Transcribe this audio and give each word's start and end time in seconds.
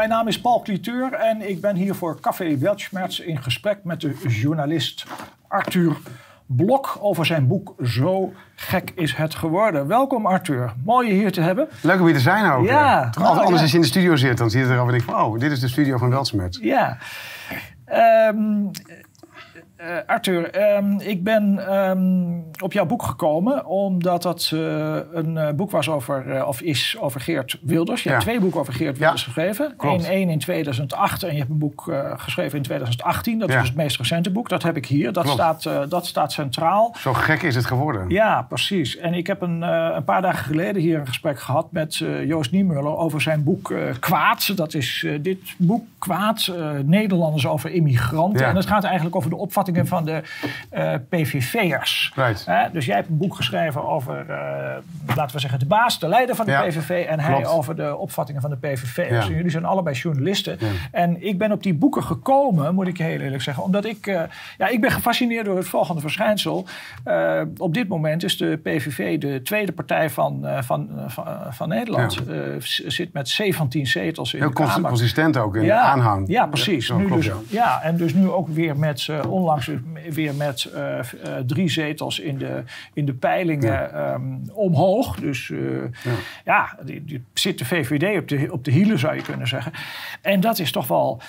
Mijn 0.00 0.12
naam 0.12 0.28
is 0.28 0.40
Paul 0.40 0.60
Cliteur 0.60 1.12
en 1.12 1.48
ik 1.48 1.60
ben 1.60 1.76
hier 1.76 1.94
voor 1.94 2.20
Café 2.20 2.58
Weltschmerz 2.58 3.18
in 3.18 3.42
gesprek 3.42 3.78
met 3.84 4.00
de 4.00 4.14
journalist 4.28 5.06
Arthur 5.48 5.96
Blok 6.46 6.98
over 7.00 7.26
zijn 7.26 7.46
boek 7.46 7.74
Zo 7.84 8.32
gek 8.54 8.92
is 8.94 9.14
het 9.14 9.34
geworden. 9.34 9.86
Welkom 9.86 10.26
Arthur, 10.26 10.72
mooi 10.84 11.08
je 11.08 11.14
hier 11.14 11.32
te 11.32 11.40
hebben. 11.40 11.68
Leuk 11.82 12.00
om 12.00 12.04
hier 12.04 12.14
te 12.14 12.20
zijn 12.20 12.52
ook. 12.52 12.64
Ja, 12.64 12.94
nou, 12.94 13.06
altijd 13.06 13.26
anders 13.26 13.48
ja. 13.48 13.60
als 13.60 13.70
je 13.70 13.76
in 13.76 13.82
de 13.82 13.88
studio 13.88 14.16
zit, 14.16 14.38
dan 14.38 14.50
zie 14.50 14.60
je 14.60 14.66
erover 14.66 14.92
en 14.92 14.98
denk 14.98 15.10
van, 15.10 15.24
oh, 15.24 15.38
dit 15.38 15.52
is 15.52 15.60
de 15.60 15.68
studio 15.68 15.98
van 15.98 16.10
Weltsmet. 16.10 16.58
Ja. 16.62 16.98
Ehm, 17.84 18.66
eh, 19.80 19.96
Arthur, 20.06 20.50
ehm, 20.50 20.98
ik 20.98 21.24
ben 21.24 21.68
ehm, 21.68 22.62
op 22.62 22.72
jouw 22.72 22.86
boek 22.86 23.02
gekomen 23.02 23.66
omdat 23.66 24.22
dat 24.22 24.50
eh, 24.54 24.60
een 25.12 25.36
eh, 25.36 25.52
boek 25.54 25.70
was 25.70 25.88
over, 25.88 26.46
of 26.46 26.60
is 26.60 26.96
over 27.00 27.20
Geert 27.20 27.58
Wilders. 27.62 28.02
Je 28.02 28.08
hebt 28.08 28.22
twee 28.22 28.40
boeken 28.40 28.60
over 28.60 28.72
Geert 28.72 28.98
Wilders 28.98 29.22
geschreven. 29.22 29.74
klopt. 29.76 30.04
Eén 30.04 30.10
één 30.10 30.28
in 30.28 30.38
2008 30.38 31.22
en 31.22 31.32
je 31.32 31.38
hebt 31.38 31.50
een 31.50 31.58
boek 31.58 31.94
geschreven 32.16 32.56
in 32.56 32.62
2018. 32.62 33.38
Dat 33.38 33.48
is 33.48 33.54
dus 33.54 33.68
het 33.68 33.76
meest 33.76 33.96
recente 33.96 34.30
boek. 34.30 34.48
Dat 34.48 34.62
heb 34.62 34.76
ik 34.76 34.86
hier. 34.86 35.12
Dat, 35.12 35.24
Klopt. 35.24 35.38
staat, 35.38 35.90
dat 35.90 36.06
staat 36.06 36.32
centraal. 36.32 36.94
Zo 36.98 37.12
gek 37.12 37.42
is 37.42 37.54
het 37.54 37.66
geworden. 37.66 38.08
Ja, 38.08 38.42
precies. 38.42 38.96
En 38.96 39.14
ik 39.14 39.26
heb 39.26 39.42
een, 39.42 39.62
een 39.62 40.04
paar 40.04 40.22
dagen 40.22 40.44
geleden 40.44 40.82
hier 40.82 40.98
een 40.98 41.06
gesprek 41.06 41.40
gehad 41.40 41.72
met 41.72 41.96
Joost 42.26 42.52
Niemuller 42.52 42.96
over 42.96 43.20
zijn 43.20 43.44
boek 43.44 43.74
Kwaad. 44.00 44.56
Dat 44.56 44.74
is 44.74 45.06
dit 45.20 45.38
boek 45.56 45.84
Kwaad, 45.98 46.52
Nederlanders 46.84 47.46
over 47.46 47.70
immigranten. 47.70 48.46
En 48.46 48.56
het 48.56 48.66
gaat 48.66 48.84
eigenlijk 48.84 49.16
over 49.16 49.30
de 49.30 49.36
van 49.76 50.04
de 50.04 50.22
eh, 50.70 50.94
PVV'ers. 51.08 52.12
Right. 52.14 52.46
Dus 52.72 52.86
jij 52.86 52.96
hebt 52.96 53.08
een 53.08 53.18
boek 53.18 53.34
geschreven 53.34 53.88
over, 53.88 54.30
eh, 54.30 55.16
laten 55.16 55.34
we 55.34 55.40
zeggen, 55.40 55.58
de 55.58 55.66
baas, 55.66 55.98
de 55.98 56.08
leider 56.08 56.34
van 56.34 56.46
de 56.46 56.50
Ja, 56.50 56.62
PVV. 56.62 57.06
En 57.08 57.20
hij 57.20 57.46
over 57.46 57.76
de 57.76 57.96
opvattingen 57.96 58.40
van 58.40 58.50
de 58.50 58.56
PVV'ers. 58.56 59.24
Ja. 59.24 59.30
En 59.30 59.36
jullie 59.36 59.50
zijn 59.50 59.64
allebei 59.64 59.96
journalisten. 59.96 60.56
Ja. 60.60 60.66
En 60.92 61.26
ik 61.26 61.38
ben 61.38 61.52
op 61.52 61.62
die 61.62 61.74
boeken 61.74 62.02
gekomen, 62.02 62.74
moet 62.74 62.86
ik 62.86 62.98
heel 62.98 63.20
eerlijk 63.20 63.42
zeggen. 63.42 63.62
Omdat 63.62 63.84
ik, 63.84 64.06
eh, 64.06 64.22
ja, 64.58 64.68
ik 64.68 64.80
ben 64.80 64.90
gefascineerd 64.90 65.44
door 65.44 65.56
het 65.56 65.68
volgende 65.68 66.00
verschijnsel. 66.00 66.66
Op 67.56 67.74
dit 67.74 67.88
moment 67.88 68.24
is 68.24 68.36
de 68.36 68.60
PVV 68.62 69.18
de 69.18 69.42
tweede 69.42 69.72
partij 69.72 70.10
van, 70.10 70.46
van, 70.60 70.88
van, 71.06 71.26
van 71.50 71.68
Nederland. 71.68 72.18
Zit 72.86 73.12
met 73.12 73.28
17 73.28 73.86
zetels 73.86 74.34
in 74.34 74.40
Heel 74.40 74.48
de 74.48 74.54
Kamer. 74.54 74.88
consistent 74.88 75.36
ook 75.36 75.56
in 75.56 75.62
de 75.62 75.72
aanhang. 75.72 76.28
Ja, 76.28 76.46
precies. 76.46 76.90
Nu 76.90 77.08
dus, 77.08 77.30
ja. 77.48 77.82
en 77.82 77.96
dus 77.96 78.14
nu 78.14 78.30
ook 78.30 78.48
weer 78.48 78.76
met, 78.76 79.06
eh, 79.10 79.32
onlangs 79.32 79.59
weer 80.10 80.34
met 80.34 80.64
eh, 80.64 80.98
eh, 80.98 81.04
drie 81.46 81.68
zetels 81.70 82.18
in 82.18 82.38
de, 82.38 82.62
in 82.92 83.04
de 83.06 83.14
peilingen 83.14 83.92
ehm, 83.94 84.22
omhoog. 84.52 85.16
Dus 85.16 85.50
eh, 85.50 85.58
ja, 86.44 86.76
die, 86.84 87.04
die 87.04 87.24
zit 87.34 87.58
de 87.58 87.64
VVD 87.64 88.18
op 88.18 88.28
de, 88.28 88.48
op 88.52 88.64
de 88.64 88.70
hielen, 88.70 88.98
zou 88.98 89.14
je 89.14 89.22
kunnen 89.22 89.48
zeggen. 89.48 89.72
En 90.22 90.40
dat 90.40 90.58
is 90.58 90.72
toch 90.72 90.86
wel... 90.86 91.20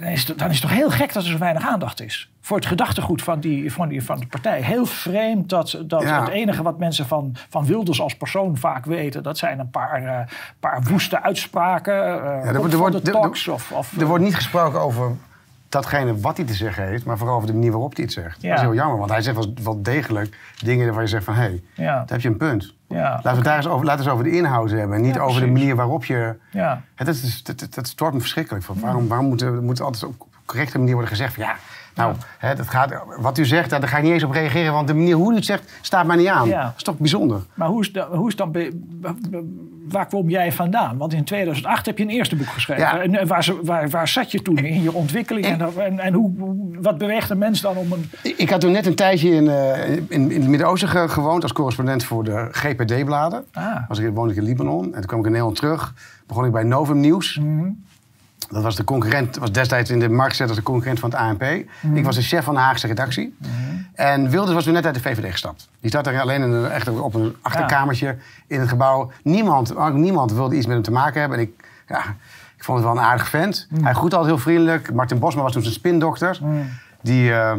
dan, 0.00 0.08
is 0.08 0.24
het, 0.28 0.38
dan 0.38 0.48
is 0.50 0.60
het 0.60 0.68
toch 0.68 0.76
heel 0.78 0.90
gek 0.90 1.12
dat 1.12 1.22
er 1.24 1.30
zo 1.30 1.38
weinig 1.38 1.66
aandacht 1.68 2.02
is. 2.02 2.30
Voor 2.40 2.56
het 2.56 2.66
gedachtegoed 2.66 3.22
van, 3.22 3.40
die, 3.40 3.72
van, 3.72 3.88
die, 3.88 4.02
van 4.02 4.18
de 4.18 4.26
partij. 4.26 4.62
Heel 4.62 4.86
vreemd 4.86 5.48
dat, 5.48 5.82
dat 5.86 6.02
Ja. 6.02 6.20
het 6.20 6.28
enige 6.28 6.62
wat 6.62 6.78
mensen 6.78 7.06
van, 7.06 7.34
van 7.48 7.64
Wilders 7.64 8.00
als 8.00 8.16
persoon 8.16 8.56
vaak 8.56 8.84
weten... 8.84 9.22
dat 9.22 9.38
zijn 9.38 9.58
een 9.58 9.70
paar, 9.70 10.30
paar 10.60 10.82
woeste 10.82 11.22
uitspraken. 11.22 11.94
eh 11.94 12.46
er 12.46 12.56
wordt- 12.56 12.72
er 12.72 12.78
wordt- 12.78 12.94
er- 13.08 13.14
Er 13.98 14.06
wordt 14.06 14.24
niet 14.24 14.34
gesproken 14.34 14.80
over 14.80 15.16
datgene 15.82 16.20
wat 16.20 16.36
hij 16.36 16.46
te 16.46 16.54
zeggen 16.54 16.86
heeft, 16.86 17.04
maar 17.04 17.18
vooral 17.18 17.36
over 17.36 17.48
de 17.48 17.54
manier 17.54 17.70
waarop 17.70 17.94
hij 17.96 18.04
het 18.04 18.12
zegt. 18.12 18.42
Ja. 18.42 18.48
Dat 18.48 18.58
is 18.58 18.64
heel 18.64 18.74
jammer, 18.74 18.98
want 18.98 19.10
hij 19.10 19.22
zegt 19.22 19.36
wel, 19.36 19.54
wel 19.62 19.82
degelijk 19.82 20.38
dingen 20.62 20.84
waarvan 20.84 21.02
je 21.02 21.08
zegt 21.08 21.24
van, 21.24 21.34
hé, 21.34 21.40
hey, 21.40 21.62
Ja. 21.74 21.84
daar 21.98 22.04
heb 22.08 22.20
je 22.20 22.28
een 22.28 22.36
punt. 22.36 22.74
Ja, 22.88 23.10
Laten 23.10 23.22
we 23.30 23.36
het 23.36 23.44
daar 23.44 23.56
eens 23.56 23.66
over, 23.66 23.86
laten 23.86 24.04
we 24.04 24.10
eens 24.10 24.18
over 24.20 24.30
de 24.30 24.36
inhoud 24.36 24.70
hebben 24.70 24.96
en 24.96 25.02
niet 25.02 25.18
over 25.18 25.40
de 25.40 25.46
manier 25.46 25.76
waarop 25.76 26.04
je... 26.04 26.34
Ja. 26.50 26.82
Dat 27.70 27.86
stoort 27.88 28.14
me 28.14 28.20
verschrikkelijk. 28.20 28.64
Van, 28.64 28.80
waarom 28.80 29.08
waarom 29.08 29.26
moet, 29.26 29.60
moet 29.62 29.80
altijd 29.80 30.04
op 30.04 30.26
correcte 30.44 30.78
manier 30.78 30.92
worden 30.92 31.10
gezegd 31.10 31.34
van, 31.34 31.42
ja, 31.42 31.56
nou, 31.96 32.14
Hè, 32.38 32.54
dat 32.54 32.68
gaat, 32.68 32.92
wat 33.18 33.38
u 33.38 33.44
zegt, 33.46 33.70
daar 33.70 33.88
ga 33.88 33.96
ik 33.96 34.02
niet 34.02 34.12
eens 34.12 34.22
op 34.24 34.30
reageren, 34.30 34.72
want 34.72 34.86
de 34.86 34.94
manier 34.94 35.14
hoe 35.14 35.32
u 35.32 35.34
het 35.34 35.44
zegt 35.44 35.72
staat 35.80 36.06
mij 36.06 36.16
niet 36.16 36.26
aan. 36.26 36.48
Ja. 36.48 36.62
Dat 36.62 36.72
is 36.76 36.82
toch 36.82 36.98
bijzonder? 36.98 37.40
Maar 37.54 37.68
hoe 37.68 37.80
is, 37.80 37.92
hoe 38.10 38.28
is 38.28 38.36
dan, 38.36 38.54
waar 39.88 40.06
kwam 40.06 40.28
jij 40.28 40.52
vandaan? 40.52 40.96
Want 40.96 41.12
in 41.12 41.24
2008 41.24 41.86
heb 41.86 41.98
je 41.98 42.04
een 42.04 42.10
eerste 42.10 42.36
boek 42.36 42.46
geschreven. 42.46 42.82
Ja. 42.84 43.00
En 43.00 43.14
eh, 43.18 43.26
waar, 43.26 43.44
ze- 43.44 43.60
waar, 43.62 43.88
waar 43.88 44.08
zat 44.08 44.30
je 44.30 44.42
toen 44.42 44.56
in 44.58 44.82
je 44.82 44.92
ontwikkeling? 44.92 45.46
En, 45.46 45.60
en, 45.78 45.98
en 45.98 46.12
hoe, 46.14 46.32
wat 46.80 46.98
beweegt 46.98 47.30
een 47.30 47.38
mens 47.38 47.60
dan 47.60 47.76
om 47.76 47.92
een... 47.92 48.10
Ik 48.36 48.50
had 48.50 48.60
toen 48.60 48.72
net 48.72 48.86
een 48.86 48.94
tijdje 48.94 49.30
in, 49.30 49.48
eh, 49.48 49.90
in, 49.92 50.08
in 50.08 50.40
het 50.40 50.48
Midden-Oosten 50.48 50.88
ge- 50.88 51.08
gewoond 51.08 51.42
als 51.42 51.52
correspondent 51.52 52.04
voor 52.04 52.24
de 52.24 52.48
GPD-bladen. 52.50 53.44
Ah. 53.52 53.76
Was 53.88 53.98
ik, 53.98 54.10
woonde 54.14 54.32
ik 54.32 54.38
in 54.38 54.44
Libanon 54.44 54.84
en 54.84 54.92
toen 54.92 55.06
kwam 55.06 55.18
ik 55.18 55.24
in 55.24 55.30
Nederland 55.30 55.56
terug. 55.56 55.94
Begon 56.26 56.44
ik 56.44 56.52
bij 56.52 56.62
Novum 56.62 57.00
Nieuws. 57.00 57.38
Mhm. 57.38 57.68
Dat 58.50 58.62
was 58.62 58.76
de 58.76 58.84
concurrent, 58.84 59.36
was 59.36 59.52
destijds 59.52 59.90
in 59.90 59.98
de 59.98 60.08
markt 60.08 60.30
gezet 60.30 60.48
als 60.48 60.56
de 60.56 60.62
concurrent 60.62 60.98
van 60.98 61.10
het 61.10 61.18
ANP. 61.18 61.40
Mhm. 61.40 61.96
Ik 61.96 62.04
was 62.04 62.14
de 62.14 62.22
chef 62.22 62.44
van 62.44 62.54
de 62.54 62.60
Haagse 62.60 62.86
redactie. 62.86 63.36
En 63.94 64.30
Wilders 64.30 64.54
was 64.54 64.64
toen 64.64 64.72
net 64.72 64.86
uit 64.86 64.94
de 64.94 65.00
VVD 65.00 65.30
gestapt. 65.30 65.68
Die 65.80 65.90
zat 65.90 66.06
er 66.06 66.20
alleen 66.20 66.42
in 66.42 66.50
een, 66.50 66.70
echt 66.70 66.88
op 66.88 67.14
een 67.14 67.36
achterkamertje 67.42 68.16
in 68.46 68.60
het 68.60 68.68
gebouw. 68.68 69.10
Niemand, 69.22 69.76
ook 69.76 69.92
niemand 69.92 70.32
wilde 70.32 70.56
iets 70.56 70.66
met 70.66 70.74
hem 70.74 70.84
te 70.84 70.90
maken 70.90 71.20
hebben. 71.20 71.38
En 71.38 71.44
ik, 71.44 71.64
ja, 71.88 72.00
ik 72.56 72.64
vond 72.64 72.78
het 72.78 72.86
wel 72.86 72.96
een 72.96 73.04
aardig 73.04 73.28
vent. 73.28 73.66
Mhm. 73.70 73.84
Hij 73.84 73.94
groet 73.94 74.14
altijd 74.14 74.32
heel 74.32 74.42
vriendelijk. 74.42 74.92
Martin 74.92 75.18
Bosma 75.18 75.42
was 75.42 75.52
toen 75.52 75.62
zijn 75.62 75.74
spindokter. 75.74 76.38
Die, 77.00 77.32
eh, 77.32 77.56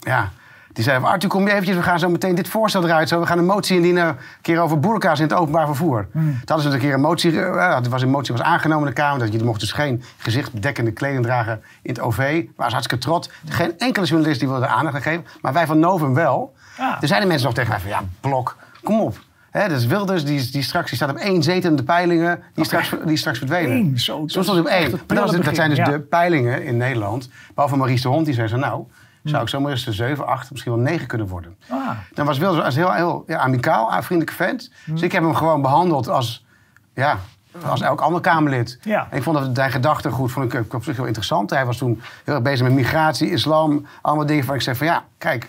ja, 0.00 0.30
die 0.76 0.84
zei, 0.84 1.00
van, 1.00 1.10
Arthur, 1.10 1.28
kom 1.28 1.46
je 1.46 1.52
eventjes, 1.52 1.76
we 1.76 1.82
gaan 1.82 1.98
zo 1.98 2.08
meteen 2.08 2.34
dit 2.34 2.48
voorstel 2.48 2.84
eruit. 2.84 3.08
Zo, 3.08 3.20
we 3.20 3.26
gaan 3.26 3.38
een 3.38 3.44
motie 3.46 3.76
indienen 3.76 4.06
een 4.06 4.16
keer 4.42 4.58
over 4.60 4.80
boerka's 4.80 5.18
in 5.18 5.24
het 5.24 5.34
openbaar 5.34 5.66
vervoer. 5.66 6.08
Toen 6.12 6.38
hadden 6.44 6.66
ze 6.66 6.72
een 6.72 6.78
keer 6.78 6.94
een 6.94 7.00
motie, 7.00 7.40
eh, 7.40 7.84
er 7.84 7.88
was 7.90 8.02
een 8.02 8.10
motie 8.10 8.34
was 8.34 8.42
aangenomen 8.42 8.88
in 8.88 8.94
de 8.94 9.00
Kamer. 9.00 9.18
Dat 9.18 9.32
je 9.32 9.44
mocht 9.44 9.60
dus 9.60 9.72
geen 9.72 10.02
gezichtbedekkende 10.16 10.90
kleding 10.92 11.22
dragen 11.24 11.62
in 11.82 11.90
het 11.90 12.00
OV. 12.00 12.44
Waar 12.56 12.66
ze 12.68 12.72
hartstikke 12.74 13.04
trots. 13.04 13.30
Geen 13.48 13.78
enkele 13.78 14.06
journalist 14.06 14.40
die 14.40 14.48
wilde 14.48 14.66
aandacht 14.66 14.94
aan 14.94 15.02
geven. 15.02 15.26
Maar 15.40 15.52
wij 15.52 15.66
van 15.66 15.78
Novum 15.78 16.14
wel. 16.14 16.54
Er 17.00 17.08
zeiden 17.08 17.28
mensen 17.28 17.46
nog 17.46 17.54
tegen 17.56 17.70
mij 17.70 17.80
van, 17.80 17.90
ja, 17.90 18.02
Blok, 18.20 18.56
kom 18.82 19.00
op. 19.00 19.18
Hè, 19.50 19.68
dat 19.68 19.78
is 19.78 19.86
Wilders, 19.86 20.24
die, 20.24 20.50
die 20.50 20.62
straks 20.62 20.86
die 20.88 20.96
staat 20.96 21.10
op 21.10 21.16
één 21.16 21.42
zetel 21.42 21.70
in 21.70 21.76
de 21.76 21.82
peilingen. 21.82 22.42
Die, 22.54 22.64
straks, 22.64 22.92
die 23.04 23.16
straks 23.16 23.38
verdwenen. 23.38 23.76
Eén, 23.76 23.98
zo, 23.98 24.18
dat 24.26 24.36
is 24.36 24.46
hij 24.50 24.58
op 24.58 24.66
één. 24.66 24.82
het 24.82 24.90
Maar 24.92 25.16
dat, 25.16 25.32
was- 25.32 25.44
dat 25.44 25.54
zijn 25.54 25.70
dus 25.70 25.84
de 25.84 26.00
peilingen 26.00 26.64
in 26.64 26.76
Nederland. 26.76 27.28
Behalve 27.54 27.76
Maurice 27.76 28.02
de 28.02 28.08
Hond, 28.08 28.24
die 28.24 28.34
zei 28.34 28.48
zo, 28.48 28.56
nou, 28.56 28.84
zou 29.30 29.42
ik 29.42 29.48
zomaar 29.48 29.70
eens 29.70 29.84
de 29.84 29.92
7, 29.92 30.26
8, 30.26 30.50
misschien 30.50 30.72
wel 30.72 30.80
9 30.82 31.06
kunnen 31.06 31.26
worden. 31.26 31.56
Ah. 31.68 31.90
Dan 32.14 32.26
was 32.26 32.38
Wilders 32.38 32.64
als 32.64 32.74
heel, 32.74 32.92
heel 32.92 33.24
ja, 33.26 33.38
amicaal, 33.38 33.92
een 33.94 34.02
vriendelijke 34.02 34.42
vent. 34.44 34.70
Dus 34.86 35.02
ik 35.02 35.12
heb 35.12 35.22
hem 35.22 35.34
gewoon 35.34 35.62
behandeld 35.62 36.08
als, 36.08 36.46
ja, 36.94 37.18
als 37.64 37.80
elk 37.80 38.00
ander 38.00 38.20
Kamerlid. 38.20 38.78
Ja. 38.82 39.06
En 39.10 39.16
ik 39.16 39.22
vond 39.22 39.38
dat 39.38 39.50
zijn 39.54 39.70
gedachtegoed 39.70 40.32
vond 40.32 40.52
ik, 40.54 40.74
op 40.74 40.84
zich 40.84 40.96
heel 40.96 41.04
interessant. 41.06 41.50
Hij 41.50 41.66
was 41.66 41.76
toen 41.76 42.00
heel 42.24 42.34
erg 42.34 42.42
bezig 42.42 42.66
met 42.66 42.74
migratie, 42.74 43.30
islam, 43.30 43.86
allemaal 44.02 44.26
dingen 44.26 44.46
waar 44.46 44.56
ik 44.56 44.62
zeg 44.62 44.76
van 44.76 44.86
ja, 44.86 45.04
kijk, 45.18 45.48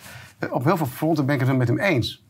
op 0.49 0.63
heel 0.63 0.77
veel 0.77 0.85
fronten 0.85 1.25
ben 1.25 1.35
ik 1.39 1.47
het 1.47 1.57
met 1.57 1.67
hem 1.67 1.79
eens. 1.79 2.25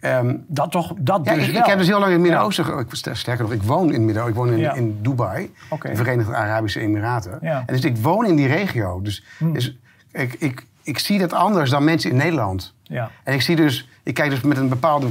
Ehm, 0.00 0.36
Dat 0.46 0.70
toch, 0.70 0.92
dat 0.98 1.20
ja, 1.24 1.34
dus 1.34 1.46
ik, 1.46 1.52
wel. 1.52 1.60
ik 1.62 1.66
heb 1.68 1.78
dus 1.78 1.86
heel 1.86 1.98
lang 1.98 2.06
in 2.12 2.12
het 2.12 2.22
Midden-Oosten... 2.22 2.78
ik- 2.78 3.16
Sterker 3.16 3.44
nog, 3.44 3.52
ik 3.52 3.62
woon 3.62 3.86
in 3.86 3.92
het 3.92 4.02
Midden 4.02 4.26
Ik 4.26 4.34
woon 4.34 4.48
in, 4.50 4.58
Ja. 4.58 4.72
in 4.72 4.98
Dubai, 5.02 5.54
de 5.82 5.96
Verenigde 5.96 6.34
Arabische 6.34 6.80
Emiraten. 6.80 7.38
Ja. 7.40 7.56
Hmm. 7.56 7.62
En 7.66 7.74
dus 7.74 7.84
ik 7.84 7.96
woon 7.96 8.26
in 8.26 8.36
die 8.36 8.46
regio. 8.46 9.00
Dus, 9.02 9.24
dus 9.38 9.78
ik, 10.12 10.34
ik, 10.38 10.66
ik 10.82 10.98
zie 10.98 11.18
dat 11.18 11.32
anders 11.32 11.70
dan 11.70 11.84
mensen 11.84 12.10
in 12.10 12.16
Nederland. 12.16 12.74
Ja. 12.82 13.10
En 13.24 13.34
ik 13.34 13.42
zie 13.42 13.56
dus... 13.56 13.88
Ik 14.02 14.14
kijk 14.14 14.30
dus 14.30 14.40
met 14.40 14.56
een 14.56 14.68
bepaalde 14.68 15.08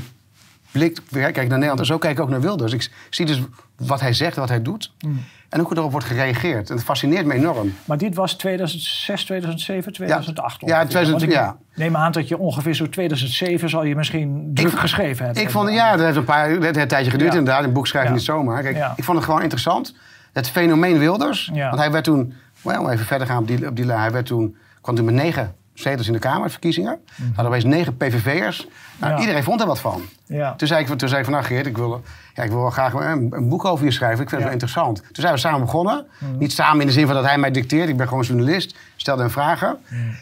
blik... 0.71 0.97
Kijk 1.11 1.35
naar 1.35 1.47
Nederland 1.47 1.79
en 1.79 1.85
zo 1.85 1.97
kijk 1.97 2.17
ik 2.17 2.23
ook 2.23 2.29
naar 2.29 2.41
Wilders. 2.41 2.73
Ik 2.73 2.89
zie 3.09 3.25
dus 3.25 3.41
wat 3.77 3.99
hij 3.99 4.13
zegt 4.13 4.35
wat 4.35 4.49
hij 4.49 4.61
doet. 4.61 4.93
Hmm. 4.99 5.23
En 5.49 5.59
hoe 5.59 5.75
erop 5.77 5.91
wordt 5.91 6.05
gereageerd. 6.05 6.69
En 6.69 6.75
het 6.75 6.85
fascineert 6.85 7.25
me 7.25 7.33
enorm. 7.33 7.73
Maar 7.85 7.97
dit 7.97 8.15
was 8.15 8.33
2006, 8.33 9.23
2007, 9.23 9.93
2008 9.93 10.59
Ja, 10.61 10.65
ongeveer. 10.67 10.89
2000 10.89 11.19
Want 11.19 11.31
ik 11.31 11.37
ja. 11.37 11.57
neem 11.75 11.95
aan 11.95 12.11
dat 12.11 12.27
je 12.27 12.37
ongeveer 12.37 12.73
zo 12.73 12.89
2007 12.89 13.69
zal 13.69 13.83
je 13.83 13.95
misschien 13.95 14.51
druk 14.53 14.79
geschreven 14.79 15.25
hebben. 15.25 15.43
Ik 15.43 15.49
vond, 15.49 15.71
ja, 15.71 15.91
dat 15.95 16.05
heeft 16.05 16.17
een, 16.17 16.23
paar, 16.23 16.53
dat 16.53 16.63
heeft 16.63 16.77
een 16.77 16.87
tijdje 16.87 17.11
geduurd 17.11 17.33
Ja. 17.33 17.37
inderdaad. 17.39 17.63
Een 17.63 17.73
boek 17.73 17.87
schrijven 17.87 18.11
Ja. 18.11 18.17
niet 18.17 18.25
zomaar. 18.25 18.61
Kijk, 18.61 18.75
Ja. 18.75 18.93
Ik 18.95 19.03
vond 19.03 19.17
het 19.17 19.25
gewoon 19.25 19.41
interessant. 19.41 19.95
Het 20.33 20.49
fenomeen 20.49 20.97
Wilders. 20.99 21.49
Ja. 21.53 21.67
Want 21.67 21.79
hij 21.81 21.91
werd 21.91 22.03
toen, 22.03 22.33
well, 22.61 22.77
om 22.77 22.89
even 22.89 23.05
verder 23.05 23.27
gaan 23.27 23.37
op 23.37 23.47
die, 23.47 23.67
op 23.67 23.75
die. 23.75 23.91
Hij 23.91 24.11
werd 24.11 24.25
toen, 24.25 24.55
kwam 24.81 24.95
toen 24.95 25.05
met 25.05 25.13
negen 25.13 25.55
zetels 25.73 26.07
in 26.07 26.13
de 26.13 26.19
Kamerverkiezingen. 26.19 26.99
Mm 27.15 27.25
Hadden 27.27 27.45
opeens 27.45 27.63
negen 27.63 27.97
PVV'ers. 27.97 28.67
Nou, 28.99 29.13
Ja. 29.13 29.19
Iedereen 29.19 29.43
vond 29.43 29.61
er 29.61 29.67
wat 29.67 29.79
van. 29.79 30.01
Ja. 30.25 30.53
Toen 30.55 30.67
zei 30.67 30.81
ik, 30.85 30.97
toen 30.97 31.07
zei 31.09 31.19
ik 31.19 31.25
van, 31.25 31.33
nou 31.33 31.45
Geert, 31.45 31.65
ik 31.65 31.77
wil, 31.77 32.01
ja, 32.33 32.43
ik 32.43 32.49
wil 32.49 32.59
wel 32.61 32.69
graag 32.69 32.93
een, 32.93 33.27
een 33.31 33.49
boek 33.49 33.65
over 33.65 33.85
je 33.85 33.91
schrijven. 33.91 34.21
Ik 34.23 34.29
vind 34.29 34.41
het 34.41 34.43
wel 34.43 34.51
interessant. 34.51 34.97
Toen 34.97 35.23
zijn 35.23 35.33
we 35.33 35.39
samen 35.39 35.59
begonnen. 35.59 36.05
Niet 36.37 36.51
samen 36.51 36.81
in 36.81 36.87
de 36.87 36.93
zin 36.93 37.05
van 37.05 37.15
dat 37.15 37.25
hij 37.25 37.37
mij 37.37 37.51
dicteert. 37.51 37.89
Ik 37.89 37.97
ben 37.97 38.07
gewoon 38.07 38.23
journalist. 38.23 38.75
Stelde 38.95 39.21
hem 39.21 39.31
vragen. 39.31 39.77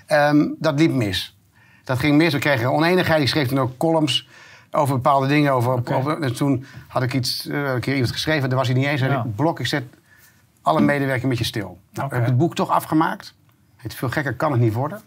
Ehm, 0.06 0.46
dat 0.60 0.80
liep 0.80 0.92
mis. 0.92 1.36
Dat 1.84 2.00
ging 2.00 2.18
mis. 2.18 2.34
We 2.34 2.40
kregen 2.40 2.72
oneenigheid. 2.72 3.22
Ik 3.22 3.28
schreef 3.28 3.48
toen 3.48 3.60
ook 3.60 3.78
columns 3.78 4.28
over 4.72 4.96
bepaalde 4.96 5.28
dingen. 5.28 5.52
Over, 5.54 5.94
over, 5.96 6.22
en 6.22 6.34
toen 6.36 6.66
had 6.88 7.04
ik 7.04 7.14
iets, 7.14 7.48
eh, 7.48 7.74
een 7.74 7.80
keer 7.80 7.94
iemand 7.94 8.12
geschreven. 8.12 8.50
Daar 8.50 8.58
was 8.58 8.68
hij 8.68 8.78
niet 8.78 8.86
eens. 8.88 9.02
Ik, 9.02 9.36
Blok, 9.36 9.60
ik 9.60 9.68
zet 9.68 9.84
alle 10.62 10.82
medewerking 10.82 11.28
met 11.30 11.38
je 11.38 11.44
stil. 11.44 11.78
Nou, 11.94 12.06
Oké. 12.06 12.16
ik 12.16 12.22
heb 12.22 12.30
het 12.30 12.38
boek 12.38 12.56
toch 12.56 12.70
afgemaakt. 12.70 13.34
Het 13.88 13.96
veel 13.96 14.10
gekker 14.10 14.34
kan 14.34 14.52
het 14.52 14.62
niet 14.62 14.74
worden. 14.74 15.02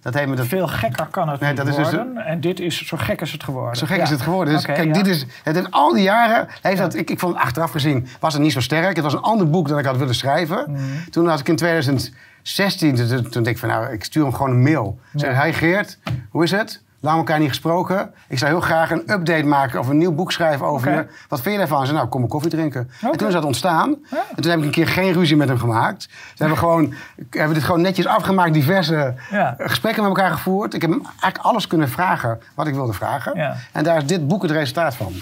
Dat 0.00 0.14
heeft 0.14 0.28
me 0.28 0.36
dat, 0.36 0.46
Veel 0.46 0.68
gekker 0.68 1.06
kan 1.06 1.28
het 1.28 1.40
Nee, 1.40 1.48
niet 1.48 1.58
dat 1.58 1.68
is 1.68 1.76
dus 1.76 1.90
worden. 1.90 2.16
En 2.16 2.40
dit 2.40 2.60
is 2.60 2.86
zo 2.86 2.96
gek 2.96 3.20
is 3.20 3.32
het 3.32 3.44
geworden. 3.44 3.76
Zo 3.76 3.86
gek 3.86 3.96
Ja. 3.96 4.02
is 4.02 4.10
het 4.10 4.20
geworden. 4.20 4.54
Dus 4.54 4.64
kijk, 4.64 4.84
ja. 4.84 4.92
dit 4.92 5.06
is, 5.06 5.26
het 5.42 5.54
heeft 5.56 5.70
al 5.70 5.92
die 5.92 6.02
jaren 6.02 6.48
heeft 6.62 6.78
dat, 6.78 6.94
ik, 6.94 7.10
ik 7.10 7.18
vond 7.18 7.34
het 7.34 7.42
achteraf 7.42 7.70
gezien, 7.70 8.06
was 8.20 8.32
het 8.32 8.42
niet 8.42 8.52
zo 8.52 8.60
sterk. 8.60 8.94
Het 8.96 9.04
was 9.04 9.12
een 9.12 9.20
ander 9.20 9.50
boek 9.50 9.68
dan 9.68 9.78
ik 9.78 9.84
had 9.84 9.96
willen 9.96 10.14
schrijven. 10.14 10.64
Mhm. 10.70 10.80
Toen 11.10 11.28
had 11.28 11.40
ik 11.40 11.48
in 11.48 11.56
2016, 11.56 12.94
toen, 12.94 13.06
toen 13.08 13.42
dacht 13.42 13.46
ik 13.46 13.58
van 13.58 13.68
nou, 13.68 13.92
ik 13.92 14.04
stuur 14.04 14.22
hem 14.22 14.32
gewoon 14.34 14.50
een 14.50 14.62
mail. 14.62 14.98
Zeg, 15.14 15.42
hi 15.42 15.52
Geert, 15.52 15.98
hoe 16.30 16.42
is 16.44 16.50
het? 16.50 16.82
Lang 17.02 17.16
elkaar 17.18 17.38
niet 17.38 17.48
gesproken. 17.48 18.14
Ik 18.28 18.38
zou 18.38 18.50
heel 18.50 18.60
graag 18.60 18.90
een 18.90 18.98
update 19.12 19.44
maken 19.44 19.78
of 19.80 19.88
een 19.88 19.98
nieuw 19.98 20.12
boek 20.12 20.32
schrijven 20.32 20.66
over 20.66 20.90
je. 20.92 21.06
Wat 21.28 21.40
vind 21.40 21.52
je 21.54 21.58
daarvan? 21.60 21.78
Ze 21.80 21.84
zei, 21.86 21.96
nou, 21.98 22.08
kom 22.08 22.22
een 22.22 22.28
koffie 22.28 22.50
drinken. 22.50 22.90
En 23.00 23.16
toen 23.16 23.26
is 23.28 23.32
dat 23.34 23.44
ontstaan. 23.44 23.96
En 24.36 24.42
toen 24.42 24.50
heb 24.50 24.58
ik 24.58 24.64
een 24.64 24.70
keer 24.70 24.88
geen 24.88 25.12
ruzie 25.12 25.36
met 25.36 25.48
hem 25.48 25.58
gemaakt. 25.58 26.02
Ze 26.02 26.08
hebben, 26.36 26.58
gewoon, 26.58 26.94
hebben 27.30 27.54
dit 27.54 27.64
gewoon 27.64 27.80
netjes 27.80 28.06
afgemaakt, 28.06 28.52
diverse 28.52 29.14
Ja. 29.30 29.54
gesprekken 29.58 30.02
met 30.02 30.16
elkaar 30.16 30.30
gevoerd. 30.30 30.74
Ik 30.74 30.80
heb 30.80 30.90
hem 30.90 31.02
eigenlijk 31.04 31.38
alles 31.38 31.66
kunnen 31.66 31.88
vragen 31.88 32.40
wat 32.54 32.66
ik 32.66 32.74
wilde 32.74 32.92
vragen. 32.92 33.36
Ja. 33.36 33.56
En 33.72 33.84
daar 33.84 33.96
is 33.96 34.06
dit 34.06 34.28
boek 34.28 34.42
het 34.42 34.50
resultaat 34.50 34.94
van. 34.94 35.12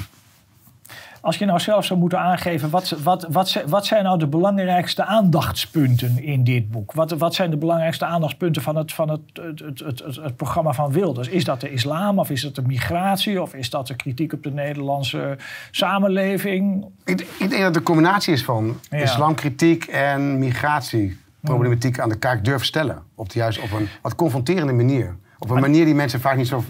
Als 1.28 1.38
je 1.38 1.44
nou 1.44 1.60
zelf 1.60 1.84
zou 1.84 1.98
moeten 1.98 2.18
aangeven, 2.18 2.70
wat, 2.70 2.94
wat, 3.02 3.26
wat, 3.30 3.62
wat 3.66 3.86
zijn 3.86 4.04
nou 4.04 4.18
de 4.18 4.26
belangrijkste 4.26 5.04
aandachtspunten 5.04 6.22
in 6.22 6.44
dit 6.44 6.70
boek? 6.70 6.92
Wat, 6.92 7.10
wat 7.10 7.34
zijn 7.34 7.50
de 7.50 7.56
belangrijkste 7.56 8.04
aandachtspunten 8.04 8.62
van, 8.62 8.76
het, 8.76 8.92
van 8.92 9.08
het, 9.08 9.20
het, 9.34 9.78
het, 9.78 10.16
het, 10.22 10.36
programma 10.36 10.72
van 10.72 10.92
Wilders? 10.92 11.28
Is 11.28 11.44
dat 11.44 11.60
de 11.60 11.70
islam 11.70 12.18
of 12.18 12.30
is 12.30 12.42
dat 12.42 12.54
de 12.54 12.62
migratie 12.62 13.42
of 13.42 13.54
is 13.54 13.70
dat 13.70 13.86
de 13.86 13.96
kritiek 13.96 14.32
op 14.32 14.42
de 14.42 14.50
Nederlandse 14.50 15.36
samenleving? 15.70 16.86
Ik, 17.04 17.20
ik 17.20 17.38
denk 17.38 17.50
dat 17.50 17.60
het 17.60 17.76
een 17.76 17.82
combinatie 17.82 18.32
is 18.32 18.44
van 18.44 18.80
islamkritiek 18.90 19.84
en 19.84 20.38
migratieproblematiek 20.38 21.98
aan 21.98 22.08
de 22.08 22.18
kaak 22.18 22.44
durven 22.44 22.66
stellen. 22.66 23.02
Op, 23.14 23.30
de, 23.30 23.38
juist 23.38 23.60
op 23.60 23.72
een 23.72 23.88
wat 24.02 24.14
confronterende 24.14 24.72
manier. 24.72 25.16
Op 25.38 25.50
een 25.50 25.60
manier 25.60 25.84
die 25.84 25.94
mensen 25.94 26.20
vaak 26.20 26.36
niet 26.36 26.48
zo, 26.48 26.64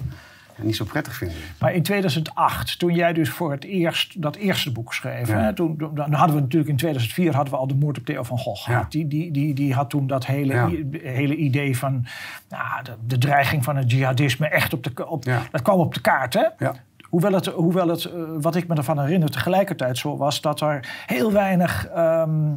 niet 0.62 0.76
zo 0.76 0.84
prettig 0.84 1.14
vinden. 1.14 1.36
Maar 1.58 1.72
in 1.74 1.82
2008, 1.82 2.78
toen 2.78 2.94
jij 2.94 3.12
dus 3.12 3.30
voor 3.30 3.50
het 3.50 3.64
eerst 3.64 4.22
dat 4.22 4.36
eerste 4.36 4.72
boek 4.72 4.94
schreef, 4.94 5.28
Ja. 5.28 5.40
hè, 5.42 5.54
toen, 5.54 5.76
dan 5.94 6.12
hadden 6.12 6.36
we 6.36 6.42
natuurlijk 6.42 6.70
in 6.70 6.76
2004 6.76 7.34
hadden 7.34 7.52
we 7.52 7.58
al 7.60 7.66
de 7.66 7.74
moord 7.74 7.98
op 7.98 8.04
Theo 8.04 8.22
van 8.22 8.38
Gogh 8.38 8.68
Ja. 8.70 8.86
Die, 8.88 9.06
die, 9.08 9.30
die, 9.30 9.54
die 9.54 9.74
had 9.74 9.90
toen 9.90 10.06
dat 10.06 10.26
hele, 10.26 10.52
Ja. 10.54 10.68
i- 10.68 10.88
hele 11.02 11.36
idee 11.36 11.76
van 11.78 12.06
nou, 12.48 12.82
de, 12.84 12.92
de 13.06 13.18
dreiging 13.18 13.64
van 13.64 13.76
het 13.76 13.90
jihadisme 13.90 14.48
echt 14.48 14.72
op 14.72 14.84
de, 14.84 15.06
op, 15.08 15.24
dat 15.50 15.62
kwam 15.62 15.78
op 15.78 15.94
de 15.94 16.00
kaart. 16.00 16.34
Hè? 16.34 16.44
Ja. 16.58 16.74
Hoewel 17.08 17.32
het, 17.32 17.46
hoewel 17.46 17.88
het 17.88 18.04
eh, 18.04 18.12
wat 18.40 18.54
ik 18.56 18.66
me 18.68 18.74
ervan 18.74 19.00
herinner, 19.00 19.30
tegelijkertijd 19.30 19.98
zo 19.98 20.16
was 20.16 20.40
dat 20.40 20.60
er 20.60 20.88
heel 21.06 21.32
weinig 21.32 21.86
ehm, 21.86 22.48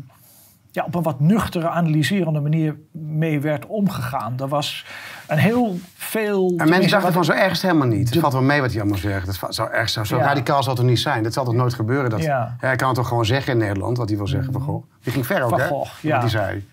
ja, 0.72 0.84
op 0.86 0.96
een 0.96 1.02
wat 1.04 1.20
nuchtere, 1.20 1.70
analyserende 1.70 2.40
manier 2.40 2.76
mee 2.92 3.40
werd 3.40 3.66
omgegaan. 3.66 4.40
Er 4.40 4.48
was 4.48 4.86
een 5.32 5.38
heel 5.38 5.80
veel. 5.96 6.54
En 6.58 6.70
mensen 6.70 6.92
dachten 6.92 7.14
van 7.14 7.26
zo 7.26 7.32
erg 7.32 7.46
is 7.52 7.52
het 7.52 7.62
helemaal 7.62 7.88
niet. 7.98 8.10
Het 8.10 8.20
valt 8.20 8.34
wel 8.34 8.42
mee 8.42 8.62
wat 8.62 8.72
hij 8.72 8.80
allemaal 8.82 9.00
zegt. 9.00 9.28
Het 9.28 9.38
va- 9.38 9.52
zo, 9.52 9.66
erg, 9.66 9.90
zo, 9.90 10.04
zo 10.04 10.18
Ja. 10.18 10.24
radicaal 10.24 10.64
zal 10.64 10.72
het 10.74 10.82
toch 10.82 10.90
niet 10.90 11.00
zijn? 11.00 11.24
Dat 11.24 11.34
zal 11.34 11.46
toch 11.46 11.54
nooit 11.54 11.74
gebeuren? 11.74 12.10
Dat, 12.10 12.22
Ja. 12.22 12.44
Mhm. 12.44 12.66
Hij 12.66 12.76
kan 12.76 12.88
het 12.88 12.98
toch 12.98 13.08
gewoon 13.08 13.26
zeggen 13.26 13.54
in 13.54 13.58
Nederland, 13.60 13.98
wat 13.98 14.08
hij 14.10 14.18
wil 14.18 14.28
zeggen 14.28 14.54
van 14.54 14.62
Gogh. 14.62 14.86
Die 15.04 15.14
ging 15.14 15.26
ver 15.26 15.42
ook, 15.44 15.50
Van 15.50 15.60
hè? 15.60 15.70
Wat 15.70 15.90
hij 16.02 16.30
zei. 16.30 16.68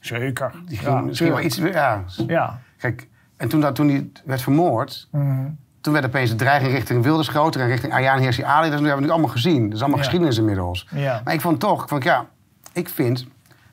Zeker. 0.00 0.50
Die 0.66 0.78
ging 0.78 1.04
misschien 1.04 1.28
wel 1.28 1.40
iets... 1.40 1.56
Ja. 1.56 2.04
Ja. 2.26 2.58
Kijk, 2.78 3.08
en 3.36 3.48
toen, 3.48 3.60
dat, 3.60 3.74
toen 3.74 3.88
hij 3.88 4.08
werd 4.24 4.42
vermoord... 4.42 5.08
Mhm. 5.10 5.44
Toen 5.80 5.94
werd 5.94 6.06
opeens 6.06 6.30
de 6.30 6.36
dreiging 6.36 6.72
richting 6.72 7.02
Wilders 7.02 7.28
groter 7.28 7.60
en 7.60 7.66
richting 7.66 7.92
Ayaan 7.92 8.18
Hirsi 8.18 8.42
Ali. 8.42 8.70
Dat 8.70 8.78
hebben 8.80 8.96
we 8.96 9.00
nu 9.04 9.10
allemaal 9.10 9.30
gezien. 9.30 9.64
Dat 9.64 9.72
is 9.74 9.80
allemaal 9.80 9.98
geschiedenis 9.98 10.38
inmiddels. 10.38 10.88
Maar 11.24 11.32
ik 11.34 11.40
vond 11.40 11.60
toch, 11.60 11.82
ik 11.82 11.88
vond, 11.88 12.04
ja, 12.04 12.26
ik 12.72 12.88
vind 12.88 13.26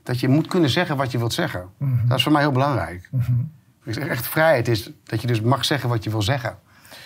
dat 0.04 0.20
je 0.20 0.28
moet 0.28 0.48
kunnen 0.48 0.70
zeggen 0.70 0.98
wat 0.98 1.12
je 1.12 1.18
wilt 1.18 1.34
zeggen. 1.34 1.66
Mhm. 1.78 2.08
Dat 2.08 2.18
is 2.18 2.24
voor 2.24 2.32
mij 2.32 2.42
heel 2.42 2.52
belangrijk. 2.52 3.10
Zeg 3.12 3.28
echt 3.86 4.28
vrijheid 4.28 4.68
is 4.68 4.90
dat 5.04 5.22
je 5.22 5.28
dus 5.28 5.42
mag 5.42 5.66
zeggen 5.66 5.90
wat 5.90 6.04
je 6.04 6.10
wil 6.10 6.22
zeggen. 6.22 6.58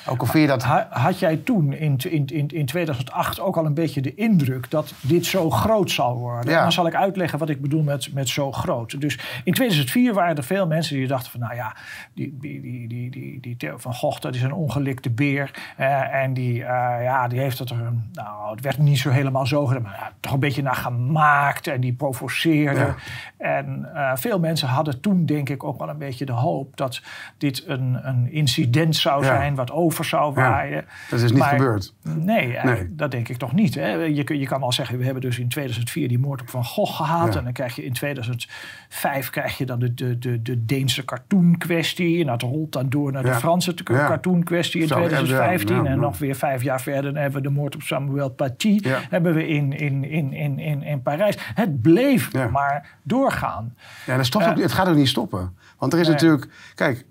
Ook 0.10 0.20
al 0.20 0.26
vind 0.26 0.44
je 0.44 0.50
dat... 0.50 0.64
Ha- 0.64 0.88
Had 0.90 1.20
jij 1.20 1.36
toen 1.38 1.74
in, 1.74 1.98
in, 2.10 2.26
in, 2.26 2.48
in 2.48 2.66
2008 2.66 3.40
ook 3.40 3.58
al 3.58 3.66
een 3.66 3.74
beetje 3.74 4.02
de 4.02 4.16
indruk 4.16 4.70
dat 4.72 4.94
dit 5.02 5.26
zo 5.26 5.50
groot 5.50 5.92
zal 5.92 6.18
worden? 6.18 6.52
Ja. 6.52 6.62
Dan 6.62 6.72
zal 6.72 6.88
ik 6.88 6.96
uitleggen 6.96 7.40
wat 7.40 7.50
ik 7.50 7.62
bedoel 7.62 7.84
met, 7.84 8.14
met 8.14 8.30
zo 8.30 8.52
groot. 8.52 9.02
Dus 9.02 9.20
in 9.44 9.54
2004 9.54 10.14
waren 10.14 10.36
er 10.36 10.44
veel 10.44 10.68
mensen 10.68 10.96
die 10.96 11.08
dachten 11.08 11.32
van... 11.32 11.40
nou 11.40 11.56
ja, 11.56 11.76
die, 12.14 12.38
die, 12.42 12.62
die, 12.62 12.88
die, 12.88 13.10
die, 13.12 13.40
die 13.40 13.58
Theo 13.58 13.78
van 13.78 13.94
Gogh, 13.94 14.20
dat 14.22 14.36
is 14.36 14.42
een 14.42 14.54
ongelikte 14.54 15.10
beer. 15.10 15.52
Eh, 15.78 16.14
en 16.14 16.34
die, 16.34 16.64
eh, 16.64 17.04
ja, 17.04 17.28
die 17.28 17.40
heeft 17.40 17.60
het 17.60 17.70
er... 17.70 17.80
een- 17.86 18.10
Nou, 18.14 18.52
het 18.52 18.62
werd 18.62 18.78
niet 18.78 19.00
zo 19.00 19.10
helemaal 19.10 19.46
zo 19.46 19.66
gedaan, 19.66 19.82
maar 19.82 19.98
ja, 20.00 20.12
toch 20.20 20.34
een 20.34 20.40
beetje 20.40 20.62
naar 20.62 20.76
gemaakt. 20.76 21.68
En 21.68 21.82
die 21.82 21.94
provoceerde. 21.94 22.80
Ja. 22.80 22.96
En 23.38 23.90
eh, 23.96 24.12
veel 24.16 24.40
mensen 24.40 24.68
hadden 24.68 25.02
toen 25.02 25.26
denk 25.26 25.50
ik 25.50 25.64
ook 25.64 25.80
wel 25.80 25.90
een 25.90 25.98
beetje 25.98 26.26
de 26.26 26.32
hoop... 26.32 26.78
dat 26.78 27.02
dit 27.38 27.64
een, 27.68 28.00
een 28.08 28.32
incident 28.32 28.96
zou 28.96 29.24
zijn 29.24 29.56
wat 29.56 29.72
over 29.72 29.97
zou 30.06 30.36
Ja, 30.36 30.50
waaien. 30.50 30.86
dat 31.10 31.20
is 31.22 31.32
niet 31.32 31.40
Maar- 31.40 31.50
gebeurd. 31.50 31.94
Nee, 32.04 32.38
eigenlijk, 32.38 32.80
Nee. 32.88 32.96
dat 32.96 33.12
denk 33.12 33.30
ik 33.30 33.38
toch 33.38 33.54
niet. 33.54 33.76
Hè? 33.76 33.90
Je, 33.92 34.38
je 34.40 34.46
kan 34.48 34.60
wel 34.60 34.72
zeggen, 34.72 34.98
we 34.98 35.04
hebben 35.04 35.22
dus 35.22 35.40
in 35.40 35.50
2004 35.50 36.08
die 36.08 36.20
moord 36.20 36.42
op 36.42 36.50
Van 36.50 36.66
Gogh 36.66 36.96
gehad. 36.96 37.34
Ja. 37.34 37.38
En 37.38 37.44
dan 37.44 37.54
krijg 37.54 37.76
je 37.76 37.86
in 37.86 37.94
2005 37.94 39.30
krijg 39.30 39.58
je 39.58 39.66
dan 39.66 39.80
de, 39.80 39.94
de, 39.94 40.18
de, 40.20 40.42
de 40.42 40.66
Deense 40.66 41.06
cartoon-kwestie. 41.06 42.22
En 42.22 42.28
dat 42.28 42.42
rolt 42.42 42.72
dan 42.72 42.90
door 42.90 43.12
naar 43.12 43.24
de. 43.24 43.34
Franse 43.34 43.74
cartoon-kwestie 43.84 44.82
in 44.82 44.88
Zo, 44.88 45.00
ja, 45.00 45.06
2015. 45.08 45.76
ja, 45.76 45.84
ja. 45.84 45.90
En 45.90 46.00
nog 46.00 46.18
weer 46.18 46.36
vijf 46.36 46.64
jaar 46.64 46.82
verder 46.82 47.14
dan 47.14 47.22
hebben 47.22 47.42
we 47.42 47.48
de 47.48 47.54
moord 47.54 47.76
op 47.76 47.82
Samuel 47.82 48.30
Paty. 48.30 48.80
Hebben 49.10 49.34
we 49.34 49.48
in, 49.48 49.74
in, 49.74 50.04
in, 50.04 50.34
in, 50.34 50.60
in, 50.60 50.84
in 50.84 51.02
Parijs. 51.02 51.38
Het 51.56 51.82
bleef 51.82 52.32
maar 52.52 52.98
doorgaan. 53.04 53.76
Ja, 54.06 54.16
dat 54.18 54.26
stopt 54.26 54.48
ook, 54.48 54.58
het 54.60 54.72
gaat 54.72 54.88
ook 54.88 54.96
niet 54.96 55.08
stoppen. 55.08 55.56
Want 55.78 55.94
er 55.94 56.00
is 56.00 56.06
Nee. 56.06 56.16
natuurlijk... 56.16 56.48
Kijk, 56.76 57.06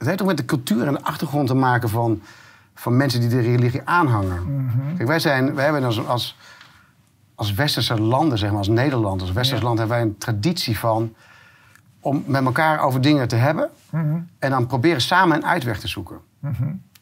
het 0.00 0.08
heeft 0.08 0.20
ook 0.20 0.26
met 0.28 0.36
de 0.36 0.44
cultuur 0.44 0.86
en 0.86 0.92
de 0.92 1.02
achtergrond 1.02 1.46
te 1.48 1.54
maken 1.54 1.88
van, 1.88 2.20
van 2.74 2.96
mensen 2.96 3.20
die 3.20 3.28
de 3.28 3.40
religie 3.40 3.80
aanhangen. 3.84 4.64
Mhm. 4.64 4.96
Kijk, 4.96 5.08
wij, 5.08 5.18
zijn, 5.18 5.54
wij 5.54 5.64
hebben 5.64 5.84
als, 5.84 6.06
als, 6.06 6.36
als 7.34 7.54
westerse 7.54 8.00
landen, 8.00 8.38
zeg 8.38 8.48
maar, 8.48 8.58
als 8.58 8.68
Nederland, 8.68 9.20
als 9.20 9.32
westers 9.32 9.60
Ja. 9.60 9.66
land, 9.66 9.78
hebben 9.78 9.96
wij 9.96 10.06
een 10.06 10.18
traditie 10.18 10.78
van 10.78 11.14
om 12.00 12.22
met 12.26 12.44
elkaar 12.44 12.80
over 12.80 13.00
dingen 13.00 13.28
te 13.28 13.36
hebben 13.36 13.70
Mhm. 13.90 14.18
en 14.38 14.50
dan 14.50 14.66
proberen 14.66 15.00
samen 15.00 15.36
een 15.36 15.46
uitweg 15.46 15.78
te 15.80 15.88
zoeken. 15.88 16.18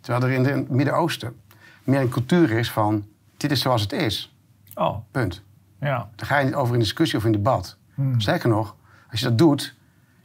Terwijl 0.00 0.24
er 0.24 0.30
in 0.36 0.42
de- 0.42 0.50
in 0.50 0.56
het 0.56 0.70
Midden-Oosten 0.70 1.36
meer 1.84 2.00
een 2.00 2.08
cultuur 2.08 2.50
is 2.50 2.70
van 2.70 3.04
dit 3.36 3.50
is 3.50 3.60
zoals 3.60 3.82
het 3.82 3.92
is. 3.92 4.34
Oh, 4.74 4.96
Punt. 5.10 5.42
ja. 5.80 6.08
Daar 6.16 6.26
ga 6.26 6.38
je 6.38 6.44
niet 6.44 6.54
over 6.54 6.74
in 6.74 6.80
discussie 6.80 7.18
of 7.18 7.24
in 7.24 7.32
debat. 7.32 7.76
Sterker 8.18 8.48
nog, 8.48 8.74
als 9.10 9.20
je 9.20 9.26
dat 9.26 9.38
doet, 9.38 9.74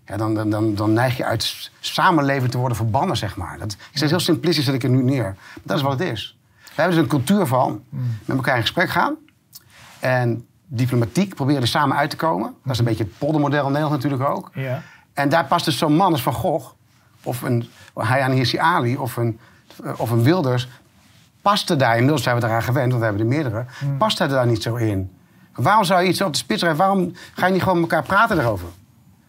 ja, 0.06 0.18
dan, 0.18 0.34
dan, 0.34 0.50
dan, 0.50 0.76
dan 0.76 0.94
neig 0.94 1.18
je 1.18 1.26
uit 1.26 1.72
samenleven 1.80 2.50
te 2.50 2.58
worden 2.58 2.78
verbannen, 2.78 3.18
zeg 3.18 3.36
maar. 3.36 3.58
Dat, 3.58 3.72
ik 3.72 3.98
zeg 3.98 4.10
heel 4.10 4.20
simplistisch, 4.20 4.66
zet 4.66 4.74
ik 4.74 4.84
er 4.84 4.90
nu 4.90 5.04
neer. 5.04 5.24
Maar 5.24 5.62
dat 5.64 5.78
is 5.78 5.84
wat 5.84 6.00
het 6.00 6.12
is. 6.12 6.38
We 6.64 6.82
hebben 6.82 6.94
dus 6.94 7.04
een 7.04 7.10
cultuur 7.10 7.46
van 7.46 7.84
met 8.26 8.38
elkaar 8.38 8.56
in 8.56 8.62
gesprek 8.62 8.90
gaan. 8.90 9.16
En 10.00 10.46
diplomatiek 10.68 11.36
proberen 11.36 11.62
er 11.62 11.68
samen 11.68 11.98
uit 11.98 12.10
te 12.10 12.16
komen. 12.16 12.56
Dat 12.64 12.74
is 12.74 12.80
een 12.80 12.86
beetje 12.86 13.04
het 13.04 13.18
poldermodel 13.18 13.66
in 13.66 13.72
Nederland 13.72 14.04
natuurlijk 14.04 14.30
ook. 14.30 14.50
Ja. 14.54 14.82
En 15.14 15.30
daar 15.30 15.46
past 15.46 15.66
dus 15.66 15.78
zo'n 15.78 15.96
man 15.96 16.12
als 16.12 16.22
Van 16.22 16.34
Gogh, 16.34 16.72
of 17.24 17.42
een 17.42 17.70
Hayaan 17.94 18.32
Hirsi 18.32 18.58
Ali, 18.58 18.98
of 18.98 19.18
een, 19.18 19.40
of 19.98 20.10
een 20.10 20.24
Wilders, 20.24 20.68
paste 21.42 21.76
daar, 21.76 21.94
inmiddels 21.94 22.24
zijn 22.24 22.40
we 22.40 22.46
eraan 22.46 22.64
gewend, 22.64 22.88
want 22.88 23.00
we 23.00 23.04
hebben 23.06 23.22
er 23.22 23.28
meerdere, 23.28 23.66
past 23.98 24.20
hij 24.20 24.28
daar 24.28 24.48
niet 24.48 24.64
zo 24.64 24.76
in. 24.76 25.12
Waarom 25.54 25.84
zou 25.84 26.02
je 26.02 26.10
iets 26.10 26.22
op 26.22 26.32
de 26.32 26.38
spits 26.38 26.62
rijden? 26.62 26.80
Waarom 26.80 27.14
ga 27.34 27.46
je 27.46 27.54
niet 27.54 27.64
gewoon 27.64 27.80
met 27.80 27.92
elkaar 27.92 28.06
praten 28.06 28.40
erover? 28.40 28.68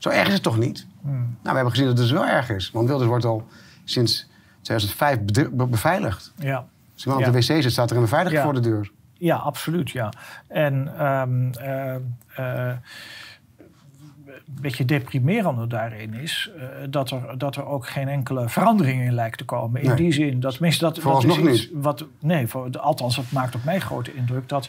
Zo 0.04 0.10
erg 0.10 0.26
is 0.26 0.32
het 0.34 0.42
toch 0.42 0.58
niet? 0.58 0.86
Nou, 1.02 1.16
we 1.42 1.50
hebben 1.50 1.70
gezien 1.70 1.86
dat 1.86 1.98
het 1.98 2.06
dus 2.08 2.16
wel 2.18 2.26
erg 2.26 2.50
is. 2.50 2.70
Want 2.70 2.88
Wilders 2.88 3.08
wordt 3.08 3.24
al 3.24 3.46
sinds 3.84 4.28
2005 4.62 5.20
bedri- 5.20 5.48
be- 5.48 5.66
beveiligd. 5.66 6.32
ja. 6.36 6.66
Als 6.94 7.04
iemand 7.04 7.22
Ja. 7.24 7.28
op 7.30 7.34
de 7.34 7.38
wc 7.54 7.62
zit, 7.62 7.72
staat 7.72 7.90
er 7.90 7.96
een 7.96 8.02
beveiliger 8.02 8.38
Ja. 8.38 8.44
voor 8.44 8.54
de 8.54 8.60
deur. 8.60 8.90
Ja, 9.12 9.36
absoluut, 9.36 9.90
ja. 9.90 10.12
En 10.48 10.92
ehm 10.98 11.52
eh, 11.52 11.94
eh, 11.94 12.76
een 14.26 14.60
beetje 14.60 14.84
deprimerende 14.84 15.66
daarin 15.66 16.14
is 16.14 16.50
eh, 16.58 16.66
dat, 16.90 17.10
er, 17.10 17.38
dat 17.38 17.56
er 17.56 17.66
ook 17.66 17.88
geen 17.88 18.08
enkele 18.08 18.48
verandering 18.48 19.02
in 19.02 19.12
lijkt 19.14 19.38
te 19.38 19.44
komen. 19.44 19.80
In 19.80 19.86
Nee. 19.88 19.96
die 19.96 20.12
zin, 20.12 20.40
dat 20.40 20.58
dat, 20.58 20.78
dat 21.02 21.24
is 21.24 21.36
iets 21.36 21.68
wat, 21.72 22.04
nee, 22.20 22.46
voor, 22.46 22.78
althans, 22.78 23.16
dat 23.16 23.30
maakt 23.30 23.54
op 23.54 23.64
mij 23.64 23.80
grote 23.80 24.14
indruk 24.14 24.48
dat, 24.48 24.68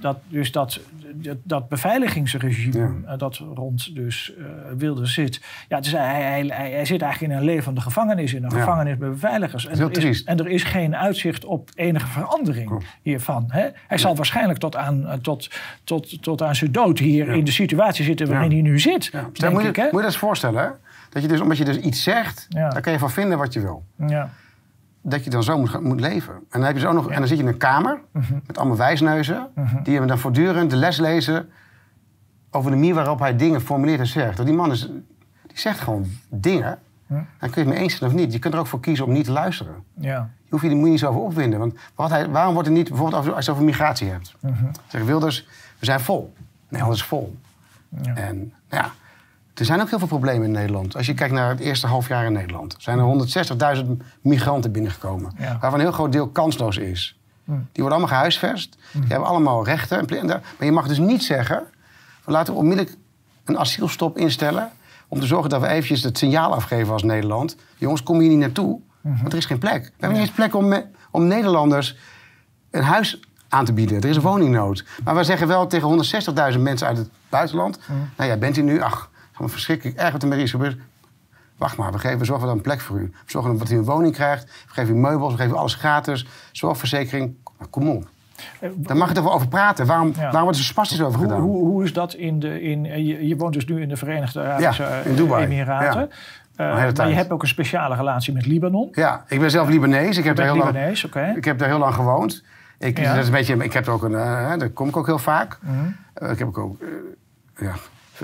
dat 0.00 0.18
dus 0.28 0.52
dat, 0.52 0.80
dat, 1.14 1.36
dat 1.42 1.68
beveiligingsregime 1.68 2.90
eh, 3.06 3.18
dat 3.18 3.36
rond 3.36 3.94
dus 3.94 4.32
eh 4.38 4.44
Wilde 4.76 5.06
zit, 5.06 5.40
ja, 5.68 5.80
hij, 5.82 6.22
hij, 6.22 6.46
hij, 6.46 6.70
hij 6.70 6.84
zit 6.84 7.02
eigenlijk 7.02 7.32
in 7.32 7.38
een 7.38 7.44
levende 7.44 7.80
gevangenis, 7.80 8.34
in 8.34 8.44
een 8.44 8.50
Ja. 8.50 8.58
gevangenis 8.58 8.96
met 8.98 9.10
beveiligers. 9.10 9.66
En 9.66 9.78
er 9.78 10.04
is, 10.04 10.24
en 10.24 10.38
er 10.38 10.48
is 10.48 10.62
geen 10.64 10.96
uitzicht 10.96 11.44
op 11.44 11.70
enige 11.74 12.06
verandering 12.06 12.84
hiervan. 13.02 13.44
Hè? 13.48 13.68
Hij 13.88 13.98
zal 13.98 14.16
waarschijnlijk 14.16 14.58
tot 14.58 14.76
aan, 14.76 15.06
eh, 15.06 15.12
tot, 15.12 15.50
tot, 15.84 16.22
tot 16.22 16.42
aan 16.42 16.54
zijn 16.54 16.72
dood 16.72 16.98
hier 16.98 17.28
in 17.28 17.44
de 17.44 17.50
situatie 17.52 18.04
zitten 18.04 18.28
waarin 18.28 18.50
hij 18.50 18.60
nu 18.60 18.78
zit. 18.80 19.10
Denk 19.32 19.52
moet, 19.52 19.62
je, 19.62 19.68
ik, 19.68 19.76
hè? 19.76 19.82
moet 19.82 19.90
je 19.92 19.96
dat 19.96 20.04
eens 20.06 20.16
voorstellen, 20.16 20.62
hè? 20.62 20.68
Dat 21.10 21.22
je 21.22 21.28
dus, 21.28 21.40
omdat 21.40 21.58
je 21.58 21.64
dus 21.64 21.78
iets 21.78 22.02
zegt, 22.02 22.46
daar 22.48 22.80
kan 22.80 22.92
je 22.92 22.98
van 22.98 23.10
vinden 23.10 23.38
wat 23.38 23.52
je 23.52 23.60
wil. 23.60 23.84
Ja. 24.06 24.30
Dat 25.02 25.24
je 25.24 25.30
dan 25.30 25.42
zo 25.42 25.58
moet, 25.58 25.80
moet 25.80 26.00
leven. 26.00 26.34
En 26.34 26.42
dan, 26.50 26.62
heb 26.62 26.74
je 26.74 26.80
dus 26.80 26.88
ook 26.88 26.94
nog, 26.94 27.10
en 27.10 27.18
dan 27.18 27.26
zit 27.26 27.36
je 27.36 27.42
in 27.42 27.48
een 27.48 27.56
kamer 27.56 28.00
Mhm. 28.12 28.34
met 28.46 28.58
allemaal 28.58 28.76
wijsneuzen... 28.76 29.48
die 29.82 29.96
hem 29.96 30.06
dan 30.06 30.18
voortdurend 30.18 30.70
de 30.70 30.76
les 30.76 30.98
lezen... 30.98 31.50
over 32.50 32.70
de 32.70 32.76
manier 32.76 32.94
waarop 32.94 33.18
hij 33.18 33.36
dingen 33.36 33.60
formuleert 33.60 34.00
en 34.00 34.06
zegt. 34.06 34.36
Want 34.36 34.48
die 34.48 34.56
man 34.56 34.70
is, 34.70 34.80
die 35.46 35.58
zegt 35.58 35.80
gewoon 35.80 36.06
dingen... 36.28 36.78
dan 37.06 37.50
kun 37.50 37.50
je 37.52 37.58
het 37.60 37.68
mee 37.68 37.78
eens 37.78 37.96
zijn 37.96 38.10
of 38.10 38.16
niet. 38.16 38.32
Je 38.32 38.38
kunt 38.38 38.54
er 38.54 38.60
ook 38.60 38.66
voor 38.66 38.80
kiezen 38.80 39.04
om 39.06 39.12
niet 39.12 39.24
te 39.24 39.32
luisteren. 39.32 39.74
Ja. 39.94 40.30
Je 40.44 40.48
hoeft 40.50 40.62
je 40.62 40.70
er 40.70 40.76
niet 40.76 40.98
zo 40.98 41.08
over 41.08 41.20
opwinden. 41.20 41.58
Want 41.58 41.74
wat 41.94 42.10
hij, 42.10 42.28
waarom 42.28 42.52
wordt 42.54 42.68
er 42.68 42.74
niet, 42.74 42.88
bijvoorbeeld 42.88 43.16
als 43.26 43.26
je 43.30 43.34
het 43.40 43.48
over 43.48 43.64
migratie 43.64 44.08
hebt. 44.10 44.34
Zeggen 44.86 45.10
Wilders, 45.10 45.46
we 45.78 45.84
zijn 45.84 46.00
vol. 46.00 46.34
Nederland 46.68 46.96
is 46.96 47.04
vol. 47.04 47.36
Ja. 48.02 48.14
En 48.14 48.36
nou 48.68 48.84
ja, 48.84 48.90
er 49.54 49.64
zijn 49.64 49.80
ook 49.80 49.88
heel 49.90 49.98
veel 49.98 50.06
problemen 50.08 50.44
in 50.46 50.52
Nederland. 50.52 50.96
Als 50.96 51.06
je 51.06 51.14
kijkt 51.14 51.34
naar 51.34 51.48
het 51.48 51.60
eerste 51.60 51.86
halfjaar 51.86 52.24
in 52.24 52.32
Nederland. 52.32 52.74
zijn 52.78 52.98
er 52.98 53.76
160.000 53.84 53.86
migranten 54.20 54.72
binnengekomen. 54.72 55.32
Ja. 55.38 55.58
Waarvan 55.60 55.74
een 55.74 55.80
heel 55.86 55.92
groot 55.94 56.12
deel 56.12 56.28
kansloos 56.28 56.76
is. 56.76 57.16
Die 57.44 57.56
worden 57.82 57.90
allemaal 57.98 58.08
gehuisvest. 58.16 58.76
Die 58.92 59.02
hebben 59.08 59.28
allemaal 59.28 59.64
rechten. 59.64 59.98
en 60.08 60.26
daar- 60.26 60.40
Maar 60.58 60.66
je 60.66 60.72
mag 60.72 60.88
dus 60.88 60.98
niet 60.98 61.22
zeggen... 61.24 61.62
van 62.22 62.32
laten 62.32 62.52
we 62.52 62.58
onmiddellijk 62.58 62.96
een 63.44 63.58
asielstop 63.58 64.18
instellen... 64.18 64.70
om 65.08 65.20
te 65.20 65.26
zorgen 65.26 65.50
dat 65.50 65.60
we 65.60 65.66
eventjes 65.66 66.02
het 66.02 66.18
signaal 66.18 66.54
afgeven 66.54 66.92
als 66.92 67.02
Nederland. 67.02 67.56
Jongens, 67.76 68.02
kom 68.02 68.18
hier 68.20 68.28
niet 68.28 68.38
naartoe. 68.38 68.80
Want 69.00 69.32
er 69.32 69.38
is 69.38 69.44
geen 69.44 69.58
plek. 69.58 69.82
We 69.84 69.90
hebben 69.98 70.18
niet 70.18 70.26
eens 70.26 70.36
plek 70.36 70.54
om, 70.54 70.68
me- 70.68 70.84
om 71.10 71.26
Nederlanders 71.26 71.96
een 72.70 72.82
huis 72.82 73.20
aan 73.48 73.64
te 73.64 73.72
bieden. 73.72 74.00
Er 74.00 74.08
is 74.08 74.16
een 74.16 74.22
woningnood. 74.22 74.84
Maar 75.04 75.14
we 75.16 75.24
zeggen 75.24 75.46
wel 75.48 75.66
tegen 75.66 76.04
160.000 76.54 76.60
mensen 76.60 76.86
uit 76.86 76.96
het 76.96 77.08
buitenland... 77.28 77.78
nou 78.16 78.30
ja, 78.30 78.36
bent 78.36 78.56
u 78.56 78.62
nu... 78.62 78.80
Ach, 78.80 79.10
allemaal 79.32 79.48
verschrikkelijk 79.48 79.96
erg 79.98 80.12
wat 80.12 80.22
er 80.22 80.28
met 80.28 80.38
is 80.38 80.50
gebeurd. 80.50 80.76
Wacht 81.56 81.76
maar, 81.76 81.92
we, 81.92 81.98
geven, 81.98 82.18
we 82.18 82.24
zorgen 82.24 82.46
wel 82.46 82.54
een 82.56 82.60
plek 82.60 82.80
voor 82.80 82.98
u. 82.98 83.02
We 83.24 83.30
zorgen 83.30 83.58
dat 83.58 83.70
u 83.70 83.76
een 83.76 83.84
woning 83.84 84.14
krijgt. 84.14 84.44
We 84.44 84.72
geven 84.72 84.94
u 84.94 84.98
meubels, 84.98 85.32
we 85.32 85.38
geven 85.38 85.54
u 85.54 85.58
alles 85.58 85.74
gratis. 85.74 86.26
Zorgverzekering. 86.52 87.34
Nou, 87.58 87.70
kom 87.70 87.88
op. 87.88 88.08
Daar 88.76 88.96
mag 88.96 89.08
je 89.08 89.14
toch 89.14 89.24
wel 89.24 89.32
over 89.32 89.48
praten. 89.48 89.86
Waarom, 89.86 90.08
Ja. 90.08 90.20
waarom 90.20 90.42
wordt 90.42 90.58
er 90.58 90.64
zo 90.64 90.70
spastisch 90.70 91.00
over 91.02 91.18
Hoe, 91.18 91.28
gedaan? 91.28 91.40
hoe, 91.42 91.66
hoe 91.66 91.84
is 91.84 91.92
dat 91.92 92.14
in 92.14 92.40
de. 92.40 92.62
In, 92.62 92.86
eh, 92.86 92.96
je, 92.96 93.26
je 93.26 93.36
woont 93.36 93.52
dus 93.52 93.64
nu 93.66 93.80
in 93.80 93.88
de 93.88 93.96
Verenigde 93.96 94.40
Arabische 94.40 94.82
Ja, 94.82 94.98
in 94.98 95.10
eh, 95.10 95.16
Dubai. 95.16 95.44
Emiraten. 95.44 96.00
Ja. 96.00 96.08
Eh, 96.56 96.66
Een 96.66 96.76
hele 96.78 96.92
maar 96.96 97.08
je 97.08 97.14
hebt 97.14 97.30
ook 97.30 97.42
een 97.42 97.48
speciale 97.48 97.94
relatie 97.96 98.32
met 98.32 98.46
Libanon. 98.46 98.88
Ja, 98.92 99.24
ik 99.28 99.40
ben 99.40 99.50
zelf 99.50 99.68
Libanees. 99.68 100.16
Ik 100.16 100.24
heb, 100.24 100.36
daar 100.36 100.46
heel, 100.46 100.56
lang, 100.56 100.66
Libanees, 100.72 101.04
oké. 101.04 101.32
ik 101.36 101.44
heb 101.44 101.58
daar 101.58 101.68
heel 101.68 101.78
lang 101.78 101.94
gewoond. 101.94 102.42
Ik, 102.78 103.04
dat 103.04 103.16
is 103.16 103.26
een 103.26 103.32
beetje, 103.32 103.56
ik 103.56 103.72
heb 103.72 103.86
er 103.86 103.92
ook 103.92 104.02
een, 104.02 104.14
eh, 104.14 104.52
daar 104.58 104.70
kom 104.70 104.88
ik 104.88 104.96
ook 104.96 105.06
heel 105.06 105.18
vaak. 105.18 105.58
Mhm. 105.60 105.74
Eh, 106.14 106.30
ik 106.30 106.38
heb 106.38 106.56
ook, 106.56 106.80
eh, 106.80 106.88
ja, 107.66 107.72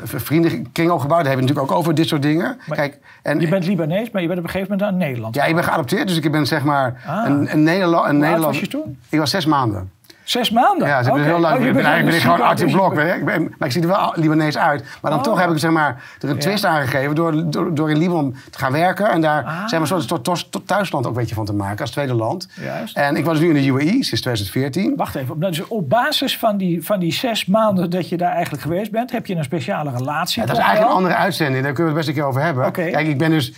vriendenkring 0.05 0.91
ook 0.91 1.01
gebouwd. 1.01 1.25
Daar 1.25 1.29
hebben 1.29 1.35
we 1.35 1.41
natuurlijk 1.41 1.73
ook 1.73 1.79
over 1.79 1.95
dit 1.95 2.09
soort 2.09 2.23
dingen. 2.23 2.59
Maar 2.67 2.77
Kijk, 2.77 2.99
en, 3.23 3.41
Je 3.41 3.49
bent 3.49 3.67
Libanees, 3.67 4.11
maar 4.11 4.23
je 4.23 4.29
bent 4.29 4.39
op 4.39 4.45
een 4.45 4.51
gegeven 4.51 4.73
moment 4.77 4.91
naar 4.99 5.09
Nederland. 5.09 5.35
ja, 5.35 5.45
ik 5.45 5.55
ben 5.55 5.65
geadopteerd, 5.65 6.09
dus 6.09 6.17
ik 6.21 6.33
ben 6.33 6.47
zeg 6.47 6.65
maar 6.65 7.03
Ah. 7.07 7.25
een, 7.27 7.53
een 7.53 7.63
Nederland. 7.63 8.05
Een 8.09 8.15
Hoe 8.17 8.25
oud 8.25 8.31
Nederland 8.31 8.45
was 8.45 8.61
je 8.61 8.67
toen? 8.67 8.99
Ik 9.09 9.19
was 9.19 9.31
zes 9.31 9.47
maanden. 9.47 9.91
Zes 10.29 10.51
maanden? 10.51 10.89
Ja, 10.89 11.03
ze 11.03 11.09
hebben 11.09 11.27
heel 11.27 11.39
lang. 11.39 11.57
Oh, 11.57 11.63
je 11.63 11.69
ik 11.69 11.75
ben 11.75 11.85
eigenlijk 11.85 12.17
gewoon 12.23 12.39
Libanees. 12.39 12.73
Blok. 12.73 12.99
Ik 12.99 13.25
ben, 13.25 13.55
maar 13.59 13.69
ik 13.69 13.73
zie 13.73 13.83
er 13.83 13.89
wel 13.89 14.13
Libanees 14.15 14.59
uit. 14.59 14.85
Maar 15.03 15.11
dan 15.11 15.21
Oh. 15.21 15.27
toch 15.27 15.41
heb 15.41 15.51
ik 15.51 15.59
zeg 15.59 15.71
maar, 15.71 16.03
er 16.21 16.29
een 16.29 16.39
twist 16.39 16.65
aangegeven 16.65 17.15
door, 17.15 17.51
door, 17.51 17.75
door 17.75 17.91
in 17.91 17.99
Libanon 17.99 18.37
te 18.51 18.59
gaan 18.59 18.73
werken. 18.73 19.11
En 19.11 19.21
daar 19.21 19.45
Ah. 19.45 19.69
zeg 19.69 19.81
maar, 19.81 19.91
een 19.91 20.03
soort, 20.25 20.67
thuisland 20.67 21.05
ook 21.07 21.13
een 21.13 21.19
beetje 21.19 21.35
van 21.35 21.45
te 21.45 21.53
maken 21.53 21.81
als 21.81 21.91
tweede 21.91 22.15
land. 22.15 22.49
Juist. 22.63 22.97
En 22.97 23.17
ik 23.17 23.25
was 23.25 23.39
nu 23.41 23.49
in 23.49 23.55
de 23.55 23.67
UAE 23.67 23.87
sinds 23.91 24.09
2014. 24.21 24.97
Wacht 24.97 25.15
even. 25.15 25.41
Dus 25.41 25.67
op 25.69 25.89
basis 25.89 26.39
van 26.39 26.57
die, 26.57 26.85
van 26.85 26.99
die 26.99 27.13
zes 27.13 27.47
maanden 27.47 27.91
dat 27.91 28.09
je 28.09 28.17
daar 28.17 28.33
eigenlijk 28.33 28.63
geweest 28.63 28.91
bent, 28.91 29.11
heb 29.13 29.27
je 29.27 29.35
een 29.35 29.45
speciale 29.45 29.91
relatie. 29.91 30.41
Ja, 30.41 30.47
dat 30.47 30.57
is 30.57 30.63
eigenlijk 30.63 30.91
een 30.91 30.97
andere 30.97 31.15
uitzending. 31.15 31.65
Daar 31.65 31.73
kunnen 31.73 31.93
we 31.95 31.99
het 31.99 32.07
best 32.07 32.09
een 32.09 32.23
keer 32.23 32.31
over 32.33 32.43
hebben. 32.43 32.73
Kijk, 32.73 33.07
ik 33.07 33.19
ben 33.19 33.31
dus 33.31 33.53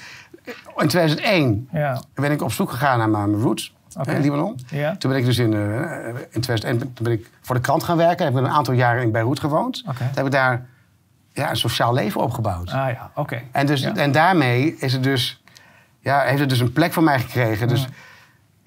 in 0.76 0.88
2001 0.88 1.68
Ja. 1.72 2.00
ben 2.14 2.30
ik 2.30 2.42
op 2.42 2.52
zoek 2.52 2.70
gegaan 2.70 2.98
naar 2.98 3.08
mijn 3.08 3.34
roots 3.40 3.74
Hè, 3.98 4.14
in 4.14 4.20
Libanon. 4.20 4.58
Ja. 4.70 4.96
Toen 4.96 5.10
ben 5.10 5.18
ik 5.20 5.24
dus 5.24 5.38
in, 5.38 5.52
eh, 5.54 6.08
in 6.30 6.40
2001 6.40 6.78
ben- 6.78 6.92
toen 6.94 7.04
ben 7.04 7.12
ik 7.12 7.30
voor 7.40 7.54
de 7.54 7.60
krant 7.60 7.82
gaan 7.82 7.96
werken. 7.96 8.24
Heb 8.24 8.34
ik 8.34 8.40
een 8.40 8.48
aantal 8.48 8.74
jaren 8.74 9.02
in 9.02 9.10
Beirut 9.12 9.40
gewoond. 9.40 9.82
Oké. 9.88 9.96
Toen 9.98 10.06
heb 10.14 10.26
ik 10.26 10.32
daar 10.32 10.66
ja, 11.32 11.50
een 11.50 11.56
sociaal 11.56 11.94
leven 11.94 12.20
opgebouwd. 12.20 12.68
Ah 12.72 12.88
ja, 12.92 13.10
oké. 13.14 13.40
En, 13.52 13.66
dus, 13.66 13.80
Ja. 13.80 13.94
en 13.96 14.12
daarmee 14.12 14.76
is 14.78 14.92
het 14.92 15.02
dus, 15.02 15.42
ja, 16.00 16.20
heeft 16.20 16.40
het 16.40 16.48
dus 16.48 16.60
een 16.60 16.72
plek 16.72 16.92
voor 16.92 17.02
mij 17.02 17.18
gekregen. 17.20 17.68
Dus, 17.68 17.86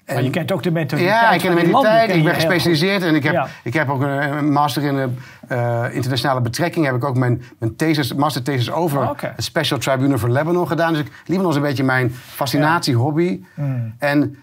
Maar 0.06 0.22
je 0.22 0.30
kent 0.30 0.52
ook 0.52 0.62
de 0.62 0.70
mentaliteit 0.70 1.14
ja, 1.20 1.30
ik 1.32 1.40
ken 1.40 1.50
de 1.56 1.62
mentaliteit. 1.62 2.14
Ik 2.16 2.24
ben 2.24 2.34
gespecialiseerd 2.34 3.02
en 3.02 3.14
ik 3.14 3.22
heb, 3.22 3.32
Ja. 3.32 3.46
ik 3.62 3.72
heb 3.74 3.88
ook 3.88 4.02
een, 4.02 4.52
master 4.52 4.82
in 4.82 5.18
eh, 5.48 5.84
internationale 5.90 6.40
betrekking. 6.40 6.84
Heb 6.86 6.94
ik 6.94 7.04
ook 7.04 7.16
mijn, 7.16 7.42
mijn 7.58 7.76
thesis, 7.76 8.14
masterthesis 8.14 8.70
over 8.70 9.00
Ah, 9.00 9.18
het 9.20 9.44
Special 9.44 9.78
Tribunal 9.78 10.18
voor 10.18 10.28
Lebanon 10.30 10.66
gedaan. 10.66 10.92
Dus 10.92 11.02
ik, 11.02 11.12
Libanon 11.26 11.50
is 11.50 11.56
een 11.56 11.62
beetje 11.62 11.84
mijn 11.84 12.10
fascinatie, 12.14 12.94
hobby. 12.94 13.40
Mm. 13.54 13.94
En 13.98 14.36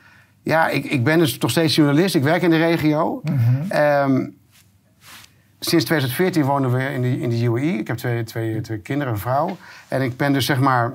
ja, 0.43 0.67
ik, 0.69 0.85
ik 0.85 1.03
ben 1.03 1.19
dus 1.19 1.37
nog 1.37 1.51
steeds 1.51 1.75
journalist. 1.75 2.15
Ik 2.15 2.23
werk 2.23 2.41
in 2.41 2.49
de 2.49 2.57
regio. 2.57 3.21
Mhm. 3.23 3.71
Ehm, 3.71 4.27
sinds 5.59 5.85
2014 5.85 6.43
wonen 6.43 6.71
we 6.71 6.83
in 6.83 7.01
de, 7.01 7.19
in 7.19 7.29
de 7.29 7.43
UAE. 7.43 7.77
Ik 7.77 7.87
heb 7.87 7.97
twee, 7.97 8.23
twee, 8.23 8.61
twee 8.61 8.77
kinderen, 8.77 9.13
een 9.13 9.19
vrouw. 9.19 9.57
En 9.87 10.01
ik 10.01 10.17
ben 10.17 10.33
dus 10.33 10.45
zeg 10.45 10.59
maar... 10.59 10.93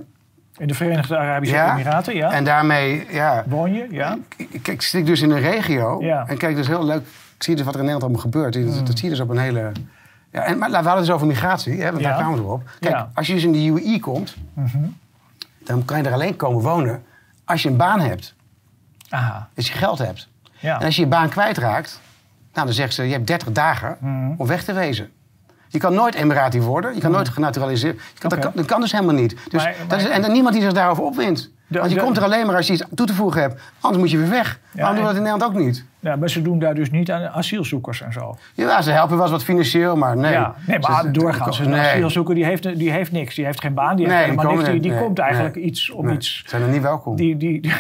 In 0.57 0.67
de 0.69 0.75
Verenigde 0.75 1.17
Arabische 1.17 1.55
Ja, 1.57 1.73
Emiraten, 1.75 2.15
ja. 2.17 2.33
En 2.33 2.45
daarmee, 2.45 3.07
ja... 3.11 3.45
Woon 3.47 3.73
je, 3.73 3.87
ja. 3.91 4.19
Ik, 4.37 4.49
ik, 4.50 4.69
ik 4.69 4.83
zit 4.83 5.07
dus 5.07 5.21
in 5.21 5.31
een 5.31 5.41
regio 5.41 6.00
Ja. 6.00 6.26
en 6.29 6.37
kijk 6.37 6.57
dus 6.57 6.67
heel 6.67 6.85
leuk. 6.85 7.00
Ik 7.37 7.43
zie 7.43 7.57
dus 7.57 7.65
wat 7.65 7.75
er 7.75 7.81
in 7.81 7.87
Nederland 7.87 8.03
allemaal 8.03 8.33
gebeurt. 8.33 8.75
Dat, 8.76 8.87
dat 8.87 8.99
zie 8.99 9.05
je 9.09 9.15
dus 9.15 9.21
op 9.21 9.29
een 9.29 9.38
hele. 9.38 9.73
Ja, 10.31 10.43
en, 10.43 10.59
maar 10.59 10.69
we 10.69 10.75
hadden 10.75 10.93
het 10.95 11.05
dus 11.05 11.15
over 11.15 11.26
migratie, 11.26 11.83
hè, 11.83 11.91
want 11.91 12.03
daar 12.03 12.15
kwamen 12.17 12.38
we 12.38 12.50
op. 12.50 12.62
Kijk, 12.81 13.07
als 13.15 13.26
je 13.26 13.33
dus 13.35 13.45
in 13.45 13.53
de 13.53 13.67
UAE 13.67 14.00
komt, 14.00 14.37
dan 15.65 15.85
kan 15.85 15.99
je 15.99 16.05
er 16.05 16.12
alleen 16.12 16.37
komen 16.37 16.62
wonen 16.62 17.03
als 17.45 17.62
je 17.62 17.69
een 17.69 17.76
baan 17.76 18.00
hebt, 18.00 18.35
Aha, 19.09 19.49
als 19.57 19.67
je 19.67 19.73
geld 19.73 19.99
hebt. 19.99 20.29
ja. 20.59 20.79
En 20.81 20.85
als 20.87 20.97
je 20.97 21.03
je 21.03 21.09
baan 21.09 21.29
kwijtraakt, 21.29 22.01
nou, 22.53 22.67
dan 22.67 22.75
zeggen 22.77 22.95
ze: 22.95 23.03
je 23.03 23.13
hebt 23.13 23.27
30 23.27 23.53
dagen 23.53 23.97
Mhm. 24.01 24.33
om 24.37 24.47
weg 24.47 24.65
te 24.65 24.73
wezen. 24.73 25.11
Je 25.69 25.79
kan 25.79 25.95
nooit 25.95 26.15
Emirati 26.15 26.61
worden, 26.61 26.95
je 26.95 27.01
kan 27.01 27.11
nooit 27.11 27.29
genaturaliseerd. 27.29 28.01
Je 28.15 28.19
kan, 28.21 28.31
dat, 28.31 28.39
kan, 28.39 28.53
dat 28.55 28.65
kan 28.67 28.81
dus 28.81 28.93
helemaal 28.93 29.15
niet. 29.15 29.37
Dus, 29.51 29.63
Maar- 29.65 29.75
dat 29.89 30.01
is, 30.01 30.09
en 30.09 30.33
niemand 30.33 30.55
die 30.55 30.63
zich 30.63 30.73
daarover 30.73 31.03
opwindt. 31.05 31.51
Want 31.69 31.91
je 31.91 32.01
komt 32.01 32.17
er 32.17 32.23
alleen 32.23 32.47
maar 32.47 32.57
als 32.57 32.67
je 32.67 32.73
iets 32.73 32.85
toe 32.95 33.07
te 33.07 33.15
voegen 33.15 33.41
hebt. 33.41 33.61
Anders 33.81 34.03
moet 34.03 34.11
je 34.11 34.19
weer 34.19 34.29
weg. 34.31 34.61
Waarom 34.73 34.95
doen 34.97 35.05
we 35.05 35.09
dat 35.11 35.17
in 35.19 35.23
Nederland 35.23 35.55
ook 35.57 35.61
niet? 35.65 35.85
ja. 36.01 36.17
Maar 36.17 36.31
ze 36.31 36.43
doen 36.43 36.59
daar 36.59 36.75
dus 36.75 36.91
niet 36.91 37.11
aan 37.11 37.29
asielzoekers 37.29 38.03
en 38.03 38.13
zo. 38.13 38.37
Ja, 38.55 38.83
ze 38.83 38.91
helpen 38.91 39.15
wel 39.15 39.23
eens 39.23 39.31
wat 39.33 39.45
financieel, 39.45 39.97
maar 39.97 40.17
nee. 40.17 40.33
Ja, 40.33 40.55
nee, 40.67 40.79
maar 40.79 41.03
Ze- 41.03 41.11
doorgaans. 41.11 41.59
Een 41.59 41.69
nee. 41.71 41.81
asielzoeker 41.81 42.35
die 42.35 42.45
heeft, 42.45 42.79
die 42.79 42.91
heeft 42.91 43.13
niks. 43.13 43.35
Die 43.35 43.45
heeft 43.45 43.61
geen 43.61 43.75
baan, 43.75 43.97
die 43.97 44.05
heeft 44.05 44.17
Nee, 44.19 44.25
helemaal 44.31 44.47
die 44.49 44.57
niks. 44.57 44.71
Die, 44.71 44.81
die 44.81 44.91
nee, 44.91 45.01
komt 45.01 45.19
eigenlijk 45.19 45.55
iets 45.57 45.91
om 45.91 46.05
Nee, 46.07 46.15
iets... 46.15 46.43
Zijn 46.47 46.63
er 46.63 46.69
niet 46.69 46.83
welkom. 46.83 47.17
Die, 47.17 47.37
die, 47.37 47.61
die, 47.61 47.73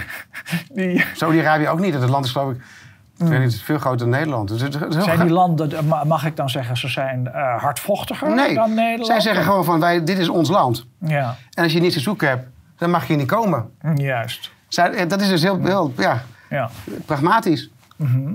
die- 0.74 1.04
Saudi-Arabië 1.14 1.68
ook 1.68 1.80
niet. 1.80 1.94
Het 1.94 2.08
land 2.08 2.24
is 2.24 2.30
geloof 2.30 2.50
ik, 2.52 2.56
ik 2.56 3.26
weet 3.26 3.30
niet, 3.30 3.42
het 3.42 3.52
is 3.52 3.62
veel 3.62 3.78
groter 3.78 3.98
dan 3.98 4.08
Nederland. 4.08 4.48
Dus 4.48 4.60
het 4.60 4.74
is 4.74 4.80
heel 4.80 5.02
zijn 5.02 5.20
die 5.20 5.30
landen, 5.30 5.86
ma- 5.88 6.04
mag 6.04 6.26
ik 6.26 6.36
dan 6.36 6.50
zeggen, 6.50 6.76
ze 6.76 6.88
zijn 6.88 7.26
eh, 7.32 7.56
hardvochtiger 7.62 8.34
Nee, 8.34 8.54
dan 8.54 8.74
Nederland? 8.74 9.06
zij 9.06 9.20
zeggen 9.20 9.44
gewoon 9.44 9.64
van, 9.64 9.80
wij, 9.80 10.04
dit 10.04 10.18
is 10.18 10.28
ons 10.28 10.48
land. 10.48 10.86
Ja, 10.98 11.36
En 11.54 11.62
als 11.62 11.72
je 11.72 11.80
niets 11.80 11.94
te 11.94 12.00
zoeken 12.00 12.28
hebt, 12.28 12.46
dan 12.76 12.90
mag 12.90 13.08
je 13.08 13.16
niet 13.16 13.26
komen. 13.26 13.70
juist. 13.94 14.50
Zij, 14.68 14.90
eh, 14.90 15.08
dat 15.08 15.20
is 15.20 15.28
dus 15.28 15.42
heel, 15.42 15.60
heel 15.62 15.92
ja, 15.96 16.22
Ja. 16.50 16.70
pragmatisch. 17.06 17.70
Mhm. 17.96 18.32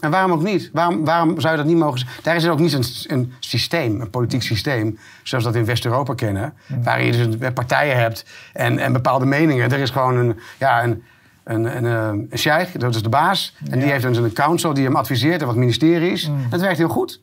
En 0.00 0.10
waarom 0.10 0.32
ook 0.32 0.42
niet? 0.42 0.70
Waarom, 0.72 1.04
waarom 1.04 1.40
zou 1.40 1.52
je 1.52 1.58
dat 1.58 1.68
niet 1.68 1.76
mogen... 1.78 2.06
Daar 2.22 2.36
is 2.36 2.44
er 2.44 2.50
ook 2.50 2.58
niet 2.58 2.72
een, 2.72 2.84
een 3.06 3.32
systeem, 3.40 4.00
een 4.00 4.10
politiek 4.10 4.42
systeem... 4.42 4.98
zoals 5.22 5.44
we 5.44 5.50
dat 5.50 5.60
in 5.60 5.66
West-Europa 5.66 6.14
kennen... 6.14 6.54
Mhm. 6.66 6.82
waarin 6.82 7.06
je 7.06 7.12
dus 7.12 7.36
een- 7.40 7.52
partijen 7.52 7.96
hebt 7.98 8.24
en, 8.52 8.78
en 8.78 8.92
bepaalde 8.92 9.26
meningen. 9.26 9.70
Er 9.72 9.78
is 9.78 9.90
gewoon 9.90 10.16
een, 10.16 10.38
ja, 10.58 10.84
een, 10.84 11.02
een, 11.44 11.76
een, 11.76 11.86
eh, 11.86 12.06
een 12.30 12.38
sheikh, 12.38 12.78
dat 12.78 12.94
is 12.94 13.02
de 13.02 13.08
baas... 13.08 13.56
en 13.70 13.78
die 13.80 13.90
heeft 13.90 14.02
dus 14.04 14.16
een 14.16 14.32
council 14.32 14.74
die 14.74 14.84
hem 14.84 14.96
adviseert 14.96 15.40
en 15.40 15.46
wat 15.46 15.56
ministeries. 15.56 16.28
Mhm. 16.28 16.48
Dat 16.50 16.60
werkt 16.60 16.78
heel 16.78 16.88
goed. 16.88 17.20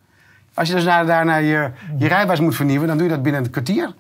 Als 0.53 0.67
je 0.67 0.73
dus 0.75 0.83
daar- 0.83 1.05
daarna 1.05 1.35
je, 1.35 1.69
je 1.97 2.07
rijbewijs 2.07 2.39
moet 2.39 2.55
vernieuwen... 2.55 2.87
dan 2.87 2.97
doe 2.97 3.07
je 3.07 3.13
dat 3.13 3.23
binnen 3.23 3.43
een 3.43 3.49
kwartier. 3.49 3.93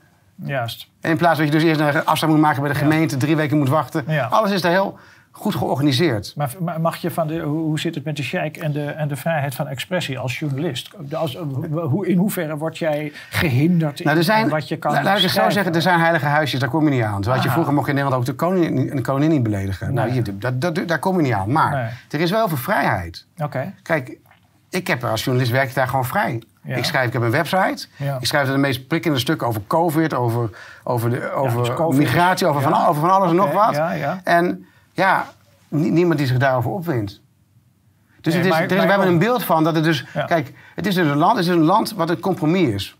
Juist. 0.45 0.87
En 1.01 1.09
in 1.11 1.17
plaats 1.17 1.37
dat 1.37 1.47
je 1.47 1.53
dus 1.53 1.63
eerst 1.63 1.79
een 1.79 2.05
afstand 2.05 2.31
moet 2.33 2.41
maken 2.41 2.61
bij 2.61 2.71
de 2.71 2.77
gemeente... 2.77 3.17
drie 3.17 3.35
weken 3.35 3.57
moet 3.57 3.69
wachten. 3.69 4.05
Alles 4.29 4.51
is 4.51 4.61
daar 4.61 4.71
heel 4.71 4.97
goed 5.33 5.55
georganiseerd. 5.55 6.33
Maar 6.35 6.51
mag 6.81 6.95
je 6.97 7.11
van 7.11 7.27
de, 7.27 7.39
hoe 7.39 7.79
zit 7.79 7.95
het 7.95 8.03
met 8.03 8.15
de 8.15 8.23
sheik 8.23 8.57
en 8.57 8.71
de, 8.71 8.85
en 8.85 9.07
de 9.07 9.15
vrijheid 9.15 9.55
van 9.55 9.67
expressie 9.67 10.19
als 10.19 10.39
journalist? 10.39 10.89
Als, 11.13 11.37
hoe, 11.71 12.07
in 12.07 12.17
hoeverre 12.17 12.57
word 12.57 12.77
jij 12.77 13.11
gehinderd 13.29 13.99
in 13.99 14.05
Nou, 14.05 14.17
er 14.17 14.23
zijn, 14.23 14.49
wat 14.49 14.67
je 14.67 14.77
kan 14.77 14.91
la- 14.93 15.03
laat 15.03 15.17
ik 15.17 15.23
het 15.23 15.31
zo 15.31 15.49
zeggen, 15.49 15.73
er 15.75 15.81
zijn 15.81 15.99
heilige 15.99 16.25
huisjes, 16.25 16.59
daar 16.59 16.69
kom 16.69 16.83
je 16.83 16.89
niet 16.89 17.03
aan. 17.03 17.23
Zoals 17.23 17.43
je 17.43 17.49
vroeger 17.49 17.73
mocht 17.73 17.85
je 17.85 17.91
in 17.91 17.97
Nederland 17.97 18.21
ook 18.29 18.35
de 18.37 18.45
koningin, 18.45 18.95
de 18.95 19.01
koningin 19.01 19.29
niet 19.31 19.43
beledigen. 19.43 19.93
Nou, 19.93 20.09
hier, 20.09 20.23
dat, 20.39 20.61
dat, 20.61 20.87
daar 20.87 20.99
kom 20.99 21.15
je 21.15 21.21
niet 21.21 21.33
aan. 21.33 21.51
Maar 21.51 21.71
Nee. 21.75 21.89
er 22.09 22.19
is 22.19 22.31
wel 22.31 22.47
veel 22.47 22.57
vrijheid. 22.57 23.25
Oké, 23.37 23.73
Kijk, 23.83 24.17
ik 24.69 24.87
heb 24.87 25.03
als 25.03 25.23
journalist 25.23 25.51
werk 25.53 25.69
ik 25.69 25.75
daar 25.75 25.87
gewoon 25.87 26.05
vrij. 26.05 26.41
Ja. 26.63 26.75
Ik 26.75 26.85
schrijf, 26.85 27.07
ik 27.07 27.13
heb 27.13 27.21
een 27.21 27.31
website. 27.31 27.87
Ja. 27.97 28.17
Ik 28.19 28.25
schrijf 28.25 28.47
er 28.47 28.53
de 28.53 28.59
meest 28.59 28.87
prikkende 28.87 29.19
stukken 29.19 29.47
over 29.47 29.61
COVID, 29.67 30.13
over, 30.13 30.49
over, 30.83 31.09
de, 31.09 31.31
over 31.31 31.63
dus 31.63 31.73
COVID 31.73 31.99
migratie, 31.99 32.47
over, 32.47 32.61
van, 32.61 32.85
over 32.87 33.01
van 33.01 33.11
alles 33.11 33.29
en 33.29 33.35
nog 33.35 33.51
wat. 33.51 33.75
En 34.23 34.65
ja, 34.93 35.25
nie- 35.67 35.91
niemand 35.91 36.17
die 36.17 36.27
zich 36.27 36.37
daarover 36.37 36.71
opwindt. 36.71 37.21
Dus 38.21 38.33
Nee, 38.33 38.43
het 38.43 38.51
is, 38.51 38.57
maar- 38.59 38.61
er 38.61 38.71
is, 38.71 38.77
maar- 38.77 38.85
we 38.85 38.91
hebben 38.91 39.07
een 39.07 39.19
beeld 39.19 39.43
van 39.43 39.63
dat 39.63 39.75
het 39.75 39.83
dus... 39.83 40.05
Kijk, 40.27 40.53
het 40.75 40.87
is 40.87 40.95
dus 40.95 41.07
een 41.07 41.17
land, 41.17 41.35
het 41.37 41.45
is 41.45 41.51
een 41.51 41.61
land 41.63 41.93
wat 41.93 42.09
een 42.09 42.19
compromis 42.19 42.73
is. 42.73 42.95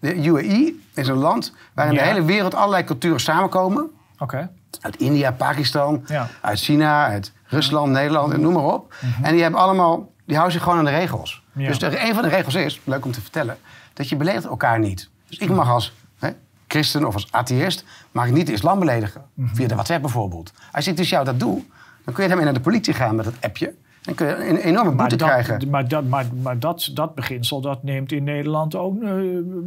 De 0.00 0.24
UAE 0.24 0.74
is 0.94 1.08
een 1.08 1.16
land 1.16 1.54
waarin 1.74 1.94
de 1.94 2.00
hele 2.14 2.24
wereld 2.24 2.54
allerlei 2.54 2.84
culturen 2.84 3.20
samenkomen. 3.20 3.90
oké. 4.18 4.50
Uit 4.80 4.96
India, 4.96 5.30
Pakistan, 5.32 6.04
uit 6.40 6.58
China, 6.60 7.06
uit 7.06 7.32
Rusland, 7.44 7.92
Nederland, 7.92 8.32
en 8.32 8.40
noem 8.40 8.52
maar 8.52 8.62
op. 8.74 8.94
En 9.22 9.32
die 9.32 9.42
hebben 9.42 9.60
allemaal, 9.60 10.08
die 10.24 10.34
houden 10.36 10.52
zich 10.54 10.62
gewoon 10.62 10.78
aan 10.78 10.84
de 10.84 10.90
regels. 10.90 11.41
Ja. 11.52 11.66
Dus 11.68 11.78
de, 11.78 12.00
een 12.08 12.14
van 12.14 12.22
de 12.22 12.28
regels 12.28 12.54
is, 12.54 12.80
leuk 12.84 13.04
om 13.04 13.12
te 13.12 13.20
vertellen, 13.20 13.56
dat 13.92 14.08
je 14.08 14.16
beledigt 14.16 14.44
elkaar 14.44 14.78
niet. 14.78 15.10
Dus 15.28 15.38
ik 15.38 15.50
mag 15.50 15.68
als 15.70 15.92
hè, 16.18 16.30
christen 16.68 17.06
of 17.06 17.14
als 17.14 17.28
atheïst 17.30 17.84
mag 18.12 18.26
ik 18.26 18.32
niet 18.32 18.46
de 18.46 18.52
islam 18.52 18.78
beledigen. 18.78 19.22
Mhm. 19.34 19.54
Via 19.54 19.68
de 19.68 19.74
WhatsApp 19.74 20.00
bijvoorbeeld. 20.02 20.52
Als 20.72 20.86
ik 20.86 20.96
dus 20.96 21.08
jou 21.08 21.24
dat 21.24 21.40
doe, 21.40 21.62
dan 22.04 22.14
kun 22.14 22.22
je 22.22 22.28
daarmee 22.28 22.44
naar 22.46 22.54
de 22.54 22.60
politie 22.60 22.94
gaan 22.94 23.14
met 23.16 23.24
dat 23.24 23.34
appje. 23.40 23.74
Dan 24.02 24.14
kun 24.14 24.26
je 24.26 24.48
een 24.48 24.56
enorme 24.56 24.90
boete 24.92 25.16
dat, 25.16 25.28
krijgen. 25.28 25.70
Maar, 25.70 25.88
dat, 25.88 26.04
maar, 26.04 26.26
maar 26.42 26.58
dat, 26.58 26.90
dat 26.94 27.14
beginsel 27.14 27.60
dat 27.60 27.82
neemt 27.82 28.12
in 28.12 28.24
Nederland 28.24 28.76
ook. 28.76 29.02
eh, 29.02 29.10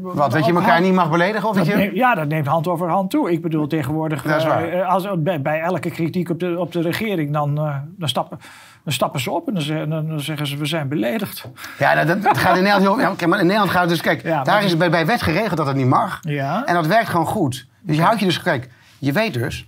Wat, 0.01 0.32
dat 0.32 0.46
je 0.46 0.54
elkaar 0.54 0.70
hand- 0.72 0.84
niet 0.84 0.94
mag 0.94 1.10
beledigen? 1.10 1.50
Of 1.50 1.56
dat 1.56 1.65
je... 1.65 1.75
neemt- 1.75 1.96
ja, 1.96 2.15
dat 2.15 2.27
neemt 2.27 2.48
hand 2.48 2.68
over 2.68 2.89
hand 2.89 3.10
toe. 3.12 3.32
Ik 3.32 3.42
bedoel, 3.42 3.68
tegenwoordig, 3.68 4.25
eh, 4.25 4.80
eh, 4.80 4.89
als, 4.89 5.08
bij, 5.18 5.42
bij 5.42 5.60
elke 5.62 5.89
kritiek 5.89 6.30
op 6.30 6.39
de, 6.39 6.60
op 6.60 6.72
de 6.72 6.82
regering, 6.82 7.34
dan, 7.34 7.56
dan, 7.98 8.10
stappen, 8.10 8.39
dan 8.86 8.94
stappen 8.94 9.20
ze 9.22 9.32
op 9.32 9.48
en 9.48 9.54
dan, 9.54 9.63
zeggen- 9.63 9.89
dan, 9.89 10.20
zeggen 10.20 10.48
ze: 10.48 10.58
we 10.58 10.65
zijn 10.65 10.88
beledigd. 10.88 11.46
Ja, 11.80 11.94
nou, 11.94 12.08
dat, 12.08 12.22
dat 12.24 12.38
gaat 12.38 12.58
in 12.58 12.63
Nederland 12.63 13.00
heel... 13.01 13.15
Ja, 13.20 13.27
maar 13.27 13.39
in 13.39 13.46
Nederland 13.46 13.72
gaat 13.72 13.82
het 13.82 13.89
dus... 13.89 14.01
Kijk, 14.01 14.24
Ja, 14.24 14.44
daar 14.44 14.56
het 14.56 14.63
is 14.63 14.70
het 14.70 14.80
bij, 14.80 14.89
bij 14.89 15.06
wet 15.06 15.22
geregeld 15.22 15.58
dat 15.58 15.68
het 15.68 15.75
niet 15.75 15.88
mag. 15.88 16.20
Ja. 16.22 16.65
En 16.65 16.74
dat 16.74 16.86
werkt 16.88 17.10
gewoon 17.10 17.25
goed. 17.25 17.68
Dus 17.82 17.96
je 17.96 18.01
houdt 18.01 18.20
je 18.20 18.25
dus... 18.25 18.42
Kijk, 18.42 18.70
je 19.00 19.12
weet 19.12 19.34
dus... 19.34 19.68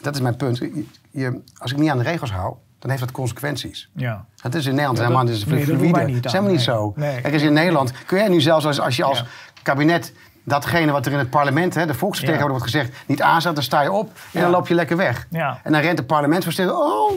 Dat 0.00 0.14
is 0.14 0.20
mijn 0.20 0.36
punt. 0.36 0.58
Je, 0.58 0.84
je- 1.10 1.40
als 1.58 1.72
ik 1.72 1.78
niet 1.78 1.90
aan 1.90 1.98
de 1.98 2.02
regels 2.04 2.32
hou, 2.32 2.54
dan 2.78 2.90
heeft 2.90 3.02
dat 3.02 3.12
consequenties. 3.12 3.88
Ja. 3.94 4.24
Het 4.42 4.54
is 4.54 4.64
in 4.64 4.70
Nederland 4.70 4.98
Ja, 4.98 5.04
helemaal 5.04 5.24
dat- 5.26 5.34
nee, 5.46 5.64
dat 5.66 6.06
niet 6.06 6.16
Het 6.16 6.24
is 6.24 6.32
helemaal 6.32 6.54
niet 6.54 6.66
nee. 6.66 6.76
zo. 6.76 6.92
Nee. 6.96 7.20
Kijk, 7.20 7.34
eens 7.34 7.42
in 7.42 7.52
Nederland 7.52 7.92
kun 8.06 8.18
jij 8.18 8.28
nu 8.28 8.40
zelfs 8.40 8.66
als, 8.66 8.80
als 8.80 8.96
je 8.96 9.04
als 9.04 9.18
Ja. 9.18 9.24
kabinet 9.62 10.12
datgene 10.44 10.92
wat 10.92 11.06
er 11.06 11.12
in 11.12 11.18
het 11.18 11.30
parlement, 11.30 11.74
hè, 11.74 11.86
de 11.86 11.94
volksvertegenwoordiger 11.94 12.70
wordt 12.70 12.88
gezegd, 12.90 13.08
niet 13.08 13.22
aanzet, 13.22 13.54
dan 13.54 13.64
sta 13.64 13.80
je 13.82 13.92
op 13.92 14.10
en 14.32 14.40
dan 14.40 14.50
loop 14.50 14.68
je 14.68 14.74
lekker 14.74 14.96
weg. 14.96 15.26
Ja. 15.30 15.60
En 15.62 15.72
dan 15.72 15.80
rent 15.80 15.96
de 15.96 16.04
parlementsvertegenwoordiger, 16.04 16.96
oh, 16.96 17.12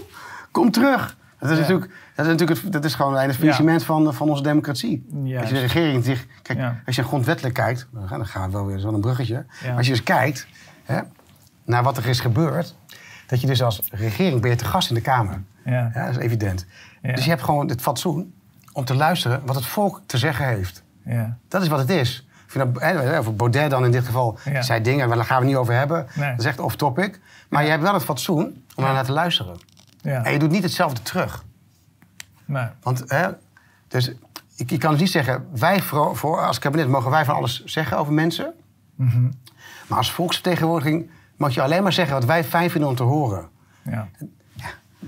kom 0.51 0.71
terug. 0.71 1.15
Dat 1.41 1.49
is 1.49 1.55
Ja. 1.55 1.61
natuurlijk, 1.61 1.91
dat 2.15 2.25
is 2.25 2.31
natuurlijk 2.31 2.61
het, 2.61 2.71
dat 2.71 2.85
is 2.85 2.95
gewoon 2.95 3.17
een 3.17 3.33
faillissement 3.33 3.83
van, 3.83 4.13
van 4.13 4.29
onze 4.29 4.43
democratie. 4.43 5.05
Als 5.39 5.47
je 5.49 5.53
de 5.53 5.59
regering 5.59 6.03
zich, 6.03 6.25
kijk, 6.41 6.59
als 6.85 6.95
je 6.95 7.03
grondwettelijk 7.03 7.53
kijkt, 7.55 7.87
dan 8.09 8.25
gaan 8.27 8.45
we 8.45 8.51
wel 8.57 8.65
weer 8.65 8.79
zo'n 8.79 9.01
bruggetje. 9.01 9.45
Als 9.77 9.85
je 9.85 9.91
eens 9.91 10.03
kijkt 10.03 10.47
hè, 10.83 10.99
naar 11.65 11.83
wat 11.83 11.97
er 11.97 12.07
is 12.07 12.19
gebeurd, 12.19 12.75
dat 13.27 13.41
je 13.41 13.47
dus 13.47 13.63
als 13.63 13.81
regering 13.91 14.41
ben 14.41 14.49
je 14.49 14.55
te 14.55 14.65
gast 14.65 14.89
in 14.89 14.95
de 14.95 15.01
Kamer. 15.01 15.41
Ja. 15.65 15.91
Dat 15.93 16.09
is 16.09 16.17
evident. 16.17 16.65
Dus 17.01 17.23
je 17.23 17.29
hebt 17.29 17.43
gewoon 17.43 17.69
het 17.69 17.81
fatsoen 17.81 18.33
om 18.73 18.85
te 18.85 18.95
luisteren 18.95 19.41
wat 19.45 19.55
het 19.55 19.65
volk 19.65 20.01
te 20.05 20.17
zeggen 20.17 20.45
heeft. 20.47 20.83
Ja. 21.05 21.37
Dat 21.47 21.61
is 21.61 21.67
wat 21.67 21.79
het 21.79 21.89
is. 21.89 22.27
Of 23.19 23.35
Baudet 23.35 23.69
dan 23.69 23.85
in 23.85 23.91
dit 23.91 24.05
geval 24.05 24.37
Ja. 24.45 24.61
zei 24.61 24.81
dingen, 24.81 25.07
maar 25.07 25.17
daar 25.17 25.25
gaan 25.25 25.35
we 25.37 25.43
het 25.43 25.51
niet 25.51 25.61
over 25.61 25.73
hebben. 25.73 26.07
Nee. 26.13 26.29
Dat 26.29 26.39
is 26.39 26.45
echt 26.45 26.59
off-topic. 26.59 27.19
Maar 27.49 27.63
je 27.63 27.69
hebt 27.69 27.81
wel 27.81 27.93
het 27.93 28.03
fatsoen 28.03 28.63
om 28.75 28.83
naar 28.83 29.05
te 29.05 29.11
luisteren. 29.11 29.57
Ja. 30.01 30.23
En 30.23 30.31
je 30.31 30.39
doet 30.39 30.51
niet 30.51 30.63
hetzelfde 30.63 31.01
terug. 31.01 31.43
Nee. 32.45 32.65
Want 32.81 33.03
hè, 33.07 33.27
dus, 33.87 34.11
ik, 34.55 34.69
je 34.69 34.77
kan 34.77 34.91
dus 34.91 34.99
niet 34.99 35.11
zeggen, 35.11 35.47
wij 35.55 35.81
voor, 35.81 36.15
voor, 36.15 36.45
als 36.45 36.59
kabinet 36.59 36.87
mogen 36.87 37.11
wij 37.11 37.25
van 37.25 37.35
alles 37.35 37.63
zeggen 37.65 37.97
over 37.97 38.13
mensen. 38.13 38.53
Mhm. 38.95 39.29
Maar 39.87 39.97
als 39.97 40.11
volksvertegenwoordiging 40.11 41.09
mag 41.35 41.53
je 41.53 41.61
alleen 41.61 41.83
maar 41.83 41.93
zeggen 41.93 42.13
wat 42.15 42.25
wij 42.25 42.43
fijn 42.43 42.69
vinden 42.69 42.89
om 42.89 42.95
te 42.95 43.03
horen. 43.03 43.47
Ja. 43.81 44.07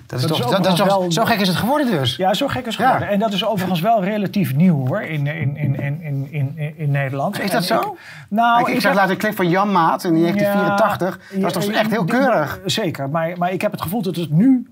Dat 0.07 0.19
is 0.19 0.27
Dat 0.27 0.37
toch, 0.37 0.45
is 0.45 0.51
dat, 0.51 0.63
dat 0.63 0.71
is 0.73 0.79
toch- 0.79 0.87
wel- 0.87 1.11
zo 1.11 1.25
gek 1.25 1.39
is 1.39 1.47
het 1.47 1.57
geworden 1.57 1.91
dus. 1.91 2.15
Ja, 2.15 2.33
zo 2.33 2.47
gek 2.47 2.65
is 2.65 2.77
het 2.77 2.85
Ja. 2.85 2.91
geworden. 2.91 3.13
En 3.13 3.19
dat 3.19 3.33
is 3.33 3.45
overigens 3.45 3.79
wel 3.81 4.03
relatief 4.03 4.55
nieuw 4.55 4.87
hoor, 4.87 5.01
in, 5.01 5.27
in, 5.27 5.57
in, 5.57 5.79
in, 5.79 6.01
in, 6.01 6.27
in, 6.31 6.77
in 6.77 6.91
Nederland. 6.91 7.39
Is 7.39 7.51
dat 7.51 7.61
En 7.61 7.67
zo? 7.67 7.79
ik- 7.79 7.97
nou, 8.29 8.61
ik, 8.61 8.67
ik 8.67 8.73
ik 8.73 8.81
zag 8.81 8.89
heb- 8.91 8.99
later 8.99 9.11
een 9.13 9.17
clip 9.21 9.35
van 9.35 9.49
Jan 9.49 9.71
Maat 9.71 10.03
in 10.03 10.13
1984. 10.21 11.19
Ja, 11.31 11.41
dat 11.41 11.53
was 11.53 11.65
toch 11.65 11.73
ja, 11.73 11.79
echt 11.79 11.89
heel 11.89 12.05
die- 12.05 12.15
keurig. 12.15 12.59
Zeker, 12.65 13.09
maar, 13.09 13.37
maar 13.37 13.51
ik 13.51 13.61
heb 13.61 13.71
het 13.71 13.81
gevoel 13.81 14.01
dat 14.01 14.15
het 14.15 14.29
nu, 14.29 14.69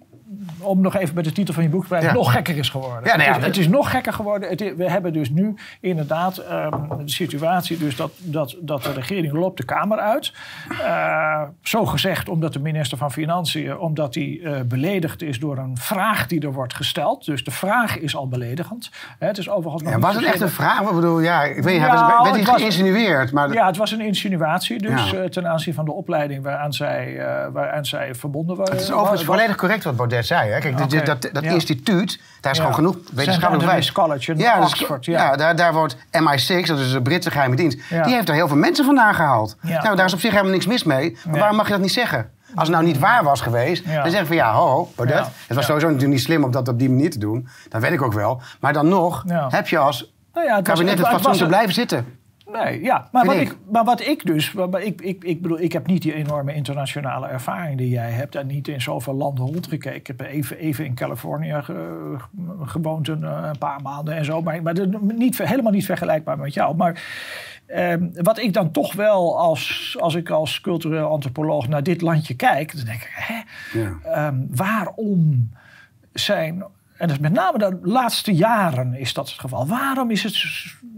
om 0.59 0.81
nog 0.81 0.95
even 0.95 1.13
bij 1.13 1.23
de 1.23 1.31
titel 1.31 1.53
van 1.53 1.63
je 1.63 1.69
boek 1.69 1.81
te 1.81 1.87
blijven, 1.87 2.09
Ja. 2.09 2.15
nog 2.15 2.31
gekker 2.31 2.57
is 2.57 2.69
geworden. 2.69 3.03
Ja, 3.09 3.15
nou 3.15 3.21
ja, 3.29 3.33
het, 3.33 3.39
is, 3.41 3.45
het 3.47 3.57
is 3.57 3.67
nog 3.67 3.89
gekker 3.91 4.13
geworden. 4.13 4.49
Het 4.49 4.61
is- 4.61 4.73
we 4.75 4.89
hebben 4.89 5.13
dus 5.13 5.29
nu 5.29 5.53
inderdaad 5.81 6.37
ehm, 6.37 6.71
de 6.97 7.11
situatie 7.11 7.77
dus 7.77 7.95
dat, 7.95 8.11
dat, 8.17 8.55
dat 8.61 8.83
de 8.83 8.91
regering 8.93 9.33
loopt 9.33 9.57
de 9.57 9.65
Kamer 9.65 9.97
uit. 9.99 10.33
Eh, 10.85 11.41
zo 11.61 11.85
gezegd 11.85 12.29
omdat 12.29 12.53
de 12.53 12.59
minister 12.59 12.97
van 12.97 13.11
Financiën, 13.11 13.77
omdat 13.77 14.15
hij 14.15 14.39
eh, 14.43 14.59
beledigd 14.65 15.21
is 15.21 15.39
door 15.39 15.57
een 15.57 15.77
vraag 15.77 16.27
die 16.27 16.41
er 16.41 16.53
wordt 16.53 16.73
gesteld. 16.73 17.25
Dus 17.25 17.43
de 17.43 17.51
vraag 17.51 17.97
is 17.99 18.15
al 18.15 18.27
beledigend. 18.27 18.89
Het 19.19 19.37
is 19.37 19.49
overigens 19.49 19.83
nog 19.83 19.91
Ja, 19.93 19.99
was 19.99 20.15
het 20.15 20.23
echt 20.25 20.41
een 20.41 20.49
vraag? 20.49 20.79
Ik 20.81 20.95
bedoel, 20.95 21.19
ja, 21.19 21.43
ik 21.43 21.63
weet 21.63 21.79
werd 21.79 21.91
het 22.23 22.35
niet 22.35 22.47
geïnsinueerd. 22.49 23.31
Maar 23.31 23.53
ja, 23.53 23.65
het 23.65 23.77
was 23.77 23.91
een 23.91 24.01
insinuatie 24.01 24.79
dus 24.79 25.09
Ja. 25.11 25.17
eh, 25.17 25.29
ten 25.29 25.47
aanzien 25.47 25.73
van 25.73 25.85
de 25.85 25.91
opleiding 25.91 26.43
waaraan 26.43 26.73
zij, 26.73 27.17
eh, 27.19 27.47
waaraan 27.53 27.85
zij 27.85 28.15
verbonden 28.15 28.55
waren. 28.55 28.73
het 28.73 28.81
is 28.81 28.91
overigens 28.91 29.23
volledig 29.23 29.55
correct 29.55 29.83
wat 29.83 29.95
Baudet 29.95 30.25
zei. 30.37 30.51
Hè? 30.51 30.59
Kijk, 30.59 31.05
dat, 31.05 31.29
dat 31.33 31.43
Ja. 31.43 31.51
instituut, 31.51 32.19
daar 32.41 32.51
is 32.51 32.57
Ja. 32.57 32.63
gewoon 32.63 32.75
genoeg 32.75 32.95
wetenschappelijk 33.13 33.65
bewijs. 33.67 33.91
College 33.91 34.33
Ja, 34.37 34.55
is- 34.57 34.65
Oxford, 34.65 35.05
ja. 35.05 35.35
daar, 35.35 35.55
daar 35.55 35.73
wordt 35.73 35.95
MI6, 36.11 36.67
dat 36.67 36.79
is 36.79 36.91
de 36.91 37.01
Britse 37.01 37.31
geheime 37.31 37.55
dienst, 37.55 37.77
die 37.89 38.13
heeft 38.15 38.29
er 38.29 38.33
heel 38.35 38.47
veel 38.47 38.57
mensen 38.57 38.85
vandaan 38.85 39.13
gehaald. 39.15 39.55
Nou, 39.61 39.95
daar 39.95 40.05
is 40.05 40.13
op 40.13 40.19
zich 40.19 40.31
helemaal 40.31 40.51
niks 40.51 40.65
mis 40.65 40.83
mee. 40.83 41.17
Maar 41.29 41.39
waarom 41.39 41.55
mag 41.57 41.65
je 41.65 41.71
dat 41.71 41.81
niet 41.81 41.91
zeggen? 41.91 42.29
Als 42.55 42.67
het 42.67 42.77
nou 42.77 42.87
niet 42.87 42.99
waar 42.99 43.23
was 43.23 43.41
geweest, 43.41 43.85
Ja. 43.85 44.01
dan 44.01 44.11
zeg 44.11 44.19
je 44.19 44.25
van 44.25 44.35
ja, 44.35 44.53
ho, 44.53 44.67
ho, 44.67 44.91
Baudet. 44.95 45.17
Ja. 45.17 45.31
Het 45.47 45.55
was 45.55 45.65
sowieso 45.65 45.87
natuurlijk 45.87 46.13
niet 46.13 46.21
slim 46.23 46.43
om 46.43 46.51
dat 46.51 46.67
op 46.67 46.79
die 46.79 46.89
manier 46.89 47.09
te 47.11 47.19
doen. 47.19 47.47
Dat 47.69 47.81
weet 47.81 47.91
ik 47.91 48.01
ook 48.01 48.13
wel. 48.13 48.41
Maar 48.59 48.73
dan 48.73 48.87
nog 48.87 49.23
Ja. 49.27 49.47
heb 49.49 49.67
je 49.67 49.77
als 49.77 50.13
Nou 50.33 50.49
het 50.51 50.63
kabinet 50.67 50.89
het 50.89 50.99
het- 50.99 51.07
het 51.07 51.21
fatsoen 51.21 51.41
te 51.43 51.45
blijven 51.47 51.73
zitten. 51.73 52.19
Nee, 52.51 52.81
ja. 52.83 53.07
Maar 53.11 53.25
wat 53.25 53.35
ik. 53.35 53.41
ik. 53.41 53.57
maar 53.71 53.83
wat 53.83 54.01
ik 54.01 54.25
dus... 54.25 54.51
maar- 54.53 54.81
ik, 54.81 55.01
ik, 55.01 55.23
ik 55.23 55.41
bedoel, 55.41 55.59
ik 55.59 55.71
heb 55.73 55.87
niet 55.87 56.01
die 56.01 56.13
enorme 56.13 56.53
internationale 56.53 57.27
ervaring 57.27 57.77
die 57.77 57.89
jij 57.89 58.11
hebt... 58.11 58.35
en 58.35 58.47
niet 58.47 58.67
in 58.67 58.81
zoveel 58.81 59.13
landen 59.13 59.45
rondgekeken. 59.45 59.95
Ik 59.95 60.07
heb 60.07 60.21
even, 60.21 60.57
even 60.57 60.85
in 60.85 60.93
Californië 60.95 61.55
ge- 61.61 62.15
gewoond 62.61 63.07
een, 63.07 63.23
eh, 63.23 63.47
een 63.51 63.57
paar 63.57 63.81
maanden 63.81 64.15
en 64.15 64.25
zo. 64.25 64.41
Maar, 64.41 64.61
maar 64.63 64.75
niet, 65.01 65.37
helemaal 65.37 65.71
niet 65.71 65.85
vergelijkbaar 65.85 66.37
met 66.37 66.53
jou. 66.53 66.75
Maar 66.75 67.03
ehm, 67.67 68.07
wat 68.13 68.39
ik 68.39 68.53
dan 68.53 68.71
toch 68.71 68.93
wel 68.93 69.39
als, 69.39 69.95
als 69.99 70.15
ik 70.15 70.29
als 70.29 70.61
cultureel 70.61 71.07
antropoloog 71.09 71.67
naar 71.67 71.83
dit 71.83 72.01
landje 72.01 72.35
kijk... 72.35 72.75
dan 72.75 72.85
denk 72.85 73.01
ik, 73.01 73.11
hè, 73.13 73.41
Ja. 73.79 73.93
Ehm, 74.03 74.35
waarom 74.49 75.49
zijn, 76.13 76.63
en 77.01 77.07
dat 77.07 77.15
is 77.15 77.21
met 77.21 77.33
name 77.33 77.57
de 77.57 77.79
laatste 77.81 78.33
jaren 78.33 78.93
is 78.99 79.13
dat 79.13 79.29
het 79.29 79.39
geval. 79.39 79.67
Waarom 79.67 80.11
is 80.11 80.23
het 80.23 80.43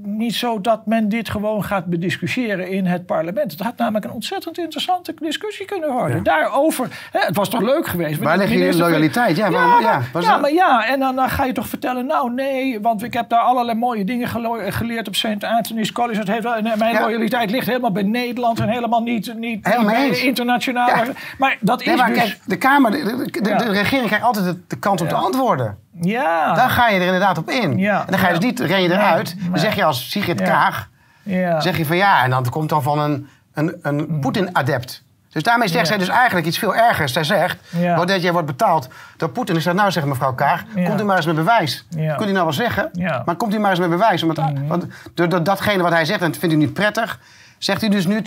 niet 0.05 0.35
zo 0.35 0.61
dat 0.61 0.85
men 0.85 1.09
dit 1.09 1.29
gewoon 1.29 1.63
gaat 1.63 1.85
bediscussiëren 1.85 2.69
in 2.69 2.85
het 2.85 3.05
parlement? 3.05 3.51
Het 3.51 3.61
had 3.61 3.77
namelijk 3.77 4.05
een 4.05 4.11
ontzettend 4.11 4.57
interessante 4.57 5.13
discussie 5.19 5.65
kunnen 5.65 5.91
worden. 5.91 6.17
Ja. 6.17 6.23
Daarover, 6.23 6.87
hè, 7.11 7.19
het 7.19 7.35
was 7.35 7.49
toch 7.49 7.61
leuk 7.61 7.87
geweest? 7.87 8.19
Waar 8.19 8.37
ligt 8.37 8.51
je 8.51 8.77
loyaliteit? 8.77 9.37
Ja, 9.37 9.47
Ja, 9.47 9.61
ja, 9.79 9.79
maar, 9.79 10.09
was 10.13 10.23
ja, 10.25 10.31
dat- 10.31 10.41
maar 10.41 10.51
ja, 10.53 10.85
en 10.87 10.99
dan, 10.99 11.15
dan 11.15 11.29
ga 11.29 11.43
je 11.45 11.51
toch 11.53 11.67
vertellen, 11.67 12.05
nou 12.05 12.33
nee, 12.33 12.81
want 12.81 13.03
ik 13.03 13.13
heb 13.13 13.29
daar 13.29 13.39
allerlei 13.39 13.77
mooie 13.77 14.03
dingen 14.05 14.27
geleerd 14.73 15.07
op 15.07 15.15
St. 15.15 15.43
Anthony's 15.43 15.91
College. 15.91 16.19
Het 16.19 16.27
heeft, 16.27 16.45
en 16.45 16.63
mijn 16.77 16.93
Ja. 16.93 17.01
loyaliteit 17.01 17.51
ligt 17.51 17.67
helemaal 17.67 17.91
bij 17.91 18.03
Nederland 18.03 18.59
en 18.59 18.69
helemaal 18.69 19.01
niet, 19.03 19.33
niet, 19.37 19.67
Helemaal 19.67 20.01
niet. 20.01 20.17
Ja. 20.63 21.03
Maar 21.37 21.57
dat 21.59 21.79
is 21.81 21.87
Nee, 21.87 21.95
maar 21.95 22.07
dus... 22.07 22.17
kijk, 22.17 22.37
de 22.45 22.57
Kamer, 22.57 22.91
de, 22.91 22.97
de, 23.31 23.41
de- 23.41 23.49
Ja. 23.49 23.57
de 23.57 23.71
regering 23.71 24.07
krijgt 24.07 24.25
altijd 24.25 24.57
de, 24.67 24.77
kans 24.79 25.01
om 25.01 25.07
te 25.07 25.15
Ja. 25.15 25.19
antwoorden. 25.21 25.77
Ja. 26.01 26.53
Dan 26.53 26.69
ga 26.69 26.89
je 26.89 26.99
er 26.99 27.05
inderdaad 27.05 27.37
op 27.37 27.49
in. 27.49 27.77
Ja. 27.77 27.99
En 27.99 28.05
dan 28.11 28.19
ga 28.19 28.27
je 28.27 28.33
dus 28.33 28.43
niet, 28.43 28.59
ren 28.59 28.81
je 28.81 28.91
eruit. 28.91 29.35
Dan 29.49 29.59
zeg 29.59 29.75
je 29.75 29.83
als 29.83 30.09
Sigrid. 30.11 30.41
Kaag, 30.41 30.89
ja. 31.23 31.59
zeg 31.59 31.77
je 31.77 31.85
van 31.85 31.95
ja, 31.95 32.23
en 32.23 32.29
dan 32.29 32.49
komt 32.49 32.69
dan 32.69 32.83
van 32.83 32.99
een, 32.99 33.29
een, 33.53 33.79
een 33.81 34.19
Poetin-adept. 34.19 35.03
Dus 35.29 35.43
daarmee 35.43 35.67
zegt 35.67 35.81
Mm. 35.81 35.87
Zij 35.87 35.97
dus 35.97 36.07
eigenlijk 36.07 36.47
iets 36.47 36.57
veel 36.57 36.75
ergers. 36.75 37.13
Zij 37.13 37.23
zegt. 37.23 37.57
Baudet, 37.71 38.21
jij 38.21 38.31
wordt 38.31 38.47
betaald 38.47 38.87
door 39.17 39.29
Poetin. 39.29 39.55
Ik 39.55 39.61
zeg, 39.61 39.73
nou 39.73 39.91
zegt 39.91 40.05
mevrouw 40.05 40.33
Kaag, 40.33 40.63
komt 40.85 41.01
u 41.01 41.03
maar 41.03 41.15
eens 41.15 41.25
met 41.25 41.35
bewijs. 41.35 41.85
Ja. 41.89 42.15
Kunt 42.15 42.29
u 42.29 42.31
nou 42.31 42.43
wel 42.43 42.53
zeggen, 42.53 42.89
Ja. 42.93 43.17
Mm. 43.17 43.23
maar 43.25 43.35
komt 43.35 43.53
u 43.53 43.59
maar 43.59 43.69
eens 43.69 43.79
met 43.79 43.89
bewijs. 43.89 44.23
Omdat, 44.23 44.51
Want 44.67 44.85
door, 45.13 45.43
datgene 45.43 45.83
wat 45.83 45.91
hij 45.91 46.05
zegt, 46.05 46.21
en 46.21 46.31
dat 46.31 46.39
vindt 46.39 46.55
u 46.55 46.57
niet 46.57 46.73
prettig... 46.73 47.19
zegt 47.57 47.83
u 47.83 47.89
dus 47.89 48.05
nu 48.05 48.21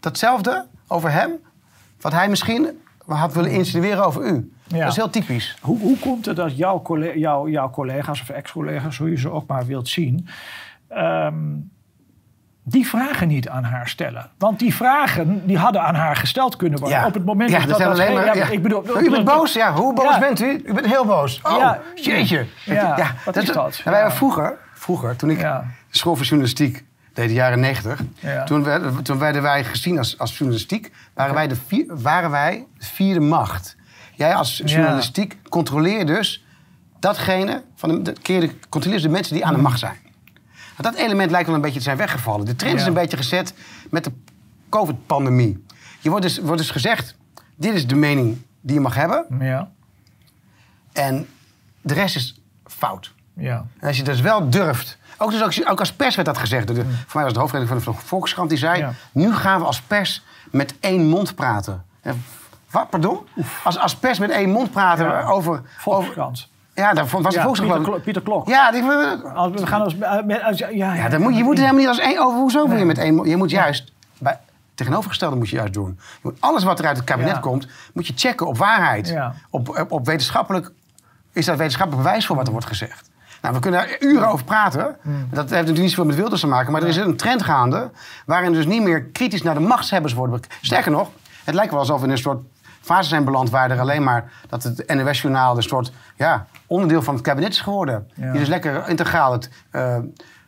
datzelfde 0.00 0.66
over 0.88 1.12
hem... 1.12 1.30
wat 2.00 2.12
hij 2.12 2.28
misschien 2.28 2.80
had 3.16 3.32
willen 3.34 3.50
insinueren 3.50 4.04
over 4.06 4.22
u. 4.26 4.52
Ja. 4.66 4.78
Dat 4.78 4.88
is 4.88 4.96
heel 4.96 5.10
typisch. 5.10 5.56
Hoe, 5.60 5.78
hoe 5.78 5.98
komt 5.98 6.26
het 6.26 6.36
dat 6.36 6.56
jouw, 6.56 6.82
colle- 6.82 7.18
jouw, 7.18 7.48
jouw 7.48 7.70
collega's 7.70 8.20
of 8.20 8.28
ex-collega's, 8.28 8.98
hoe 8.98 9.10
je 9.10 9.16
ze 9.18 9.30
ook 9.30 9.46
maar 9.46 9.66
wilt 9.66 9.88
zien, 9.88 10.28
ehm, 10.88 11.34
die 12.64 12.86
vragen 12.88 13.28
niet 13.28 13.48
aan 13.48 13.64
haar 13.64 13.88
stellen? 13.88 14.30
Want 14.38 14.58
die 14.58 14.74
vragen 14.74 15.46
die 15.46 15.58
hadden 15.58 15.82
aan 15.82 15.94
haar 15.94 16.16
gesteld 16.16 16.56
kunnen 16.56 16.78
worden 16.78 16.98
Ja. 16.98 17.06
op 17.06 17.14
het 17.14 17.24
moment 17.24 17.50
Ja, 17.50 17.58
dat 17.58 17.68
dat 17.68 17.76
zijn 17.76 17.90
alleen 17.90 18.14
maar... 18.14 18.36
ja, 18.36 18.48
ik 18.48 18.62
bedoel, 18.62 19.02
u 19.02 19.10
bent 19.10 19.24
boos? 19.24 19.52
Ja, 19.52 19.72
hoe 19.72 19.94
boos 19.94 20.18
bent 20.18 20.40
u? 20.40 20.62
U 20.66 20.72
bent 20.74 20.86
heel 20.86 21.04
boos. 21.04 21.40
Oh, 21.42 21.56
Ja. 21.58 21.80
jeetje. 21.94 22.46
Ja, 22.64 23.14
wat 23.24 23.36
is 23.36 23.46
dat? 23.46 23.80
Nou, 23.84 23.96
wij 23.96 24.10
vroeger, 24.10 24.56
vroeger, 24.74 25.16
toen 25.16 25.30
ik 25.30 25.46
school 25.90 26.16
voor 26.16 26.24
journalistiek 26.24 26.84
deed, 27.14 27.28
de 27.28 27.34
jaren 27.34 27.60
negentig... 27.60 28.00
Ja. 28.20 28.44
Toen, 28.44 28.62
werden, 28.62 29.02
toen 29.02 29.18
werden 29.18 29.42
wij 29.42 29.64
gezien 29.64 29.98
als, 29.98 30.18
als 30.18 30.38
journalistiek... 30.38 30.92
Waren 31.14 31.34
wij, 31.34 31.48
de 31.48 31.56
vier, 31.66 31.84
waren 31.88 32.30
wij 32.30 32.66
de 32.78 32.84
vierde 32.84 33.20
macht. 33.20 33.76
Jij 34.14 34.34
als 34.34 34.62
journalistiek 34.64 35.36
controleer 35.48 36.06
dus 36.06 36.44
datgene... 36.98 37.62
Van 37.74 37.88
de, 37.88 38.02
de, 38.02 38.12
keer 38.22 38.40
de- 38.40 38.54
controleer 38.68 38.98
dus 38.98 39.06
de 39.08 39.12
mensen 39.12 39.34
die 39.34 39.44
aan 39.44 39.54
de 39.54 39.60
macht 39.60 39.78
zijn. 39.78 39.96
Nou, 40.76 40.94
dat 40.94 40.94
element 40.94 41.30
lijkt 41.30 41.46
wel 41.46 41.56
een 41.56 41.62
beetje 41.62 41.78
te 41.78 41.84
zijn 41.84 41.96
weggevallen. 41.96 42.46
De 42.46 42.56
trend 42.56 42.80
is 42.80 42.86
een 42.86 42.94
beetje 42.94 43.16
gezet 43.16 43.54
met 43.90 44.04
de 44.04 44.12
COVID-pandemie. 44.68 45.64
Je 46.00 46.10
wordt 46.10 46.24
dus, 46.24 46.38
wordt 46.38 46.58
dus 46.58 46.70
gezegd, 46.70 47.16
dit 47.56 47.74
is 47.74 47.86
de 47.86 47.94
mening 47.94 48.42
die 48.60 48.74
je 48.74 48.80
mag 48.80 48.94
hebben. 48.94 49.26
Ja. 49.40 49.70
En 50.92 51.28
de 51.80 51.94
rest 51.94 52.16
is 52.16 52.40
fout. 52.64 53.12
Ja. 53.34 53.64
En 53.80 53.88
als 53.88 53.96
je 53.96 54.02
dus 54.02 54.20
wel 54.20 54.50
durft. 54.50 54.98
Ook, 55.18 55.30
dus 55.30 55.42
ook, 55.60 55.70
ook 55.70 55.78
als 55.80 55.92
pers 55.92 56.14
werd 56.14 56.26
dat 56.28 56.38
gezegd. 56.38 56.66
De, 56.66 56.74
Voor 56.74 56.84
mij 57.14 57.22
was 57.22 57.32
het 57.32 57.36
hoofdredacteur 57.36 57.80
van 57.82 57.92
de 57.92 57.98
Volkskrant 58.06 58.48
die 58.48 58.58
zei... 58.58 58.78
Ja. 58.78 58.92
nu 59.12 59.34
gaan 59.34 59.60
we 59.60 59.66
als 59.66 59.80
pers 59.80 60.24
met 60.50 60.74
één 60.80 61.06
mond 61.08 61.34
praten. 61.34 61.84
En 62.00 62.24
Wat, 62.70 62.90
pardon? 62.90 63.18
Als, 63.64 63.78
als 63.78 63.96
pers 63.96 64.18
met 64.18 64.30
één 64.30 64.50
mond 64.50 64.70
praten 64.70 65.04
Ja. 65.06 65.20
over... 65.22 65.52
over 65.52 65.62
Volkskrant. 65.78 66.48
ja, 66.74 66.92
daar 66.94 67.06
was 67.06 67.22
de 67.22 67.38
Ja, 67.38 67.42
Volkskrant... 67.42 67.72
Pieter, 67.74 67.90
Klo- 67.92 68.00
Pieter 68.02 68.22
Klok. 68.22 68.48
Ja, 68.48 68.70
die, 68.70 68.82
Als 69.34 69.52
we 69.52 69.66
gaan 69.66 69.80
als, 69.82 69.98
eh, 69.98 70.22
met- 70.24 70.42
als- 70.42 70.58
ja, 70.58 70.68
ja, 70.68 70.94
ja, 70.94 71.08
dan 71.08 71.20
moet, 71.20 71.36
je 71.36 71.42
moet 71.42 71.50
het 71.58 71.58
helemaal 71.66 71.80
niet 71.80 71.88
als 71.88 71.98
één... 71.98 72.20
Over, 72.22 72.38
hoezo 72.38 72.66
moet 72.66 72.78
je 72.78 72.84
met 72.84 72.98
één 72.98 73.14
mond... 73.14 73.28
Je 73.28 73.36
moet 73.36 73.50
juist... 73.50 73.92
Bij, 74.18 74.38
tegenovergestelde 74.74 75.36
moet 75.36 75.48
je 75.48 75.56
juist 75.56 75.72
doen. 75.72 75.98
Je 75.98 76.18
moet 76.22 76.36
alles 76.40 76.64
wat 76.64 76.78
er 76.78 76.86
uit 76.86 76.96
het 76.96 77.06
kabinet 77.06 77.40
komt... 77.40 77.66
moet 77.94 78.06
je 78.06 78.12
checken 78.16 78.46
op 78.46 78.58
waarheid. 78.58 79.16
Op, 79.50 79.86
op 79.92 80.06
wetenschappelijk... 80.06 80.70
Is 81.32 81.44
dat 81.46 81.56
wetenschappelijk 81.56 82.04
bewijs 82.04 82.26
voor 82.26 82.36
wat 82.36 82.46
er 82.46 82.52
wordt 82.52 82.66
gezegd? 82.66 83.10
Nou, 83.42 83.54
we 83.54 83.60
kunnen 83.60 83.80
daar 83.80 83.96
uren 84.00 84.28
over 84.28 84.44
praten. 84.44 84.96
Hmm. 85.02 85.26
Dat 85.30 85.38
heeft 85.38 85.50
natuurlijk 85.50 85.78
niet 85.78 85.88
zoveel 85.90 86.04
met 86.04 86.16
Wilders 86.16 86.40
te 86.40 86.46
maken. 86.46 86.72
Maar 86.72 86.82
er 86.82 86.88
is 86.88 86.96
een 86.96 87.16
trend 87.16 87.42
gaande... 87.42 87.90
waarin 88.26 88.52
dus 88.52 88.66
niet 88.66 88.82
meer 88.82 89.02
kritisch 89.04 89.42
naar 89.42 89.54
de 89.54 89.60
machtshebbers 89.60 90.14
worden. 90.14 90.40
bek- 90.40 90.56
Sterker 90.60 90.90
nog, 90.90 91.08
het 91.44 91.54
lijkt 91.54 91.70
wel 91.70 91.80
alsof 91.80 91.98
we 92.00 92.06
in 92.06 92.10
een 92.12 92.18
soort 92.18 92.42
fase 92.80 93.08
zijn 93.08 93.24
beland... 93.24 93.50
waar 93.50 93.70
er 93.70 93.80
alleen 93.80 94.02
maar 94.02 94.32
dat 94.48 94.62
het 94.62 94.94
NOS-journaal 94.94 95.56
een 95.56 95.62
soort 95.62 95.92
ja, 96.16 96.46
onderdeel 96.66 97.02
van 97.02 97.14
het 97.14 97.22
kabinet 97.22 97.52
is 97.52 97.60
geworden. 97.60 98.10
Ja. 98.14 98.30
Die 98.30 98.40
dus 98.40 98.48
lekker 98.48 98.88
integraal 98.88 99.32
het, 99.32 99.50
eh, 99.70 99.98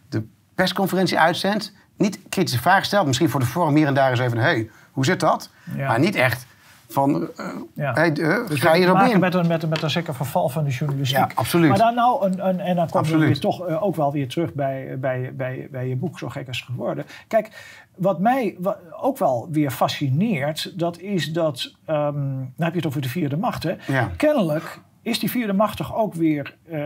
de 0.09 0.27
persconferentie 0.55 1.19
uitzendt. 1.19 1.73
Niet 1.97 2.19
kritische 2.29 2.61
vragen 2.61 2.85
stelt. 2.85 3.07
Misschien 3.07 3.31
voor 3.31 3.41
de 3.41 3.47
vorm 3.47 3.77
hier 3.77 3.87
en 3.87 3.95
daar 3.95 4.11
eens 4.11 4.21
even... 4.21 4.39
hey, 4.39 4.71
hoe 4.93 5.05
zit 5.05 5.21
dat? 5.21 5.51
Ja. 5.77 5.87
Maar 5.87 5.99
niet 5.99 6.15
echt 6.15 6.47
van... 6.95 7.29
eh, 7.37 7.47
Ja. 7.75 7.93
hey, 7.93 8.11
Dus 8.13 8.61
ga 8.61 8.75
je 8.75 8.85
erop 8.85 8.97
in? 8.99 9.21
met 9.21 9.35
een, 9.35 9.47
met, 9.47 9.63
een, 9.63 9.69
met 9.69 9.83
een 9.83 9.91
zeker 9.91 10.15
verval 10.15 10.49
van 10.49 10.65
de 10.65 10.71
journalistiek. 10.71 11.17
Ja, 11.19 11.29
absoluut. 11.35 11.69
Maar 11.69 11.79
dan 11.79 11.95
nou, 11.95 12.27
een, 12.27 12.49
een, 12.49 12.61
en 12.61 12.77
dan 12.77 12.91
Absoluut. 12.91 13.27
weer 13.27 13.41
toch 13.41 13.67
eh, 13.67 13.83
ook 13.83 13.97
wel 13.97 14.13
weer 14.13 14.29
terug 14.29 14.53
bij, 14.53 14.97
bij, 15.01 15.33
bij, 15.37 15.69
bij 15.71 15.89
je 15.89 15.97
boek 15.97 16.19
Zo 16.19 16.29
gek 16.29 16.49
is 16.49 16.61
geworden. 16.61 17.05
Kijk, 17.29 17.51
wat 17.97 18.19
mij 18.21 18.57
ook 19.01 19.19
wel 19.19 19.49
weer 19.51 19.71
fascineert, 19.71 20.79
dat 20.79 20.99
is 20.99 21.33
dat, 21.33 21.75
dan 21.87 22.51
heb 22.59 22.71
je 22.71 22.77
het 22.77 22.87
over 22.87 23.03
de 23.03 23.09
vierde 23.09 23.37
macht, 23.37 23.63
hè? 23.63 23.75
Ja. 23.87 24.11
Kennelijk 24.17 24.81
is 25.03 25.19
die 25.19 25.31
vierde 25.31 25.53
macht 25.53 25.77
toch 25.77 25.95
ook 25.97 26.15
weer 26.15 26.57
eh, 26.71 26.79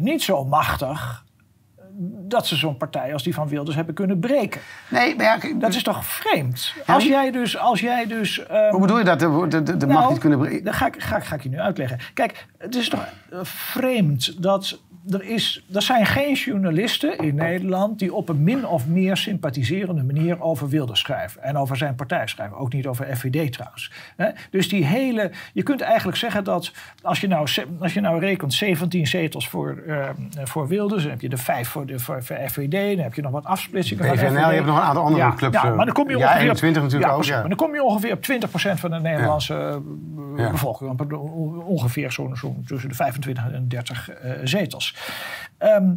niet 0.00 0.22
zo 0.22 0.44
machtig 0.44 1.24
dat 2.28 2.46
ze 2.46 2.56
zo'n 2.56 2.76
partij 2.76 3.12
als 3.12 3.22
die 3.22 3.34
van 3.34 3.48
Wilders 3.48 3.76
hebben 3.76 3.94
kunnen 3.94 4.18
breken. 4.18 4.60
Nee, 4.90 5.16
maar 5.16 5.24
ja, 5.24 5.54
Dat 5.58 5.74
is 5.74 5.82
toch 5.82 6.04
vreemd? 6.04 6.74
Als 6.86 7.04
jij 7.04 7.30
dus, 7.30 7.58
als 7.58 7.80
jij 7.80 8.06
dus 8.06 8.46
ehm, 8.46 8.70
hoe 8.70 8.80
bedoel 8.80 8.98
je 8.98 9.04
dat? 9.04 9.18
De, 9.20 9.26
de, 9.62 9.86
macht 9.86 9.98
nou, 9.98 10.10
niet 10.10 10.18
kunnen... 10.20 10.38
bre- 10.38 10.62
Dat 10.62 10.74
ga 10.74 10.86
ik, 10.86 11.02
ga, 11.02 11.16
ik- 11.16 11.24
ga 11.24 11.34
ik 11.34 11.42
je 11.42 11.48
nu 11.48 11.58
uitleggen. 11.60 11.98
Kijk, 12.14 12.46
het 12.58 12.74
is 12.74 12.88
toch 12.88 13.08
vreemd 13.42 14.42
dat 14.42 14.80
er 15.10 15.22
is... 15.24 15.64
Er 15.74 15.82
zijn 15.82 16.06
geen 16.06 16.34
journalisten 16.34 17.18
in 17.18 17.34
Nederland 17.34 17.98
die 17.98 18.14
op 18.14 18.28
een 18.28 18.42
min 18.42 18.66
of 18.66 18.86
meer 18.86 19.16
sympathiserende 19.16 20.02
manier 20.02 20.42
over 20.42 20.68
Wilders 20.68 21.00
schrijven. 21.00 21.42
En 21.42 21.56
over 21.56 21.76
zijn 21.76 21.94
partij 21.94 22.26
schrijven. 22.26 22.56
Ook 22.56 22.72
niet 22.72 22.86
over 22.86 23.16
FVD 23.16 23.52
trouwens. 23.52 23.92
Dus 24.50 24.68
die 24.68 24.84
hele... 24.84 25.30
Je 25.52 25.62
kunt 25.62 25.80
eigenlijk 25.80 26.18
zeggen 26.18 26.44
dat 26.44 26.72
als 27.02 27.20
je 27.20 27.28
nou, 27.28 27.48
als 27.80 27.94
je 27.94 28.00
nou 28.00 28.20
rekent 28.20 28.54
17 28.54 29.06
zetels 29.06 29.48
voor, 29.48 29.82
eh, 29.86 30.08
voor 30.44 30.68
Wilders... 30.68 31.02
dan 31.02 31.10
heb 31.10 31.20
je 31.20 31.28
er 31.28 31.38
vijf 31.38 31.68
voor, 31.68 31.86
de, 31.86 31.98
voor, 31.98 32.24
voor 32.24 32.36
FVD. 32.36 32.96
Dan 32.96 33.04
heb 33.04 33.14
je 33.14 33.22
nog 33.22 33.32
wat 33.32 33.44
afsplitsingen 33.44 34.04
van 34.04 34.14
BVNL, 34.14 34.28
FVD. 34.28 34.48
je 34.48 34.54
hebt 34.54 34.66
nog 34.66 34.76
een 34.76 34.82
aantal 34.82 35.04
andere 35.04 35.22
ja, 35.22 35.34
clubs, 35.34 35.54
Ja, 35.54 35.64
eh, 35.64 35.76
maar 35.76 35.84
dan 35.84 35.94
kom 35.94 36.10
je 36.10 36.16
ja, 36.16 36.24
ongeveer... 36.24 36.42
21 36.42 36.82
natuurlijk 36.82 37.12
ook, 37.12 37.24
ja. 37.24 37.38
Maar 37.38 37.48
dan 37.48 37.56
kom 37.56 37.74
je 37.74 37.82
ongeveer 37.82 38.12
op 38.12 38.22
20% 38.22 38.80
van 38.80 38.90
de 38.90 39.00
Nederlandse 39.00 39.80
eh, 40.36 40.50
bevolking. 40.50 41.12
Ongeveer 41.64 42.12
zo'n 42.12 42.36
zo'n 42.36 42.64
tussen 42.66 42.88
de 42.88 42.94
25 42.94 43.50
en 43.52 43.68
30 43.68 44.10
eh, 44.10 44.30
zetels. 44.44 44.91
Ehm, 45.58 45.94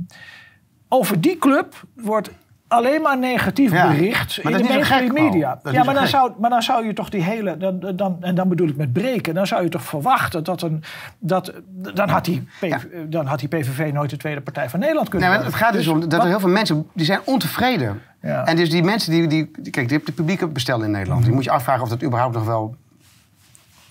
over 0.87 1.21
die 1.21 1.37
club 1.37 1.83
wordt 1.93 2.29
alleen 2.67 3.01
maar 3.01 3.17
negatief 3.17 3.71
Ja, 3.71 3.87
bericht 3.87 4.37
in 4.37 4.51
de 4.51 4.63
mainstream 4.63 5.13
media. 5.13 5.59
Ja, 5.71 5.83
maar 5.83 5.93
dan, 5.93 6.07
zou, 6.07 6.31
maar 6.39 6.49
dan 6.49 6.61
zou 6.63 6.85
je 6.85 6.93
toch 6.93 7.09
die 7.09 7.21
hele... 7.21 7.57
Dan, 7.57 7.95
dan, 7.95 8.17
en 8.19 8.35
dan 8.35 8.49
bedoel 8.49 8.67
ik 8.67 8.75
met 8.75 8.93
breken. 8.93 9.33
Dan 9.33 9.47
zou 9.47 9.63
je 9.63 9.69
toch 9.69 9.83
verwachten 9.83 10.43
dat 10.43 10.61
een... 10.61 10.83
Dat, 11.19 11.53
dan, 11.93 12.09
had 12.09 12.25
die 12.25 12.47
PV, 12.59 12.85
dan 13.07 13.25
had 13.25 13.39
die 13.39 13.47
PVV 13.47 13.91
nooit 13.93 14.09
de 14.09 14.17
tweede 14.17 14.41
partij 14.41 14.69
van 14.69 14.79
Nederland 14.79 15.09
kunnen 15.09 15.29
Nee, 15.29 15.37
maar 15.37 15.45
het 15.45 15.55
gaat 15.55 15.73
dus 15.73 15.87
om 15.87 16.09
dat 16.09 16.21
er 16.21 16.27
heel 16.27 16.39
veel 16.39 16.49
mensen 16.49 16.87
die 16.93 17.05
zijn 17.05 17.19
ontevreden. 17.25 18.01
Ja. 18.21 18.45
En 18.45 18.55
dus 18.55 18.69
die 18.69 18.83
mensen 18.83 19.11
die, 19.11 19.27
die 19.27 19.69
kijk, 19.71 19.89
je 19.89 19.93
hebt 19.95 20.05
de 20.05 20.11
publieke 20.11 20.47
bestellen 20.47 20.85
in 20.85 20.91
Nederland. 20.91 21.23
Die 21.23 21.33
moet 21.33 21.43
je 21.43 21.51
afvragen 21.51 21.83
of 21.83 21.89
dat 21.89 22.03
überhaupt 22.03 22.35
nog 22.35 22.45
wel. 22.45 22.75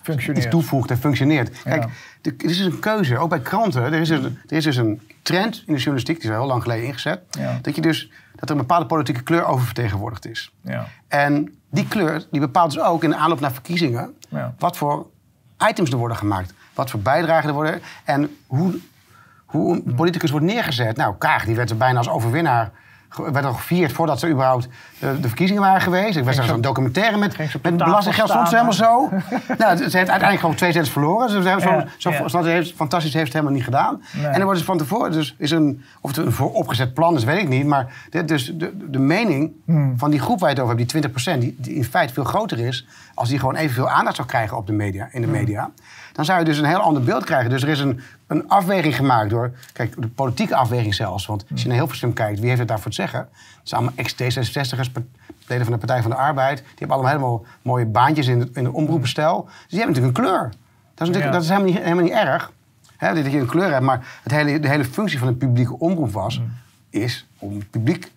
Iets 0.08 0.48
toevoegt 0.50 0.90
en 0.90 0.98
functioneert. 0.98 1.62
Kijk, 1.62 1.84
de- 2.20 2.34
er 2.38 2.44
is 2.50 2.56
dus 2.56 2.66
een 2.66 2.78
keuze, 2.78 3.18
ook 3.18 3.28
bij 3.28 3.40
kranten. 3.40 3.82
Er 3.82 3.92
is, 3.92 4.08
dus, 4.08 4.20
er 4.24 4.56
is 4.56 4.64
dus 4.64 4.76
een 4.76 5.00
trend 5.22 5.56
in 5.66 5.72
de 5.72 5.78
journalistiek, 5.78 6.20
die 6.20 6.24
is 6.30 6.34
al 6.34 6.40
heel 6.40 6.50
lang 6.50 6.62
geleden 6.62 6.86
ingezet. 6.86 7.20
Dat, 7.62 7.74
je 7.74 7.80
dus, 7.80 8.10
dat 8.34 8.48
er 8.48 8.54
een 8.54 8.60
bepaalde 8.60 8.86
politieke 8.86 9.22
kleur 9.22 9.44
oververtegenwoordigd 9.44 10.26
is. 10.26 10.52
Ja. 10.60 10.86
En 11.08 11.54
die 11.70 11.88
kleur 11.88 12.26
die 12.30 12.40
bepaalt 12.40 12.72
dus 12.72 12.82
ook 12.82 13.04
in 13.04 13.10
de 13.10 13.16
aanloop 13.16 13.40
naar 13.40 13.52
verkiezingen... 13.52 14.14
Wat 14.58 14.76
voor 14.76 15.06
items 15.68 15.90
er 15.90 15.98
worden 15.98 16.16
gemaakt. 16.16 16.54
Wat 16.74 16.90
voor 16.90 17.00
bijdragen 17.00 17.48
er 17.48 17.54
worden. 17.54 17.80
En 18.04 18.36
hoe, 18.46 18.78
hoe 19.44 19.82
een 19.86 19.94
politicus 19.94 20.30
wordt 20.30 20.46
neergezet. 20.46 20.96
Nou, 20.96 21.14
Kaag 21.18 21.44
die 21.44 21.56
werd 21.56 21.70
er 21.70 21.76
bijna 21.76 21.98
als 21.98 22.08
overwinnaar... 22.08 22.70
werd 23.16 23.44
al 23.44 23.52
gevierd 23.52 23.92
voordat 23.92 24.18
ze 24.18 24.28
überhaupt 24.28 24.68
de, 24.98 25.20
de 25.20 25.26
verkiezingen 25.28 25.62
waren 25.62 25.80
geweest. 25.80 26.16
Ik 26.16 26.24
was 26.24 26.36
zo'n 26.36 26.60
documentaire 26.60 27.16
met, 27.16 27.36
met 27.62 27.76
belastinggeld. 27.76 28.28
Stond 28.30 28.48
ze 28.48 28.54
helemaal 28.54 28.72
zo. 28.72 29.08
nou, 29.58 29.76
ze 29.76 29.82
heeft 29.82 29.94
uiteindelijk 29.94 30.40
gewoon 30.40 30.54
twee 30.54 30.72
zetels 30.72 30.90
verloren. 30.90 31.28
Ze 31.28 31.34
hebben 31.34 31.60
zo, 31.60 31.70
Ja, 31.70 31.86
zo, 31.96 32.10
ja. 32.10 32.28
zo 32.28 32.42
heeft, 32.42 32.72
fantastisch 32.74 33.12
heeft 33.12 33.24
het 33.24 33.32
helemaal 33.32 33.54
niet 33.54 33.64
gedaan. 33.64 34.02
Nee. 34.12 34.26
En 34.26 34.34
er 34.34 34.42
wordt 34.44 34.58
dus 34.58 34.66
van 34.66 34.78
tevoren... 34.78 35.12
Dus 35.12 35.34
is 35.38 35.50
een, 35.50 35.82
of 36.00 36.16
het 36.16 36.26
een 36.26 36.32
vooropgezet 36.32 36.94
plan 36.94 37.16
is, 37.16 37.24
weet 37.24 37.40
ik 37.40 37.48
niet. 37.48 37.66
Maar 37.66 37.92
dit, 38.10 38.28
dus 38.28 38.52
de, 38.54 38.90
de 38.90 38.98
mening 38.98 39.52
Hmm. 39.66 39.98
van 39.98 40.10
die 40.10 40.20
groep 40.20 40.40
waar 40.40 40.48
je 40.48 40.54
het 40.54 40.64
over 40.64 40.76
hebt, 40.76 40.92
die 40.92 41.34
20%... 41.34 41.38
Die, 41.38 41.56
die 41.58 41.74
in 41.74 41.84
feite 41.84 42.14
veel 42.14 42.24
groter 42.24 42.58
is... 42.58 42.86
als 43.14 43.28
die 43.28 43.38
gewoon 43.38 43.56
evenveel 43.56 43.88
aandacht 43.88 44.16
zou 44.16 44.28
krijgen 44.28 44.56
op 44.56 44.66
de 44.66 44.72
media, 44.72 45.08
in 45.12 45.20
de 45.20 45.26
Hmm. 45.26 45.36
Dan 46.14 46.24
zou 46.24 46.38
je 46.38 46.44
dus 46.44 46.58
een 46.58 46.64
heel 46.64 46.78
ander 46.80 47.02
beeld 47.02 47.24
krijgen. 47.24 47.50
Dus 47.50 47.62
er 47.62 47.68
is 47.68 47.80
een, 47.80 48.00
een 48.26 48.48
afweging 48.48 48.96
gemaakt 48.96 49.30
door... 49.30 49.50
Kijk, 49.72 50.00
de 50.02 50.08
politieke 50.08 50.54
afweging 50.56 50.94
zelfs. 50.94 51.26
Want 51.26 51.44
als 51.50 51.62
je 51.62 51.68
naar 51.68 51.76
Hilversum 51.76 52.12
kijkt, 52.12 52.38
wie 52.38 52.46
heeft 52.48 52.58
het 52.58 52.68
daarvoor 52.68 52.90
te 52.90 52.96
zeggen? 52.96 53.18
Het 53.58 53.68
zijn 53.68 53.80
allemaal 53.80 53.98
ex-D66'ers, 54.04 54.92
pa- 54.92 55.02
leden 55.46 55.64
van 55.64 55.72
de 55.72 55.78
Partij 55.78 56.02
van 56.02 56.10
de 56.10 56.16
Arbeid. 56.16 56.58
Die 56.58 56.66
hebben 56.78 56.96
allemaal 56.96 57.12
helemaal 57.12 57.44
mooie 57.62 57.86
baantjes 57.86 58.26
in 58.26 58.38
de, 58.38 58.50
in 58.52 58.64
de 58.64 58.72
omroepenstijl. 58.72 59.42
Dus 59.44 59.52
die 59.68 59.78
hebben 59.78 59.94
natuurlijk 59.96 60.18
een 60.18 60.24
kleur. 60.24 60.42
Dat 60.94 61.08
is, 61.08 61.14
natuurlijk, 61.14 61.24
Ja. 61.24 61.30
dat 61.30 61.42
is 61.42 61.48
helemaal, 61.48 61.70
niet, 61.72 61.78
helemaal 61.82 62.04
niet 62.04 62.12
erg. 62.12 62.52
Hè, 62.96 63.14
dat 63.22 63.32
je 63.32 63.38
een 63.38 63.46
kleur 63.46 63.70
hebt. 63.70 63.84
Maar 63.84 64.06
het 64.22 64.32
hele, 64.32 64.60
de 64.60 64.68
hele 64.68 64.84
functie 64.84 65.18
van 65.18 65.28
een 65.28 65.36
publieke 65.36 65.78
omroep 65.78 66.12
was... 66.12 66.40
is 66.90 67.26
om 67.38 67.54
het 67.58 67.70
publiek 67.70 68.12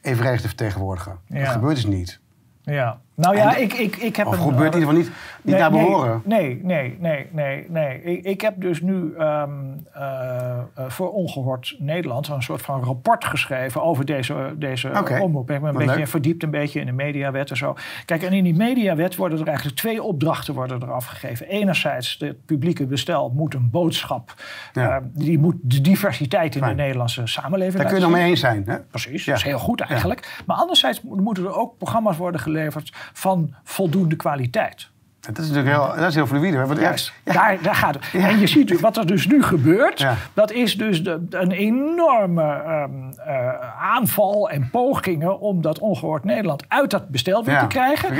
evenredig 0.00 0.40
te 0.40 0.46
vertegenwoordigen. 0.46 1.18
Ja. 1.26 1.44
Dat 1.44 1.52
gebeurt 1.52 1.74
dus 1.74 1.86
niet. 1.86 2.18
Ja. 2.62 2.98
Nou 3.18 3.36
ja, 3.36 3.56
En- 3.56 3.62
ik, 3.62 3.72
ik, 3.72 3.96
ik 3.96 4.16
heb 4.16 4.26
Of 4.26 4.32
een... 4.32 4.38
gebeurt 4.42 4.74
in 4.74 4.80
ieder 4.80 4.94
geval 4.94 4.94
niet, 4.94 5.10
niet 5.42 5.56
naar 5.58 5.70
behoren. 5.70 6.22
Nee, 6.24 6.60
nee, 6.62 6.96
nee, 7.00 7.26
nee, 7.32 7.66
nee. 7.68 8.02
Ik, 8.02 8.24
ik 8.24 8.40
heb 8.40 8.60
dus 8.60 8.80
nu 8.80 9.14
ehm, 9.18 9.50
eh, 9.92 10.58
eh, 10.74 10.84
voor 10.88 11.10
Ongehoord 11.12 11.74
Nederland 11.78 12.28
een 12.28 12.42
soort 12.42 12.62
van 12.62 12.82
rapport 12.84 13.24
geschreven 13.24 13.82
over 13.82 14.04
deze, 14.04 14.54
deze 14.56 14.90
Oké, 14.98 15.18
omroep. 15.20 15.40
Ik 15.40 15.46
ben 15.46 15.56
een 15.56 15.62
wat 15.74 15.82
beetje 15.82 15.96
leuk. 15.98 16.08
verdiept 16.08 16.42
een 16.42 16.50
beetje 16.50 16.80
in 16.80 16.86
de 16.86 16.92
mediawet 16.92 17.50
en 17.50 17.56
zo. 17.56 17.76
Kijk, 18.04 18.22
en 18.22 18.32
in 18.32 18.44
die 18.44 18.54
mediawet 18.54 19.16
worden 19.16 19.38
er 19.40 19.46
eigenlijk 19.46 19.76
twee 19.76 20.02
opdrachten 20.02 20.54
worden 20.54 20.80
er 20.80 20.92
afgegeven. 20.92 21.46
Enerzijds, 21.48 22.16
het 22.18 22.44
publieke 22.46 22.86
bestel 22.86 23.30
moet 23.34 23.54
een 23.54 23.70
boodschap, 23.70 24.34
Ja. 24.72 24.96
eh, 24.96 25.02
die 25.12 25.38
moet 25.38 25.54
de 25.62 25.80
diversiteit 25.80 26.54
in 26.54 26.60
Fijn. 26.62 26.76
de 26.76 26.82
Nederlandse 26.82 27.26
samenleving 27.26 27.76
Daar 27.76 27.86
kun 27.86 27.96
je 27.96 28.02
nog 28.02 28.12
mee 28.12 28.24
eens 28.28 28.40
zijn. 28.40 28.62
Hè? 28.66 28.78
Precies, 28.80 29.24
Ja. 29.24 29.30
dat 29.32 29.40
is 29.40 29.46
heel 29.46 29.58
goed 29.58 29.80
eigenlijk. 29.80 30.42
Maar 30.46 30.56
anderzijds 30.56 31.02
mo- 31.02 31.16
moeten 31.16 31.44
er 31.44 31.54
ook 31.56 31.76
programma's 31.76 32.16
worden 32.16 32.40
geleverd 32.40 32.92
van 33.12 33.54
voldoende 33.64 34.16
kwaliteit. 34.16 34.90
Dat 35.20 35.38
is 35.38 35.50
natuurlijk 35.50 35.76
heel, 35.76 35.96
dat 35.96 36.08
is 36.08 36.14
heel 36.14 36.26
ja, 36.34 36.74
Juist, 36.80 37.12
daar, 37.24 37.58
daar 37.62 37.74
gaat 37.74 37.94
het. 37.94 38.22
En 38.22 38.38
je 38.38 38.46
ziet 38.46 38.80
wat 38.80 38.96
er 38.96 39.06
dus 39.06 39.26
nu 39.26 39.42
gebeurt. 39.42 39.98
Ja. 39.98 40.14
Dat 40.34 40.52
is 40.52 40.76
dus 40.76 41.02
de, 41.04 41.26
een 41.30 41.50
enorme 41.50 42.42
ehm, 42.42 42.90
eh, 43.28 43.48
aanval 43.80 44.50
en 44.50 44.70
pogingen 44.70 45.40
om 45.40 45.62
dat 45.62 45.78
ongehoord 45.78 46.24
Nederland 46.24 46.64
uit 46.68 46.90
dat 46.90 47.08
bestel 47.08 47.44
weer 47.44 47.58
te 47.58 47.66
krijgen. 47.66 48.10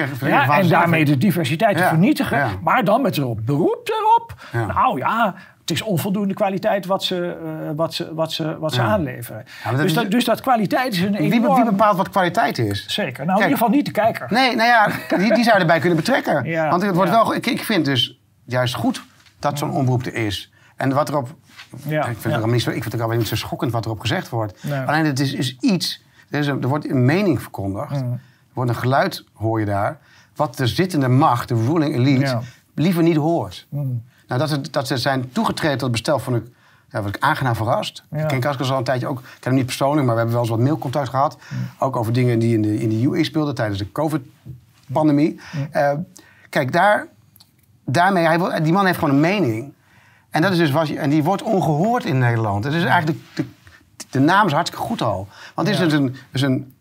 En 0.48 0.68
daarmee 0.68 1.04
de 1.04 1.18
diversiteit 1.18 1.76
te 1.76 1.82
vernietigen. 1.82 2.48
Maar 2.62 2.84
dan 2.84 3.02
met 3.02 3.16
erop 3.16 3.40
beroep 3.44 3.88
erop. 3.88 4.34
Nou 4.66 4.98
ja, 4.98 5.34
het 5.68 5.76
is 5.80 5.82
onvoldoende 5.82 6.34
kwaliteit 6.34 6.86
wat 6.86 7.04
ze, 7.04 7.36
eh, 7.44 7.70
wat 7.76 7.94
ze, 7.94 8.14
wat 8.14 8.32
ze, 8.32 8.58
wat 8.58 8.72
ze 8.74 8.80
Ja. 8.80 8.86
aanleveren. 8.86 9.44
dat 9.64 9.76
dus, 9.76 9.84
is- 9.84 9.94
dat, 9.94 10.10
dus 10.10 10.24
dat 10.24 10.40
kwaliteit 10.40 10.92
is 10.92 11.00
een 11.00 11.12
wie, 11.12 11.32
enorm... 11.32 11.54
wie 11.54 11.64
bepaalt 11.64 11.96
wat 11.96 12.08
kwaliteit 12.10 12.58
is? 12.58 12.86
Zeker. 12.86 13.24
Nou, 13.24 13.38
in 13.38 13.44
ieder 13.44 13.58
geval 13.58 13.74
niet 13.74 13.86
de 13.86 13.90
kijker. 13.92 14.26
Nee, 14.30 14.56
nou 14.56 14.68
ja, 14.68 14.86
die, 15.18 15.34
die 15.34 15.44
zou 15.44 15.54
je 15.56 15.60
erbij 15.60 15.78
kunnen 15.78 15.96
betrekken. 15.98 16.44
Ja, 16.44 16.70
Want 16.70 16.82
het 16.82 16.94
wordt 16.94 17.10
wel, 17.10 17.34
ik, 17.34 17.46
ik 17.46 17.64
vind 17.64 17.84
dus 17.84 18.20
juist 18.44 18.74
goed 18.74 19.02
dat 19.38 19.58
zo'n 19.58 19.70
omroep 19.70 20.06
er 20.06 20.14
is. 20.14 20.52
En 20.76 20.92
wat 20.94 21.08
erop. 21.08 21.34
Ja, 21.86 21.98
ik, 21.98 22.04
vind 22.04 22.22
het 22.24 22.32
allemaal 22.32 22.50
niet 22.50 22.62
zo, 22.62 22.70
ik 22.70 22.82
vind 22.82 22.92
het 22.92 23.02
ook 23.02 23.14
niet 23.14 23.28
zo 23.28 23.36
schokkend 23.36 23.72
wat 23.72 23.84
erop 23.84 24.00
gezegd 24.00 24.28
wordt. 24.28 24.64
Nee. 24.64 24.80
Alleen 24.80 25.04
het 25.04 25.20
is, 25.20 25.32
is 25.32 25.56
iets. 25.60 26.02
Er, 26.30 26.38
is 26.38 26.46
een, 26.46 26.62
er 26.62 26.68
wordt 26.68 26.90
een 26.90 27.04
mening 27.04 27.42
verkondigd. 27.42 27.90
Mm. 27.90 28.12
Er 28.12 28.20
wordt 28.52 28.70
een 28.70 28.76
geluid, 28.76 29.24
hoor 29.34 29.60
je 29.60 29.66
daar. 29.66 29.98
Wat 30.36 30.56
de 30.56 30.66
zittende 30.66 31.08
macht, 31.08 31.48
de 31.48 31.54
ruling 31.54 31.94
elite, 31.94 32.38
liever 32.74 33.02
niet 33.02 33.16
hoort. 33.16 33.66
Mm. 33.68 34.02
Nou, 34.28 34.40
dat, 34.40 34.48
ze, 34.48 34.70
dat 34.70 34.86
ze 34.86 34.96
zijn 34.96 35.32
toegetreden 35.32 35.78
tot 35.78 35.82
het 35.82 35.92
bestel 35.92 36.18
van 36.18 36.34
ik 36.34 36.44
ja, 36.90 37.02
was 37.02 37.10
ik 37.10 37.18
aangenaam 37.18 37.54
verrast. 37.54 38.02
Ja. 38.10 38.18
Ik 38.18 38.28
ken 38.28 38.40
Kaskas 38.40 38.70
al 38.70 38.78
een 38.78 38.84
tijdje 38.84 39.06
ook. 39.06 39.18
Ik 39.18 39.24
ken 39.24 39.36
hem 39.40 39.54
niet 39.54 39.66
persoonlijk, 39.66 40.06
maar 40.06 40.14
we 40.14 40.20
hebben 40.20 40.32
wel 40.32 40.40
eens 40.40 40.50
wat 40.50 40.60
mailcontact 40.60 41.08
gehad. 41.08 41.38
Ook 41.78 41.96
over 41.96 42.12
dingen 42.12 42.38
die 42.38 42.54
in 42.54 42.62
de, 42.62 42.80
in 42.80 42.88
de 42.88 43.06
UE 43.06 43.24
speelden 43.24 43.54
tijdens 43.54 43.78
de 43.78 43.92
COVID-pandemie. 43.92 45.40
Eh, 45.70 45.92
kijk, 46.48 46.72
daar, 46.72 47.06
daarmee, 47.84 48.24
hij, 48.24 48.62
die 48.62 48.72
man 48.72 48.86
heeft 48.86 48.98
gewoon 48.98 49.14
een 49.14 49.20
mening. 49.20 49.72
En, 50.30 50.42
dat 50.42 50.52
is 50.52 50.72
dus 50.72 50.88
je, 50.88 50.98
en 50.98 51.10
die 51.10 51.22
wordt 51.22 51.42
ongehoord 51.42 52.04
in 52.04 52.18
Nederland. 52.18 52.64
Het 52.64 52.74
is 52.74 52.84
eigenlijk 52.84 53.18
de, 53.34 53.44
de, 53.96 54.06
de 54.10 54.20
naam 54.20 54.46
is 54.46 54.52
hartstikke 54.52 54.84
goed 54.84 55.02
al. 55.02 55.28
Want 55.54 55.68
het 55.68 55.76
is 55.76 55.84
dus 55.84 55.92
een, 55.92 56.16
dus 56.30 56.42
een 56.42 56.74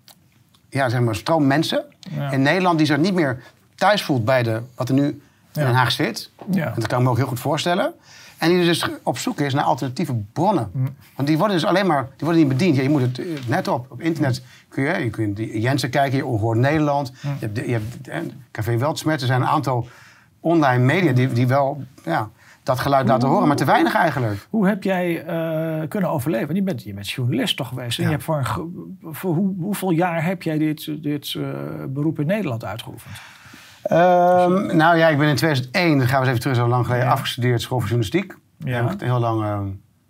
ja, 0.70 0.90
zeg 0.90 1.02
maar, 1.02 1.16
stroom 1.16 1.48
mensen 1.48 1.84
in 2.32 2.42
Nederland 2.42 2.78
die 2.78 2.88
zich 2.88 2.98
niet 2.98 3.14
meer 3.14 3.44
thuis 3.76 4.04
voelt 4.04 4.26
bij 4.26 4.44
de, 4.44 4.62
wat 4.76 4.90
er 4.90 4.96
nu 4.96 5.22
in. 5.58 5.66
Den 5.66 5.76
Haag 5.76 5.92
zit. 5.92 6.32
Ja. 6.52 6.66
En 6.66 6.74
dat 6.76 6.88
kan 6.88 6.98
ik 7.00 7.04
me 7.04 7.10
ook 7.12 7.18
heel 7.18 7.28
goed 7.28 7.40
voorstellen. 7.40 7.94
En 8.38 8.50
die 8.50 8.66
dus 8.66 8.90
op 9.04 9.18
zoek 9.18 9.40
is 9.40 9.54
naar 9.54 9.64
alternatieve 9.64 10.16
bronnen. 10.34 10.70
Mm. 10.74 10.96
Want 11.16 11.28
die 11.28 11.38
worden 11.38 11.56
dus 11.58 11.66
alleen 11.66 11.88
maar 11.88 12.04
die 12.04 12.12
worden 12.28 12.38
niet 12.40 12.48
bediend. 12.48 12.76
Ja, 12.76 12.82
je 12.82 12.90
moet 12.90 13.02
het 13.02 13.20
eh, 13.20 13.26
net 13.48 13.68
op. 13.68 13.86
Op 13.90 14.02
internet 14.02 14.44
kun 14.70 14.84
je, 14.84 15.04
je 15.04 15.10
kunt 15.10 15.38
Jensen 15.38 15.90
kijken, 15.90 16.18
je 16.18 16.26
Ongehoord 16.26 16.58
Nederland. 16.58 17.12
Mm. 17.12 17.32
Je 17.32 17.38
hebt, 17.40 17.56
de- 17.56 17.66
je 17.68 17.72
hebt 17.72 18.08
eh, 18.08 18.20
Café 18.52 18.78
Weltsmet. 18.78 19.22
Er 19.22 19.28
zijn 19.28 19.42
een 19.42 19.48
aantal 19.48 19.88
online 20.40 20.84
media 20.84 21.12
die, 21.12 21.28
die 21.28 21.48
wel 21.48 21.84
ja, 22.06 22.30
dat 22.64 22.80
geluid 22.80 23.08
laten 23.08 23.30
horen. 23.30 23.48
Maar 23.48 23.56
te 23.58 23.66
weinig 23.66 23.96
eigenlijk. 23.96 24.48
Hoe 24.50 24.68
heb 24.68 24.84
jij 24.84 25.24
eh, 25.26 25.88
kunnen 25.88 26.10
overleven? 26.10 26.46
Want 26.48 26.58
Je 26.58 26.64
bent, 26.64 26.84
je 26.84 26.94
bent 26.94 27.10
journalist 27.10 27.58
toch 27.58 27.68
geweest? 27.68 27.98
En 27.98 28.04
Ja. 28.04 28.10
je 28.10 28.16
hebt 28.16 28.26
voor, 28.26 28.38
een, 28.38 28.98
voor 29.14 29.34
hoe, 29.36 29.54
hoeveel 29.60 29.92
jaar 29.92 30.24
heb 30.26 30.44
jij 30.44 30.58
dit, 30.58 31.04
dit 31.04 31.36
beroep 31.90 32.20
in 32.20 32.26
Nederland 32.28 32.66
uitgeoefend? 32.66 33.16
Ehm, 33.88 34.76
nou 34.78 34.98
ja, 34.98 35.08
ik 35.08 35.18
ben 35.18 35.28
in 35.28 35.36
2001, 35.36 35.98
dan 35.98 36.08
gaan 36.08 36.16
we 36.22 36.28
eens 36.28 36.28
even 36.28 36.40
terug, 36.42 36.56
zo 36.56 36.68
lang 36.68 36.86
geleden, 36.86 37.06
Ja. 37.06 37.12
afgestudeerd 37.12 37.62
school 37.62 37.80
voor 37.80 37.88
journalistiek. 37.90 38.36
Ja. 38.60 38.94
Heel 38.98 39.20
lang 39.20 39.44
eh, 39.44 39.58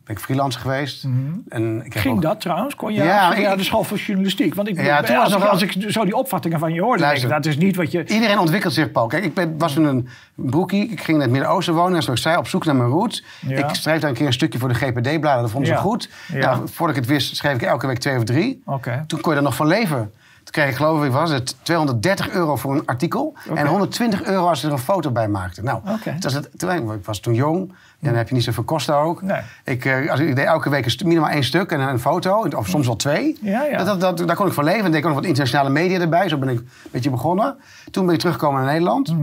ben 0.03 0.15
ik 0.15 0.19
freelance 0.19 0.59
geweest. 0.59 1.03
en 1.49 1.81
ik 1.85 1.93
heb 1.93 2.01
Ging 2.01 2.15
ook- 2.15 2.21
dat 2.21 2.41
trouwens? 2.41 2.75
Kon 2.75 2.93
je 2.93 3.03
Ja, 3.03 3.33
ik- 3.35 3.57
de 3.57 3.63
school 3.63 3.83
voor 3.83 3.97
journalistiek? 3.97 4.55
Want 4.55 4.67
ik, 4.67 4.81
Ja, 4.81 5.01
toen 5.01 5.15
als, 5.15 5.25
nog 5.29 5.37
ik, 5.37 5.43
wel- 5.43 5.51
als 5.51 5.61
ik 5.61 5.91
zo 5.91 6.03
die 6.03 6.15
opvattingen 6.15 6.59
van 6.59 6.73
je 6.73 6.81
hoorde, 6.81 7.03
denk 7.03 7.17
ik, 7.17 7.29
dat 7.29 7.45
is 7.45 7.57
niet 7.57 7.75
wat 7.75 7.91
je... 7.91 8.05
Iedereen 8.05 8.39
ontwikkelt 8.39 8.73
zich, 8.73 8.91
Paul. 8.91 9.07
Kijk, 9.07 9.23
ik 9.23 9.33
ben, 9.33 9.57
was 9.57 9.73
toen 9.73 9.83
een 9.85 10.07
broekie. 10.35 10.89
Ik 10.89 11.01
ging 11.01 11.17
in 11.17 11.23
het 11.23 11.31
Midden-Oosten 11.31 11.73
wonen. 11.73 11.95
En 11.95 12.03
zoals 12.03 12.19
ik 12.19 12.25
zei, 12.25 12.37
op 12.37 12.47
zoek 12.47 12.65
naar 12.65 12.75
mijn 12.75 12.89
roots. 12.89 13.23
Ja. 13.47 13.57
Ik 13.69 13.75
schreef 13.75 13.99
daar 13.99 14.09
een 14.09 14.15
keer 14.15 14.25
een 14.27 14.33
stukje 14.33 14.59
voor 14.59 14.69
de 14.69 14.75
GPD-bladen. 14.75 15.41
Dat 15.41 15.51
vonden 15.51 15.69
Ja. 15.69 15.75
ze 15.77 15.81
goed. 15.81 16.09
Ja. 16.33 16.37
Nou, 16.55 16.67
voordat 16.67 16.95
ik 16.95 17.01
het 17.01 17.11
wist, 17.11 17.35
schreef 17.35 17.53
ik 17.53 17.61
elke 17.61 17.87
week 17.87 17.97
twee 17.99 18.17
of 18.17 18.23
drie. 18.23 18.61
Oké. 18.65 19.03
Toen 19.07 19.21
kon 19.21 19.31
je 19.31 19.37
er 19.37 19.43
nog 19.43 19.55
van 19.55 19.67
leven. 19.67 20.11
Toen 20.47 20.55
kreeg 20.55 20.69
ik, 20.69 20.75
geloof 20.75 21.03
ik, 21.05 21.12
was 21.12 21.29
het 21.31 21.55
230 21.62 22.29
euro 22.29 22.55
voor 22.55 22.75
een 22.75 22.86
artikel. 22.86 23.33
En 23.55 23.67
120 23.67 24.23
euro 24.23 24.47
als 24.47 24.62
je 24.62 24.67
er 24.67 24.73
een 24.73 24.79
foto 24.79 25.12
bij 25.12 25.27
maakte. 25.27 25.63
Nou, 25.63 25.81
dat 26.19 26.25
is 26.31 26.33
het, 26.33 26.49
toen, 26.57 26.91
ik 26.93 27.05
was 27.05 27.19
toen 27.19 27.33
jong. 27.33 27.73
Dan 27.99 28.13
heb 28.15 28.27
je 28.27 28.33
niet 28.36 28.43
zoveel 28.43 28.63
kosten 28.63 28.95
ook. 28.95 29.21
Nee. 29.21 29.41
Ik, 29.63 29.86
eh, 29.86 30.12
als, 30.12 30.19
ik 30.19 30.36
deed 30.36 30.45
elke 30.45 30.69
week 30.69 30.86
een 30.86 31.07
minimaal 31.07 31.29
één 31.29 31.43
stuk 31.43 31.71
en 31.71 31.79
een 31.79 31.99
foto. 31.99 32.47
Of 32.55 32.67
soms 32.67 32.86
wel 32.86 32.95
twee. 32.95 33.38
Ja, 33.41 33.63
ja. 33.63 33.77
Dat, 33.83 33.99
dat, 33.99 34.17
dat- 34.17 34.27
daar 34.27 34.36
kon 34.36 34.47
ik 34.47 34.53
van 34.53 34.63
leven. 34.63 34.86
En 34.86 34.91
deed 34.91 34.99
ik 34.99 35.05
ook 35.05 35.12
nog 35.12 35.19
wat 35.19 35.25
internationale 35.29 35.69
media 35.69 35.99
erbij. 35.99 36.29
Zo 36.29 36.38
ben 36.38 36.49
ik 36.49 36.60
een 36.60 36.67
beetje 36.91 37.10
begonnen. 37.10 37.55
Toen 37.91 38.05
ben 38.05 38.13
ik 38.13 38.19
teruggekomen 38.19 38.62
naar 38.63 38.71
Nederland. 38.71 39.15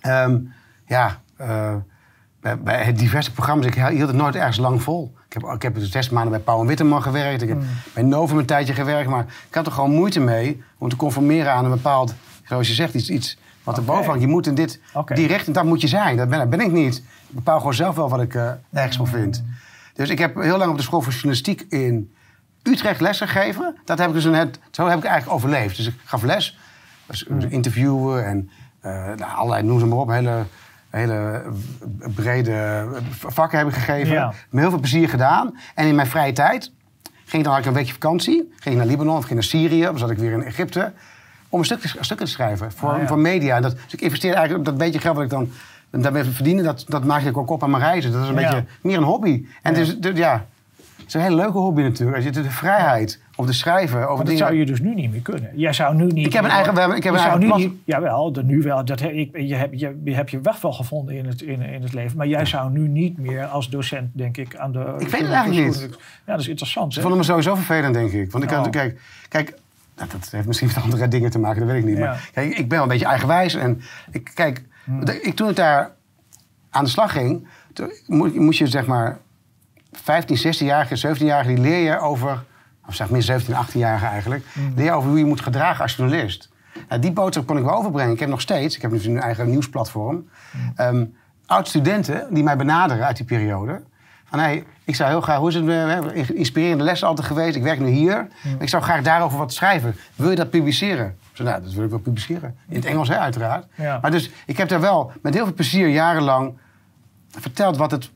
Ehm, 0.00 0.38
ja, 0.86 1.20
eh, 1.36 1.74
bij, 2.40 2.58
bij 2.58 2.92
diverse 2.92 3.32
programma's. 3.32 3.66
Ik 3.66 3.74
hield 3.74 4.08
het 4.08 4.16
nooit 4.16 4.34
ergens 4.34 4.56
lang 4.58 4.82
vol. 4.82 5.14
Ik 5.34 5.42
heb, 5.42 5.54
ik 5.54 5.62
heb 5.62 5.74
dus 5.74 5.90
zes 5.90 6.10
maanden 6.10 6.30
bij 6.30 6.40
Pauw 6.40 6.60
en 6.60 6.66
Witteman 6.66 7.02
gewerkt. 7.02 7.42
Ik 7.42 7.48
heb 7.48 7.58
Mhm. 7.58 7.66
bij 7.94 8.02
Novum 8.02 8.38
een 8.38 8.46
tijdje 8.46 8.74
gewerkt. 8.74 9.08
Maar 9.10 9.24
ik 9.48 9.54
had 9.54 9.66
er 9.66 9.72
gewoon 9.72 9.90
moeite 9.90 10.20
mee 10.20 10.62
om 10.78 10.88
te 10.88 10.96
conformeren 10.96 11.52
aan 11.52 11.64
een 11.64 11.70
bepaald, 11.70 12.14
zoals 12.44 12.68
je 12.68 12.74
zegt, 12.74 12.94
iets, 12.94 13.10
iets 13.10 13.38
wat 13.64 13.76
er 13.76 13.84
boven 13.84 14.04
hangt. 14.04 14.20
Je 14.20 14.26
moet 14.26 14.46
in 14.46 14.54
dit, 14.54 14.80
direct 15.14 15.46
en 15.46 15.52
dat 15.52 15.64
moet 15.64 15.80
je 15.80 15.88
zijn. 15.88 16.16
Dat 16.16 16.28
ben, 16.28 16.38
dat 16.38 16.50
ben 16.50 16.60
ik 16.60 16.72
niet. 16.72 16.96
Ik 16.96 17.34
bepaal 17.34 17.58
gewoon 17.58 17.74
zelf 17.74 17.94
wel 17.96 18.08
wat 18.08 18.20
ik 18.20 18.34
eh, 18.34 18.50
ergens 18.72 18.96
van 18.96 19.06
vind. 19.06 19.42
Mhm. 19.42 19.50
Dus 19.94 20.08
ik 20.10 20.18
heb 20.18 20.34
heel 20.36 20.58
lang 20.58 20.70
op 20.70 20.76
de 20.76 20.82
school 20.82 21.00
voor 21.00 21.12
journalistiek 21.12 21.64
in 21.68 22.12
Utrecht 22.62 23.00
les 23.00 23.18
gegeven. 23.18 23.76
Dat 23.84 23.98
heb 23.98 24.08
ik 24.08 24.14
dus 24.14 24.24
net, 24.24 24.58
zo 24.70 24.88
heb 24.88 24.98
ik 24.98 25.04
eigenlijk 25.04 25.34
overleefd. 25.36 25.76
Dus 25.76 25.86
ik 25.86 25.94
gaf 26.04 26.22
les, 26.22 26.58
dus 27.06 27.24
interviewen 27.48 28.26
en 28.26 28.50
nou, 29.16 29.34
allerlei, 29.34 29.62
noem 29.62 29.78
ze 29.78 29.86
maar 29.86 29.98
op, 29.98 30.08
hele, 30.08 30.42
hele 31.00 31.42
brede 32.14 32.86
vakken 33.10 33.58
heb 33.58 33.68
ik 33.68 33.74
gegeven. 33.74 34.12
Ja. 34.12 34.32
Met 34.50 34.60
heel 34.60 34.70
veel 34.70 34.78
plezier 34.80 35.08
gedaan. 35.08 35.58
En 35.74 35.86
in 35.86 35.94
mijn 35.94 36.06
vrije 36.06 36.32
tijd 36.32 36.72
ging 37.24 37.42
ik 37.42 37.44
dan 37.44 37.52
had 37.52 37.58
ik 37.58 37.66
een 37.66 37.72
weekje 37.72 37.92
vakantie. 37.92 38.52
Ging 38.60 38.74
ik 38.74 38.80
naar 38.80 38.86
Libanon 38.90 39.16
of 39.16 39.22
ging 39.22 39.34
naar 39.34 39.42
Syrië. 39.48 39.88
Of 39.88 39.98
zat 39.98 40.10
ik 40.10 40.18
weer 40.18 40.32
in 40.32 40.42
Egypte. 40.42 40.92
Om 41.48 41.58
een 41.58 41.64
stuk 41.64 41.80
te, 41.80 41.88
stukken 41.88 42.26
te 42.26 42.32
schrijven 42.32 42.72
voor, 42.72 42.90
Ah, 42.90 43.00
ja. 43.00 43.06
voor 43.06 43.18
media. 43.18 43.56
En 43.56 43.62
dat, 43.62 43.72
dus 43.72 43.92
ik 43.92 44.00
investeerde 44.00 44.36
eigenlijk 44.36 44.66
dat 44.68 44.78
beetje 44.78 45.00
geld 45.00 45.14
wat 45.14 45.24
ik 45.24 45.30
dan 45.30 45.50
daarmee 45.90 46.24
verdiende. 46.24 46.62
Dat, 46.62 46.84
dat 46.88 47.04
maak 47.04 47.22
ik 47.22 47.36
ook 47.36 47.50
op 47.50 47.62
aan 47.62 47.70
mijn 47.70 47.82
reizen. 47.82 48.12
Dat 48.12 48.22
is 48.22 48.28
een 48.28 48.34
Ja. 48.38 48.40
beetje 48.50 48.64
meer 48.82 48.96
een 48.96 49.02
hobby. 49.02 49.46
En 49.62 49.74
het 49.74 49.88
is, 49.88 50.16
ja, 50.18 50.44
het 50.96 51.06
is 51.06 51.14
een 51.14 51.20
hele 51.20 51.36
leuke 51.36 51.58
hobby 51.58 51.82
natuurlijk. 51.82 52.16
Als 52.16 52.24
je 52.24 52.30
de 52.30 52.50
vrijheid 52.50 53.20
schrijven 53.50 53.96
over 53.98 54.06
Maar 54.08 54.16
dat 54.16 54.26
dingen. 54.26 54.42
zou 54.46 54.54
je 54.58 54.66
dus 54.66 54.80
nu 54.80 54.94
niet 54.94 55.10
meer 55.10 55.20
kunnen. 55.20 55.50
Jij 55.54 55.72
zou 55.72 55.94
nu 55.94 56.06
niet. 56.06 56.26
Ik 56.26 56.32
heb 56.32 56.44
een 56.44 56.50
eigen- 56.50 56.76
hebben- 56.76 56.96
ik 56.96 57.02
heb 57.02 57.12
een 57.12 57.18
eigen 57.18 57.40
nu 57.40 57.46
plat- 57.46 57.58
niet, 57.58 57.72
Jawel, 57.84 58.32
dat 58.32 58.44
nu 58.44 58.62
wel. 58.62 58.84
Dat, 58.84 59.00
he- 59.00 59.08
ik, 59.08 59.36
je, 59.38 59.54
hebt, 59.54 59.80
je, 59.80 60.00
je 60.04 60.14
hebt 60.14 60.30
je 60.30 60.40
weg 60.40 60.60
wel 60.60 60.72
gevonden 60.72 61.14
in 61.16 61.26
het, 61.26 61.42
in, 61.42 61.60
in 61.62 61.82
het 61.82 61.92
leven. 61.92 62.16
Maar 62.16 62.26
jij 62.26 62.44
zou 62.44 62.70
nu 62.70 62.88
niet 62.88 63.18
meer 63.18 63.44
als 63.44 63.68
docent, 63.70 64.10
denk 64.12 64.36
ik, 64.36 64.56
aan 64.56 64.72
de. 64.72 64.94
Ik 64.98 65.08
weet 65.08 65.20
het 65.20 65.30
eigenlijk 65.30 65.66
niet. 65.66 65.88
Ja, 66.26 66.32
dat 66.32 66.40
is 66.40 66.48
interessant. 66.48 66.92
Ze 66.92 66.98
Hè? 66.98 67.04
vonden 67.06 67.20
me 67.20 67.26
sowieso 67.26 67.54
vervelend, 67.54 67.94
denk 67.94 68.10
ik. 68.12 68.30
Want 68.32 68.44
ik 68.44 68.50
had, 68.50 68.64
Oh. 68.66 68.72
kijk, 68.72 69.00
kijk 69.28 69.54
nou, 69.96 70.08
dat 70.10 70.28
heeft 70.30 70.46
misschien 70.46 70.68
met 70.74 70.82
andere 70.84 71.08
dingen 71.08 71.30
te 71.30 71.38
maken, 71.38 71.60
dat 71.60 71.70
weet 71.70 71.82
ik 71.82 71.88
niet. 71.88 71.98
Ja. 71.98 72.04
Maar 72.04 72.30
kijk, 72.32 72.50
ik 72.50 72.68
ben 72.68 72.68
wel 72.68 72.82
een 72.82 72.88
beetje 72.88 73.06
eigenwijs. 73.06 73.54
En 73.54 73.80
ik, 74.10 74.30
kijk, 74.34 74.62
Hmm. 74.84 75.02
ik, 75.22 75.34
toen 75.36 75.48
ik 75.48 75.56
daar 75.56 75.90
aan 76.70 76.84
de 76.84 76.90
slag 76.90 77.12
ging, 77.12 77.46
moest 78.34 78.58
je 78.58 78.66
zeg 78.66 78.86
maar 78.86 79.18
15, 79.92 80.36
16-jarige, 80.36 81.08
17-jarige, 81.08 81.54
die 81.54 81.58
leer 81.62 81.84
je 81.84 81.98
over, 81.98 82.42
of 82.86 82.94
zeg 82.94 83.10
meer 83.10 83.22
17, 83.22 83.54
18-jarige 83.54 84.06
eigenlijk, 84.06 84.44
Hmm. 84.52 84.72
leer 84.76 84.92
over 84.92 85.08
hoe 85.08 85.18
je 85.18 85.24
moet 85.24 85.40
gedragen 85.40 85.82
als 85.82 85.96
journalist. 85.96 86.50
Nou, 86.88 87.00
die 87.00 87.12
boodschap 87.12 87.46
kon 87.46 87.56
ik 87.58 87.64
wel 87.64 87.74
overbrengen. 87.74 88.12
Ik 88.12 88.20
heb 88.20 88.28
nog 88.28 88.40
steeds, 88.40 88.76
ik 88.76 88.82
heb 88.82 88.90
dus 88.90 89.04
een 89.06 89.20
eigen 89.20 89.50
nieuwsplatform, 89.50 90.28
Hmm. 90.50 90.72
ehm, 90.76 91.04
oud-studenten 91.46 92.26
die 92.34 92.42
mij 92.42 92.56
benaderen 92.56 93.06
uit 93.06 93.16
die 93.16 93.26
periode. 93.26 93.82
Van, 94.24 94.38
hey, 94.38 94.64
ik 94.84 94.94
zou 94.94 95.10
heel 95.10 95.20
graag, 95.20 95.38
hoe 95.38 95.48
is 95.48 95.54
het, 95.54 95.68
eh, 95.68 95.86
hebben 95.86 96.34
inspirerende 96.36 96.84
les 96.84 97.04
altijd 97.04 97.26
geweest, 97.26 97.56
ik 97.56 97.62
werk 97.62 97.78
nu 97.80 97.88
hier. 97.88 98.28
Ik 98.58 98.68
zou 98.68 98.82
graag 98.82 99.02
daarover 99.02 99.38
wat 99.38 99.52
schrijven. 99.52 99.96
Wil 100.16 100.30
je 100.30 100.36
dat 100.36 100.50
publiceren? 100.50 101.16
Zei, 101.32 101.48
nou, 101.48 101.62
dat 101.62 101.72
wil 101.72 101.84
ik 101.84 101.90
wel 101.90 101.98
publiceren. 101.98 102.56
In 102.68 102.76
het 102.76 102.84
Engels, 102.84 103.08
hè, 103.08 103.18
uiteraard. 103.18 103.66
Ja. 103.74 103.98
Maar 104.02 104.10
dus, 104.10 104.30
ik 104.46 104.56
heb 104.56 104.68
daar 104.68 104.80
wel 104.80 105.12
met 105.22 105.34
heel 105.34 105.44
veel 105.44 105.54
plezier 105.54 105.88
jarenlang 105.88 106.58
verteld 107.30 107.76
wat 107.76 107.90
het 107.90 108.10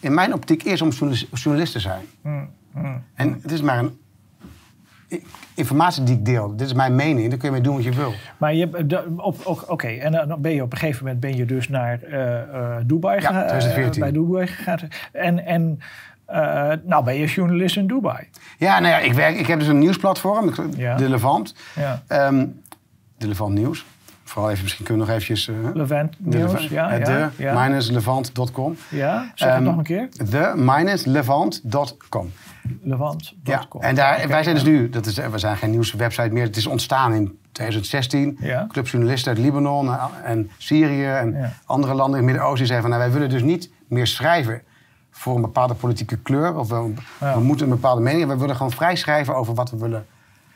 in 0.00 0.14
mijn 0.14 0.34
optiek 0.34 0.62
is 0.62 0.82
om 0.82 0.88
journalis- 0.88 1.26
journalist 1.32 1.72
te 1.72 1.80
zijn. 1.80 2.02
Mm, 2.22 2.48
mm. 2.72 3.02
En 3.14 3.38
het 3.42 3.52
is 3.52 3.60
maar 3.62 3.78
een 3.78 3.98
informatie 5.54 6.02
die 6.02 6.14
ik 6.14 6.24
deel. 6.24 6.56
Dit 6.56 6.66
is 6.66 6.72
mijn 6.72 6.94
mening, 6.94 7.28
daar 7.28 7.38
kun 7.38 7.48
je 7.48 7.54
mee 7.54 7.62
doen 7.62 7.74
wat 7.74 7.84
je 7.84 7.92
wil. 7.92 8.12
Maar 8.36 8.54
je, 8.54 8.68
oké, 9.66 9.86
en 9.86 10.12
dan 10.28 10.40
ben 10.40 10.54
je 10.54 10.62
op 10.62 10.72
een 10.72 10.78
gegeven 10.78 11.04
moment 11.04 11.20
ben 11.20 11.36
je 11.36 11.44
dus 11.44 11.68
naar 11.68 12.02
eh, 12.02 12.40
eh, 12.40 12.76
Dubai 12.84 13.20
Ja, 13.20 13.26
gegaan. 13.26 13.46
2014. 13.46 14.00
bij 14.00 14.12
Dubai 14.12 14.46
gegaan. 14.46 14.78
En, 15.12 15.44
en 15.44 15.80
eh, 16.24 16.72
nou 16.82 17.04
ben 17.04 17.14
je 17.14 17.26
journalist 17.26 17.76
in 17.76 17.86
Dubai. 17.86 18.28
Ja, 18.58 18.78
nou 18.78 18.92
ja, 18.92 18.98
ik, 18.98 19.12
werk, 19.12 19.36
ik 19.36 19.46
heb 19.46 19.58
dus 19.58 19.68
een 19.68 19.78
nieuwsplatform, 19.78 20.52
Ja. 20.76 20.96
De 20.96 21.08
Levant. 21.08 21.54
Ja. 21.74 22.02
Ehm, 22.06 22.46
de 23.18 23.28
Levant 23.28 23.54
Nieuws. 23.54 23.86
Vooral 24.28 24.50
even, 24.50 24.62
misschien 24.62 24.84
kunnen 24.84 25.06
we 25.06 25.12
nog 25.12 25.20
eventjes... 25.22 25.48
eh, 25.48 25.54
Levant 25.74 26.12
de 26.18 26.36
Nieuws, 26.36 26.52
Levant- 26.52 26.70
ja, 26.70 26.90
eh, 26.90 26.98
ja, 26.98 27.04
de 27.36 27.42
ja. 27.42 27.66
minuslevant.com. 27.68 28.76
Ja, 28.88 29.32
zeg 29.34 29.48
het 29.48 29.56
Ehm, 29.56 29.62
nog 29.62 29.76
een 29.76 29.82
keer. 29.82 30.08
De 30.30 30.52
minuslevant.com. 30.56 32.32
Levant.com. 32.82 33.80
Ja, 33.82 33.88
en 33.88 33.94
daar, 33.94 34.28
wij 34.28 34.42
zijn 34.42 34.54
dus 34.54 34.64
nu, 34.64 34.88
dat 34.90 35.06
is, 35.06 35.16
we 35.16 35.38
zijn 35.38 35.56
geen 35.56 35.70
nieuwswebsite 35.70 36.28
meer, 36.32 36.42
het 36.44 36.56
is 36.56 36.66
ontstaan 36.66 37.12
in 37.12 37.38
2016. 37.52 38.36
Ja. 38.40 38.66
Clubjournalisten 38.68 39.32
uit 39.34 39.40
Libanon 39.44 39.88
en, 39.92 39.98
en 40.24 40.50
Syrië 40.58 41.04
en 41.06 41.52
andere 41.64 41.94
landen 41.94 42.20
in 42.20 42.24
het 42.26 42.32
Midden-Oosten 42.32 42.66
zeggen 42.66 42.88
van 42.88 42.98
nou, 42.98 43.02
wij 43.10 43.18
willen 43.18 43.30
dus 43.34 43.42
niet 43.42 43.70
meer 43.86 44.06
schrijven 44.06 44.62
voor 45.10 45.34
een 45.34 45.40
bepaalde 45.42 45.74
politieke 45.74 46.16
kleur. 46.16 46.56
Of 46.56 46.68
we, 46.68 46.92
moeten 47.42 47.66
een 47.66 47.72
bepaalde 47.72 48.00
mening. 48.00 48.26
We 48.28 48.36
willen 48.36 48.56
gewoon 48.56 48.72
vrij 48.72 48.96
schrijven 48.96 49.34
over 49.34 49.54
wat 49.54 49.70
we 49.70 49.76
willen. 49.76 50.06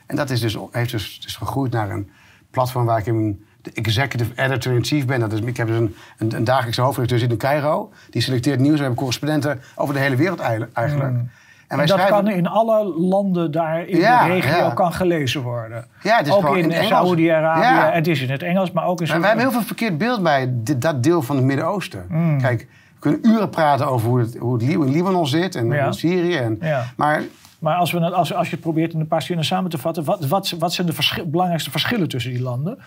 En 0.05 0.15
dat 0.15 0.29
is 0.29 0.39
dus, 0.39 0.57
heeft 0.71 0.91
dus, 0.91 1.21
is 1.25 1.35
gegroeid 1.35 1.71
naar 1.71 1.89
een 1.89 2.09
platform 2.51 2.85
waar 2.85 2.99
ik 2.99 3.05
in 3.05 3.45
de 3.63 3.71
executive 3.73 4.31
editor-in-chief 4.35 5.05
ben. 5.05 5.19
Dat 5.19 5.31
is, 5.31 5.39
ik 5.39 5.57
heb 5.57 5.67
dus 5.67 5.77
een, 5.77 5.95
een, 6.17 6.35
een 6.35 6.43
dagelijkse 6.43 6.81
hoofdredacteur 6.81 7.19
zit 7.19 7.31
in 7.31 7.37
Cairo. 7.37 7.91
Die 8.09 8.21
selecteert 8.21 8.59
nieuws. 8.59 8.73
We 8.73 8.79
hebben 8.79 8.97
correspondenten 8.97 9.61
over 9.75 9.93
de 9.93 9.99
hele 9.99 10.15
wereld 10.15 10.39
eigenlijk. 10.39 11.11
Mm. 11.11 11.29
En 11.67 11.79
En 11.79 11.87
dat 11.87 12.05
kan 12.05 12.27
in 12.27 12.47
alle 12.47 12.83
landen 12.99 13.51
daar 13.51 13.87
in 13.87 13.97
Ja, 13.97 14.23
de 14.27 14.33
regio 14.33 14.57
ja. 14.57 14.69
kan 14.69 14.93
gelezen 14.93 15.41
worden. 15.41 15.85
Ja, 16.01 16.17
het 16.17 16.27
is 16.27 16.33
ook 16.33 16.55
in, 16.55 16.63
in 16.63 16.71
het. 16.71 16.85
Saoedi-Arabië. 16.85 18.09
Is 18.11 18.21
in 18.21 18.29
het 18.29 18.43
Engels, 18.43 18.71
maar 18.71 18.85
ook 18.85 19.01
in 19.01 19.07
Maar 19.07 19.19
wij 19.19 19.27
hebben 19.27 19.45
heel 19.45 19.57
veel 19.57 19.67
verkeerd 19.67 19.97
beeld 19.97 20.23
bij 20.23 20.49
dit, 20.51 20.81
dat 20.81 21.03
deel 21.03 21.21
van 21.21 21.35
het 21.35 21.45
Midden-Oosten. 21.45 22.05
Mm. 22.09 22.41
Kijk, 22.41 22.59
we 22.93 22.99
kunnen 22.99 23.19
uren 23.27 23.49
praten 23.49 23.87
over 23.87 24.07
hoe 24.09 24.19
het, 24.19 24.37
hoe 24.37 24.53
het 24.53 24.63
in 24.63 24.91
Libanon 24.91 25.27
zit 25.27 25.55
en 25.55 25.71
in 25.71 25.93
Syrië. 25.93 26.35
En. 26.35 26.59
Maar 26.95 27.23
Maar 27.59 27.75
als, 27.75 27.91
we, 27.91 27.99
als, 28.11 28.33
als 28.33 28.47
je 28.47 28.53
het 28.53 28.63
probeert 28.63 28.93
in 28.93 28.99
een 28.99 29.07
paar 29.07 29.21
zinnen 29.21 29.45
samen 29.45 29.69
te 29.69 29.77
vatten, 29.77 30.03
wat, 30.03 30.25
wat, 30.27 30.55
wat 30.59 30.73
zijn 30.73 30.87
de 30.87 30.93
verschil- 30.93 31.29
belangrijkste 31.29 31.71
verschillen 31.71 32.07
tussen 32.07 32.31
die 32.31 32.41
landen? 32.41 32.77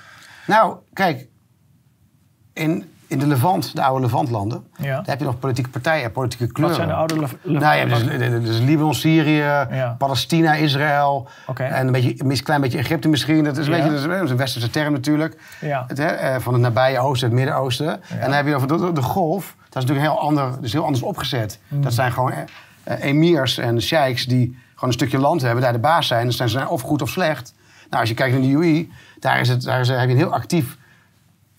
Nou, 0.47 0.77
kijk, 0.93 1.27
in 2.53 2.91
in 3.09 3.19
de 3.19 3.27
Levant, 3.27 3.75
de 3.75 3.83
oude 3.83 4.03
Levantlanden, 4.03 4.65
Ja. 4.79 4.95
daar 4.97 5.05
heb 5.07 5.19
je 5.19 5.25
nog 5.25 5.39
politieke 5.39 5.71
partijen 5.71 6.05
en 6.05 6.13
politieke 6.13 6.53
kleuren. 6.53 6.77
Wat 6.79 6.87
zijn 6.87 6.97
de 6.97 7.01
oude 7.01 7.19
Lev- 7.21 7.33
Lev- 7.43 7.61
Nou 7.63 7.77
ja, 7.77 7.85
dus, 8.19 8.43
dus 8.45 8.59
Libanon, 8.59 8.95
Syrië, 8.95 9.37
Ja. 9.37 9.95
Palestina, 9.99 10.55
Israël. 10.55 11.29
En 11.55 11.87
een 11.87 11.93
beetje, 11.93 12.15
een 12.19 12.43
klein 12.43 12.61
beetje 12.61 12.79
Egypte 12.79 13.09
misschien. 13.09 13.45
Dat 13.45 13.57
is 13.57 13.67
een, 13.67 13.73
Ja. 13.73 13.79
beetje, 13.83 14.09
dat 14.09 14.23
is- 14.25 14.31
een 14.31 14.37
westerse 14.37 14.71
term 14.71 14.93
natuurlijk. 14.93 15.41
Ja. 15.61 15.85
Het, 15.87 15.99
hè, 15.99 16.07
eh, 16.07 16.41
van 16.41 16.53
het 16.53 16.63
nabije 16.63 16.99
oosten, 16.99 17.29
het 17.29 17.37
Midden-Oosten. 17.37 18.03
En 18.09 18.21
dan 18.21 18.33
heb 18.33 18.47
je 18.47 18.55
over 18.55 18.69
de, 18.69 18.93
de 18.93 19.03
golf. 19.03 19.55
Dat 19.69 19.83
is 19.83 19.89
natuurlijk 19.89 20.15
heel, 20.15 20.21
ander, 20.29 20.51
is 20.61 20.73
heel 20.73 20.85
anders 20.85 21.03
opgezet. 21.05 21.59
Mm. 21.69 21.83
Dat 21.83 21.93
zijn 21.93 22.13
gewoon 22.13 22.33
eh, 22.33 22.39
eh, 22.85 23.03
emirs 23.05 23.59
en 23.59 23.83
sheiks 23.83 24.25
die 24.27 24.59
gewoon 24.75 24.89
een 24.89 24.93
stukje 24.97 25.19
land 25.19 25.43
hebben, 25.43 25.63
daar 25.63 25.73
de 25.73 25.79
baas 25.79 26.07
zijn. 26.07 26.23
Dan 26.23 26.33
zijn 26.33 26.49
ze 26.49 26.69
of 26.69 26.81
goed 26.83 27.03
of 27.03 27.09
slecht. 27.11 27.55
Nou, 27.89 28.01
als 28.01 28.09
je 28.09 28.15
kijkt 28.15 28.33
naar 28.33 28.43
de 28.43 28.53
UE, 28.53 28.89
daar, 29.19 29.41
is 29.41 29.49
het, 29.49 29.63
daar 29.63 29.81
is, 29.81 29.89
heb 29.89 30.01
je 30.01 30.09
een 30.09 30.17
heel 30.17 30.33
actief 30.33 30.77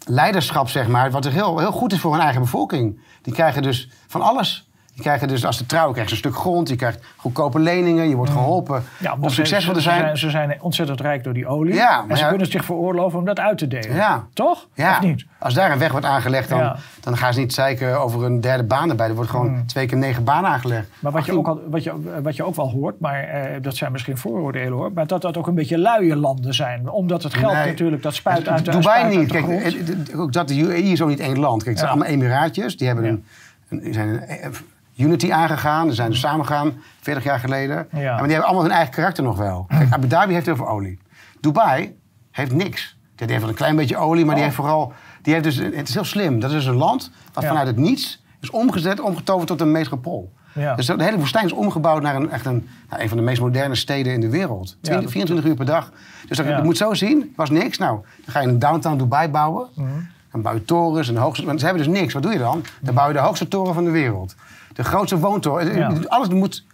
leiderschap, 0.05 0.69
zeg 0.69 0.87
maar. 0.87 1.11
Wat 1.11 1.25
er 1.25 1.31
heel, 1.31 1.59
heel 1.59 1.71
goed 1.71 1.93
is 1.93 1.99
voor 1.99 2.11
hun 2.11 2.21
eigen 2.21 2.41
bevolking. 2.41 2.99
Die 3.21 3.33
krijgen 3.33 3.61
dus 3.61 3.89
van 4.07 4.21
alles. 4.21 4.66
Die 4.97 5.05
krijgen 5.05 5.27
dus, 5.27 5.45
als 5.45 5.57
ze 5.57 5.65
trouwen, 5.65 5.93
krijgen 5.93 6.15
ze 6.17 6.23
een 6.23 6.31
stuk 6.31 6.41
grond. 6.41 6.69
Je 6.69 6.75
krijgt 6.75 7.05
goedkope 7.15 7.60
leningen. 7.60 8.10
Je 8.10 8.15
wordt 8.15 8.31
geholpen. 8.31 8.83
Ja, 8.99 9.17
om 9.19 9.29
succesvol 9.29 9.73
te 9.73 9.81
zijn. 9.81 10.17
Ze 10.17 10.29
zijn 10.29 10.57
ontzettend 10.62 11.01
rijk 11.01 11.23
door 11.23 11.33
die 11.33 11.47
olie. 11.47 11.73
Ja, 11.73 12.01
maar 12.01 12.10
en 12.10 12.15
ze 12.15 12.21
ja- 12.21 12.27
kunnen 12.29 12.45
het 12.47 12.51
zich 12.55 12.65
veroorloven 12.65 13.19
om 13.19 13.25
dat 13.25 13.39
uit 13.39 13.57
te 13.57 13.67
delen. 13.67 13.95
Ja. 13.95 14.27
Toch? 14.33 14.67
Ja, 14.73 14.91
Of 14.91 15.01
niet? 15.01 15.25
als 15.39 15.53
daar 15.53 15.71
een 15.71 15.77
weg 15.79 15.91
wordt 15.91 16.05
aangelegd, 16.05 16.49
dan, 16.49 16.75
dan 16.99 17.17
gaan 17.17 17.33
ze 17.33 17.39
niet 17.39 17.53
zeiken 17.53 17.99
over 18.01 18.23
een 18.23 18.41
derde 18.41 18.63
baan 18.63 18.89
erbij. 18.89 19.07
Er 19.07 19.15
wordt 19.15 19.29
gewoon 19.29 19.65
twee 19.65 19.86
keer 19.86 19.97
negen 19.97 20.23
banen 20.23 20.49
aangelegd. 20.49 20.88
Maar 20.99 21.12
wat 21.12 21.25
je, 21.25 21.38
ook 21.38 21.47
al, 21.47 21.62
wat, 21.69 21.83
je, 21.83 22.21
wat 22.23 22.36
je 22.36 22.43
ook 22.43 22.55
wel 22.55 22.69
hoort, 22.69 22.99
maar 22.99 23.23
eh, 23.23 23.62
dat 23.62 23.75
zijn 23.75 23.91
misschien 23.91 24.17
vooroordelen 24.17 24.71
hoor, 24.73 24.91
maar 24.93 25.07
dat 25.07 25.21
dat 25.21 25.38
ook 25.38 25.47
een 25.47 25.55
beetje 25.55 25.77
luie 25.77 26.15
landen 26.15 26.53
zijn. 26.53 26.89
Omdat 26.89 27.23
het 27.23 27.33
geld 27.33 27.53
Nee. 27.53 27.65
natuurlijk, 27.65 28.03
dat 28.03 28.13
spuit 28.13 28.47
uit 28.47 28.65
de 28.65 28.71
Dubai 28.71 29.17
niet. 29.17 29.27
de 29.27 29.33
Kijk, 29.33 29.43
grond. 29.43 29.63
het- 29.63 29.88
het- 29.88 30.13
ook 30.15 30.33
dat 30.33 30.47
de 30.47 30.60
UAE 30.60 30.81
is 30.83 31.01
ook 31.01 31.10
niet 31.10 31.19
één 31.19 31.39
land. 31.39 31.57
Kijk, 31.63 31.69
het 31.69 31.77
zijn 31.79 31.89
allemaal 31.91 32.07
emiraatjes. 32.13 32.77
Die 32.77 32.88
hebben 32.88 33.05
een, 33.05 33.25
een, 33.69 33.93
zijn 33.93 34.07
een 34.10 34.53
Unity 34.97 35.31
aangegaan. 35.31 35.86
Die 35.86 35.95
zijn 35.95 36.10
dus 36.10 36.19
samengegaan 36.19 36.73
40 37.01 37.23
jaar 37.23 37.39
geleden. 37.39 37.88
Ja. 37.91 37.99
Maar 38.13 38.23
die 38.23 38.31
hebben 38.31 38.43
allemaal 38.45 38.63
hun 38.63 38.71
eigen 38.71 38.93
karakter 38.93 39.23
nog 39.23 39.38
wel. 39.38 39.65
Kijk, 39.77 39.91
Abu 39.93 40.07
Dhabi 40.07 40.33
heeft 40.33 40.45
heel 40.45 40.55
veel 40.55 40.69
olie. 40.69 40.99
Dubai 41.39 41.95
heeft 42.31 42.51
niks. 42.53 42.97
Die 43.15 43.27
heeft 43.27 43.39
wel 43.39 43.49
een 43.49 43.55
klein 43.55 43.75
beetje 43.75 43.97
olie, 43.97 44.25
maar 44.25 44.36
die 44.36 44.43
Oh. 44.43 44.49
heeft 44.49 44.55
vooral... 44.62 44.93
Die 45.21 45.33
heeft 45.33 45.45
dus, 45.45 45.55
het 45.55 45.88
is 45.88 45.93
heel 45.93 46.03
slim. 46.03 46.39
Dat 46.39 46.49
is 46.49 46.55
dus 46.55 46.65
een 46.65 46.75
land 46.75 47.12
wat 47.33 47.43
Ja. 47.43 47.49
vanuit 47.49 47.67
het 47.67 47.77
niets 47.77 48.23
is 48.41 48.49
omgezet, 48.49 48.99
omgetoverd 48.99 49.47
tot 49.47 49.62
een 49.62 49.71
metropool. 49.71 50.33
Ja. 50.53 50.75
Dus 50.75 50.86
de 50.86 51.03
hele 51.03 51.17
woestijn 51.17 51.45
is 51.45 51.51
omgebouwd 51.51 52.01
naar 52.01 52.15
een, 52.15 52.31
echt 52.31 52.45
een, 52.45 52.67
nou, 52.89 53.01
een 53.01 53.07
van 53.07 53.17
de 53.17 53.23
meest 53.23 53.41
moderne 53.41 53.75
steden 53.75 54.13
in 54.13 54.19
de 54.21 54.29
wereld. 54.29 54.77
20, 54.81 55.01
dat- 55.03 55.12
24 55.12 55.45
uur 55.49 55.55
per 55.55 55.65
dag. 55.65 55.91
Dus 56.27 56.38
dat, 56.38 56.45
je 56.45 56.60
moet 56.63 56.77
zo 56.77 56.93
zien, 56.93 57.33
was 57.36 57.49
niks. 57.49 57.77
Nou, 57.77 57.99
dan 58.25 58.33
ga 58.33 58.39
je 58.39 58.47
een 58.47 58.60
downtown 58.60 58.97
Dubai 58.97 59.27
bouwen. 59.29 59.67
Mhm. 59.75 59.88
Dan 60.31 60.41
bouw 60.41 60.53
je 60.53 60.65
torens 60.65 61.10
en 61.10 61.15
hoogste... 61.15 61.45
Want 61.45 61.60
ze 61.60 61.65
hebben 61.65 61.83
dus 61.86 61.99
niks. 61.99 62.13
Wat 62.13 62.23
doe 62.23 62.31
je 62.31 62.38
dan? 62.39 62.63
Dan 62.81 62.93
bouw 62.93 63.07
je 63.07 63.13
de 63.13 63.19
hoogste 63.19 63.47
toren 63.47 63.73
van 63.73 63.83
de 63.83 63.89
wereld. 63.91 64.36
De 64.77 64.83
grootste 64.83 65.17
woontoren. 65.19 65.75
Ja. 65.77 65.91
Alles 66.07 66.27
moet... 66.29 66.65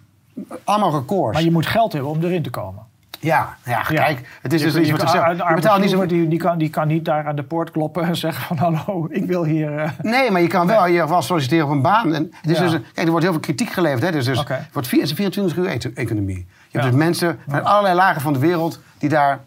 Allemaal 0.64 0.92
records. 0.92 1.34
Maar 1.34 1.44
je 1.44 1.52
moet 1.52 1.66
geld 1.66 1.94
hebben 1.94 2.12
om 2.12 2.24
erin 2.24 2.44
te 2.44 2.50
komen. 2.50 2.84
Ja, 3.20 3.58
ja, 3.66 3.72
Ja. 3.90 4.04
kijk. 4.04 4.28
Het 4.42 4.54
is 4.54 4.60
Je- 4.60 4.66
dus 4.66 4.76
je 4.76 4.82
iets 4.94 5.04
wat 5.04 5.12
Je 5.12 5.20
arme 5.20 5.56
betaalt 5.56 5.82
niet 5.82 5.90
zo... 5.90 6.06
die, 6.06 6.28
die, 6.28 6.40
kan, 6.40 6.58
die 6.58 6.70
kan 6.70 6.88
niet 6.88 7.06
daar 7.06 7.28
aan 7.28 7.36
de 7.36 7.44
poort 7.44 7.72
kloppen 7.72 8.04
en 8.04 8.16
zeggen 8.26 8.58
van 8.58 8.58
hallo, 8.58 9.08
ik 9.10 9.26
wil 9.26 9.44
hier... 9.44 9.78
eh, 9.78 9.90
Nee, 10.02 10.32
maar 10.32 10.42
je 10.42 10.48
kan 10.48 10.68
wel 10.68 10.88
ieder 10.88 11.02
geval 11.02 11.22
solliciteren 11.22 11.66
op 11.66 11.72
een 11.72 11.82
baan. 11.82 12.14
En 12.14 12.32
het 12.42 12.52
is 12.52 12.58
Ja. 12.58 12.64
dus, 12.64 12.72
kijk, 12.72 12.98
er 12.98 13.08
wordt 13.08 13.24
heel 13.24 13.32
veel 13.34 13.42
kritiek 13.42 13.70
geleverd. 13.70 14.04
Hè? 14.04 14.12
Dus, 14.12 14.26
dus 14.26 14.38
het 14.48 14.48
wordt 14.74 14.88
vier, 14.88 15.02
het 15.02 15.12
is 15.12 15.18
een 15.18 15.32
24 15.32 15.58
uur 15.58 15.92
economie. 15.96 16.48
Je 16.70 16.80
hebt 16.80 16.92
dus 16.92 17.00
mensen 17.04 17.40
van 17.48 17.64
allerlei 17.64 17.96
lagen 17.96 18.22
van 18.22 18.34
de 18.34 18.40
wereld 18.40 18.80
die 18.98 19.10
daar 19.10 19.40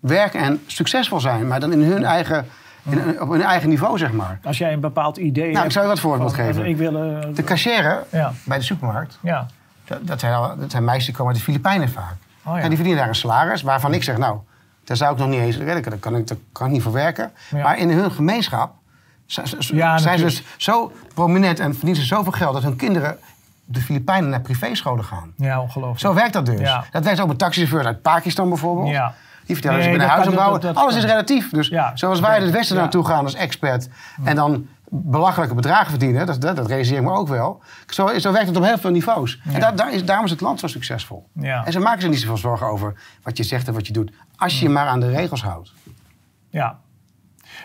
werken 0.00 0.40
en 0.40 0.62
succesvol 0.66 1.20
zijn. 1.20 1.46
Maar 1.46 1.60
dan 1.60 1.72
in 1.72 1.82
hun 1.82 2.04
eigen, 2.04 2.46
in, 2.88 3.20
op 3.20 3.28
hun 3.30 3.42
eigen 3.42 3.68
niveau, 3.68 3.98
zeg 3.98 4.12
maar. 4.12 4.38
als 4.44 4.58
jij 4.58 4.72
een 4.72 4.80
bepaald 4.80 5.16
idee 5.16 5.52
Nou, 5.52 5.64
ik 5.66 5.72
zou 5.72 5.84
je 5.84 5.90
wat 5.90 6.00
voorbeeld 6.00 6.34
van, 6.34 6.44
geven. 6.44 6.66
Ik 6.66 6.76
wil... 6.76 6.96
eh, 6.96 7.20
De 7.34 8.04
Ja. 8.10 8.32
bij 8.44 8.58
de 8.58 8.64
supermarkt, 8.64 9.18
ja. 9.22 9.46
dat, 9.84 10.06
dat, 10.06 10.20
zijn, 10.20 10.32
al- 10.32 10.56
dat 10.56 10.70
zijn 10.70 10.84
meisjes 10.84 11.04
die 11.06 11.14
komen 11.14 11.32
uit 11.32 11.38
de 11.40 11.44
Filipijnen 11.50 11.88
vaak. 11.90 12.14
Oh, 12.44 12.56
ja. 12.56 12.60
En 12.62 12.66
die 12.68 12.76
verdienen 12.76 12.96
daar 12.96 13.08
een 13.08 13.14
salaris 13.14 13.62
waarvan 13.62 13.94
ik 13.94 14.02
zeg, 14.02 14.16
nou, 14.16 14.38
daar 14.84 14.96
zou 14.96 15.12
ik 15.12 15.18
nog 15.18 15.28
niet 15.28 15.40
eens 15.40 15.56
redden. 15.56 15.82
Daar 15.90 15.98
kan 15.98 16.16
ik, 16.16 16.26
daar 16.26 16.38
kan 16.52 16.66
ik 16.66 16.72
niet 16.72 16.82
voor 16.82 16.92
werken. 16.92 17.32
Ja. 17.50 17.62
Maar 17.62 17.78
in 17.78 17.90
hun 17.90 18.10
gemeenschap 18.10 18.74
Ja, 19.58 19.98
zijn 19.98 20.18
ze 20.18 20.24
dus 20.24 20.42
zo 20.56 20.92
prominent 21.14 21.60
en 21.60 21.72
verdienen 21.72 22.00
ze 22.00 22.06
zoveel 22.06 22.32
geld 22.32 22.52
dat 22.54 22.62
hun 22.62 22.76
kinderen 22.76 23.18
de 23.64 23.80
Filipijnen 23.80 24.30
naar 24.30 24.40
privéscholen 24.40 25.04
gaan. 25.04 25.32
ja, 25.36 25.60
ongelooflijk. 25.60 26.00
Zo 26.00 26.14
werkt 26.14 26.32
dat 26.32 26.46
dus. 26.46 26.70
Dat 26.90 27.04
werkt 27.04 27.20
ook 27.20 27.28
met 27.28 27.38
taxichauffeurs 27.38 27.86
uit 27.86 28.02
Pakistan 28.02 28.48
bijvoorbeeld. 28.48 28.88
Ja. 28.88 29.14
Die 29.46 29.56
vertellen 29.56 29.78
Nee, 29.78 29.98
dat 29.98 30.08
huis 30.08 30.24
kan- 30.24 30.34
bouwen. 30.34 30.60
dat- 30.60 30.74
dat 30.74 30.82
Alles 30.82 30.96
is 30.96 31.04
relatief. 31.04 31.50
Dus 31.50 31.68
Ja, 31.68 31.90
zoals 31.94 32.20
wij 32.20 32.40
het 32.40 32.50
westen 32.50 32.76
naartoe 32.76 33.04
gaan 33.06 33.24
als 33.24 33.34
expert 33.34 33.88
en 34.24 34.36
dan 34.36 34.66
belachelijke 34.90 35.54
bedragen 35.54 35.90
verdienen, 35.90 36.26
dat, 36.26 36.40
dat, 36.40 36.56
dat 36.56 36.66
realiseer 36.66 36.96
ik 36.96 37.02
me 37.02 37.10
ook 37.10 37.28
wel. 37.28 37.62
Zo, 37.86 38.18
zo 38.18 38.32
werkt 38.32 38.48
het 38.48 38.56
op 38.56 38.64
heel 38.64 38.78
veel 38.78 38.90
niveaus. 38.90 39.40
En 39.52 39.60
daar, 39.60 39.76
daar 39.76 39.92
is, 39.92 40.04
daarom 40.04 40.24
is 40.24 40.30
het 40.30 40.40
land 40.40 40.60
zo 40.60 40.66
succesvol. 40.66 41.28
Ja. 41.32 41.64
En 41.64 41.72
ze 41.72 41.78
maken 41.78 42.00
zich 42.00 42.10
niet 42.10 42.20
zoveel 42.20 42.36
zorgen 42.36 42.66
over 42.66 42.94
wat 43.22 43.36
je 43.36 43.42
zegt 43.42 43.66
en 43.68 43.74
wat 43.74 43.86
je 43.86 43.92
doet. 43.92 44.12
Als 44.36 44.58
je 44.58 44.64
je 44.64 44.70
maar 44.70 44.86
aan 44.86 45.00
de 45.00 45.10
regels 45.10 45.42
houdt. 45.42 45.72
Ja. 46.50 46.78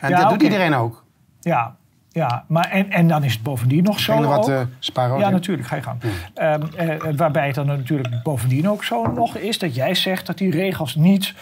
En 0.02 0.10
Ja, 0.10 0.20
dat 0.22 0.30
doet 0.30 0.42
iedereen 0.42 0.76
ook. 0.76 1.04
Ja, 1.40 1.76
ja. 2.10 2.44
Maar 2.48 2.70
en, 2.70 2.92
en 2.92 3.08
dan 3.08 3.24
is 3.24 3.34
het 3.34 3.44
bovendien 3.44 3.84
nog 3.84 4.00
zo 4.00 4.22
wat 4.24 4.52
sparen? 4.80 5.18
Ja, 5.20 5.30
natuurlijk, 5.30 5.68
ga 5.68 5.76
je 5.76 5.82
gang. 5.82 6.00
Ehm, 6.34 6.62
eh, 6.76 7.14
waarbij 7.16 7.46
het 7.46 7.56
dan 7.56 7.66
natuurlijk 7.66 8.24
bovendien 8.24 8.70
ook 8.70 8.84
zo 8.84 9.06
nog 9.06 9.36
is 9.38 9.60
dat 9.60 9.76
jij 9.76 9.96
zegt 9.96 10.26
dat 10.26 10.38
die 10.38 10.52
regels 10.52 10.96
niet 10.96 11.34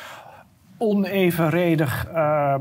onevenredig 0.80 2.08
eh, 2.14 2.56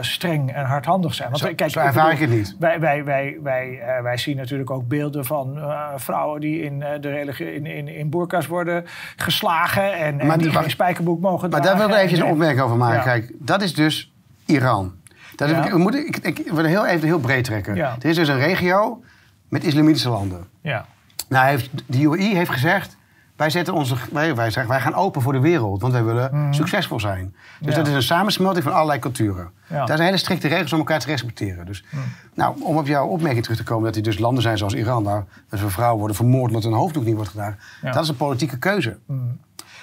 streng 0.00 0.52
en 0.52 0.64
hardhandig 0.64 1.14
zijn. 1.14 1.28
Want 1.30 1.40
Zo- 1.42 1.54
kijk, 1.54 1.70
zo 1.70 1.80
ervaar 1.80 2.12
ik 2.12 2.18
het 2.18 2.30
niet. 2.30 2.56
Wij, 2.58 2.80
wij, 2.80 3.04
wij, 3.04 3.38
wij, 3.42 3.80
eh, 3.80 4.02
wij 4.02 4.16
zien 4.16 4.36
natuurlijk 4.36 4.70
ook 4.70 4.88
beelden 4.88 5.24
van 5.24 5.58
eh, 5.58 5.88
vrouwen 5.96 6.40
die 6.40 6.62
in, 6.62 6.78
de 6.78 6.98
religie, 7.10 7.54
in, 7.54 7.66
in, 7.66 7.88
in 7.88 8.10
burka's 8.10 8.46
worden 8.46 8.84
geslagen 9.16 9.92
en, 9.98 10.20
en 10.20 10.26
Maar 10.26 10.38
die 10.38 10.46
wacht. 10.46 10.60
geen 10.60 10.70
spijkerboek 10.70 11.20
mogen 11.20 11.50
Maar 11.50 11.62
daar 11.62 11.76
wil 11.76 11.88
ik 11.88 11.94
even 11.94 12.18
een 12.18 12.24
En- 12.24 12.30
opmerking 12.30 12.60
over 12.60 12.76
maken. 12.76 12.96
Ja. 12.96 13.02
Kijk, 13.02 13.32
dat 13.38 13.62
is 13.62 13.74
dus 13.74 14.12
Iran. 14.46 14.92
Dat 15.36 15.50
Ja. 15.50 15.62
we 15.70 15.78
moeten, 15.78 16.06
ik, 16.06 16.16
ik, 16.16 16.38
ik 16.38 16.52
wil 16.52 16.64
heel 16.64 16.86
even 16.86 17.06
heel 17.06 17.20
breed 17.20 17.44
trekken. 17.44 17.74
Ja. 17.74 17.96
Er 18.00 18.08
is 18.08 18.16
dus 18.16 18.28
een 18.28 18.38
regio 18.38 19.02
met 19.48 19.64
islamitische 19.64 20.08
landen. 20.08 20.46
Ja, 20.60 20.84
Nou, 21.28 21.46
heeft, 21.48 21.70
de 21.86 22.02
UAE 22.02 22.34
heeft 22.34 22.50
gezegd... 22.50 22.96
Wij, 23.38 23.50
zetten 23.50 23.74
onze, 23.74 23.94
wij, 24.12 24.34
wij, 24.34 24.50
zeggen, 24.50 24.72
wij 24.72 24.80
gaan 24.80 24.94
open 24.94 25.22
voor 25.22 25.32
de 25.32 25.40
wereld, 25.40 25.80
want 25.80 25.92
wij 25.92 26.04
willen 26.04 26.54
succesvol 26.54 27.00
zijn. 27.00 27.34
Dus 27.34 27.58
Mhm. 27.60 27.70
Ja. 27.70 27.76
dat 27.76 27.86
is 27.86 27.94
een 27.94 28.02
samensmelting 28.02 28.64
van 28.64 28.72
allerlei 28.72 28.98
culturen. 28.98 29.50
Ja. 29.66 29.76
Daar 29.76 29.86
zijn 29.86 30.00
hele 30.08 30.16
strikte 30.16 30.48
regels 30.48 30.72
om 30.72 30.78
elkaar 30.78 31.00
te 31.00 31.06
respecteren. 31.06 31.66
Dus, 31.66 31.84
nou, 32.34 32.62
om 32.62 32.76
op 32.76 32.86
jouw 32.86 33.06
opmerking 33.06 33.42
terug 33.42 33.58
te 33.58 33.64
komen... 33.64 33.84
dat 33.84 33.96
er 33.96 34.02
dus 34.02 34.18
landen 34.18 34.42
zijn 34.42 34.58
zoals 34.58 34.74
Iran... 34.74 35.02
waar 35.04 35.24
dus 35.48 35.60
vrouwen 35.66 35.98
worden 35.98 36.16
vermoord 36.16 36.48
omdat 36.48 36.64
een 36.64 36.72
hoofddoek 36.72 37.04
niet 37.04 37.14
wordt 37.14 37.30
gedragen. 37.30 37.58
Ja. 37.82 37.92
Dat 37.92 38.02
is 38.02 38.08
een 38.08 38.16
politieke 38.16 38.58
keuze. 38.58 38.96
Mhm. 39.06 39.18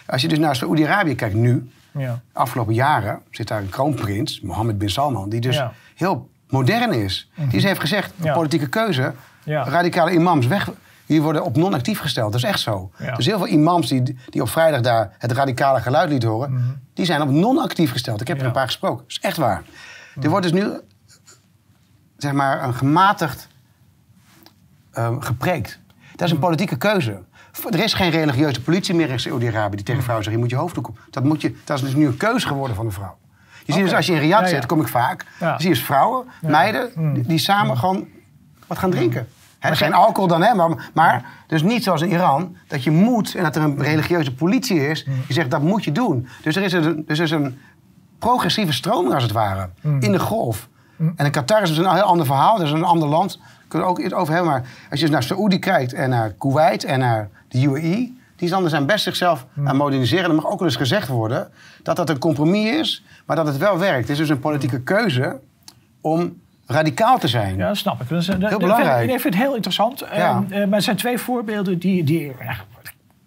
Als 0.06 0.22
je 0.22 0.28
dus 0.28 0.40
naar 0.40 0.56
Saoedi-Arabië 0.56 1.16
kijkt 1.16 1.36
nu... 1.36 1.70
ja. 1.92 2.20
afgelopen 2.34 2.74
jaren 2.74 3.22
zit 3.32 3.48
daar 3.48 3.62
een 3.62 3.70
kroonprins, 3.70 4.42
Mohammed 4.42 4.78
bin 4.78 4.90
Salman, 4.90 5.30
die 5.30 5.42
dus 5.42 5.64
heel 5.96 6.30
modern 6.50 6.94
is. 6.94 7.30
Die 7.50 7.62
heeft 7.68 7.80
gezegd, 7.80 8.14
politieke 8.34 8.68
keuze, 8.70 9.14
radicale 9.46 10.12
imams 10.12 10.48
weg, 10.48 10.70
die 11.06 11.22
worden 11.22 11.44
op 11.44 11.58
non-actief 11.58 12.00
gesteld. 12.00 12.32
Dat 12.32 12.44
is 12.44 12.48
echt 12.50 12.60
zo. 12.60 12.92
Ja. 12.98 13.16
Dus 13.16 13.26
heel 13.26 13.38
veel 13.38 13.48
imams 13.48 13.88
die, 13.88 14.18
die 14.30 14.42
op 14.42 14.50
vrijdag 14.50 14.82
daar 14.82 15.16
het 15.18 15.32
radicale 15.32 15.82
geluid 15.82 16.10
lieten 16.10 16.30
horen, 16.30 16.82
die 16.94 17.06
zijn 17.06 17.22
op 17.22 17.30
non-actief 17.30 17.92
gesteld. 17.92 18.22
Ik 18.22 18.28
heb 18.28 18.38
er 18.38 18.42
Mhm. 18.44 18.52
Een 18.52 18.58
paar 18.60 18.68
gesproken. 18.68 18.98
Dat 19.04 19.12
is 19.12 19.20
echt 19.20 19.38
waar. 19.38 19.64
Er 20.22 20.30
wordt 20.30 20.52
dus 20.52 20.62
nu, 20.62 20.72
zeg 22.18 22.32
maar, 22.32 22.64
een 22.64 22.74
gematigd 22.74 23.48
ehm, 24.92 25.20
gepreekt. 25.20 25.80
Dat 26.16 26.22
is 26.26 26.30
een 26.32 26.38
Mhm. 26.38 26.46
politieke 26.46 26.76
keuze. 26.78 27.24
Er 27.70 27.80
is 27.84 27.94
geen 27.94 28.10
religieuze 28.10 28.62
politie 28.62 28.96
meer 28.96 29.10
in 29.10 29.20
Saudi-Arabië 29.20 29.70
die 29.70 29.76
Mhm. 29.78 29.86
tegen 29.86 30.02
vrouwen 30.02 30.24
zegt: 30.24 30.36
je 30.36 30.42
moet 30.42 30.52
je 30.52 30.58
hoofddoek 30.58 30.88
op. 30.88 31.00
Dat, 31.10 31.24
moet 31.24 31.42
je, 31.42 31.56
dat 31.64 31.78
is 31.78 31.84
dus 31.84 31.96
nu 31.96 32.06
een 32.08 32.18
keuze 32.18 32.48
geworden 32.48 32.76
van 32.76 32.86
de 32.86 32.92
vrouw. 32.92 33.18
Je 33.66 33.74
ziet 33.74 33.84
dus 33.84 33.94
als 33.94 34.06
je 34.06 34.14
in 34.14 34.20
Riyadh 34.20 34.44
Ja, 34.44 34.50
zit, 34.50 34.66
kom 34.66 34.82
ik 34.82 34.88
vaak. 34.88 35.26
Ja. 35.40 35.60
Zie 35.60 35.70
je 35.70 35.76
dus 35.76 35.84
vrouwen, 35.84 36.26
meiden, 36.42 37.14
die, 37.14 37.24
die 37.28 37.38
samen 37.38 37.78
gewoon 37.78 38.08
wat 38.68 38.78
gaan 38.78 38.92
drinken. 38.92 39.28
Hè, 39.66 39.76
geen 39.76 39.94
alcohol 39.94 40.28
dan, 40.28 40.42
hè, 40.44 40.54
maar, 40.54 40.90
maar 40.94 41.26
dus 41.48 41.64
niet 41.64 41.84
zoals 41.84 42.02
in 42.02 42.10
Iran, 42.10 42.56
dat 42.68 42.84
je 42.84 42.92
moet 42.92 43.36
en 43.36 43.44
dat 43.44 43.56
er 43.56 43.62
een 43.62 43.82
religieuze 43.82 44.34
politie 44.34 44.88
is 44.90 45.06
Mm. 45.06 45.14
die 45.26 45.34
zegt 45.36 45.52
dat 45.52 45.62
moet 45.62 45.84
je 45.84 45.92
doen. 45.92 46.28
Dus 46.44 46.56
er 46.56 46.64
is 46.64 46.74
een, 46.74 47.04
dus 47.08 47.18
er 47.18 47.24
is 47.24 47.32
een 47.32 47.58
progressieve 48.20 48.74
stroming 48.74 49.14
als 49.14 49.24
het 49.24 49.32
ware 49.32 49.70
Mm. 49.82 50.02
in 50.02 50.12
de 50.12 50.20
golf. 50.20 50.68
En 51.16 51.26
in 51.26 51.32
Qatar 51.32 51.62
is 51.62 51.70
dus 51.70 51.78
een 51.78 51.94
heel 51.94 52.02
ander 52.02 52.26
verhaal, 52.26 52.58
dat 52.58 52.66
is 52.66 52.72
een 52.72 52.84
ander 52.84 53.08
land. 53.10 53.40
Kunnen 53.68 53.88
we 53.88 53.94
ook 53.94 54.00
iets 54.00 54.14
over 54.14 54.34
hebben, 54.34 54.52
maar 54.52 54.62
als 54.90 55.00
je 55.00 55.06
dus 55.06 55.10
naar 55.10 55.24
Saoedi 55.24 55.60
kijkt 55.60 55.94
en 55.94 56.10
naar 56.10 56.30
Kuwait 56.32 56.84
en 56.84 57.00
naar 57.00 57.30
de 57.48 57.62
UAE, 57.62 58.12
die 58.36 58.50
landen 58.50 58.70
zijn 58.70 58.86
best 58.86 59.04
zichzelf 59.04 59.46
aan 59.58 59.66
het 59.68 59.76
moderniseren. 59.76 60.30
Er 60.30 60.36
mag 60.36 60.46
ook 60.46 60.60
wel 60.60 60.68
eens 60.68 60.78
gezegd 60.78 61.08
worden 61.08 61.52
dat 61.84 61.96
dat 61.96 62.10
een 62.10 62.18
compromis 62.18 62.70
is, 62.80 63.04
maar 63.26 63.36
dat 63.36 63.48
het 63.48 63.58
wel 63.58 63.78
werkt. 63.78 64.00
Het 64.02 64.10
is 64.10 64.18
dus 64.18 64.30
een 64.30 64.40
politieke 64.40 64.82
keuze 64.82 65.40
om 66.02 66.42
radicaal 66.66 67.20
te 67.20 67.28
zijn. 67.28 67.58
Ja, 67.58 67.68
dat 67.68 67.78
snap 67.78 68.02
ik. 68.02 68.10
Dat 68.10 68.22
is, 68.22 68.26
dat, 68.26 68.58
belangrijk. 68.58 68.94
Ik 68.94 69.00
vind, 69.00 69.12
ik 69.12 69.20
vind 69.20 69.34
het 69.34 69.44
heel 69.44 69.54
interessant. 69.56 70.00
Ja. 70.00 70.44
Ehm, 70.50 70.52
eh, 70.52 70.68
maar 70.68 70.78
er 70.78 70.82
zijn 70.82 70.96
twee 70.96 71.18
voorbeelden 71.18 71.80
die, 71.80 72.04
die, 72.04 72.34
die 72.34 72.34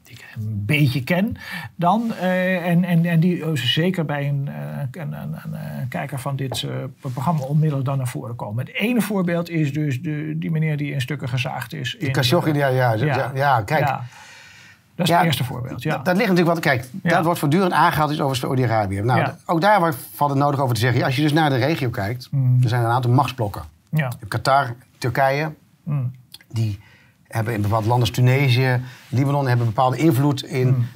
ik 0.04 0.24
een 0.36 0.62
beetje 0.66 1.04
ken 1.04 1.36
dan. 1.74 2.14
eh, 2.20 2.66
en, 2.66 2.84
en, 2.84 3.04
en 3.04 3.20
die 3.20 3.42
eh, 3.44 3.50
zeker 3.54 4.04
bij 4.04 4.28
een, 4.28 4.48
eh, 4.48 5.02
een, 5.02 5.12
een, 5.12 5.36
een, 5.52 5.88
kijker 5.88 6.18
van 6.18 6.36
dit 6.36 6.62
eh, 6.62 6.70
programma 7.12 7.40
onmiddellijk 7.44 7.88
dan 7.88 7.96
naar 7.96 8.08
voren 8.08 8.36
komen. 8.36 8.66
Het 8.66 8.74
ene 8.74 9.00
voorbeeld 9.00 9.48
is 9.50 9.72
dus 9.72 10.02
de, 10.02 10.32
die 10.36 10.50
meneer 10.50 10.76
die 10.76 10.92
in 10.92 11.00
stukken 11.00 11.28
gezaagd 11.28 11.74
is. 11.74 11.94
in, 11.94 12.12
Khashoggi, 12.12 12.52
ja, 12.52 12.66
ja, 12.66 12.92
ja, 12.92 13.30
ja, 13.34 13.62
kijk. 13.62 13.86
ja. 13.86 14.04
Dat 14.98 15.06
is 15.06 15.12
Ja, 15.12 15.16
het 15.18 15.26
eerste 15.26 15.44
voorbeeld. 15.44 15.82
Ja. 15.82 15.90
Dat, 15.96 16.04
dat 16.04 16.16
ligt 16.16 16.28
natuurlijk 16.28 16.54
wat. 16.54 16.64
Kijk, 16.64 16.88
Ja. 17.02 17.10
dat 17.10 17.24
wordt 17.24 17.38
voortdurend 17.40 17.72
aangehaald 17.72 18.10
is 18.10 18.20
over 18.20 18.36
Saudi-Arabië. 18.36 19.00
Nou, 19.00 19.18
Ja. 19.20 19.36
ook 19.46 19.60
daar 19.60 19.94
valt 20.14 20.30
het 20.30 20.38
nodig 20.38 20.60
over 20.60 20.74
te 20.74 20.80
zeggen. 20.80 21.02
Als 21.04 21.16
je 21.16 21.22
dus 21.22 21.32
naar 21.32 21.50
de 21.50 21.56
regio 21.56 21.90
kijkt, 21.90 22.28
Mm. 22.30 22.58
er 22.62 22.68
zijn 22.68 22.84
een 22.84 22.90
aantal 22.90 23.10
machtsblokken. 23.10 23.62
ja. 23.88 24.12
Qatar, 24.28 24.74
Turkije, 24.98 25.52
Mm. 25.82 26.10
die 26.52 26.80
hebben 27.28 27.54
in 27.54 27.62
bepaalde 27.62 27.88
landen 27.88 28.12
Tunesië, 28.12 28.80
Libanon, 29.08 29.46
hebben 29.48 29.66
bepaalde 29.66 29.96
invloed 29.96 30.42
in 30.44 30.66
Mm. 30.68 30.86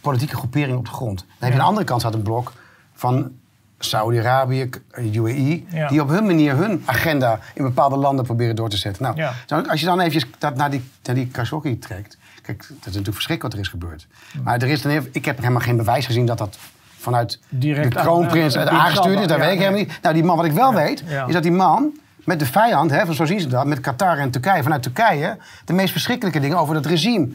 politieke 0.00 0.36
groeperingen 0.36 0.76
op 0.78 0.84
de 0.84 0.90
grond. 0.90 1.18
Dan 1.18 1.26
heb 1.38 1.48
je 1.48 1.54
aan 1.54 1.58
de 1.58 1.68
andere 1.68 1.86
kant 1.86 2.00
staat 2.00 2.14
een 2.14 2.22
blok 2.22 2.52
van 2.94 3.32
Saudi-Arabië, 3.78 4.70
UAE, 5.12 5.62
Ja. 5.68 5.88
die 5.88 6.00
op 6.02 6.08
hun 6.08 6.26
manier 6.26 6.56
hun 6.56 6.82
agenda 6.84 7.38
in 7.54 7.62
bepaalde 7.62 7.96
landen 7.96 8.24
proberen 8.24 8.56
door 8.56 8.68
te 8.68 8.76
zetten. 8.76 9.02
Nou, 9.02 9.16
Ja. 9.16 9.32
als 9.68 9.80
je 9.80 9.86
dan 9.86 9.98
eventjes 9.98 10.26
dat 10.38 10.56
naar 10.56 10.70
die, 10.70 10.82
naar 11.02 11.14
die 11.14 11.26
Khashoggi 11.26 11.78
trekt, 11.78 12.18
kijk, 12.42 12.58
dat 12.58 12.68
is 12.68 12.84
natuurlijk 12.84 13.14
verschrikkelijk 13.14 13.42
wat 13.42 13.52
er 13.52 13.58
is 13.58 13.68
gebeurd. 13.68 14.06
Maar 14.42 14.54
er 14.62 14.68
is 14.68 14.82
dan 14.82 14.92
even, 14.92 15.08
ik 15.12 15.24
heb 15.24 15.36
helemaal 15.38 15.60
geen 15.60 15.76
bewijs 15.76 16.06
gezien 16.06 16.26
dat 16.26 16.38
dat 16.38 16.58
vanuit 16.98 17.40
Direct 17.48 17.92
de 17.92 18.00
kroonprins 18.00 18.54
aan- 18.54 18.60
uit 18.60 18.70
aan- 18.70 18.78
aangestuurd 18.80 19.20
is. 19.20 19.26
Dat 19.26 19.38
weet 19.38 19.52
ik 19.52 19.58
helemaal 19.58 19.78
niet. 19.80 19.98
Nou, 20.02 20.14
die 20.14 20.24
man, 20.24 20.36
wat 20.36 20.44
ik 20.44 20.52
wel 20.52 20.74
weet, 20.74 21.02
is 21.26 21.32
dat 21.32 21.42
die 21.42 21.52
man 21.52 21.98
met 22.24 22.38
de 22.38 22.46
vijand, 22.46 22.90
hè, 22.90 23.06
van 23.06 23.14
zo 23.14 23.24
zien 23.24 23.40
ze 23.40 23.46
dat, 23.48 23.66
met 23.66 23.80
Qatar 23.80 24.18
en 24.18 24.30
Turkije, 24.30 24.62
vanuit 24.62 24.82
Turkije, 24.82 25.36
de 25.64 25.72
meest 25.72 25.92
verschrikkelijke 25.92 26.40
dingen 26.40 26.58
over 26.58 26.74
dat 26.74 26.86
regime 26.86 27.28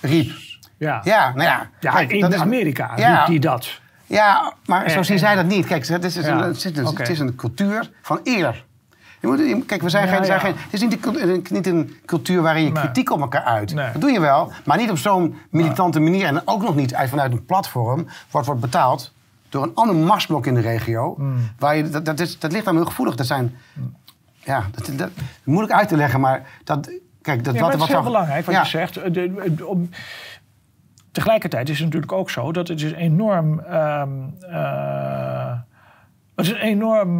riep. 0.00 0.30
Ja. 0.76 1.00
Ja, 1.04 1.28
nou 1.28 1.42
ja. 1.42 1.68
Ja, 1.80 1.92
kijk, 1.92 2.12
in 2.12 2.20
dat 2.20 2.32
is- 2.34 2.40
Amerika 2.40 2.92
Ja. 2.96 3.16
riep 3.18 3.26
hij 3.26 3.38
dat. 3.38 3.80
Ja, 4.06 4.52
maar 4.66 4.90
zo 4.90 4.98
En- 4.98 5.04
zien 5.04 5.14
en- 5.14 5.20
zij 5.20 5.34
dat 5.34 5.44
niet. 5.46 5.66
Kijk, 5.66 5.86
het 5.86 6.04
is, 6.04 6.14
het 6.14 6.24
is 6.24 6.30
Ja, 6.30 6.42
een, 6.42 6.50
is 6.50 6.64
een, 6.64 6.86
het 6.96 7.08
is 7.08 7.18
een 7.18 7.34
cultuur 7.34 7.90
van 8.02 8.20
eer. 8.24 8.64
Je 9.20 9.26
moet, 9.26 9.38
je- 9.38 9.64
kijk, 9.66 9.82
we 9.82 9.88
zijn 9.88 10.06
Ja, 10.06 10.14
geen, 10.14 10.24
zijn 10.24 10.38
ja. 10.38 10.44
geen, 10.44 10.54
het 10.56 10.72
is 10.72 10.80
niet 10.80 11.06
een, 11.06 11.46
niet 11.50 11.66
een 11.66 11.96
cultuur 12.06 12.42
waarin 12.42 12.64
je 12.64 12.70
Nee. 12.72 12.82
kritiek 12.82 13.10
op 13.10 13.20
elkaar 13.20 13.42
uit. 13.42 13.74
Nee. 13.74 13.92
Dat 13.92 14.00
doe 14.00 14.10
je 14.10 14.20
wel, 14.20 14.52
maar 14.64 14.76
niet 14.76 14.90
op 14.90 14.98
zo'n 14.98 15.34
militante 15.50 16.00
manier. 16.00 16.26
En 16.26 16.42
ook 16.44 16.62
nog 16.62 16.74
niet 16.74 16.94
uit, 16.94 17.08
vanuit 17.10 17.32
een 17.32 17.44
platform 17.44 18.06
wat 18.30 18.46
wordt 18.46 18.60
betaald 18.60 19.12
door 19.48 19.62
een 19.62 19.74
ander 19.74 19.96
machtsblok 19.96 20.46
in 20.46 20.54
de 20.54 20.60
regio. 20.60 21.14
Hmm. 21.16 21.36
Waar 21.58 21.76
je, 21.76 21.88
dat, 21.88 22.04
dat, 22.04 22.20
is, 22.20 22.38
dat 22.38 22.52
ligt 22.52 22.64
dan 22.64 22.74
heel 22.74 22.84
gevoelig. 22.84 23.14
Dat 23.14 23.26
zijn, 23.26 23.56
ja, 24.38 24.64
dat, 24.70 24.98
dat, 24.98 25.10
moeilijk 25.44 25.72
uit 25.72 25.88
te 25.88 25.96
leggen, 25.96 26.20
maar 26.20 26.46
dat, 26.64 26.90
kijk, 27.22 27.44
dat 27.44 27.54
Ja, 27.54 27.60
wat, 27.60 27.70
het 27.70 27.78
wat 27.78 27.88
is 27.88 27.94
heel 27.94 28.02
van- 28.02 28.12
belangrijk 28.12 28.46
wat 28.46 28.54
ja. 28.54 28.60
je 28.60 28.66
zegt. 28.68 28.94
De- 28.94 29.10
de- 29.54 29.66
om, 29.66 29.90
tegelijkertijd 31.12 31.68
is 31.68 31.74
het 31.76 31.84
natuurlijk 31.84 32.12
ook 32.12 32.30
zo 32.30 32.52
dat 32.52 32.68
het 32.68 32.82
is 32.82 32.92
enorm... 32.92 33.60
ehm, 33.60 34.08
eh, 34.50 35.52
het 36.36 36.46
is 36.46 36.52
een 36.52 36.58
enorm 36.60 37.16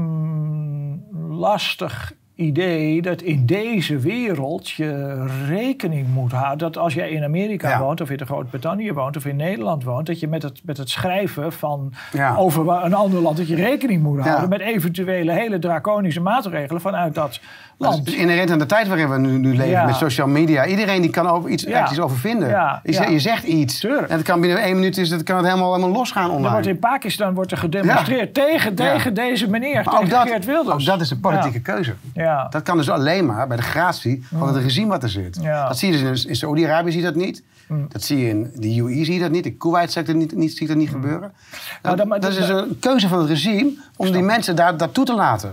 lastig 1.39 2.18
idee 2.39 3.03
dat 3.03 3.23
in 3.23 3.47
deze 3.47 3.99
wereld 3.99 4.71
je 4.71 5.25
rekening 5.49 6.07
moet 6.15 6.33
houden... 6.33 6.59
dat 6.59 6.77
als 6.79 6.95
jij 6.95 7.11
in 7.11 7.25
Amerika 7.25 7.69
Ja. 7.69 7.79
woont 7.79 8.01
of 8.01 8.11
in 8.11 8.27
Groot-Brittannië 8.27 8.93
woont 8.93 9.17
of 9.17 9.25
in 9.27 9.37
Nederland 9.37 9.85
woont... 9.85 10.07
dat 10.07 10.21
je 10.21 10.29
met 10.29 10.43
het, 10.43 10.61
met 10.65 10.77
het 10.77 10.91
schrijven 10.91 11.53
van 11.53 11.93
Ja. 12.13 12.35
over 12.37 12.69
een 12.85 12.95
ander 12.95 13.21
land... 13.21 13.37
dat 13.37 13.49
je 13.49 13.55
rekening 13.55 14.03
moet 14.03 14.17
Ja. 14.19 14.29
houden 14.29 14.49
met 14.49 14.61
eventuele 14.61 15.33
hele 15.33 15.59
draconische 15.59 16.21
maatregelen 16.21 16.81
vanuit 16.81 17.15
dat 17.15 17.41
Dat 17.79 17.89
land. 17.91 18.07
is 18.09 18.15
inherent 18.15 18.51
aan 18.51 18.59
de 18.59 18.67
tijd 18.67 18.89
waarin 18.89 19.09
we 19.11 19.19
nu, 19.19 19.39
nu 19.39 19.57
leven 19.57 19.85
met 19.87 19.95
social 19.95 20.27
media. 20.29 20.67
Iedereen 20.67 21.01
die 21.03 21.11
kan 21.11 21.27
over 21.29 21.51
iets, 21.51 21.65
ergens 21.67 21.91
iets 21.91 22.01
over 22.01 22.17
vinden. 22.17 22.49
Je, 22.85 23.11
je 23.11 23.19
zegt 23.19 23.45
iets. 23.45 23.79
Tuurlijk. 23.81 24.09
En 24.09 24.17
het 24.17 24.27
kan 24.27 24.41
binnen 24.41 24.63
één 24.63 24.75
minuut 24.75 24.97
is, 24.97 25.11
het, 25.11 25.23
kan 25.23 25.37
het 25.37 25.47
helemaal, 25.47 25.75
helemaal 25.75 25.97
losgaan 25.97 26.31
online. 26.31 26.51
wordt 26.51 26.67
in 26.67 26.79
Pakistan 26.79 27.35
wordt 27.35 27.51
er 27.53 27.59
gedemonstreerd 27.59 28.35
tegen, 28.35 28.75
tegen 28.75 29.15
deze 29.15 29.51
meneer, 29.51 29.75
maar 29.85 29.95
tegen 29.95 30.09
dat, 30.09 30.29
Geert 30.29 30.45
Wilders. 30.45 30.75
ook 30.75 30.85
dat 30.85 31.01
is 31.01 31.11
een 31.11 31.21
politieke 31.21 31.61
keuze. 31.61 31.95
Ja. 32.15 32.28
Ja. 32.29 32.49
Dat 32.49 32.63
kan 32.63 32.77
dus 32.77 32.91
alleen 32.91 33.27
maar 33.27 33.47
bij 33.47 33.57
de 33.57 33.63
gratie 33.63 34.27
van 34.35 34.55
het 34.55 34.57
regime 34.57 34.89
wat 34.89 35.03
er 35.03 35.09
zit. 35.09 35.39
Ja. 35.41 35.69
Dat 35.69 35.79
zie 35.79 35.93
je 35.93 36.03
dus 36.03 36.25
in, 36.25 36.29
in 36.29 36.37
Saudi-Arabië 36.37 36.91
zie 36.91 37.01
je 37.01 37.07
dat 37.07 37.15
niet. 37.15 37.43
Dat 37.89 38.03
zie 38.03 38.19
je 38.19 38.29
in 38.29 38.51
de 38.55 38.77
UAE 38.77 39.05
zie 39.05 39.15
je 39.15 39.21
dat 39.21 39.31
niet. 39.31 39.47
In 39.47 39.57
Kuwait 39.57 39.93
zie 39.93 40.01
je 40.01 40.07
dat 40.07 40.17
niet, 40.17 40.37
niet, 40.37 40.57
zie 40.57 40.67
dat 40.67 40.77
niet 40.77 40.91
gebeuren. 40.91 41.33
Nou, 41.83 41.97
dat, 42.21 42.31
is 42.31 42.37
dus 42.37 42.49
een 42.49 42.79
keuze 42.79 43.09
van 43.09 43.19
het 43.19 43.29
regime 43.29 43.73
om 43.97 44.13
die 44.13 44.23
mensen 44.23 44.57
daar, 44.57 44.77
dat 44.77 44.95
toe 44.95 45.05
te 45.05 45.15
laten. 45.15 45.53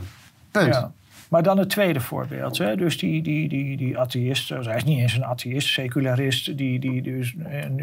Punt. 0.51 0.73
Ja. 0.73 0.91
Maar 1.35 1.43
dan 1.43 1.57
het 1.57 1.69
tweede 1.69 1.99
voorbeeld. 1.99 2.57
Hè? 2.57 2.75
Dus 2.75 2.97
die, 2.97 3.21
die, 3.21 3.47
die, 3.49 3.77
die 3.77 3.99
atheïst, 3.99 4.47
dus 4.49 4.65
hij 4.65 4.75
is 4.75 4.83
niet 4.83 4.99
eens 4.99 5.13
een 5.15 5.25
atheïst, 5.25 5.67
secularist, 5.67 6.57
die, 6.57 6.79
die 6.79 7.01
dus 7.01 7.35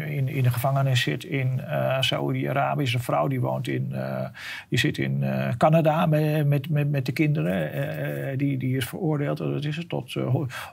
in, 0.07 0.27
in 0.27 0.43
de 0.43 0.49
gevangenis 0.49 1.01
zit 1.01 1.23
in 1.23 1.61
eh 1.67 1.97
Saoedi-Arabië. 2.01 2.83
Is 2.83 2.93
een 2.93 2.99
vrouw 2.99 3.27
die 3.27 3.39
woont 3.41 3.67
in, 3.67 3.87
eh, 3.91 4.25
die 4.69 4.79
zit 4.79 4.97
in 4.97 5.23
eh, 5.23 5.47
Canada 5.57 6.05
met, 6.05 6.47
met, 6.47 6.69
met, 6.69 6.91
met 6.91 7.05
de 7.05 7.11
kinderen. 7.11 8.37
Die, 8.37 8.57
die 8.57 8.77
is 8.77 8.85
veroordeeld, 8.85 9.39
wat 9.39 9.63
is 9.65 9.77
het, 9.77 9.89
tot 9.89 10.13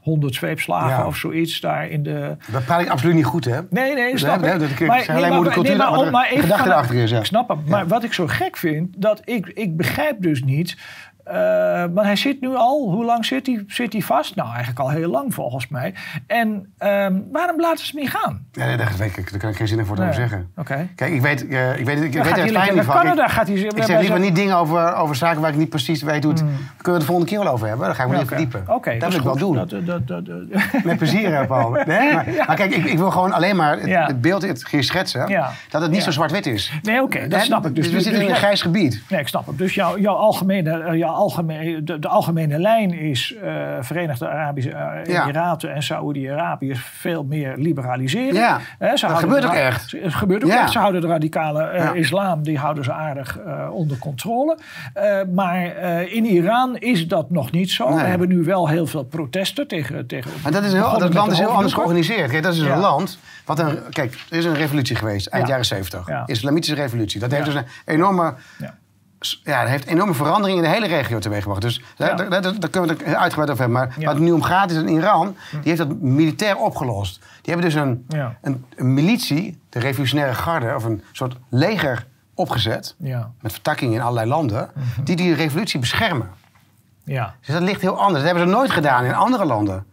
100 0.02 0.34
zweepslagen 0.34 0.88
Ja. 0.88 1.06
of 1.06 1.16
zoiets 1.16 1.60
daar 1.60 1.88
in 1.88 2.02
de... 2.02 2.36
Dat 2.52 2.64
praat 2.64 2.80
ik 2.80 2.88
absoluut 2.88 3.14
niet 3.14 3.24
goed, 3.24 3.44
hè? 3.44 3.60
Nee, 3.70 3.94
nee, 3.94 4.18
snap 4.18 4.40
Nee, 4.40 4.52
ik. 4.52 4.58
dat- 4.60 4.86
maar, 4.86 5.04
de 5.06 6.10
maar 6.10 6.26
even 6.28 6.42
gedachte 6.42 6.62
van- 6.62 6.72
erachter 6.72 6.96
is, 6.96 7.10
ja. 7.10 7.18
Ik 7.18 7.24
snap 7.24 7.48
hem. 7.48 7.62
Maar 7.66 7.86
wat 7.86 8.04
ik 8.04 8.12
zo 8.12 8.26
gek 8.26 8.56
vind, 8.56 8.94
dat 9.02 9.22
ik, 9.24 9.46
ik 9.46 9.76
begrijp 9.76 10.22
dus 10.22 10.42
niet... 10.42 10.76
eh, 11.30 11.36
maar 11.94 12.04
hij 12.04 12.16
zit 12.16 12.40
nu 12.40 12.54
al, 12.54 12.90
hoe 12.90 13.04
lang 13.04 13.24
zit 13.24 13.46
hij, 13.46 13.64
zit 13.66 13.92
hij 13.92 14.02
vast? 14.02 14.34
Nou, 14.36 14.48
eigenlijk 14.48 14.78
al 14.78 14.90
heel 14.90 15.10
lang 15.10 15.34
volgens 15.34 15.68
mij. 15.68 15.94
En 16.26 16.72
ehm, 16.78 17.14
waarom 17.32 17.60
laten 17.60 17.84
ze 17.86 17.92
hem 17.92 18.00
niet 18.02 18.10
gaan? 18.10 18.46
Ja, 18.52 18.66
nee, 18.66 18.76
daar, 18.76 18.92
daar 19.30 19.38
kan 19.38 19.50
ik 19.50 19.56
geen 19.56 19.68
zin 19.68 19.86
voor 19.86 19.98
Nee. 19.98 20.12
zeggen. 20.12 20.50
Oké. 20.56 20.88
Kijk, 20.94 21.12
ik 21.12 21.20
weet, 21.20 21.48
eh, 21.48 21.78
ik 21.78 21.84
weet, 21.84 22.00
ik 22.00 22.12
Dan 22.12 22.22
weet 22.22 22.36
er 22.36 22.42
het 22.44 22.52
fijn 22.52 22.74
niet 22.74 22.84
van. 22.84 22.94
Canada. 22.94 23.24
Ik, 23.24 23.30
gaat 23.30 23.46
hij, 23.46 23.56
ik 23.56 23.82
zeg 23.82 24.00
liever 24.00 24.18
niet 24.20 24.34
dingen 24.34 24.56
over, 24.56 24.94
over 24.94 25.16
zaken 25.16 25.40
waar 25.40 25.50
ik 25.50 25.56
niet 25.56 25.68
precies 25.68 26.02
weet 26.02 26.22
hoe 26.24 26.32
het... 26.32 26.42
Mm. 26.42 26.48
Kunnen 26.48 26.66
we 26.82 26.90
het 26.90 27.00
de 27.00 27.06
volgende 27.06 27.30
keer 27.30 27.38
wel 27.44 27.52
over 27.52 27.66
hebben? 27.68 27.86
Dan 27.86 27.94
ga 27.94 28.02
ik 28.04 28.08
me 28.10 28.16
niet 28.16 28.28
verdiepen. 28.28 28.64
Oké, 28.68 28.96
dat 28.98 29.08
wil 29.10 29.18
ik 29.18 29.24
wel 29.24 29.36
doen. 29.36 29.54
Dat, 29.54 29.70
dat, 29.70 29.86
dat, 29.86 30.26
dat- 30.26 30.26
Met 30.84 30.96
plezier, 30.98 31.46
Paul. 31.46 31.70
Nee, 31.86 32.14
maar, 32.14 32.26
maar 32.46 32.56
kijk, 32.56 32.74
ik, 32.74 32.84
ik 32.84 32.98
wil 32.98 33.10
gewoon 33.10 33.32
alleen 33.32 33.56
maar 33.56 33.78
het, 33.78 33.86
Ja. 33.86 34.06
het 34.06 34.20
beeld 34.20 34.42
het 34.42 34.68
hier 34.70 34.84
schetsen. 34.84 35.28
Ja. 35.28 35.50
Dat 35.70 35.80
het 35.82 35.90
niet 35.90 35.98
Ja. 35.98 36.04
zo 36.04 36.10
zwart-wit 36.10 36.46
is. 36.46 36.72
nee, 36.82 37.02
oké, 37.02 37.28
dat 37.28 37.40
snap 37.40 37.66
ik. 37.66 37.74
Dus, 37.74 37.86
we 37.86 37.92
dus- 37.92 38.02
zitten 38.02 38.22
in 38.22 38.28
een 38.30 38.34
grijs 38.36 38.62
gebied. 38.62 39.02
Nee, 39.08 39.20
ik 39.20 39.28
snap 39.28 39.46
het. 39.46 39.58
Dus 39.58 39.74
jouw, 39.74 39.98
jouw 39.98 40.14
algemene, 40.14 40.96
algemene, 41.20 41.82
de, 41.82 41.98
de 41.98 42.08
algemene 42.08 42.58
lijn 42.58 42.92
is 42.92 43.34
eh, 43.42 43.52
Verenigde 43.80 44.28
Arabische 44.28 44.70
eh, 44.70 45.04
Ja. 45.14 45.22
Emiraten 45.22 45.74
en 45.74 45.82
Saoedi-Arabië 45.82 46.70
is 46.70 46.80
veel 46.84 47.24
meer 47.24 47.54
liberaliseren. 47.56 48.34
Ja, 48.34 48.60
Hè, 48.78 48.96
ze 48.96 49.06
dat 49.06 49.18
gebeurt 49.18 49.44
ook 49.44 49.52
echt. 49.52 49.92
Het 50.02 50.14
gebeurt 50.14 50.44
ook 50.44 50.50
Ja. 50.50 50.62
echt. 50.62 50.72
Ze 50.72 50.78
houden 50.78 51.00
de 51.00 51.06
radicale 51.06 51.62
eh, 51.62 51.94
islam, 51.94 52.42
die 52.42 52.58
houden 52.58 52.84
ze 52.84 52.92
aardig 52.92 53.38
onder 53.70 53.98
controle. 53.98 54.58
Maar 55.34 55.64
in 56.06 56.24
Iran 56.24 56.76
is 56.76 57.08
dat 57.08 57.30
nog 57.30 57.50
niet 57.50 57.70
zo. 57.70 57.88
Nee. 57.88 57.98
We 57.98 58.02
hebben 58.04 58.28
nu 58.28 58.44
wel 58.44 58.68
heel 58.68 58.86
veel 58.86 59.04
protesten 59.04 59.68
tegen... 59.68 60.06
tegen 60.06 60.30
Maar 60.42 60.52
dat, 60.52 60.64
is 60.64 60.72
heel, 60.72 60.98
dat 60.98 61.14
land 61.14 61.32
is 61.32 61.38
heel 61.38 61.48
anders 61.48 61.72
georganiseerd. 61.72 62.30
Kijk, 62.30 62.42
dat 62.42 62.52
is 62.54 62.60
een 62.60 62.78
land. 62.78 63.18
Wat 63.44 63.58
een, 63.58 63.78
kijk, 63.90 64.14
er 64.30 64.36
is 64.36 64.44
een 64.44 64.54
revolutie 64.54 64.96
geweest 64.96 65.26
eind 65.26 65.44
Ja. 65.44 65.50
jaren 65.50 65.66
70. 65.66 66.06
Ja. 66.08 66.22
Islamitische 66.26 66.74
revolutie. 66.74 67.20
Dat 67.20 67.30
heeft 67.30 67.44
dus 67.44 67.54
een 67.54 67.64
enorme 67.84 68.34
Ja. 69.44 69.64
heeft 69.66 69.86
enorme 69.86 70.14
verandering 70.14 70.58
in 70.58 70.64
de 70.64 70.70
hele 70.70 70.86
regio 70.86 71.18
teweeggebracht. 71.18 71.62
Dus 71.62 71.82
daar, 71.96 72.08
Ja. 72.08 72.14
daar, 72.14 72.42
daar- 72.42 72.60
daar 72.60 72.70
kunnen 72.70 72.96
we 72.98 73.04
het 73.04 73.14
uitgebreid 73.16 73.50
over 73.50 73.62
hebben. 73.64 73.80
Maar 73.80 73.94
Ja. 73.98 74.04
wat 74.04 74.14
het 74.14 74.22
nu 74.22 74.32
om 74.32 74.42
gaat 74.42 74.70
is 74.70 74.76
dat 74.76 74.88
Iran, 74.88 75.36
die 75.50 75.60
heeft 75.62 75.78
dat 75.78 76.00
militair 76.00 76.56
opgelost. 76.56 77.18
Die 77.42 77.54
hebben 77.54 77.64
dus 77.70 77.74
een, 77.74 78.04
Ja. 78.08 78.36
een, 78.42 78.64
een 78.76 78.94
militie, 78.94 79.60
de 79.68 79.78
revolutionaire 79.78 80.34
garde, 80.34 80.74
of 80.74 80.84
een 80.84 81.02
soort 81.12 81.36
leger 81.48 82.06
opgezet. 82.34 82.94
Ja. 82.98 83.30
Met 83.40 83.52
vertakkingen 83.52 83.94
in 83.94 84.00
allerlei 84.00 84.28
landen, 84.28 84.70
Mhm. 84.74 85.04
die 85.04 85.16
die 85.16 85.34
revolutie 85.34 85.80
beschermen. 85.80 86.30
Ja. 87.04 87.34
Dus 87.40 87.54
dat 87.54 87.62
ligt 87.62 87.80
heel 87.80 87.98
anders. 87.98 88.16
Dat 88.24 88.32
hebben 88.32 88.48
ze 88.48 88.54
nooit 88.56 88.70
gedaan 88.70 89.04
in 89.04 89.14
andere 89.14 89.44
landen. 89.44 89.84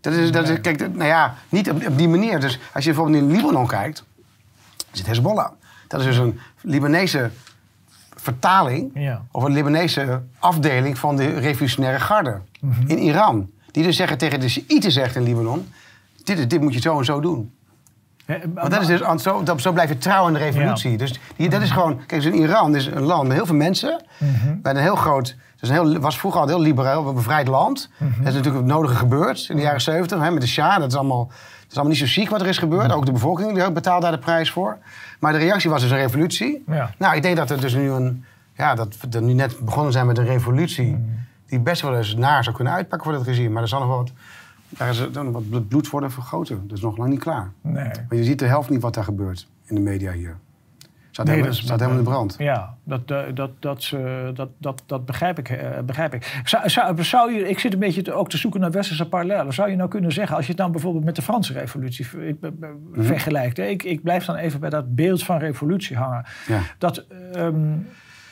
Dat 0.00 0.12
is, 0.12 0.32
dat 0.32 0.48
is, 0.48 0.60
kijk, 0.60 0.78
nou 0.80 1.04
ja, 1.04 1.34
niet 1.48 1.70
op, 1.70 1.86
op 1.86 1.98
die 1.98 2.08
manier. 2.08 2.40
Dus 2.40 2.58
als 2.74 2.84
je 2.84 2.90
bijvoorbeeld 2.92 3.22
in 3.22 3.30
Libanon 3.36 3.66
kijkt, 3.66 4.04
zit 4.92 5.06
Hezbollah. 5.06 5.50
Dat 5.88 6.00
is 6.00 6.06
dus 6.06 6.16
een 6.16 6.40
Libanese 6.60 7.30
vertaling 8.30 8.90
Ja. 8.94 9.22
of 9.30 9.42
een 9.42 9.52
Libanese 9.52 10.22
afdeling 10.38 10.98
van 10.98 11.16
de 11.16 11.38
revolutionaire 11.38 12.00
garde 12.00 12.40
Mhm. 12.60 12.86
in 12.86 12.98
Iran. 12.98 13.50
Die 13.70 13.82
dus 13.84 13.96
zeggen 13.96 14.18
tegen 14.18 14.40
de 14.40 14.48
Shiiten 14.48 14.92
zegt 14.92 15.16
in 15.16 15.22
Libanon, 15.22 15.68
dit, 16.24 16.38
is- 16.38 16.48
dit 16.48 16.60
moet 16.60 16.74
je 16.74 16.80
zo 16.80 16.98
en 16.98 17.04
zo 17.04 17.20
doen. 17.20 17.52
Hè, 18.24 18.38
Want 18.54 18.70
dat 18.70 18.80
is 18.80 18.86
dus, 18.86 19.22
zo, 19.22 19.42
dat, 19.42 19.60
zo 19.60 19.72
blijf 19.72 19.88
je 19.88 19.98
trouw 19.98 20.26
aan 20.26 20.32
de 20.32 20.38
revolutie. 20.38 20.90
Ja. 20.90 20.96
Dus 20.96 21.20
die, 21.36 21.48
dat 21.48 21.62
is 21.62 21.70
gewoon... 21.70 21.96
Kijk, 22.06 22.22
dus 22.22 22.32
in 22.32 22.38
Iran 22.38 22.74
is 22.76 22.86
een 22.86 23.02
land 23.02 23.22
met 23.28 23.36
heel 23.36 23.46
veel 23.46 23.54
mensen. 23.54 24.04
Met 24.62 24.76
een 24.76 24.82
heel 24.82 24.96
groot... 24.96 25.28
Het 25.28 25.70
is 25.70 25.76
een 25.76 25.84
heel, 25.84 25.98
was 26.00 26.18
vroeger 26.18 26.40
al 26.40 26.46
een 26.46 26.52
heel 26.54 26.62
liberaal, 26.62 27.08
een 27.08 27.14
bevrijd 27.14 27.48
land. 27.48 27.90
Mhm. 27.96 28.08
Dat 28.18 28.26
is 28.28 28.34
natuurlijk 28.34 28.56
het 28.64 28.72
nodige 28.74 28.94
gebeurd 28.94 29.46
in 29.48 29.56
de 29.56 29.62
jaren 29.62 29.80
70. 29.80 30.20
Hè, 30.20 30.30
met 30.30 30.40
de 30.40 30.48
Shah. 30.48 30.78
Dat 30.78 30.90
is, 30.90 30.94
allemaal, 30.98 31.26
dat 31.26 31.36
is 31.70 31.74
allemaal 31.74 31.92
niet 31.92 32.08
zo 32.08 32.20
chic 32.20 32.30
wat 32.30 32.40
er 32.40 32.46
is 32.46 32.58
gebeurd. 32.58 32.86
Mhm. 32.86 32.96
Ook 32.96 33.06
de 33.06 33.12
bevolking 33.12 33.54
die 33.54 33.72
betaalt 33.72 34.02
daar 34.02 34.10
de 34.10 34.18
prijs 34.18 34.50
voor. 34.50 34.78
Maar 35.20 35.32
de 35.32 35.38
reactie 35.38 35.70
was 35.70 35.82
dus 35.82 35.90
een 35.90 35.96
revolutie. 35.96 36.62
Ja. 36.66 36.94
Nou, 36.98 37.16
ik 37.16 37.22
denk 37.22 37.36
dat 37.36 37.50
er 37.50 37.60
dus 37.60 37.74
nu 37.74 37.90
een... 37.90 38.24
Ja, 38.56 38.74
dat 38.74 38.96
we 39.00 39.08
er 39.16 39.22
nu 39.22 39.32
net 39.32 39.58
begonnen 39.58 39.92
zijn 39.92 40.06
met 40.06 40.18
een 40.18 40.24
revolutie... 40.24 40.90
Mhm. 40.90 41.00
die 41.46 41.60
best 41.60 41.82
wel 41.82 41.96
eens 41.96 42.14
naar 42.14 42.44
zou 42.44 42.56
kunnen 42.56 42.72
uitpakken 42.72 43.08
voor 43.08 43.18
dat 43.18 43.26
regime. 43.26 43.48
Maar 43.48 43.62
er 43.62 43.68
zal 43.68 43.80
nog 43.80 43.88
wat 43.96 44.12
Daar 44.68 44.88
is 44.88 45.12
dan 45.12 45.32
wat 45.32 45.68
bloed 45.68 45.90
worden 45.90 46.10
vergoten. 46.10 46.62
Dat 46.66 46.76
is 46.76 46.82
nog 46.82 46.96
lang 46.96 47.10
niet 47.10 47.20
klaar. 47.20 47.50
Nee. 47.60 47.84
Maar 47.84 48.18
je 48.18 48.24
ziet 48.24 48.38
de 48.38 48.46
helft 48.46 48.70
niet 48.70 48.82
wat 48.82 48.94
daar 48.94 49.04
gebeurt 49.04 49.46
in 49.64 49.74
de 49.74 49.80
media 49.80 50.12
hier. 50.12 50.36
Staat, 51.10 51.26
Nee, 51.26 51.34
helemaal, 51.34 51.56
dat 51.56 51.64
staat 51.66 51.78
helemaal 51.80 51.98
in 51.98 52.04
brand. 52.08 52.34
Ja, 52.38 52.74
dat, 52.84 53.00
eh, 53.10 53.18
dat, 53.34 53.50
dat, 53.62 53.92
dat, 54.34 54.48
dat, 54.58 54.82
dat 54.86 55.06
begrijp 55.06 55.38
ik. 55.38 55.48
eh, 55.48 55.78
begrijp 55.84 56.14
ik. 56.14 56.40
Zou, 56.44 56.68
zou, 56.68 57.04
zou 57.04 57.32
je, 57.32 57.48
ik 57.48 57.58
zit 57.58 57.72
een 57.72 57.78
beetje 57.78 58.02
te- 58.02 58.12
ook 58.12 58.28
te 58.30 58.36
zoeken 58.36 58.60
naar 58.60 58.70
westerse 58.70 59.08
parallellen. 59.08 59.52
Zou 59.52 59.70
je 59.70 59.76
nou 59.76 59.88
kunnen 59.88 60.12
zeggen, 60.12 60.36
als 60.36 60.44
je 60.44 60.50
het 60.52 60.60
dan 60.60 60.72
bijvoorbeeld 60.72 61.04
met 61.04 61.16
de 61.16 61.22
Franse 61.22 61.52
revolutie 61.52 62.06
Mhm. 62.40 63.02
vergelijkt. 63.04 63.58
Ik, 63.58 63.82
ik 63.82 64.02
blijf 64.02 64.24
dan 64.24 64.36
even 64.36 64.60
bij 64.60 64.70
dat 64.70 64.94
beeld 64.94 65.22
van 65.22 65.38
revolutie 65.38 65.96
hangen. 65.96 66.24
Ja. 66.46 66.60
Dat 66.78 67.06
ehm, 67.32 67.76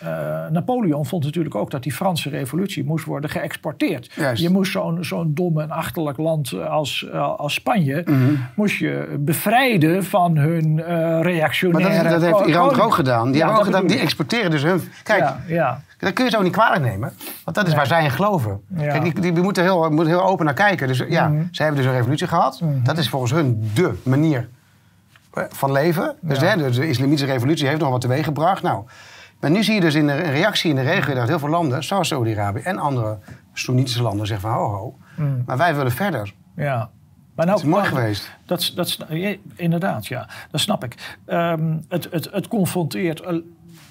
eh, 0.00 0.08
Napoleon 0.50 1.06
vond 1.06 1.24
natuurlijk 1.24 1.54
ook 1.54 1.70
dat 1.70 1.82
die 1.82 1.92
Franse 1.92 2.28
revolutie 2.28 2.84
moest 2.84 3.04
worden 3.04 3.30
geëxporteerd. 3.30 4.12
Juist. 4.14 4.42
Je 4.42 4.50
moest 4.50 4.72
zo'n 4.72 5.04
zo'n 5.04 5.34
dom 5.34 5.60
en 5.60 5.70
achterlijk 5.70 6.18
land 6.18 6.52
als, 6.68 7.08
eh, 7.12 7.34
als 7.36 7.54
Spanje... 7.54 8.02
Mhm. 8.06 8.34
moest 8.54 8.78
je 8.78 9.16
bevrijden 9.20 10.04
van 10.04 10.36
hun 10.36 10.82
eh 10.82 10.96
Maar 10.96 11.22
reactionaire... 11.22 12.02
dat, 12.08 12.22
is- 12.22 12.28
dat 12.28 12.38
heeft 12.38 12.48
Iran 12.50 12.80
ook 12.80 12.94
gedaan? 12.94 13.26
Die, 13.32 13.40
Ja, 13.40 13.50
ook 13.56 13.64
gedaan, 13.64 13.86
die 13.86 13.98
exporteren 13.98 14.50
dus 14.50 14.62
hun... 14.62 14.80
Kijk, 15.02 15.20
Ja, 15.20 15.38
ja. 15.46 15.80
dat 15.98 16.12
kun 16.12 16.24
je 16.24 16.30
zo 16.30 16.42
niet 16.42 16.52
kwalijk 16.52 16.82
nemen. 16.82 17.12
Want 17.44 17.56
dat 17.56 17.66
is 17.66 17.74
waar 17.74 17.86
zij 17.86 18.04
in 18.04 18.10
geloven. 18.10 18.60
Kijk, 18.76 19.02
die, 19.02 19.20
die, 19.20 19.32
die 19.32 19.42
moeten, 19.42 19.62
heel, 19.62 19.90
moeten 19.90 20.06
heel 20.14 20.24
open 20.24 20.44
naar 20.44 20.54
kijken. 20.54 20.86
Dus 20.88 21.02
ja, 21.08 21.28
Mhm. 21.28 21.42
zij 21.50 21.66
hebben 21.66 21.82
dus 21.82 21.92
een 21.92 21.96
revolutie 21.98 22.26
gehad. 22.26 22.60
Dat 22.82 22.98
is 22.98 23.08
volgens 23.08 23.32
hun 23.32 23.70
dé 23.74 23.90
manier 24.02 24.48
eh, 25.34 25.44
van 25.48 25.72
leven. 25.72 26.16
Dus, 26.20 26.38
hè, 26.40 26.70
de 26.70 26.88
islamitische 26.88 27.26
revolutie 27.26 27.66
heeft 27.68 27.80
nog 27.80 27.90
wat 27.90 28.00
teweeg 28.00 28.24
gebracht. 28.24 28.62
Nou, 28.62 28.84
maar 29.40 29.50
nu 29.50 29.62
zie 29.64 29.74
je 29.74 29.80
dus 29.80 29.94
in 29.94 30.06
de 30.06 30.14
reactie 30.14 30.70
in 30.70 30.76
de 30.76 30.82
regio 30.82 31.14
dat 31.14 31.28
heel 31.28 31.38
veel 31.38 31.48
landen, 31.48 31.84
zoals 31.84 32.08
Saudi-Arabië 32.08 32.60
en 32.60 32.78
andere 32.78 33.18
Soenitische 33.52 34.02
landen, 34.02 34.26
zeggen 34.26 34.50
van 34.50 34.58
ho 34.58 34.68
ho, 34.68 34.96
Mm. 35.16 35.42
maar 35.46 35.56
wij 35.56 35.74
willen 35.74 35.92
verder. 35.92 36.34
Ja. 36.56 36.90
Maar 37.34 37.46
nou, 37.46 37.58
Het 37.58 37.66
is 37.66 37.72
mooi 37.74 37.82
nou, 37.82 37.94
geweest. 37.96 38.30
Dat, 38.46 38.72
dat, 38.74 38.98
inderdaad, 39.56 40.06
ja. 40.06 40.28
Dat 40.50 40.60
snap 40.60 40.84
ik. 40.84 41.16
Ehm, 41.26 41.76
het, 41.88 42.08
het, 42.10 42.28
het 42.32 42.48
confronteert 42.48 43.26
al- 43.26 43.42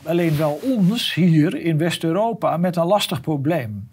alleen 0.03 0.37
wel 0.37 0.59
ons 0.77 1.13
hier 1.13 1.55
in 1.55 1.77
West-Europa 1.77 2.57
met 2.57 2.75
een 2.75 2.85
lastig 2.85 3.21
probleem. 3.21 3.89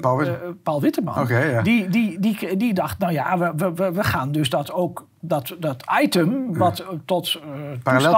Paul 0.00 0.22
Paul 0.62 0.80
Witteman. 0.80 1.26
Ja. 1.28 1.62
die, 1.62 1.88
die, 1.88 2.18
die, 2.20 2.56
die 2.56 2.74
dacht, 2.74 2.98
nou 2.98 3.12
ja, 3.12 3.38
we- 3.38 3.72
we, 3.74 3.92
we 3.92 4.04
gaan 4.04 4.32
dus 4.32 4.50
dat 4.50 4.72
ook... 4.72 5.08
Dat, 5.22 5.56
dat 5.58 5.84
item, 6.02 6.56
wat 6.56 6.78
eh, 6.78 6.86
tot 7.04 7.40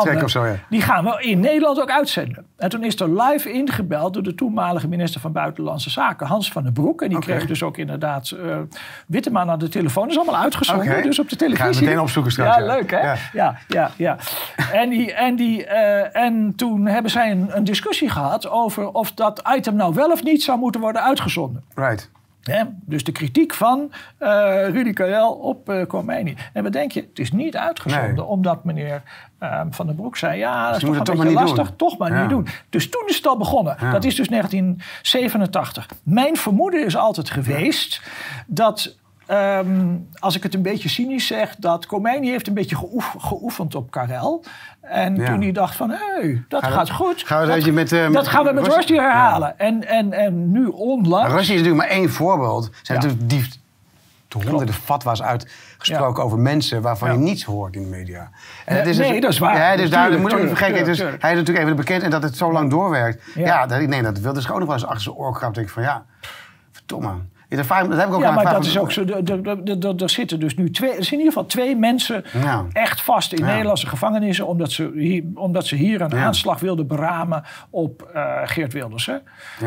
trekken 0.00 0.24
of 0.24 0.30
zo, 0.30 0.46
ja. 0.46 0.54
die 0.70 0.82
gaan 0.82 1.04
we 1.04 1.22
in 1.22 1.40
Nederland 1.40 1.80
ook 1.80 1.90
uitzenden. 1.90 2.46
En 2.56 2.68
toen 2.68 2.84
is 2.84 3.00
er 3.00 3.22
live 3.22 3.52
ingebeld 3.52 4.14
door 4.14 4.22
de 4.22 4.34
toenmalige 4.34 4.88
minister 4.88 5.20
van 5.20 5.32
Buitenlandse 5.32 5.90
Zaken, 5.90 6.26
Hans 6.26 6.52
van 6.52 6.62
den 6.62 6.72
Broek. 6.72 7.02
En 7.02 7.08
die 7.08 7.18
kreeg 7.18 7.46
dus 7.46 7.62
ook 7.62 7.76
inderdaad 7.76 8.30
eh 8.30 8.58
Witteman 9.06 9.50
aan 9.50 9.58
de 9.58 9.68
telefoon. 9.68 10.02
Dat 10.02 10.12
is 10.12 10.18
allemaal 10.18 10.40
uitgezonden, 10.42 11.02
dus 11.02 11.18
op 11.18 11.28
de 11.28 11.36
Ga 11.38 11.44
je 11.46 11.54
televisie. 11.54 11.84
meteen 11.84 12.00
opzoeken 12.00 12.32
straks, 12.32 12.56
Ja, 12.56 12.60
ja. 12.62 12.66
leuk 12.74 12.90
hè? 12.90 13.00
Ja. 13.00 13.16
Ja, 13.32 13.56
ja, 13.68 13.90
ja. 13.96 14.16
En, 14.72 14.88
die, 14.90 15.12
en, 15.12 15.36
die, 15.36 15.66
en 16.12 16.52
toen 16.56 16.86
hebben 16.86 17.10
zij 17.10 17.30
een, 17.30 17.56
een 17.56 17.64
discussie 17.64 18.08
gehad 18.10 18.48
over 18.48 18.90
of 18.92 19.12
dat 19.12 19.42
item 19.56 19.74
nou 19.74 19.94
wel 19.94 20.10
of 20.10 20.22
niet 20.22 20.42
zou 20.42 20.58
moeten 20.58 20.80
worden 20.80 21.02
uitgezonden. 21.02 21.64
Right. 21.74 22.10
Dus 22.84 23.04
de 23.04 23.12
kritiek 23.12 23.54
van 23.54 23.92
eh 24.18 24.28
Rudy 24.70 24.92
Karel 24.92 25.32
op 25.32 25.84
Khomeini. 25.88 26.36
En 26.52 26.62
wat 26.62 26.72
denk 26.72 26.92
je? 26.92 27.00
Het 27.00 27.18
is 27.18 27.32
niet 27.32 27.56
uitgezonden 27.56 28.14
Nee. 28.14 28.24
omdat 28.24 28.64
meneer 28.64 29.02
eh, 29.38 29.60
Van 29.70 29.86
den 29.86 29.96
Broek 29.96 30.16
zei... 30.16 30.38
ja, 30.38 30.66
dat 30.66 30.76
is 30.76 30.82
toch 30.82 31.08
een 31.08 31.16
beetje 31.16 31.32
lastig, 31.32 31.66
doen. 31.66 31.76
toch 31.76 31.98
maar 31.98 32.12
Ja. 32.12 32.20
niet 32.20 32.30
doen. 32.30 32.46
Dus 32.70 32.90
toen 32.90 33.02
is 33.06 33.16
het 33.16 33.26
al 33.26 33.36
begonnen. 33.36 33.76
Ja. 33.80 33.90
Dat 33.90 34.04
is 34.04 34.14
dus 34.14 34.28
1987. 34.28 35.86
Mijn 36.02 36.36
vermoeden 36.36 36.84
is 36.86 36.96
altijd 36.96 37.30
geweest 37.30 38.00
dat... 38.46 38.96
ehm, 39.32 39.96
als 40.18 40.36
ik 40.36 40.42
het 40.42 40.54
een 40.54 40.62
beetje 40.62 40.88
cynisch 40.88 41.26
zeg, 41.26 41.56
dat 41.58 41.86
Khomeini 41.86 42.30
heeft 42.30 42.46
een 42.48 42.54
beetje 42.54 42.76
geoef- 42.76 43.14
geoefend 43.18 43.74
op 43.74 43.90
Karel. 43.90 44.44
En 44.80 45.16
Ja. 45.16 45.26
toen 45.26 45.40
hij 45.42 45.52
dacht 45.52 45.76
van, 45.76 45.90
hé, 45.90 45.96
hey, 46.20 46.44
dat 46.48 46.60
Gaan 46.62 46.70
we- 46.70 46.76
gaat 46.76 46.90
goed. 46.90 47.22
gaan 47.26 47.40
we 47.40 47.46
dat, 47.46 47.64
dat 47.64 47.74
met, 47.74 47.92
eh, 47.92 48.10
dat 48.12 48.28
gaan 48.28 48.44
we 48.44 48.52
met 48.52 48.62
Rusty- 48.64 48.76
Rusty 48.78 48.94
herhalen. 48.94 49.58
En, 49.58 49.88
en, 49.88 50.12
en 50.12 50.50
nu 50.52 50.66
onlangs... 50.66 51.32
Russia 51.32 51.54
is 51.54 51.60
natuurlijk 51.60 51.88
maar 51.88 51.98
één 51.98 52.10
voorbeeld. 52.10 52.70
Zijn 52.82 53.00
Ja. 53.00 53.04
natuurlijk 53.06 53.30
die 53.30 53.60
de 54.28 54.48
honderden 54.48 54.74
fatwa's 54.74 55.22
uitgesproken 55.22 56.24
over 56.24 56.38
mensen 56.38 56.82
waarvan 56.82 57.08
Ja. 57.08 57.14
je 57.14 57.20
niets 57.20 57.44
hoort 57.44 57.74
in 57.74 57.82
de 57.82 57.88
media. 57.88 58.30
En 58.64 58.76
Ja, 58.76 58.82
het 58.82 58.98
nee, 58.98 59.20
dat 59.20 59.30
is 59.32 59.38
waar. 59.38 59.56
Ja, 59.56 59.76
dus 59.76 59.90
daar 59.90 60.18
moet 60.20 60.30
je 60.30 60.36
niet 60.36 60.46
vergeten. 60.46 60.84
Dus 60.84 60.96
tuurlijk. 60.98 61.22
hij 61.22 61.30
is 61.32 61.38
natuurlijk 61.38 61.64
even 61.64 61.76
bekend 61.76 62.02
en 62.02 62.10
dat 62.10 62.22
het 62.22 62.36
zo 62.36 62.52
lang 62.52 62.70
doorwerkt. 62.70 63.22
Ja. 63.34 63.66
Dat, 63.66 63.80
nee, 63.80 64.02
dat 64.02 64.34
dus 64.34 64.50
ook 64.50 64.58
nog 64.58 64.66
wel 64.66 64.76
eens 64.76 64.84
achter 64.84 65.00
zijn 65.02 65.14
oor 65.14 65.32
krabben. 65.32 65.52
denk 65.52 65.66
ik 65.66 65.72
van 65.72 65.82
ja, 65.82 66.04
verdomme. 66.72 67.12
Dat, 67.56 67.68
heb 67.98 68.08
ik 68.08 68.14
ook 68.14 68.20
Ja, 68.20 68.30
maar 68.30 68.52
dat 68.52 68.64
is 68.64 68.78
ook 68.78 68.92
zo. 68.92 69.04
Er- 69.04 70.10
zitten 70.10 70.40
dus 70.40 70.56
nu 70.56 70.70
twee. 70.70 70.88
Er 70.90 71.04
zijn 71.04 71.12
in 71.12 71.18
ieder 71.18 71.32
geval 71.32 71.46
twee 71.46 71.76
mensen 71.76 72.24
Ja. 72.42 72.64
echt 72.72 73.02
vast 73.02 73.32
in 73.32 73.38
Ja. 73.44 73.50
Nederlandse 73.50 73.86
gevangenissen. 73.86 74.46
Omdat 74.46 74.72
ze 74.72 74.90
hier, 74.94 75.22
omdat 75.34 75.66
ze 75.66 75.76
hier 75.76 76.00
een 76.00 76.16
Ja. 76.16 76.24
aanslag 76.24 76.60
wilden 76.60 76.86
beramen 76.86 77.42
op 77.70 78.02
eh, 78.14 78.22
Geert 78.44 78.72
Wilders. 78.72 79.06
Hè? 79.06 79.16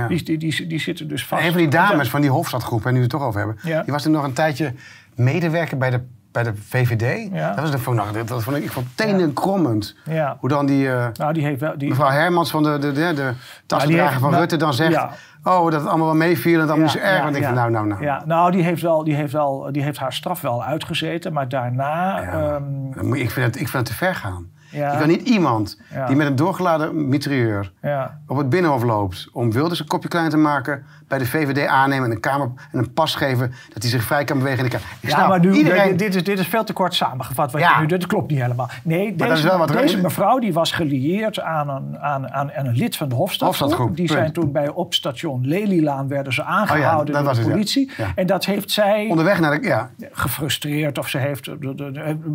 Die, 0.07 0.23
die, 0.23 0.37
die, 0.37 0.67
die 0.67 0.79
zitten 0.79 1.07
dus 1.07 1.25
vast. 1.25 1.43
Een 1.43 1.49
van 1.51 1.57
die 1.59 1.67
dames 1.69 2.09
van 2.09 2.21
die 2.21 2.29
Hofstadgroep, 2.29 2.85
en 2.85 2.89
nu 2.91 2.95
we 2.95 3.01
het 3.01 3.11
toch 3.11 3.21
over 3.23 3.39
hebben, 3.39 3.57
die 3.83 3.93
was 3.93 4.05
er 4.05 4.11
nog 4.11 4.23
een 4.23 4.33
tijdje 4.33 4.73
medewerker 5.15 5.77
bij 5.77 5.89
de, 5.89 6.01
bij 6.31 6.43
de 6.43 6.53
VVD. 6.55 7.29
Ja. 7.33 7.53
Dat 7.53 7.69
was 7.71 7.83
de, 7.83 7.91
nou, 7.91 8.23
dat- 8.25 8.43
vond 8.43 8.57
ik, 8.57 8.63
ik 8.63 8.71
vond 8.71 8.85
tenen 8.95 9.33
krommend. 9.33 9.95
Ja. 10.05 10.37
Hoe 10.39 10.49
dan 10.49 10.65
die 10.65 10.89
eh, 10.91 11.07
Nou, 11.13 11.33
die 11.33 11.43
heeft 11.43 11.59
wel. 11.59 11.77
Die, 11.77 11.89
mevrouw 11.89 12.09
Hermans 12.09 12.49
van 12.51 12.63
de, 12.63 12.77
de, 12.77 12.91
de, 12.91 13.13
de 13.15 13.31
tassendrager 13.65 14.19
van 14.19 14.29
nou, 14.29 14.41
Rutte 14.41 14.57
dan 14.57 14.73
zegt... 14.73 15.05
oh, 15.45 15.63
dat 15.71 15.79
het 15.81 15.89
allemaal 15.89 16.07
wel 16.07 16.15
meeviel 16.15 16.53
en 16.53 16.59
dat 16.59 16.69
allemaal 16.69 16.85
niet 16.93 17.01
zo 17.01 17.07
erg. 17.07 17.23
denk 17.31 17.45
ik 17.45 17.53
nou, 17.53 17.71
nou, 17.71 17.87
nou. 17.87 18.03
Ja, 18.03 18.23
nou, 18.25 18.51
die 18.51 18.63
heeft, 18.63 18.81
wel, 18.81 19.03
die, 19.03 19.15
heeft 19.15 19.33
wel, 19.33 19.67
die 19.71 19.83
heeft 19.83 19.97
haar 19.97 20.13
straf 20.13 20.41
wel 20.41 20.63
uitgezeten. 20.63 21.33
Maar 21.33 21.49
daarna. 21.49 22.59
Moet- 23.01 23.17
ik, 23.17 23.31
vind 23.31 23.45
het, 23.45 23.55
ik 23.55 23.67
vind 23.67 23.73
het 23.73 23.85
te 23.85 23.93
ver 23.93 24.15
gaan. 24.15 24.49
Ja. 24.75 24.91
Je 24.91 24.97
kan 24.97 25.07
niet 25.07 25.21
iemand 25.29 25.79
Ja. 25.93 26.07
die 26.07 26.15
met 26.15 26.27
een 26.27 26.35
doorgeladen 26.35 27.09
mitrailleur 27.09 27.71
Ja. 27.81 28.19
op 28.27 28.37
het 28.37 28.49
Binnenhof 28.49 28.83
loopt 28.83 29.29
om 29.33 29.51
Wilders 29.51 29.79
een 29.79 29.87
kopje 29.87 30.07
klein 30.09 30.29
te 30.29 30.37
maken, 30.37 30.85
bij 31.07 31.17
de 31.17 31.25
VVD 31.25 31.67
aannemen 31.67 32.05
en 32.05 32.11
een, 32.11 32.19
kamer, 32.19 32.49
en 32.71 32.79
een 32.79 32.93
pas 32.93 33.15
geven 33.15 33.53
dat 33.73 33.81
hij 33.81 33.91
zich 33.91 34.03
vrij 34.03 34.23
kan 34.23 34.37
bewegen 34.37 34.57
in 34.57 34.63
de 34.63 34.69
Kamer. 34.69 34.87
Ik 35.01 35.09
Ja, 35.09 35.15
snap, 35.15 35.27
maar 35.27 35.39
nu, 35.39 35.53
iedereen... 35.53 35.97
dit, 35.97 36.15
is, 36.15 36.23
dit 36.23 36.39
is 36.39 36.47
veel 36.47 36.63
te 36.63 36.73
kort 36.73 36.93
samengevat. 36.93 37.51
Wat 37.51 37.61
Ja. 37.61 37.75
je 37.75 37.81
nu, 37.81 37.85
dat 37.87 38.07
klopt 38.07 38.29
niet 38.31 38.41
helemaal. 38.41 38.69
Nee, 38.83 39.15
deze, 39.15 39.65
deze 39.71 40.01
mevrouw 40.01 40.39
die 40.39 40.53
was 40.53 40.71
gelieerd 40.71 41.39
aan 41.39 41.69
een, 41.69 41.99
aan, 41.99 42.29
aan, 42.31 42.51
aan 42.51 42.65
een 42.65 42.75
lid 42.75 42.95
van 42.95 43.09
de 43.09 43.15
Hofstadgroep. 43.15 43.95
Die 43.95 44.07
zijn 44.07 44.31
toen 44.33 44.51
bij 44.51 44.69
op 44.69 44.93
station 44.93 45.47
Lelylaan 45.47 46.07
werden 46.07 46.33
ze 46.33 46.43
aangehouden 46.43 47.15
Oh 47.15 47.23
dat 47.25 47.35
door 47.35 47.43
de 47.43 47.49
politie. 47.51 47.91
En 48.15 48.25
dat 48.27 48.45
heeft 48.45 48.71
zij 48.71 49.07
Onderweg 49.09 49.39
naar 49.39 49.61
de... 49.61 49.67
Ja, 49.67 49.89
gefrustreerd 50.11 50.97
of 50.97 51.07
ze 51.09 51.17
heeft, 51.17 51.47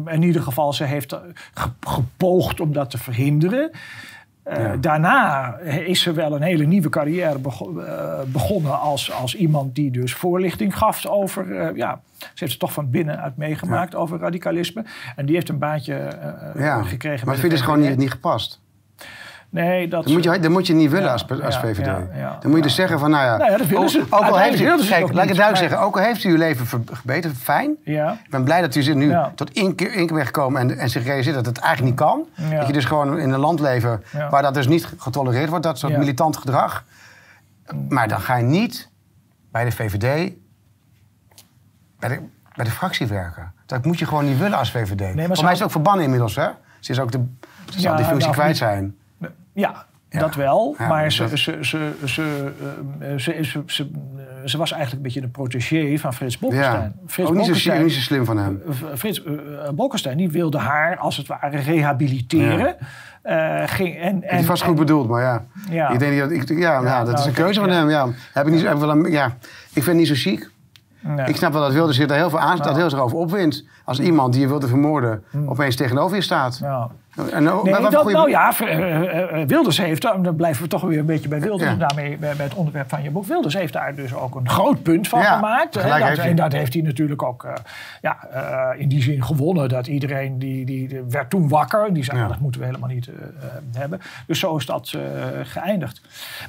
in 0.07 0.23
ieder 0.23 0.43
geval, 0.43 0.73
ze 0.73 0.85
heeft 0.85 1.17
om 2.61 2.73
dat 2.73 2.91
te 2.91 2.99
verhinderen. 2.99 3.71
Eh. 4.43 4.73
Daarna 4.81 5.59
is 5.59 6.01
ze 6.01 6.13
wel 6.13 6.35
een 6.35 6.43
hele 6.43 6.65
nieuwe 6.65 6.89
carrière 6.89 7.39
bego- 7.39 7.81
eh, 7.81 8.21
begonnen 8.27 8.81
als, 8.81 9.13
als 9.13 9.35
iemand 9.35 9.75
die 9.75 9.91
dus 9.91 10.15
voorlichting 10.15 10.79
gaf 10.79 11.07
over, 11.07 11.57
eh, 11.57 11.77
ja, 11.77 12.01
ze 12.19 12.27
heeft 12.35 12.51
het 12.51 12.61
toch 12.61 12.73
van 12.73 12.91
binnenuit 12.91 13.37
meegemaakt 13.37 13.95
over 13.95 14.19
radicalisme. 14.19 14.85
En 15.17 15.27
die 15.27 15.35
heeft 15.35 15.49
een 15.49 15.59
baantje 15.59 15.95
ja. 16.57 16.83
gekregen. 16.83 17.27
maar 17.27 17.37
vind 17.37 17.47
je 17.47 17.59
dus 17.59 17.67
gewoon 17.67 17.81
niet, 17.81 17.97
niet 17.97 18.11
gepast? 18.11 18.61
Nee, 19.51 19.89
dat 19.89 20.05
Dat 20.05 20.13
moet 20.13 20.25
je, 20.25 20.39
dat 20.39 20.51
moet 20.51 20.67
je 20.67 20.73
niet 20.75 20.91
willen 20.91 21.07
Ja, 21.07 21.13
als, 21.13 21.29
als 21.43 21.55
ja, 21.55 21.61
VVD. 21.61 21.87
ja, 22.17 22.37
dan 22.41 22.51
moet 22.51 22.57
je 22.57 22.63
dus 22.63 22.75
zeggen 22.75 22.99
van, 22.99 23.11
nou 23.11 23.25
ja... 23.25 23.37
Nou 23.37 23.51
ja, 23.51 23.57
dat 23.57 23.67
willen 23.67 23.89
ze. 23.89 24.05
Ook, 24.11 24.21
al 24.25 24.39
heeft 24.39 24.61
u, 24.61 24.65
kijk, 24.65 24.89
laat 24.91 25.23
ik 25.23 25.29
het 25.29 25.37
duidelijk 25.37 25.57
zeggen. 25.57 25.81
Ook 25.81 25.97
al 25.99 26.03
heeft 26.03 26.25
u 26.25 26.31
uw 26.31 26.37
leven 26.37 26.67
ver- 26.67 26.81
verbeterd, 26.85 27.37
fijn. 27.37 27.77
Ja, 27.85 28.13
Ik 28.25 28.31
ben 28.31 28.45
blij 28.45 28.61
dat 28.61 28.75
u 28.75 28.95
nu 28.95 29.15
tot 29.35 29.51
inkeer, 29.53 29.93
inkeer 29.95 30.15
bent 30.15 30.27
gekomen 30.27 30.61
en, 30.61 30.79
en 30.79 30.91
zich 30.91 31.05
realiseert 31.05 31.35
dat 31.35 31.47
het 31.47 31.59
eigenlijk 31.59 31.91
niet 31.97 32.09
kan. 32.09 32.27
Dat 32.59 32.67
je 32.67 32.73
dus 32.73 32.85
gewoon 32.85 33.19
in 33.19 33.31
een 33.31 33.39
land 33.41 33.61
leven 33.61 34.03
Ja. 34.13 34.29
waar 34.31 34.43
dat 34.43 34.55
dus 34.55 34.69
niet 34.69 34.89
getolereerd 34.99 35.49
wordt, 35.49 35.65
dat 35.65 35.79
soort 35.79 35.97
militant 35.99 36.37
gedrag. 36.37 36.85
Maar 37.89 38.09
dan 38.09 38.21
ga 38.21 38.37
je 38.37 38.45
niet 38.45 38.89
bij 39.53 39.65
de 39.65 39.73
VVD, 39.73 40.33
bij 41.99 42.09
de, 42.09 42.19
bij 42.57 42.65
de 42.65 42.71
fractie 42.71 43.07
werken. 43.07 43.53
Dat 43.67 43.85
moet 43.85 43.99
je 43.99 44.07
gewoon 44.07 44.25
niet 44.25 44.39
willen 44.39 44.59
als 44.59 44.71
VVD. 44.71 45.15
maar 45.15 45.27
Voor 45.27 45.43
mij 45.45 45.53
is 45.53 45.59
het 45.59 45.63
ook 45.67 45.71
verbannen 45.71 46.05
inmiddels, 46.05 46.37
hè? 46.37 46.49
Ze 46.81 46.91
is 46.93 47.01
ook 47.01 47.13
de, 47.13 47.25
ze 47.71 47.81
zal 47.81 47.97
die 47.97 48.05
functie 48.05 48.25
nou, 48.25 48.33
kwijt 48.33 48.49
niet- 48.49 48.59
zijn. 48.59 48.95
Ja, 49.53 49.87
dat 50.09 50.35
wel. 50.35 50.77
Maar 50.79 51.05
dus 51.05 51.15
ze, 51.17 51.39
ze, 51.39 51.59
ze, 51.61 51.93
ze, 52.05 52.53
eh, 52.99 53.17
ze, 53.17 53.63
ze, 54.45 54.59
was 54.59 54.73
eigenlijk 54.73 54.93
een 54.93 55.03
beetje 55.03 55.21
de 55.21 55.29
protégé 55.29 55.99
van 55.99 56.15
Frits 56.15 56.39
Bolkestein. 56.39 56.95
Frits 57.07 57.29
Ook 57.31 57.37
niet 57.37 57.57
zo, 57.57 57.83
niet 57.83 57.93
zo 57.93 58.01
slim 58.01 58.25
van 58.25 58.39
hem. 58.39 58.63
eh, 58.67 58.75
Frits 58.97 59.25
uh, 59.25 59.69
Bolkestein 59.75 60.17
die 60.17 60.31
wilde 60.31 60.59
haar 60.59 60.99
als 60.99 61.17
het 61.17 61.27
ware 61.27 61.59
rehabiliteren. 61.59 62.77
Eh, 63.23 63.63
ging, 63.67 63.97
en, 63.97 64.23
en, 64.23 64.37
Het 64.37 64.47
vast 64.47 64.63
goed 64.63 64.73
en- 64.73 64.79
bedoeld, 64.79 65.09
maar 65.09 65.23
ja. 65.23 65.45
Ja. 65.71 65.89
Ik 65.91 65.99
denk 65.99 66.19
dat, 66.19 66.31
ik, 66.31 66.49
ja, 66.49 66.83
ja, 66.83 66.99
dat 66.99 67.07
nou, 67.07 67.19
is 67.19 67.25
een 67.25 67.33
keuze 67.33 67.61
van 67.61 67.71
hem. 67.71 67.91
Ja. 67.91 68.09
Heb 68.33 68.47
ik, 68.47 68.53
niet, 68.53 68.63
heb 68.63 68.79
wel 68.79 68.91
een, 68.91 69.11
ja. 69.11 69.27
ik 69.27 69.83
vind 69.83 69.87
het 69.87 69.97
niet 69.97 70.07
zo 70.07 70.15
chic. 70.15 70.51
Nee. 71.03 71.27
Ik 71.27 71.37
snap 71.37 71.53
wel 71.53 71.63
dat 71.63 71.73
Wilders 71.73 71.97
zich 71.97 72.07
daar 72.07 72.17
heel 72.17 72.31
veel 72.31 72.41
aan, 72.41 72.59
dat 72.59 72.77
heel 72.77 72.91
zich 72.91 72.99
over 72.99 73.17
opwint. 73.17 73.65
Als 73.85 74.01
iemand 74.01 74.33
die 74.33 74.43
je 74.43 74.49
wilde 74.49 74.69
vermoorden 74.69 75.25
opeens 75.47 75.77
tegenover 75.77 76.17
je 76.17 76.23
staat. 76.23 76.59
Ja. 76.63 76.91
En, 77.29 77.53
oh, 77.53 77.63
Nee, 77.65 77.73
maar 77.73 77.83
wat 77.83 77.93
dat, 77.93 78.01
goeie- 78.03 78.17
nou 78.17 78.31
ja, 78.31 78.53
eh, 78.61 78.77
eh, 78.79 79.41
eh, 79.43 79.49
Wilders 79.49 79.79
heeft, 79.79 80.03
dan 80.03 80.37
blijven 80.37 80.63
we 80.63 80.69
toch 80.69 80.83
weer 80.83 80.99
een 80.99 81.07
beetje 81.07 81.29
bij 81.29 81.41
Wilders, 81.41 81.71
Ja. 81.71 81.77
daarmee 81.77 82.17
bij, 82.17 82.37
bij 82.37 82.45
het 82.45 82.55
onderwerp 82.55 82.89
van 82.89 83.03
je 83.03 83.11
boek. 83.11 83.25
Wilders 83.27 83.55
heeft 83.55 83.73
daar 83.73 83.95
dus 83.95 84.15
ook 84.15 84.35
een 84.35 84.49
groot 84.49 84.83
punt 84.83 85.09
van 85.09 85.21
Ja, 85.21 85.35
gemaakt. 85.35 85.79
gelijk 85.79 85.99
Dat- 86.01 86.09
heeft 86.09 86.21
en 86.21 86.37
dat 86.37 86.53
heeft 86.53 86.73
hij 86.73 86.83
natuurlijk 86.83 87.23
ook 87.23 87.47
ja, 88.01 88.17
in 88.77 88.89
die 88.89 89.03
zin 89.03 89.25
gewonnen. 89.25 89.69
Dat 89.69 89.87
iedereen, 89.87 90.39
die, 90.39 90.65
die, 90.65 90.89
die 90.89 91.03
werd 91.09 91.31
toen 91.31 91.49
wakker. 91.49 91.93
Die 91.95 92.05
zei, 92.05 92.19
Ja. 92.19 92.29
dat 92.29 92.41
moeten 92.41 92.61
we 92.61 92.67
helemaal 92.67 92.89
niet 92.89 93.09
hebben. 93.73 94.01
Dus 94.27 94.39
zo 94.39 94.57
is 94.57 94.67
dat 94.67 94.95
geëindigd. 95.43 96.01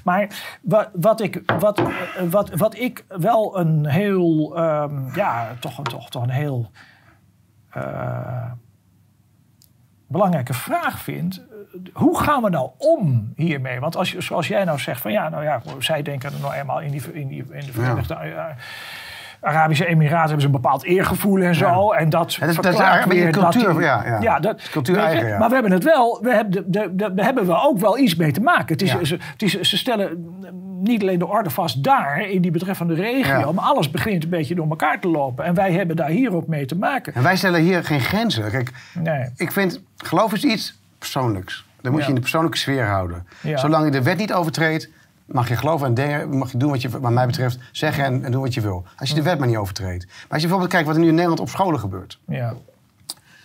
Maar 0.03 0.27
wat, 0.61 0.89
wat, 0.93 1.21
ik, 1.21 1.41
wat, 1.59 1.81
wat, 2.29 2.49
wat 2.55 2.77
ik 2.77 3.05
wel 3.07 3.59
een 3.59 3.85
heel, 3.85 4.53
ehm, 4.57 5.15
ja, 5.15 5.47
toch, 5.59 5.81
toch, 5.83 6.09
toch 6.09 6.23
een 6.23 6.29
heel... 6.29 6.71
belangrijke 10.11 10.53
vraag 10.53 10.99
vind. 10.99 11.41
eh, 11.73 11.79
Hoe 11.93 12.19
gaan 12.21 12.43
we 12.43 12.49
nou 12.49 12.69
om 12.77 13.33
hiermee? 13.35 13.79
Want 13.79 13.95
als 13.95 14.11
je, 14.11 14.21
zoals 14.21 14.47
jij 14.47 14.63
nou 14.63 14.79
zegt 14.79 15.01
van 15.01 15.11
ja, 15.11 15.29
nou 15.29 15.43
ja, 15.43 15.61
zij 15.79 16.01
denken 16.01 16.33
er 16.33 16.39
nou 16.39 16.53
eenmaal 16.53 16.81
in, 16.81 16.91
die, 16.91 17.13
in, 17.13 17.27
die, 17.27 17.45
in 17.51 17.65
de 17.65 17.71
Verenigde 17.73 18.13
eh, 18.13 18.45
Arabische 19.41 19.85
Emiraten 19.85 20.19
hebben 20.19 20.39
ze 20.39 20.45
een 20.45 20.51
bepaald 20.51 20.83
eergevoel 20.83 21.41
en 21.41 21.55
zo. 21.55 21.91
En 21.91 22.09
dat, 22.09 22.11
dat 22.11 22.27
is 22.27 22.35
verklaart 22.55 22.79
eigenlijk 22.79 23.03
een 23.11 23.23
weer 23.23 23.31
dat 23.31 23.41
cultuur, 23.53 23.73
die- 23.73 23.81
ja, 23.83 24.17
ja. 24.21 24.39
dat, 24.39 24.69
cultuur 24.71 24.95
je, 24.95 25.01
eigen, 25.01 25.27
ja. 25.27 25.37
Maar 25.37 25.47
we 25.47 25.53
hebben 25.53 25.71
het 25.71 25.83
wel, 25.83 26.19
we 26.21 26.33
hebben, 26.33 26.51
de, 26.53 26.63
de, 26.69 26.95
de- 26.95 27.13
daar 27.13 27.25
hebben 27.25 27.45
we 27.45 27.61
ook 27.61 27.77
wel 27.79 27.97
iets 27.97 28.15
mee 28.15 28.31
te 28.31 28.41
maken. 28.41 28.65
Het 28.67 28.81
is, 28.81 28.91
Ja. 28.91 29.03
ze, 29.03 29.17
het 29.31 29.41
is, 29.41 29.59
ze 29.59 29.77
stellen 29.77 30.25
niet 30.81 31.01
alleen 31.01 31.19
de 31.19 31.27
orde 31.27 31.49
vast 31.49 31.83
daar, 31.83 32.21
in 32.29 32.41
die 32.41 32.51
betreffende 32.51 32.93
regio, 32.93 33.37
Ja. 33.39 33.51
maar 33.51 33.63
alles 33.65 33.91
begint 33.91 34.23
een 34.23 34.29
beetje 34.29 34.55
door 34.55 34.69
elkaar 34.69 34.99
te 34.99 35.07
lopen. 35.07 35.45
En 35.45 35.53
wij 35.53 35.71
hebben 35.71 35.95
daar 35.95 36.09
hier 36.09 36.35
ook 36.35 36.47
mee 36.47 36.65
te 36.65 36.75
maken. 36.75 37.13
En 37.13 37.23
wij 37.23 37.35
stellen 37.35 37.61
hier 37.61 37.83
geen 37.83 37.99
grenzen. 38.01 38.51
Kijk, 38.51 38.71
Nee. 38.93 39.29
ik 39.35 39.51
vind, 39.51 39.81
geloof 39.97 40.33
is 40.33 40.43
iets 40.43 40.79
persoonlijks. 40.97 41.65
Dan 41.81 41.91
moet 41.91 41.99
Ja. 42.01 42.05
je 42.05 42.09
in 42.11 42.15
de 42.15 42.21
persoonlijke 42.21 42.57
sfeer 42.57 42.85
houden. 42.85 43.27
Ja. 43.41 43.57
Zolang 43.57 43.85
je 43.85 43.91
de 43.91 44.03
wet 44.03 44.17
niet 44.17 44.33
overtreedt, 44.33 44.89
mag 45.31 45.47
je 45.49 45.55
geloven 45.55 45.87
en 45.87 45.93
denken, 45.93 46.37
mag 46.37 46.51
je 46.51 46.57
doen 46.57 46.69
wat 46.69 46.81
je, 46.81 46.89
wat 46.89 47.11
mij 47.11 47.25
betreft, 47.25 47.57
zeggen 47.71 48.03
en, 48.03 48.25
en 48.25 48.31
doen 48.31 48.41
wat 48.41 48.53
je 48.53 48.61
wil. 48.61 48.85
Als 48.97 49.09
je 49.09 49.15
de 49.15 49.21
wet 49.21 49.39
maar 49.39 49.47
niet 49.47 49.57
overtreedt. 49.57 50.05
Maar 50.05 50.15
als 50.29 50.41
je 50.41 50.47
bijvoorbeeld 50.47 50.71
kijkt 50.71 50.85
wat 50.87 50.95
er 50.95 51.01
nu 51.01 51.07
in 51.07 51.13
Nederland 51.13 51.39
op 51.41 51.49
scholen 51.49 51.79
gebeurt. 51.79 52.19
Ja. 52.27 52.53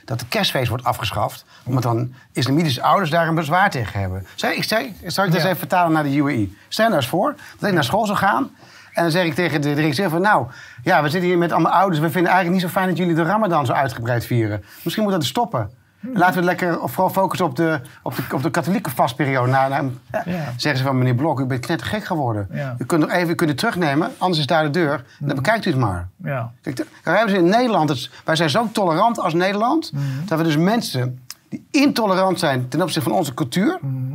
dat 0.04 0.20
de 0.20 0.26
kerstfeest 0.28 0.68
wordt 0.68 0.84
afgeschaft. 0.84 1.44
Omdat 1.64 1.82
dan 1.82 2.12
islamitische 2.32 2.82
ouders 2.82 3.10
daar 3.10 3.28
een 3.28 3.34
bezwaar 3.34 3.70
tegen 3.70 4.00
hebben. 4.00 4.26
Zal 4.34 4.50
ik, 4.50 4.64
zal, 4.64 4.78
zal 5.06 5.24
ik 5.24 5.30
dat 5.30 5.34
eens 5.34 5.34
Ja. 5.34 5.44
even 5.44 5.56
vertalen 5.56 5.92
naar 5.92 6.02
de 6.02 6.16
UAE? 6.16 6.48
Stel 6.68 6.84
nou 6.86 6.96
eens 6.96 7.08
voor 7.08 7.34
dat 7.58 7.68
ik 7.68 7.74
naar 7.74 7.84
school 7.84 8.06
zou 8.06 8.18
gaan. 8.18 8.50
En 8.92 9.02
dan 9.02 9.10
zeg 9.10 9.24
ik 9.24 9.34
tegen 9.34 9.60
de 9.60 9.74
directeur 9.74 10.10
van... 10.10 10.20
Nou, 10.20 10.46
ja, 10.82 11.02
we 11.02 11.08
zitten 11.08 11.28
hier 11.28 11.38
met 11.38 11.52
allemaal 11.52 11.72
ouders. 11.72 12.00
We 12.00 12.10
vinden 12.10 12.32
eigenlijk 12.32 12.62
niet 12.62 12.72
zo 12.72 12.78
fijn 12.78 12.88
dat 12.88 12.96
jullie 12.98 13.14
de 13.14 13.22
ramadan 13.22 13.66
zo 13.66 13.72
uitgebreid 13.72 14.26
vieren. 14.26 14.64
Misschien 14.82 15.04
moet 15.04 15.12
dat 15.12 15.24
stoppen. 15.24 15.70
Laten 16.14 16.38
we 16.40 16.44
lekker 16.44 16.78
vooral 16.88 17.10
focussen 17.10 17.46
op 17.46 17.56
de, 17.56 17.80
op 18.02 18.16
de, 18.16 18.22
op 18.34 18.42
de 18.42 18.50
katholieke 18.50 18.90
vastperiode. 18.90 19.50
Nou, 19.50 19.70
nou, 19.70 19.90
ja, 20.12 20.22
Ja. 20.26 20.44
Zeggen 20.56 20.76
ze 20.80 20.86
van 20.86 20.98
meneer 20.98 21.14
Blok, 21.14 21.40
u 21.40 21.44
bent 21.44 21.64
knettergek 21.66 22.04
geworden. 22.04 22.48
Ja. 22.52 22.74
U 22.78 22.84
kunt 22.84 23.00
nog 23.00 23.10
even 23.10 23.28
u 23.30 23.34
kunt 23.34 23.50
het 23.50 23.58
terugnemen, 23.58 24.10
anders 24.18 24.40
is 24.40 24.46
daar 24.46 24.62
de 24.62 24.70
deur. 24.70 25.04
Dan 25.18 25.36
bekijkt 25.36 25.64
u 25.64 25.70
het 25.70 25.78
maar. 25.78 26.08
Ja. 26.16 26.52
Kijk, 26.62 26.76
daar 27.02 27.16
hebben 27.16 27.34
ze 27.34 27.40
in 27.40 27.48
Nederland, 27.48 27.88
het, 27.88 28.10
wij 28.24 28.36
zijn 28.36 28.50
zo 28.50 28.68
tolerant 28.72 29.18
als 29.20 29.34
Nederland, 29.34 29.92
Mhm. 29.92 30.02
dat 30.26 30.38
we 30.38 30.44
dus 30.44 30.56
mensen 30.56 31.20
die 31.48 31.66
intolerant 31.70 32.38
zijn 32.38 32.68
ten 32.68 32.82
opzichte 32.82 33.08
van 33.08 33.18
onze 33.18 33.34
cultuur, 33.34 33.78
Mhm. 33.80 34.14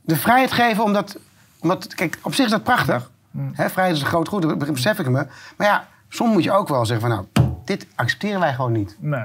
de 0.00 0.16
vrijheid 0.16 0.52
geven 0.52 0.84
omdat, 0.84 1.18
omdat, 1.60 1.94
kijk, 1.94 2.18
op 2.22 2.34
zich 2.34 2.44
is 2.44 2.50
dat 2.50 2.62
prachtig. 2.62 3.10
Hè, 3.52 3.70
vrijheid 3.70 3.96
is 3.96 4.02
een 4.02 4.08
groot 4.08 4.28
goed, 4.28 4.42
dat 4.42 4.72
besef 4.72 4.98
ik 4.98 5.08
me. 5.08 5.26
Maar 5.56 5.66
ja, 5.66 5.84
soms 6.08 6.32
moet 6.32 6.44
je 6.44 6.52
ook 6.52 6.68
wel 6.68 6.86
zeggen 6.86 7.08
van 7.08 7.16
nou, 7.40 7.52
dit 7.64 7.86
accepteren 7.94 8.40
wij 8.40 8.54
gewoon 8.54 8.72
niet. 8.72 8.96
Nee. 8.98 9.24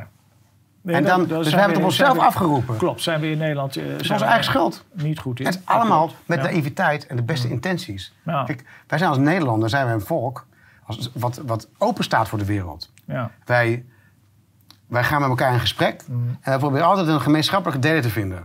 Nee, 0.85 0.95
En 0.95 1.03
dan- 1.03 1.25
dus 1.25 1.43
we 1.49 1.49
hebben 1.49 1.69
het 1.69 1.77
op 1.77 1.83
onszelf 1.83 2.17
afgeroepen. 2.17 2.77
Klopt, 2.77 3.01
zijn 3.01 3.19
we 3.21 3.29
in 3.29 3.37
Nederland... 3.37 3.75
eh, 3.77 3.85
Het 3.85 4.01
is 4.01 4.09
onze 4.09 4.25
eigen 4.25 4.43
schuld. 4.43 4.83
Niet 4.93 5.19
goed 5.19 5.39
in. 5.39 5.45
Het 5.45 5.55
is 5.55 5.61
allemaal 5.65 6.11
met 6.25 6.37
Ja. 6.37 6.43
naïviteit 6.43 7.07
en 7.07 7.15
de 7.15 7.21
beste 7.23 7.49
intenties. 7.49 8.13
Ja. 8.23 8.43
Kijk, 8.43 8.63
wij 8.87 8.97
zijn 8.97 9.09
als 9.09 9.19
Nederlander 9.19 9.69
zijn 9.69 9.85
wij 9.85 9.93
een 9.93 10.01
volk 10.01 10.45
als, 10.85 11.09
wat, 11.13 11.41
wat 11.45 11.67
open 11.77 12.03
staat 12.03 12.27
voor 12.29 12.37
de 12.39 12.45
wereld. 12.45 12.91
Ja. 13.05 13.31
Wij, 13.45 13.85
wij 14.87 15.03
gaan 15.03 15.19
met 15.21 15.29
elkaar 15.29 15.53
in 15.53 15.59
gesprek 15.59 16.01
en 16.41 16.53
we 16.53 16.57
proberen 16.59 16.87
altijd 16.87 17.07
een 17.07 17.21
gemeenschappelijke 17.21 17.81
delen 17.81 18.01
te 18.01 18.09
vinden. 18.09 18.43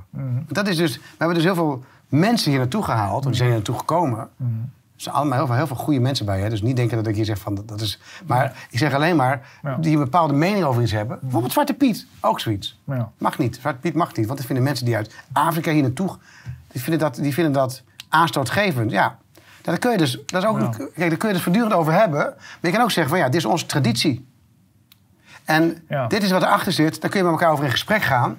Dat 0.49 0.69
is 0.69 0.77
dus, 0.77 0.97
we 0.97 1.03
hebben 1.19 1.35
dus 1.37 1.45
heel 1.45 1.55
veel 1.55 1.85
mensen 2.09 2.51
hier 2.51 2.59
naartoe 2.61 2.83
gehaald, 2.83 3.11
want 3.11 3.25
die 3.25 3.35
zijn 3.35 3.47
hier 3.49 3.57
naartoe 3.57 3.79
gekomen. 3.79 4.29
Er 5.01 5.07
zijn 5.07 5.19
allemaal 5.19 5.39
heel 5.39 5.47
veel, 5.47 5.57
heel 5.57 5.67
veel 5.67 5.77
goede 5.77 6.01
mensen 6.01 6.27
bij. 6.27 6.41
Hè? 6.41 6.49
Dus 6.49 6.63
niet 6.63 6.77
denken 6.77 6.97
dat 6.97 7.07
ik 7.07 7.15
hier 7.15 7.25
zeg 7.25 7.39
van 7.39 7.63
dat, 7.67 7.81
is. 7.81 8.01
Maar 8.27 8.67
ik 8.71 8.79
zeg 8.79 8.95
alleen 8.95 9.17
maar 9.17 9.49
die 9.81 9.93
een 9.97 10.03
bepaalde 10.03 10.35
mening 10.35 10.65
over 10.65 10.83
iets 10.83 10.93
hebben. 10.93 11.19
Bijvoorbeeld 11.21 11.53
Zwarte 11.53 11.75
Piet, 11.75 12.07
ook 12.21 12.41
zoiets. 12.41 12.79
Ja. 12.85 13.11
Mag 13.19 13.39
niet. 13.39 13.57
Zwarte 13.61 13.79
Piet 13.79 13.95
mag 13.95 14.17
niet. 14.17 14.27
Want 14.27 14.39
dat 14.39 14.47
vinden 14.47 14.65
mensen 14.65 14.85
die 14.85 14.97
uit 14.97 15.15
Afrika 15.33 15.71
hier 15.73 15.83
naartoe. 15.83 16.17
Die 16.73 16.81
vinden 16.83 17.01
dat, 17.01 17.15
die 17.15 17.35
vinden 17.35 17.53
dat 17.53 17.83
aanstootgevend. 18.09 18.91
Ja. 18.91 19.19
Daar 19.63 19.79
kun 19.79 19.91
je 19.91 19.99
dus, 19.99 20.19
dat 20.27 20.43
is 20.43 20.49
ook, 20.49 20.59
kijk, 20.95 20.95
daar 21.09 21.17
kun 21.17 21.29
je 21.29 21.35
dus 21.35 21.43
voortdurend 21.43 21.73
over 21.73 21.93
hebben. 21.93 22.19
Maar 22.37 22.37
je 22.61 22.71
kan 22.71 22.81
ook 22.83 22.91
zeggen 22.91 23.13
van 23.13 23.19
ja, 23.23 23.27
dit 23.29 23.35
is 23.41 23.45
onze 23.45 23.67
traditie. 23.67 24.27
En 25.45 25.83
Ja. 25.89 26.07
dit 26.07 26.23
is 26.23 26.31
wat 26.31 26.43
erachter 26.43 26.73
zit. 26.73 27.01
Dan 27.01 27.11
kun 27.11 27.19
je 27.19 27.25
met 27.25 27.35
elkaar 27.35 27.53
over 27.53 27.65
in 27.65 27.71
gesprek 27.71 28.03
gaan. 28.03 28.39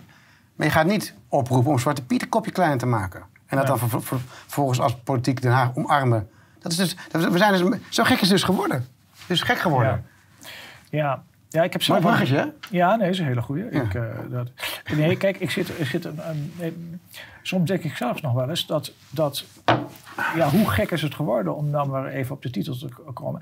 Maar 0.55 0.67
je 0.67 0.73
gaat 0.73 0.85
niet 0.85 1.13
oproepen 1.27 1.71
om 1.71 1.79
Zwarte 1.79 2.05
Piet 2.05 2.21
een 2.21 2.29
kopje 2.29 2.51
kleiner 2.51 2.77
te 2.77 2.85
maken. 2.85 3.19
En 3.45 3.57
dat 3.57 3.67
Nee. 3.67 3.77
dan 3.79 3.89
ver- 3.89 4.01
ver- 4.03 4.19
vervolgens 4.45 4.79
als 4.79 4.95
politiek 5.03 5.41
Den 5.41 5.51
Haag 5.51 5.69
omarmen. 5.75 6.29
Dat 6.61 6.71
is 6.71 6.77
dus, 6.77 6.95
we 7.11 7.37
zijn 7.37 7.51
dus, 7.69 7.79
zo 7.89 8.03
gek 8.03 8.15
is 8.15 8.21
het 8.21 8.29
dus 8.29 8.43
geworden. 8.43 8.87
Het 9.19 9.29
is 9.29 9.41
gek 9.41 9.59
geworden. 9.59 10.05
Ja. 10.89 11.23
Ja, 11.49 11.63
ik 11.63 11.73
heb 11.73 11.87
Mooi 11.87 12.01
zelf... 12.01 12.13
bruggetje, 12.15 12.35
hè? 12.37 12.77
Ja, 12.77 12.95
nee, 12.95 13.09
is 13.09 13.19
een 13.19 13.25
hele 13.25 13.41
goeie. 13.41 13.63
Ja. 13.71 13.81
Ik, 13.81 13.93
eh, 13.93 14.03
dat, 14.29 14.47
nee, 14.95 15.17
kijk, 15.17 15.37
ik 15.39 15.51
zit, 15.51 15.79
ik 15.79 15.85
zit 15.85 16.05
een, 16.05 16.19
een- 16.59 17.01
soms 17.41 17.67
denk 17.67 17.83
ik 17.83 17.95
zelfs 17.95 18.21
nog 18.21 18.33
wel 18.33 18.49
eens 18.49 18.65
dat, 18.65 18.91
dat, 19.09 19.43
ja, 20.35 20.49
hoe 20.49 20.69
gek 20.69 20.91
is 20.91 21.01
het 21.01 21.15
geworden 21.15 21.55
om 21.55 21.71
dan 21.71 21.89
maar 21.89 22.05
even 22.07 22.35
op 22.35 22.41
de 22.41 22.49
titel 22.49 22.77
te 22.77 22.87
komen. 23.13 23.41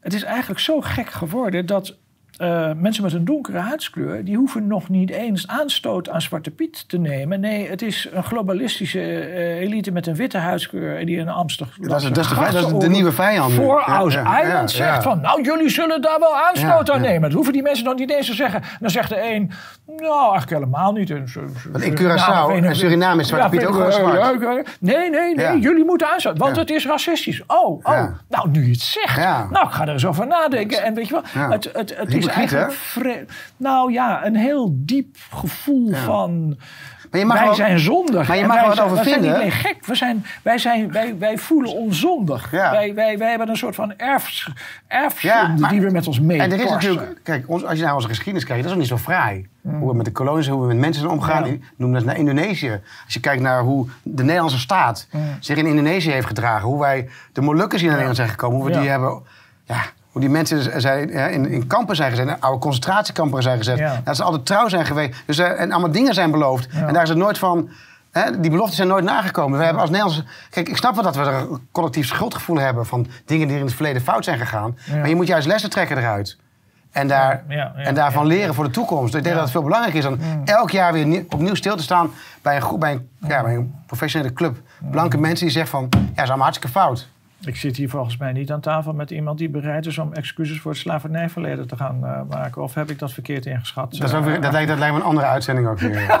Het 0.00 0.14
is 0.14 0.22
eigenlijk 0.22 0.60
zo 0.60 0.80
gek 0.80 1.10
geworden 1.10 1.66
dat 1.66 1.94
eh, 2.36 2.70
mensen 2.76 3.02
met 3.02 3.12
een 3.12 3.24
donkere 3.24 3.58
huidskleur, 3.58 4.24
die 4.24 4.36
hoeven 4.36 4.66
nog 4.66 4.88
niet 4.88 5.10
eens 5.10 5.48
aanstoot 5.48 6.08
aan 6.08 6.20
Zwarte 6.22 6.50
Piet 6.50 6.88
te 6.88 6.98
nemen. 6.98 7.40
Nee, 7.40 7.68
het 7.68 7.82
is 7.82 8.08
een 8.12 8.24
globalistische 8.24 9.00
eh, 9.00 9.56
elite 9.60 9.90
met 9.92 10.06
een 10.06 10.14
witte 10.14 10.38
huidskleur 10.38 11.06
die 11.06 11.16
in 11.18 11.28
Amsterdam. 11.28 11.74
Dat 11.88 12.02
is, 12.02 12.08
dat 12.08 12.16
is, 12.18 12.28
de, 12.28 12.34
vij- 12.34 12.50
dat 12.50 12.72
is 12.72 12.78
de 12.78 12.88
nieuwe 12.88 13.12
vijand. 13.12 13.52
Voor 13.52 13.80
Aus 13.82 14.14
ja, 14.14 14.42
Island 14.42 14.72
ja, 14.72 14.76
zegt 14.76 15.02
van, 15.02 15.20
nou 15.20 15.42
jullie 15.42 15.68
zullen 15.68 16.00
daar 16.02 16.18
wel 16.18 16.36
aanstoot 16.36 16.90
aan 16.90 17.00
nemen. 17.00 17.20
Dat 17.22 17.32
hoeven 17.32 17.52
die 17.52 17.62
mensen 17.62 17.84
nog 17.84 17.96
niet 17.98 18.10
eens 18.10 18.26
te 18.26 18.34
zeggen. 18.34 18.62
Dan 18.80 18.90
zegt 18.90 19.08
de 19.08 19.32
een, 19.34 19.50
nou 19.86 20.30
eigenlijk 20.30 20.50
helemaal 20.50 20.92
niet. 20.92 21.10
En 21.10 21.26
Want 21.72 21.82
in 21.84 21.94
Curaçao 21.94 22.28
nou, 22.28 22.62
en 22.66 22.76
Suriname 22.76 23.20
is 23.20 23.28
Zwarte 23.28 23.56
Piet 23.56 23.66
ook 23.66 23.74
wel 23.76 23.92
zwart. 23.92 24.76
Nee, 24.80 25.10
nee, 25.10 25.34
nee, 25.34 25.58
jullie 25.60 25.84
moeten 25.84 26.12
aanstoten, 26.12 26.38
want 26.38 26.56
het 26.56 26.70
is 26.70 26.86
racistisch. 26.86 27.42
Oh, 27.46 27.80
oh, 27.82 28.04
nou 28.28 28.48
nu 28.50 28.64
je 28.64 28.70
het 28.70 28.80
zegt. 28.80 29.16
Nou, 29.50 29.66
ik 29.66 29.72
ga 29.72 29.82
er 29.86 29.92
eens 29.92 30.06
over 30.06 30.26
nadenken. 30.26 30.82
En 30.82 30.94
weet 30.94 31.08
je 31.08 31.12
wel, 31.12 31.22
Ja. 31.34 31.50
het, 31.50 31.70
het, 31.72 31.96
het 31.96 32.14
is 32.14 32.25
Hypocriet, 32.34 32.52
eigenlijk... 32.52 33.28
hè? 33.28 33.34
nou 33.56 33.92
ja, 33.92 34.26
een 34.26 34.36
heel 34.36 34.70
diep 34.72 35.16
gevoel 35.30 35.92
van... 35.94 36.56
Maar 37.10 37.20
je 37.20 37.26
mag 37.26 37.36
wij 37.36 37.46
wel- 37.46 37.54
zijn 37.54 37.78
zondig. 37.78 38.28
Maar 38.28 38.36
je 38.36 38.46
mag 38.46 38.56
er 38.56 38.60
wij 38.60 38.68
wat 38.68 38.76
zijn- 38.76 38.90
over 38.90 38.96
wij 39.04 39.08
zijn 39.08 39.20
vinden. 39.22 39.44
niet 39.44 39.52
alleen 39.52 39.60
gek. 39.60 39.86
We 39.86 39.94
zijn, 39.94 40.24
wij, 40.42 40.58
zijn, 40.58 40.92
wij, 40.92 41.18
wij 41.18 41.38
voelen 41.38 41.72
ons 41.74 42.00
zondig. 42.00 42.50
Ja. 42.50 42.70
Wij, 42.70 42.94
wij, 42.94 43.18
wij 43.18 43.28
hebben 43.28 43.48
een 43.48 43.56
soort 43.56 43.74
van 43.74 43.96
erfs, 43.96 44.50
Ja, 44.88 45.02
erfzonde 45.04 45.60
maar- 45.60 45.70
die 45.70 45.80
we 45.80 45.90
met 45.90 46.06
ons 46.06 46.20
mee 46.20 46.40
En 46.40 46.52
er 46.52 46.60
is 46.60 46.70
natuurlijk, 46.70 47.20
kijk, 47.22 47.44
ons, 47.48 47.64
als 47.64 47.78
je 47.78 47.84
naar 47.84 47.94
onze 47.94 48.08
geschiedenis 48.08 48.44
kijkt, 48.44 48.60
dat 48.62 48.70
is 48.70 48.76
ook 48.76 48.82
niet 48.82 48.90
zo 48.98 49.04
fraai. 49.04 49.46
Hoe 49.62 49.88
we 49.90 49.96
met 49.96 50.04
de 50.04 50.12
kolonies, 50.12 50.48
hoe 50.48 50.60
we 50.60 50.66
met 50.66 50.76
mensen 50.76 51.00
zijn 51.02 51.12
omgegaan. 51.14 51.46
Ja. 51.46 51.56
Noem 51.76 51.92
dat 51.92 52.04
naar 52.04 52.16
Indonesië. 52.16 52.80
Als 53.04 53.14
je 53.14 53.20
kijkt 53.20 53.42
naar 53.42 53.60
hoe 53.62 53.88
de 54.02 54.22
Nederlandse 54.22 54.58
staat 54.58 55.08
zich 55.40 55.56
in 55.56 55.66
Indonesië 55.66 56.10
heeft 56.10 56.26
gedragen. 56.26 56.68
Hoe 56.68 56.80
wij 56.80 57.08
de 57.32 57.40
Molukkers 57.40 57.80
naar 57.80 57.90
Nederland 57.90 58.16
zijn 58.16 58.28
gekomen. 58.28 58.56
Hoe 58.60 58.66
we 58.70 58.78
die 58.78 58.88
hebben, 58.88 59.22
ja, 59.64 59.80
hoe 60.16 60.24
die 60.24 60.34
mensen 60.34 60.80
zijn, 60.80 61.08
ja, 61.08 61.26
in, 61.26 61.48
in 61.48 61.66
kampen 61.66 61.96
zijn 61.96 62.10
gezet. 62.10 62.28
in 62.28 62.40
Oude 62.40 62.58
concentratiekampen 62.58 63.42
zijn 63.42 63.56
gezet. 63.58 63.78
Ja. 63.78 64.00
Dat 64.04 64.16
ze 64.16 64.22
altijd 64.22 64.46
trouw 64.46 64.68
zijn 64.68 64.86
geweest. 64.86 65.22
Dus, 65.26 65.38
eh, 65.38 65.60
en 65.60 65.72
allemaal 65.72 65.90
dingen 65.90 66.14
zijn 66.14 66.30
beloofd. 66.30 66.68
En 66.86 66.92
daar 66.92 67.02
is 67.02 67.08
het 67.08 67.18
nooit 67.18 67.38
van... 67.38 67.68
Hè, 68.12 68.40
die 68.40 68.50
beloften 68.50 68.76
zijn 68.76 68.88
nooit 68.88 69.04
nagekomen. 69.04 69.58
We 69.58 69.64
hebben 69.64 69.82
als 69.82 69.90
Nederlandse... 69.90 70.24
Kijk, 70.50 70.68
ik 70.68 70.76
snap 70.76 70.94
wel 70.94 71.02
dat 71.04 71.16
we 71.16 71.22
er 71.22 71.34
een 71.34 71.68
collectief 71.72 72.06
schuldgevoel 72.06 72.56
hebben... 72.58 72.86
van 72.86 73.06
dingen 73.24 73.46
die 73.46 73.54
er 73.56 73.60
in 73.60 73.66
het 73.66 73.74
verleden 73.76 74.02
fout 74.02 74.24
zijn 74.24 74.38
gegaan. 74.38 74.76
Ja. 74.84 74.96
Maar 74.96 75.08
je 75.08 75.14
moet 75.16 75.26
juist 75.26 75.46
lessen 75.46 75.70
trekken 75.70 75.98
eruit. 75.98 76.36
En, 76.92 77.08
daar, 77.08 77.42
Ja, 77.48 77.54
ja, 77.56 77.72
ja, 77.76 77.82
en 77.84 77.94
daarvan 77.94 78.26
leren 78.26 78.54
voor 78.54 78.64
de 78.64 78.70
toekomst. 78.70 79.14
Ik 79.14 79.22
denk 79.22 79.34
dat 79.34 79.44
het 79.44 79.52
veel 79.52 79.62
belangrijker 79.62 79.98
is 79.98 80.04
dan 80.04 80.18
elk 80.44 80.70
jaar 80.70 80.92
weer 80.92 81.06
nie- 81.06 81.26
opnieuw 81.30 81.54
stil 81.54 81.76
te 81.76 81.82
staan... 81.82 82.10
bij 82.42 82.56
een, 82.56 82.62
groep- 82.62 82.80
bij 82.80 82.92
een, 82.92 83.08
ja, 83.28 83.42
bij 83.42 83.54
een 83.54 83.74
professionele 83.86 84.32
club. 84.32 84.56
Blanke 84.90 85.18
mensen 85.18 85.44
die 85.46 85.54
zeggen 85.54 85.70
van... 85.70 85.88
ja, 85.90 85.98
dat 85.98 86.12
is 86.14 86.28
allemaal 86.28 86.38
hartstikke 86.46 86.78
fout. 86.78 87.08
Ik 87.46 87.56
zit 87.56 87.76
hier 87.76 87.88
volgens 87.88 88.16
mij 88.16 88.32
niet 88.32 88.52
aan 88.52 88.60
tafel 88.60 88.92
met 88.92 89.10
iemand 89.10 89.38
die 89.38 89.48
bereid 89.48 89.86
is 89.86 89.98
om 89.98 90.12
excuses 90.12 90.60
voor 90.60 90.70
het 90.70 90.80
slavernijverleden 90.80 91.66
te 91.66 91.76
gaan 91.76 92.04
eh, 92.06 92.20
maken. 92.28 92.62
Of 92.62 92.74
heb 92.74 92.90
ik 92.90 92.98
dat 92.98 93.12
verkeerd 93.12 93.46
ingeschat? 93.46 93.90
Dat, 93.98 94.08
is 94.08 94.14
ook 94.14 94.24
weer- 94.24 94.40
dat, 94.40 94.52
lijkt, 94.52 94.68
dat 94.68 94.78
lijkt 94.78 94.94
me 94.94 95.00
een 95.00 95.06
andere 95.06 95.26
uitzending 95.26 95.68
ook 95.68 95.78
weer. 95.78 96.20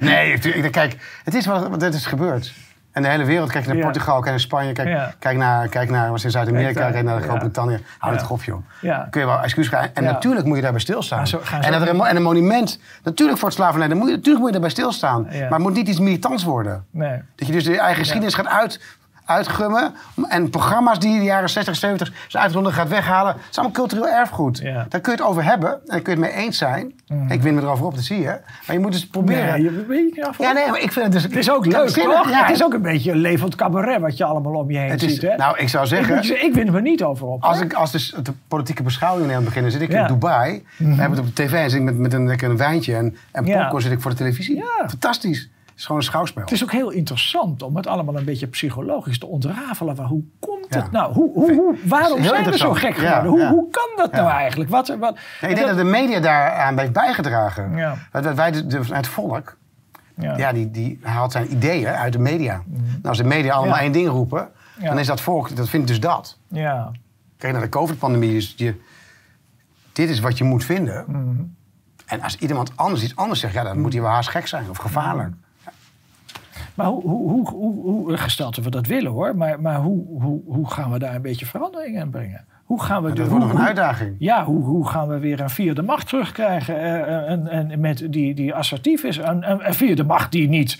nee, 0.00 0.38
kijk, 0.70 1.20
het 1.24 1.34
is 1.34 1.46
wat, 1.46 1.80
dit 1.80 1.94
is 1.94 2.06
gebeurd. 2.06 2.52
En 2.92 3.02
de 3.02 3.08
hele 3.08 3.24
wereld, 3.24 3.50
kijk 3.50 3.66
naar 3.66 3.76
Ja. 3.76 3.82
Portugal, 3.82 4.14
kijk 4.14 4.30
naar 4.30 4.40
Spanje, 4.40 4.72
kijk, 4.72 4.88
Ja. 4.88 5.12
kijk 5.18 5.36
naar, 5.36 5.68
kijk 5.68 5.90
naar 5.90 6.08
wat 6.08 6.18
is 6.18 6.24
in 6.24 6.30
Zuid-Amerika, 6.30 6.90
Kijk 6.90 7.04
naar. 7.04 7.20
Groot-Brittannië. 7.20 7.78
Hou 7.98 8.14
Ja. 8.14 8.20
het 8.20 8.30
op, 8.30 8.42
joh. 8.42 8.64
Kun 9.10 9.20
je 9.20 9.26
wel 9.26 9.40
excuus 9.42 9.68
vragen. 9.68 9.94
En 9.94 10.04
natuurlijk 10.04 10.46
moet 10.46 10.56
je 10.56 10.62
daarbij 10.62 10.80
stilstaan. 10.80 11.26
En, 11.60 11.72
dat 11.72 11.80
er 11.82 11.88
een, 11.88 12.00
en 12.00 12.16
een 12.16 12.22
monument, 12.22 12.80
natuurlijk 13.02 13.38
voor 13.38 13.48
het 13.48 13.56
slavernij, 13.56 13.88
dan 13.88 13.96
moet 13.96 14.08
je, 14.08 14.14
natuurlijk 14.14 14.38
moet 14.44 14.54
je 14.54 14.60
daarbij 14.60 14.70
stilstaan. 14.70 15.22
Maar 15.22 15.48
het 15.50 15.58
moet 15.58 15.74
niet 15.74 15.88
iets 15.88 15.98
militants 15.98 16.44
worden. 16.44 16.84
Nee. 16.90 17.22
Dat 17.34 17.46
je 17.46 17.52
dus 17.52 17.64
de 17.64 17.78
eigen 17.78 17.98
geschiedenis 18.02 18.34
gaat 18.34 18.46
uit, 18.46 18.80
uitgummen. 19.24 19.94
En 20.28 20.50
programma's 20.50 20.98
die 20.98 21.12
in 21.12 21.18
de 21.18 21.24
jaren 21.24 21.48
60, 21.50 21.76
70 21.76 22.12
zijn 22.28 22.42
uitgeronden 22.42 22.72
gaat 22.74 22.88
weghalen. 22.88 23.32
Het 23.32 23.42
is 23.50 23.56
allemaal 23.58 23.76
cultureel 23.76 24.08
erfgoed. 24.08 24.58
Ja. 24.58 24.70
Mhm. 24.80 24.88
Daar 24.88 25.00
kun 25.00 25.12
je 25.12 25.18
het 25.18 25.28
over 25.28 25.44
hebben. 25.44 25.70
En 25.72 25.80
daar 25.84 26.00
kun 26.00 26.16
je 26.16 26.22
het 26.22 26.30
mee 26.34 26.44
eens 26.44 26.58
zijn. 26.58 26.92
Ik 27.28 27.42
win 27.42 27.54
me 27.54 27.60
erover 27.60 27.84
op, 27.86 27.94
dat 27.94 28.04
zie 28.04 28.20
je. 28.20 28.26
Maar 28.66 28.76
je 28.76 28.78
moet 28.78 28.92
dus 28.92 29.06
proberen. 29.06 29.52
Nee, 29.52 29.62
je, 29.62 29.86
weet 29.86 30.14
je, 30.14 30.30
Ja, 30.38 30.52
nee, 30.52 30.70
maar 30.70 30.80
ik 30.80 30.92
vind 30.92 31.04
het 31.04 31.12
dus... 31.12 31.22
Het 31.22 31.36
is 31.36 31.50
ook 31.50 31.66
leuk, 31.66 31.88
toch? 31.88 32.30
Ja. 32.30 32.42
Het 32.44 32.54
is 32.56 32.64
ook 32.64 32.74
een 32.74 32.82
beetje 32.82 33.10
een 33.12 33.18
levend 33.18 33.54
cabaret 33.54 34.00
wat 34.00 34.16
je 34.16 34.24
allemaal 34.24 34.52
om 34.52 34.70
je 34.70 34.78
heen 34.78 34.90
Het 34.90 35.02
is- 35.02 35.12
ziet. 35.12 35.22
Hè? 35.22 35.36
nou, 35.36 35.58
ik 35.58 35.68
zou 35.68 35.86
zeggen... 35.86 36.44
ik 36.44 36.54
win 36.54 36.74
er 36.74 36.82
niet 36.82 37.02
over 37.02 37.26
op. 37.26 37.42
Als 37.42 37.56
hoor. 37.56 37.64
ik 37.64 37.72
als 37.72 37.92
dus 37.92 38.14
de 38.22 38.32
politieke 38.48 38.82
beschouwing 38.82 39.28
aan 39.28 39.34
het 39.36 39.44
beginnen 39.44 39.72
zit 39.72 39.80
ik 39.80 39.90
Ja. 39.92 39.94
Mhm. 40.02 40.06
in 40.06 40.12
Dubai. 40.14 40.64
We 40.76 40.84
hebben 40.84 41.10
het 41.18 41.28
op 41.28 41.36
de 41.36 41.42
tv 41.44 41.52
en 41.52 41.70
zit 41.70 41.78
ik 41.78 41.84
met, 41.84 41.98
met 41.98 42.12
een, 42.12 42.26
lekker 42.26 42.50
een 42.50 42.56
wijntje 42.56 42.96
en, 42.96 43.16
en 43.32 43.44
popcorn 43.44 43.82
zit 43.82 43.92
ik 43.92 44.00
voor 44.00 44.10
de 44.10 44.16
televisie. 44.16 44.64
Fantastisch. 44.88 45.48
Het 45.74 45.82
is 45.82 45.88
gewoon 45.88 46.00
een 46.00 46.08
schouwspel. 46.08 46.42
Het 46.42 46.52
is 46.52 46.62
ook 46.62 46.72
heel 46.72 46.90
interessant 46.90 47.62
om 47.62 47.76
het 47.76 47.86
allemaal 47.86 48.16
een 48.16 48.24
beetje 48.24 48.46
psychologisch 48.46 49.18
te 49.18 49.26
ontrafelen. 49.26 49.96
Hoe 49.96 50.22
komt 50.40 50.74
het 50.74 50.90
nou? 50.90 51.12
Hoe, 51.12 51.32
hoe, 51.32 51.54
hoe, 51.54 51.76
waarom 51.84 52.22
zijn 52.24 52.44
we 52.44 52.58
zo 52.58 52.72
gek 52.72 52.96
Ja, 52.96 53.02
geworden? 53.06 53.30
Hoe, 53.30 53.40
ja. 53.40 53.50
hoe 53.50 53.70
kan 53.70 53.88
dat 53.96 54.12
nou 54.12 54.30
eigenlijk? 54.30 54.70
Wat, 54.70 54.88
wat, 54.98 55.18
Ja, 55.40 55.48
ik 55.48 55.54
denk 55.54 55.66
dat 55.66 55.76
de 55.76 55.84
media 55.84 56.20
daaraan 56.20 56.78
heeft 56.78 56.92
bijgedragen. 56.92 57.76
Ja. 57.76 57.94
Dat 58.12 58.34
wij, 58.34 58.50
de, 58.50 58.66
de- 58.66 58.94
het 58.94 59.06
volk, 59.06 59.56
ja. 60.16 60.36
ja, 60.36 60.52
die, 60.52 60.70
die 60.70 60.98
haalt 61.02 61.32
zijn 61.32 61.52
ideeën 61.52 61.86
uit 61.88 62.12
de 62.12 62.18
media. 62.18 62.62
Nou, 62.66 63.02
als 63.02 63.18
de 63.18 63.24
media 63.24 63.54
allemaal 63.54 63.78
één 63.78 63.92
ding 63.92 64.08
roepen, 64.08 64.48
dan 64.80 64.98
is 64.98 65.06
dat 65.06 65.20
volk, 65.20 65.56
dat 65.56 65.68
vindt 65.68 65.86
dus 65.88 66.00
dat. 66.00 66.38
ja. 66.48 66.90
Kijk 67.38 67.52
naar 67.52 67.62
de 67.62 67.68
COVID-pandemie. 67.68 68.32
Dus 68.32 68.54
je, 68.56 68.80
dit 69.92 70.08
is 70.08 70.20
wat 70.20 70.38
je 70.38 70.44
moet 70.44 70.64
vinden. 70.64 71.04
Mhm. 71.08 71.42
En 72.06 72.20
als 72.22 72.36
iemand 72.38 72.72
anders 72.76 73.02
iets 73.02 73.16
anders 73.16 73.40
zegt, 73.40 73.54
ja, 73.54 73.62
dan 73.62 73.80
moet 73.80 73.92
hij 73.92 74.02
wel 74.02 74.10
haast 74.10 74.28
gek 74.28 74.46
zijn 74.46 74.70
of 74.70 74.76
gevaarlijk. 74.76 75.34
Maar 76.74 76.86
hoe, 76.86 77.02
hoe, 77.02 77.30
hoe, 77.30 77.48
hoe, 77.50 77.82
hoe, 77.82 78.16
gesteld 78.16 78.54
dat 78.54 78.64
we 78.64 78.70
dat 78.70 78.86
willen 78.86 79.10
hoor, 79.10 79.36
maar, 79.36 79.60
maar 79.60 79.80
hoe, 79.80 80.04
hoe, 80.20 80.42
hoe 80.46 80.70
gaan 80.70 80.92
we 80.92 80.98
daar 80.98 81.14
een 81.14 81.22
beetje 81.22 81.46
verandering 81.46 82.00
in 82.00 82.10
brengen? 82.10 82.44
Hoe 82.64 82.82
gaan 82.82 83.02
we 83.02 83.08
En 83.08 83.14
de, 83.14 83.20
dat 83.20 83.30
wordt 83.30 83.44
nog 83.44 83.54
een 83.54 83.66
uitdaging. 83.66 84.16
Ja, 84.18 84.44
hoe, 84.44 84.64
hoe 84.64 84.88
gaan 84.88 85.08
we 85.08 85.18
weer 85.18 85.40
een 85.40 85.50
vierde 85.50 85.82
macht 85.82 86.08
terugkrijgen? 86.08 86.80
eh, 86.80 87.30
en, 87.30 87.70
en 87.70 87.80
met 87.80 88.06
die, 88.10 88.34
die 88.34 88.54
assertief 88.54 89.02
is. 89.02 89.16
Een, 89.16 89.66
een 89.66 89.74
vierde 89.74 90.04
macht 90.04 90.32
die 90.32 90.48
niet 90.48 90.78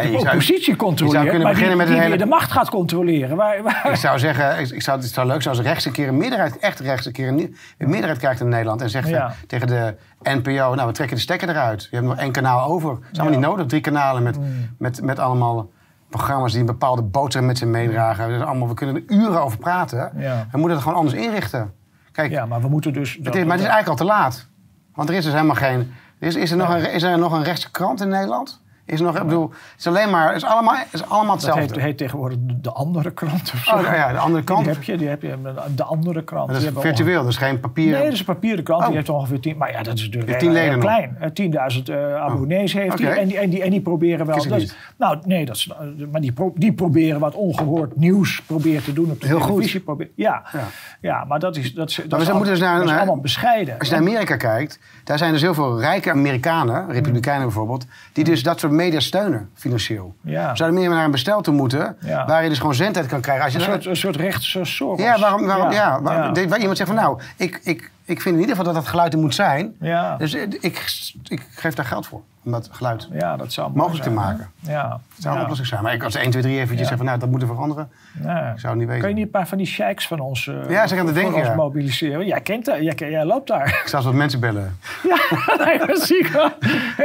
De 0.00 0.08
zou- 0.08 0.16
oppositie 0.18 0.76
controleert, 0.76 1.16
je 1.16 1.18
zou 1.18 1.28
kunnen 1.30 1.42
maar 1.42 1.54
die, 1.56 1.62
beginnen 1.62 1.76
met 1.76 1.86
die 1.86 1.96
een 1.96 2.02
hele- 2.02 2.16
de 2.16 2.26
macht 2.26 2.52
gaat 2.52 2.70
controleren. 2.70 3.36
Waar, 3.36 3.62
waar, 3.62 3.88
Ik 3.90 3.96
zou 3.96 4.18
zeggen, 4.18 4.58
ik, 4.60 4.68
ik 4.68 4.82
zou, 4.82 5.00
het 5.00 5.08
zou 5.10 5.26
leuk 5.26 5.42
zijn 5.42 5.54
als 5.56 5.64
rechts 5.64 5.84
een 5.84 5.92
keer 5.92 6.08
een 6.08 6.16
meerderheid, 6.16 6.58
echt 6.58 6.80
rechts 6.80 7.06
een 7.06 7.12
keer 7.12 7.28
een, 7.28 7.56
een 7.78 7.88
meerderheid 7.90 8.18
krijgt 8.18 8.40
in 8.40 8.48
Nederland. 8.48 8.80
En 8.82 8.90
zegt 8.90 9.08
Ja. 9.08 9.34
tegen 9.46 9.66
de 9.66 9.94
NPO, 10.22 10.74
nou 10.74 10.86
we 10.86 10.92
trekken 10.92 11.16
de 11.16 11.22
stekker 11.22 11.48
eruit. 11.48 11.82
Je 11.90 11.96
hebt 11.96 12.08
nog 12.08 12.16
één 12.18 12.32
kanaal 12.32 12.68
over. 12.70 12.90
Het 12.90 12.98
is 13.12 13.18
allemaal 13.18 13.38
niet 13.38 13.48
nodig, 13.48 13.66
drie 13.66 13.80
kanalen 13.80 14.22
met, 14.22 14.38
Mm. 14.38 14.44
met, 14.78 15.02
met 15.02 15.18
allemaal 15.18 15.70
programma's 16.10 16.50
die 16.50 16.60
een 16.60 16.66
bepaalde 16.66 17.02
boterham 17.02 17.46
met 17.46 17.58
zich 17.58 17.68
meedragen. 17.68 18.46
Allemaal, 18.46 18.68
we 18.68 18.74
kunnen 18.74 18.96
er 18.96 19.02
uren 19.06 19.42
over 19.42 19.58
praten. 19.58 20.12
Ja. 20.16 20.46
We 20.50 20.58
moeten 20.58 20.76
het 20.76 20.82
gewoon 20.82 20.98
anders 20.98 21.16
inrichten. 21.22 21.72
Kijk, 22.12 22.30
ja, 22.30 22.46
maar 22.46 22.60
we 22.60 22.68
moeten 22.68 22.92
dus... 22.92 23.18
het 23.22 23.34
is, 23.34 23.42
maar 23.44 23.56
het 23.56 23.60
is 23.64 23.70
eigenlijk 23.70 23.88
al 23.88 24.06
te 24.06 24.12
laat. 24.12 24.46
Want 24.94 25.08
er 25.08 25.14
is 25.14 25.24
dus 25.24 25.32
helemaal 25.32 25.54
geen... 25.56 25.92
Is, 26.18 26.34
is, 26.34 26.50
er, 26.50 26.56
nog 26.56 26.74
een, 26.74 26.92
is 26.92 27.02
er 27.02 27.18
nog 27.18 27.32
een 27.32 27.42
rechtse 27.44 27.70
krant 27.70 28.00
in 28.00 28.08
Nederland? 28.08 28.61
Is 28.86 29.00
nog, 29.00 29.16
ik 29.16 29.22
bedoel, 29.22 29.48
het 29.48 29.78
is 29.78 29.86
alleen 29.86 30.10
maar, 30.10 30.34
is 30.34 30.44
allemaal, 30.44 30.74
is 30.90 31.02
allemaal 31.08 31.36
dat 31.36 31.44
hetzelfde. 31.44 31.74
heet, 31.74 31.82
heet 31.82 31.98
tegenwoordig 31.98 32.38
de- 32.40 32.60
de 32.60 32.72
andere 32.72 33.10
krant 33.10 33.52
of 33.54 33.62
zo. 33.64 33.74
Oh, 33.74 33.82
ja, 33.82 34.12
de 34.12 34.18
andere 34.18 34.44
kant. 34.44 34.64
Die 34.64 34.72
heb 34.74 34.82
je, 34.82 34.96
die 34.96 35.08
heb 35.08 35.22
je, 35.22 35.36
de 35.74 35.82
andere 35.84 36.24
krant. 36.24 36.52
Dat 36.52 36.62
is 36.62 36.68
virtueel, 36.78 37.24
dus 37.24 37.36
geen 37.36 37.60
papier. 37.60 37.90
Nee, 37.92 38.02
dat 38.04 38.12
is 38.12 38.18
een 38.18 38.24
papieren 38.24 38.64
krant. 38.64 38.80
Oh. 38.80 38.86
Die 38.86 38.96
heeft 38.96 39.08
ongeveer 39.08 39.40
10. 39.40 39.56
Maar 39.56 39.70
ja, 39.72 39.82
dat 39.82 39.94
is 39.94 40.04
natuurlijk 40.04 40.30
heeft 40.30 40.42
heel, 40.42 40.50
tien 40.52 40.60
heel 40.60 40.70
leden 40.70 40.86
nog. 40.86 40.96
klein. 40.96 41.16
Eh, 41.20 41.76
10.000 41.76 41.88
eh, 41.88 42.14
abonnees 42.14 42.72
heeft 42.72 42.92
Oké. 42.92 43.02
hij. 43.04 43.18
En 43.18 43.28
die, 43.28 43.38
en, 43.38 43.50
die, 43.50 43.62
en 43.62 43.70
die 43.70 43.80
proberen 43.80 44.26
wel. 44.26 44.48
Dat- 44.48 44.74
nou, 44.98 45.18
nee, 45.24 45.44
dat 45.44 45.56
is, 45.56 45.68
eh, 45.98 46.06
maar 46.12 46.20
die, 46.20 46.32
pro- 46.32 46.52
die 46.56 46.72
proberen 46.72 47.20
wat 47.20 47.34
ongehoord 47.34 47.96
nieuws 47.96 48.42
proberen 48.46 48.84
te 48.84 48.92
doen 48.92 49.10
op 49.10 49.20
de 49.20 49.26
Heel 49.26 49.40
goed. 49.40 49.48
televisie. 49.48 49.80
Probeer, 49.80 50.10
ja. 50.14 50.42
Ja. 50.52 50.60
Ja. 51.00 51.24
maar 51.24 51.38
dat 51.38 51.56
is, 51.56 51.74
dat 51.74 51.90
is, 51.90 51.94
dat 51.96 52.04
we 52.04 52.16
is, 52.16 52.20
moeten 52.20 52.34
al- 52.36 52.44
dus 52.44 52.58
naar- 52.60 52.78
dat 52.78 52.88
is 52.90 52.92
allemaal 52.96 53.20
bescheiden. 53.20 53.78
Als 53.78 53.88
je 53.88 53.94
naar 53.94 54.02
Amerika 54.04 54.36
kijkt, 54.36 54.78
daar 55.04 55.18
zijn 55.18 55.32
dus 55.32 55.40
heel 55.42 55.54
veel 55.54 55.80
rijke 55.80 56.10
Amerikanen, 56.10 56.90
Republikeinen 56.92 57.42
bijvoorbeeld, 57.42 57.86
die 58.12 58.24
dus 58.24 58.42
dat 58.42 58.60
soort 58.60 58.71
media 58.72 59.00
steunen, 59.00 59.50
financieel. 59.54 60.14
Ja. 60.20 60.50
We 60.50 60.56
zouden 60.56 60.80
meer 60.80 60.88
naar 60.90 61.04
een 61.04 61.10
bestel 61.10 61.40
toe 61.40 61.54
moeten, 61.54 61.96
Ja. 62.00 62.26
waar 62.26 62.42
je 62.42 62.48
dus 62.48 62.58
gewoon 62.58 62.74
zendtijd 62.74 63.06
kan 63.06 63.20
krijgen. 63.20 63.44
Als 63.44 63.52
je 63.52 63.58
Een 63.58 63.64
dan- 63.64 63.74
soort, 63.74 63.86
een 63.86 63.96
soort 63.96 64.16
rechtse 64.16 64.64
Soros. 64.64 65.00
ja, 65.00 65.18
waarom, 65.18 65.46
waarom, 65.46 65.70
ja, 65.70 66.00
waar- 66.02 66.16
ja. 66.22 66.30
dit- 66.32 66.48
waar 66.48 66.58
iemand 66.58 66.76
zegt 66.76 66.90
van 66.90 66.98
nou, 66.98 67.20
ik, 67.36 67.60
ik, 67.62 67.90
ik 68.04 68.20
vind 68.20 68.34
in 68.34 68.40
ieder 68.40 68.56
geval 68.56 68.72
dat 68.72 68.82
dat 68.82 68.90
geluid 68.90 69.12
er 69.12 69.18
moet 69.18 69.34
zijn. 69.34 69.74
Ja. 69.80 70.16
Dus 70.16 70.34
eh, 70.34 70.42
ik, 70.42 70.84
ik 71.28 71.46
geef 71.50 71.74
daar 71.74 71.84
geld 71.84 72.06
voor, 72.06 72.20
om 72.44 72.52
dat 72.52 72.68
geluid 72.72 73.08
Ja, 73.12 73.36
dat 73.36 73.52
zou 73.52 73.70
mogelijk 73.74 74.02
te 74.04 74.10
maken. 74.10 74.50
hè? 74.66 74.72
Ja. 74.72 74.88
Dat 74.88 75.00
zou 75.18 75.34
een 75.36 75.40
oplossing 75.42 75.68
zijn. 75.68 75.82
Maar 75.82 75.94
ik 75.94 76.02
als 76.02 76.14
1, 76.14 76.30
2, 76.30 76.42
3 76.42 76.54
eventjes 76.54 76.78
Ja. 76.80 76.86
zeg 76.86 76.96
van 76.96 77.06
nou, 77.06 77.18
dat 77.18 77.28
moet 77.30 77.40
er 77.42 77.46
veranderen. 77.48 77.90
Nee. 78.12 78.52
Ik 78.52 78.58
zou 78.60 78.76
niet 78.76 78.86
weten. 78.86 79.00
Kan 79.00 79.08
je 79.10 79.14
niet 79.16 79.24
een 79.24 79.30
paar 79.30 79.48
van 79.48 79.58
die 79.58 79.66
sheiks 79.66 80.06
van 80.06 80.20
ons, 80.20 80.46
eh, 80.48 80.54
Ja, 80.68 80.86
zeg 80.86 80.98
aan 80.98 81.06
het 81.06 81.14
voor 81.14 81.22
denken, 81.24 81.34
ons 81.40 81.48
ja. 81.48 81.54
mobiliseren? 81.54 82.26
Jij 82.26 82.40
kent 82.40 82.64
dat, 82.64 82.76
jij, 82.80 82.94
jij 83.10 83.24
loopt 83.24 83.48
daar. 83.48 83.66
Ik 83.68 83.88
zou 83.88 84.04
wat 84.04 84.14
mensen 84.14 84.40
bellen. 84.40 84.78
ja, 85.10 85.54
nee, 85.64 85.78
dat 85.86 86.00
zie 86.00 86.18
ik 86.18 86.26
wel. 86.26 86.50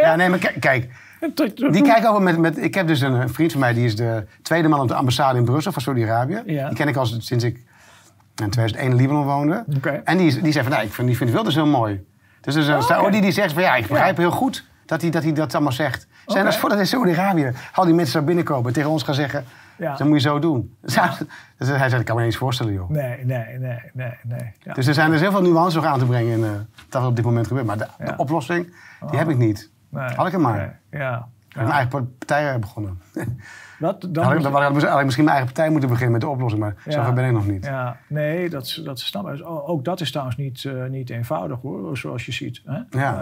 Ja, 0.01 0.15
nee, 0.15 0.29
maar 0.29 0.39
kijk 0.59 0.89
Die 1.71 1.81
kijken 1.81 2.09
over 2.09 2.21
met, 2.21 2.37
met... 2.37 2.57
Ik 2.57 2.73
heb 2.75 2.87
dus 2.87 3.01
een 3.01 3.29
vriend 3.29 3.51
van 3.51 3.59
mij, 3.59 3.73
die 3.73 3.85
is 3.85 3.95
de 3.95 4.25
tweede 4.41 4.67
man 4.67 4.79
op 4.79 4.87
de 4.87 4.93
ambassade 4.93 5.37
in 5.37 5.45
Brussel 5.45 5.71
van 5.71 5.81
Saudi-Arabië. 5.81 6.41
Ja. 6.45 6.67
Die 6.67 6.77
ken 6.77 6.87
ik 6.87 6.95
al 6.95 7.05
sinds 7.05 7.43
ik 7.43 7.55
in 8.35 8.49
2001 8.49 8.89
in 8.91 8.95
Libanon 8.95 9.25
woonde. 9.25 9.65
En 10.03 10.17
die, 10.17 10.41
die 10.41 10.51
zei 10.51 10.63
van, 10.63 10.73
nou, 10.73 10.85
ik 10.85 10.93
vind, 10.93 11.07
die 11.07 11.17
vindt 11.17 11.33
Wilders 11.33 11.55
heel 11.55 11.65
mooi. 11.67 12.05
Dus 12.41 12.55
er 12.55 12.61
is 12.61 12.67
een 12.67 12.75
Oh, 12.75 12.81
Saudi 12.81 13.21
die 13.21 13.31
zegt 13.31 13.53
van, 13.53 13.61
ja, 13.63 13.75
ik 13.75 13.87
begrijp 13.87 14.17
heel 14.17 14.31
goed 14.31 14.65
dat 14.85 15.01
hij 15.01 15.09
dat, 15.09 15.23
hij 15.23 15.33
dat 15.33 15.53
allemaal 15.53 15.71
zegt. 15.71 16.07
Zijn 16.25 16.37
Oké. 16.39 16.45
als 16.47 16.57
voordat 16.57 16.79
in 16.79 16.87
Saudi-Arabië 16.87 17.51
al 17.73 17.85
die 17.85 17.93
mensen 17.93 18.11
zou 18.13 18.25
binnenkomen 18.25 18.73
tegen 18.73 18.89
ons 18.89 19.03
gaan 19.03 19.13
zeggen... 19.15 19.45
Ja. 19.77 19.89
Dus 19.89 19.97
dat 19.97 20.07
moet 20.07 20.21
je 20.21 20.27
zo 20.29 20.39
doen. 20.39 20.75
Dus 21.57 21.67
hij 21.69 21.89
zei, 21.89 21.99
ik 21.99 22.05
kan 22.05 22.15
me 22.15 22.21
niet 22.21 22.31
eens 22.31 22.39
voorstellen, 22.39 22.73
joh. 22.73 22.89
Nee, 22.89 23.25
nee, 23.25 23.57
nee, 23.59 23.79
nee, 23.93 24.13
nee. 24.23 24.53
Ja. 24.59 24.73
Dus 24.73 24.87
er 24.87 24.93
zijn 24.93 25.11
dus 25.11 25.19
heel 25.19 25.31
veel 25.31 25.41
nuances 25.41 25.73
nog 25.73 25.85
aan 25.85 25.99
te 25.99 26.05
brengen 26.05 26.31
in 26.33 26.39
uh, 26.39 26.49
dat 26.89 27.01
wat 27.01 27.09
op 27.09 27.15
dit 27.15 27.25
moment 27.25 27.47
gebeurt. 27.47 27.65
Maar 27.65 27.77
de, 27.77 27.87
de 27.97 28.05
Ja. 28.05 28.13
oplossing, 28.17 28.73
die 29.09 29.19
heb 29.19 29.29
ik 29.29 29.37
niet. 29.37 29.69
Nee, 29.89 30.15
Had 30.15 30.25
ik 30.25 30.31
hem 30.31 30.41
maar. 30.41 30.77
nee, 30.89 31.01
Ja. 31.01 31.27
Ik 31.49 31.55
mijn 31.63 31.69
eigen 31.75 32.15
partij 32.17 32.59
begonnen. 32.59 33.01
Wat, 33.79 34.01
dan 34.09 34.23
Had 34.23 34.33
ik, 34.33 34.37
je- 34.41 34.49
dan 34.51 34.53
had 34.89 34.97
ik 34.99 35.03
misschien 35.03 35.25
mijn 35.25 35.35
eigen 35.37 35.45
partij 35.53 35.69
moeten 35.69 35.89
beginnen 35.89 36.11
met 36.11 36.21
de 36.21 36.27
oplossing. 36.27 36.61
Maar 36.61 36.75
Ja. 36.85 36.91
zover 36.91 37.13
ben 37.13 37.25
ik 37.25 37.31
nog 37.31 37.47
niet. 37.47 37.65
Ja, 37.65 37.97
nee, 38.07 38.49
dat, 38.49 38.81
dat 38.83 38.99
snap 38.99 39.27
ik. 39.29 39.41
Ook 39.45 39.85
dat 39.85 40.01
is 40.01 40.09
trouwens 40.11 40.37
niet, 40.37 40.65
eh, 40.65 40.73
niet 40.89 41.09
eenvoudig 41.09 41.59
hoor, 41.61 41.97
zoals 41.97 42.25
je 42.25 42.31
ziet. 42.31 42.61
Hè? 42.65 42.79
Ja. 42.99 43.13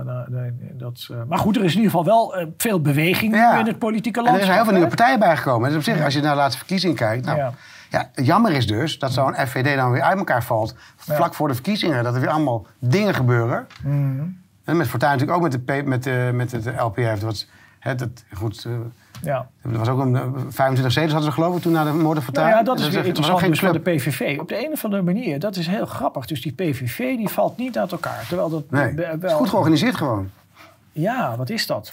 Eh, 0.00 0.06
da- 0.06 0.26
dat, 0.72 1.08
eh, 1.10 1.16
maar 1.28 1.38
goed, 1.38 1.56
er 1.56 1.64
is 1.64 1.74
in 1.74 1.80
ieder 1.82 1.90
geval 1.98 2.04
wel 2.04 2.48
veel 2.56 2.80
beweging 2.80 3.34
Ja. 3.34 3.58
in 3.58 3.66
het 3.66 3.78
politieke 3.78 4.18
landschap. 4.22 4.40
er 4.40 4.44
zijn 4.46 4.56
heel 4.56 4.64
veel 4.66 4.74
nieuwe 4.78 4.96
partijen 4.96 5.18
bijgekomen. 5.18 5.68
Dus 5.68 5.76
op 5.78 5.84
zich, 5.84 6.04
als 6.04 6.14
je 6.14 6.20
naar 6.20 6.30
de 6.30 6.36
laatste 6.36 6.58
verkiezing 6.58 6.96
kijkt. 6.96 7.26
Nou, 7.26 7.38
Ja. 7.38 7.52
ja. 7.90 8.08
jammer 8.22 8.52
is 8.52 8.66
dus 8.66 8.98
dat 8.98 9.12
zo'n 9.12 9.34
FVD 9.34 9.76
dan 9.76 9.90
weer 9.90 10.02
uit 10.02 10.18
elkaar 10.18 10.42
valt. 10.44 10.74
Vlak 10.96 11.34
voor 11.34 11.48
de 11.48 11.54
verkiezingen. 11.54 12.04
Dat 12.04 12.14
er 12.14 12.20
weer 12.20 12.30
allemaal 12.30 12.66
dingen 12.78 13.14
gebeuren. 13.14 13.66
Mhm. 13.84 14.22
En 14.64 14.76
met 14.76 14.88
Fortuyn 14.88 15.10
natuurlijk 15.12 15.36
ook 15.38 15.42
met, 15.50 15.52
de 15.66 15.82
met, 15.84 16.02
de, 16.02 16.30
met 16.34 16.52
het 16.52 16.64
LPF. 16.80 17.00
Dat 17.00 17.20
was, 17.22 17.48
hè, 17.78 17.94
dat, 17.94 18.08
goed, 18.34 18.64
eh, 18.64 18.72
Ja. 19.22 19.48
er 19.62 19.78
was 19.78 19.88
ook 19.88 19.98
een, 20.00 20.16
eh, 20.16 20.22
25 20.48 20.92
zetels 20.92 21.12
hadden 21.12 21.30
ze 21.30 21.36
geloof 21.36 21.56
ik 21.56 21.62
toen 21.62 21.72
na 21.72 21.84
de 21.84 21.92
moord 21.92 22.18
op 22.18 22.24
Fortuyn. 22.24 22.46
Nou 22.46 22.58
ja, 22.58 22.62
dat 22.64 22.78
is 22.78 22.84
Dus 22.84 22.94
weer 22.94 23.04
interessant 23.04 23.38
geen 23.40 23.50
dus 23.50 23.60
voor 23.60 23.72
de 23.72 23.82
club. 23.82 23.96
PVV. 23.96 24.38
Op 24.40 24.48
de 24.48 24.64
een 24.66 24.72
of 24.72 24.84
andere 24.84 25.02
manier, 25.02 25.38
dat 25.38 25.56
is 25.56 25.66
heel 25.66 25.86
grappig. 25.86 26.26
Dus 26.26 26.42
die 26.42 26.52
PVV 26.52 27.16
die 27.16 27.28
valt 27.28 27.56
niet 27.56 27.78
uit 27.78 27.92
elkaar. 27.92 28.24
Terwijl 28.28 28.48
dat 28.50 28.70
Nee, 28.70 28.94
wel- 28.94 29.10
het 29.10 29.22
is 29.24 29.32
goed 29.32 29.48
georganiseerd 29.48 29.96
gewoon. 29.96 30.30
Ja, 30.92 31.36
wat 31.36 31.50
is 31.50 31.66
dat? 31.66 31.92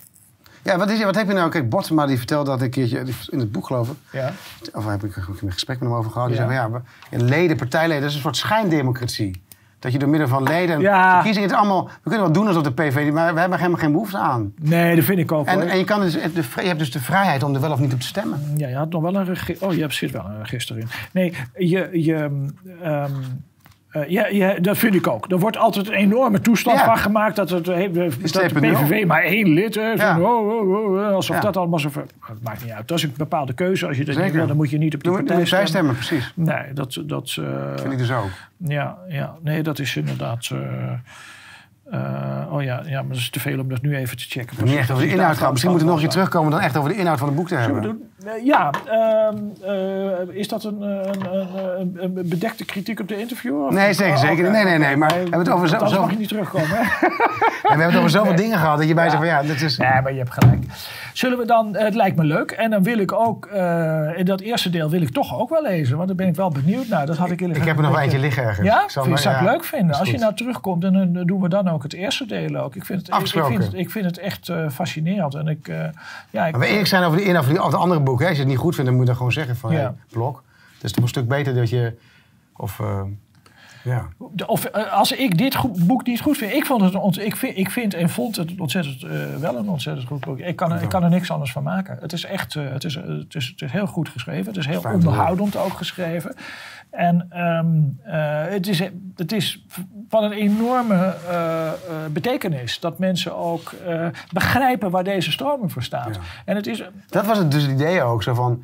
Ja, 0.64 0.78
wat, 0.78 0.90
is, 0.90 1.04
wat 1.04 1.16
heb 1.16 1.28
je 1.28 1.34
nou? 1.34 1.50
Kijk, 1.50 1.70
Botsma 1.70 2.06
die 2.06 2.18
vertelde 2.18 2.50
dat 2.50 2.62
een 2.62 2.70
keertje 2.70 3.04
in 3.30 3.40
het 3.40 3.52
boek 3.52 3.66
geloof 3.66 3.90
ik. 3.90 3.96
Ja. 4.12 4.32
Of 4.74 4.86
heb 4.86 5.04
ik 5.04 5.16
een 5.16 5.52
gesprek 5.52 5.80
met 5.80 5.90
hem 5.90 5.98
over 5.98 6.12
gehad. 6.12 6.28
Die 6.28 6.38
Ja. 6.38 6.48
zei 6.48 6.58
van, 6.58 6.72
ja, 6.72 6.82
we- 7.10 7.18
ja, 7.18 7.24
leden, 7.26 7.58
partijleden, 7.58 8.02
dat 8.02 8.10
is 8.10 8.16
een 8.16 8.22
soort 8.22 8.38
schijndemocratie. 8.38 9.42
Dat 9.80 9.92
je 9.92 10.00
door 10.00 10.10
middel 10.10 10.28
van 10.28 10.44
leden, 10.44 10.80
Ja. 10.80 11.14
verkiezingen, 11.14 11.50
het 11.50 11.58
is 11.58 11.64
allemaal, 11.64 11.86
we 11.86 12.10
kunnen 12.10 12.22
wel 12.22 12.32
doen 12.32 12.48
alsof 12.48 12.64
de 12.64 12.72
PVV, 12.72 13.12
maar 13.12 13.34
we 13.34 13.40
hebben 13.40 13.58
helemaal 13.58 13.80
geen 13.80 13.92
behoefte 13.92 14.18
aan. 14.18 14.54
Nee, 14.62 14.96
dat 14.96 15.06
vind 15.06 15.20
ik 15.20 15.32
ook. 15.32 15.46
En, 15.46 15.70
en 15.70 15.78
je, 15.78 15.84
kan 15.84 16.02
dus, 16.02 16.14
de, 16.14 16.44
je 16.56 16.68
hebt 16.68 16.80
dus 16.80 16.92
de 16.92 17.00
vrijheid 17.00 17.44
om 17.44 17.56
er 17.56 17.62
wel 17.62 17.72
of 17.72 17.80
niet 17.80 17.94
op 17.94 18.00
te 18.00 18.08
stemmen. 18.08 18.54
Ja, 18.56 18.68
je 18.68 18.76
had 18.76 18.90
nog 18.90 19.02
wel 19.02 19.16
een 19.16 19.26
register. 19.26 19.68
Oh, 19.68 19.74
je 19.74 19.82
hebt 19.82 19.94
zit 19.94 20.12
wel 20.12 20.26
een 20.26 20.38
register 20.40 20.78
in. 20.78 20.88
Nee, 21.14 21.34
je. 21.58 21.90
je 21.92 22.30
ehm, 22.82 23.12
eh, 23.90 24.10
ja, 24.10 24.28
ja, 24.28 24.54
dat 24.60 24.78
vind 24.78 24.96
ik 24.96 25.08
ook. 25.08 25.32
Er 25.32 25.40
wordt 25.40 25.58
altijd 25.58 25.88
een 25.88 25.94
enorme 25.94 26.40
toestand 26.42 26.78
Ja. 26.78 26.86
van 26.86 26.98
gemaakt 26.98 27.36
dat, 27.36 27.50
het, 27.50 27.68
eh, 27.68 27.94
dat 27.94 27.94
de 27.94 28.30
2.0. 28.30 28.60
PVV 28.60 29.06
maar 29.06 29.22
één 29.24 29.48
lid 29.50 29.76
heeft. 29.76 30.02
Ja. 30.02 30.16
En 30.16 30.22
oh, 30.22 30.48
oh, 30.50 30.70
oh, 30.72 30.94
oh, 30.94 31.14
alsof 31.14 31.40
dat 31.40 31.58
allemaal 31.58 31.80
zo. 31.80 31.90
Het 32.22 32.44
maakt 32.44 32.64
niet 32.64 32.72
uit. 32.74 32.88
Dat 32.88 32.98
is 32.98 33.04
een 33.04 33.14
bepaalde 33.18 33.54
keuze. 33.54 33.88
Als 33.88 33.98
je 33.98 34.06
dat 34.06 34.18
niet 34.18 34.32
wil, 34.32 34.48
dan 34.48 34.56
moet 34.56 34.70
je 34.70 34.78
niet 34.78 34.96
op 34.96 35.04
die 35.04 35.12
Doe, 35.12 35.24
partij 35.24 35.46
stemmen. 35.46 35.68
stemmen, 35.68 35.96
precies. 35.96 36.34
Nee, 36.36 36.74
dat. 36.74 37.02
dat 37.06 37.36
eh, 37.40 37.46
Vind 37.76 37.92
ik 37.92 37.98
dus 37.98 38.12
ook. 38.12 38.30
ja, 38.58 38.98
ja, 39.08 39.36
nee, 39.44 39.64
dat 39.64 39.80
is 39.80 39.96
inderdaad. 39.96 40.50
eh, 40.52 40.92
eh, 41.92 42.54
oh 42.54 42.64
ja, 42.64 42.82
ja, 42.86 43.00
maar 43.02 43.10
dat 43.10 43.18
is 43.18 43.30
te 43.30 43.40
veel 43.40 43.60
om 43.60 43.70
dat 43.70 43.82
nu 43.82 43.96
even 43.96 44.18
te 44.18 44.24
checken. 44.28 44.66
Niet 44.66 44.76
echt 44.78 44.92
over 44.92 45.04
de 45.04 45.10
inhoud 45.12 45.38
gaan. 45.38 45.50
Misschien 45.52 45.72
moeten 45.72 45.88
we 45.88 45.94
nog 45.94 46.04
een 46.04 46.08
keer 46.10 46.18
terug. 46.18 46.30
terugkomen 46.30 46.52
dan 46.52 46.60
echt 46.68 46.78
over 46.78 46.90
de 46.90 46.96
inhoud 46.98 47.18
van 47.20 47.28
het 47.28 47.38
boek 47.38 47.48
te 47.48 47.56
hebben. 47.56 48.10
Eh, 48.26 48.46
ja, 48.46 48.70
ehm, 48.86 49.38
eh, 49.66 50.36
is 50.36 50.48
dat 50.48 50.64
een, 50.64 50.82
een, 50.82 51.34
een, 51.34 51.80
een, 51.80 51.98
een 52.18 52.30
bedekte 52.30 52.66
kritiek 52.66 53.00
op 53.00 53.08
de 53.08 53.20
interview? 53.20 53.66
of- 53.66 53.72
Nee, 53.74 53.94
zeker, 53.94 54.14
Oh, 54.14 54.20
zeker. 54.20 54.44
oké. 54.48 54.52
Nee, 54.52 54.64
nee, 54.64 54.78
nee, 54.78 54.96
maar 54.98 55.10
we 55.10 55.16
hebben 55.16 55.40
het 55.40 55.50
over 55.50 55.68
zo- 55.68 55.86
zo- 55.86 56.02
mag 56.02 56.12
je 56.12 56.18
niet 56.18 56.28
terugkomen. 56.28 56.68
Hè? 56.70 56.82
We 57.62 57.68
hebben 57.76 57.86
het 57.88 57.98
over 57.98 58.10
zoveel 58.10 58.36
dingen 58.36 58.58
gehad 58.60 58.78
dat 58.78 58.88
je 58.88 58.94
bij 58.94 59.04
Ja. 59.04 59.10
zegt 59.10 59.22
van 59.24 59.32
ja, 59.32 59.42
dat 59.44 59.62
is... 59.62 59.78
nee, 59.78 60.02
maar 60.02 60.12
je 60.12 60.18
hebt 60.18 60.34
gelijk. 60.34 60.64
Zullen 61.14 61.38
we 61.38 61.46
dan, 61.46 61.76
het 61.78 61.96
lijkt 61.96 62.16
me 62.18 62.24
leuk. 62.24 62.52
En 62.52 62.70
dan 62.70 62.84
wil 62.84 62.98
ik 62.98 63.12
ook, 63.12 63.46
eh, 63.46 64.18
in 64.18 64.26
dat 64.26 64.40
eerste 64.42 64.70
deel 64.70 64.90
wil 64.90 65.02
ik 65.02 65.10
toch 65.10 65.40
ook 65.40 65.50
wel 65.50 65.62
lezen. 65.62 65.96
Want 65.96 66.08
daar 66.08 66.16
ben 66.18 66.28
ik 66.28 66.36
wel 66.36 66.50
benieuwd 66.50 66.88
naar. 66.88 67.06
Dat 67.06 67.18
had 67.18 67.30
ik 67.32 67.42
Ik 67.42 67.64
heb 67.64 67.78
er 67.78 67.84
nog 67.84 68.00
eentje 68.00 68.20
liggen 68.20 68.44
ergens. 68.44 68.68
Ja, 68.68 68.84
Ik 69.02 69.08
maar- 69.10 69.18
zou 69.20 69.36
ik 69.36 69.42
leuk 69.42 69.64
vinden. 69.64 69.96
Als 69.96 70.10
je 70.12 70.18
nou 70.18 70.36
terugkomt, 70.36 70.84
en 70.84 70.94
dan 71.14 71.26
doen 71.26 71.42
we 71.42 71.50
dan 71.50 71.68
ook 71.70 71.84
het 71.84 71.94
eerste 71.94 72.26
deel 72.26 72.56
ook. 72.56 72.76
Ik 72.76 72.86
vind 72.86 73.08
het, 73.08 73.16
ik, 73.22 73.28
vind, 73.28 73.64
het- 73.64 73.74
ik 73.74 73.90
vind 73.92 74.06
het 74.06 74.18
echt 74.18 74.50
eh, 74.50 74.70
fascinerend. 74.70 75.36
En 75.36 75.48
ik, 75.48 75.68
eh, 75.68 75.76
ja, 76.30 76.46
ik, 76.46 76.52
Maar 76.52 76.62
we 76.62 76.68
eerlijk 76.68 76.88
zijn 76.88 77.04
over 77.04 77.18
de 77.18 77.24
die, 77.48 77.64
of 77.64 77.70
de 77.72 77.78
andere 77.78 78.02
Hè. 78.20 78.26
Als 78.28 78.36
je 78.36 78.42
het 78.42 78.52
niet 78.52 78.58
goed 78.60 78.76
vindt, 78.76 78.90
dan 78.90 78.94
moet 78.94 79.02
je 79.02 79.08
dan 79.10 79.16
gewoon 79.18 79.32
zeggen 79.32 79.56
van... 79.56 79.72
Ja. 79.72 79.78
Hey, 79.78 79.94
blok, 80.12 80.44
het 80.74 80.84
is 80.84 80.92
toch 80.92 81.04
een 81.04 81.10
stuk 81.10 81.28
beter 81.28 81.54
dat 81.56 81.70
je... 81.70 81.98
Of, 82.56 82.80
eh, 82.80 83.02
ja. 83.84 84.08
Of 84.46 84.66
eh, 84.66 84.94
als 84.94 85.12
ik 85.12 85.38
dit 85.38 85.56
goed- 85.56 85.88
boek 85.88 86.06
niet 86.06 86.22
goed 86.22 86.38
vind. 86.38 86.54
Ik, 86.54 86.66
vond 86.66 86.82
het 86.82 86.96
ont- 86.96 87.20
ik, 87.20 87.36
vind, 87.36 87.58
ik 87.58 87.70
vind 87.70 87.94
en 87.94 88.10
vond 88.10 88.36
het 88.36 88.52
ontzettend, 88.58 89.04
eh, 89.04 89.36
wel 89.36 89.56
een 89.58 89.70
ontzettend 89.70 90.08
goed 90.08 90.20
boek. 90.26 90.40
Ik 90.40 90.56
kan, 90.56 90.72
er, 90.72 90.82
ik 90.82 90.90
kan 90.90 91.04
er 91.04 91.10
niks 91.10 91.32
anders 91.32 91.52
van 91.52 91.64
maken. 91.64 91.98
Het 92.02 92.14
is 92.14 92.24
echt 92.24 92.54
het 92.54 92.84
is, 92.84 92.96
het 92.96 93.36
is, 93.36 93.48
het 93.48 93.62
is 93.62 93.72
heel 93.72 93.88
goed 93.88 94.10
geschreven. 94.10 94.46
Het 94.46 94.58
is 94.58 94.66
heel 94.66 94.82
onderhoudend 94.94 95.56
ook 95.56 95.74
geschreven. 95.74 96.36
En 96.90 97.28
ehm, 97.30 97.68
eh, 98.16 98.52
het, 98.52 98.68
is, 98.68 98.80
het 99.16 99.32
is 99.32 99.66
van 100.10 100.24
een 100.24 100.32
enorme 100.32 100.96
eh, 100.96 101.68
eh, 101.68 101.74
betekenis 102.12 102.80
dat 102.80 103.00
mensen 103.00 103.36
ook 103.38 103.72
begrijpen 104.34 104.92
waar 104.92 105.04
deze 105.04 105.32
stroming 105.32 105.72
voor 105.72 105.84
staat. 105.84 106.16
Ja. 106.16 106.22
En 106.46 106.56
het 106.56 106.68
is. 106.68 106.84
Dat 107.10 107.26
was 107.26 107.38
het 107.38 107.52
dus 107.52 107.62
het 107.62 107.72
idee 107.72 108.02
ook. 108.02 108.24
Zo 108.24 108.34
van, 108.34 108.64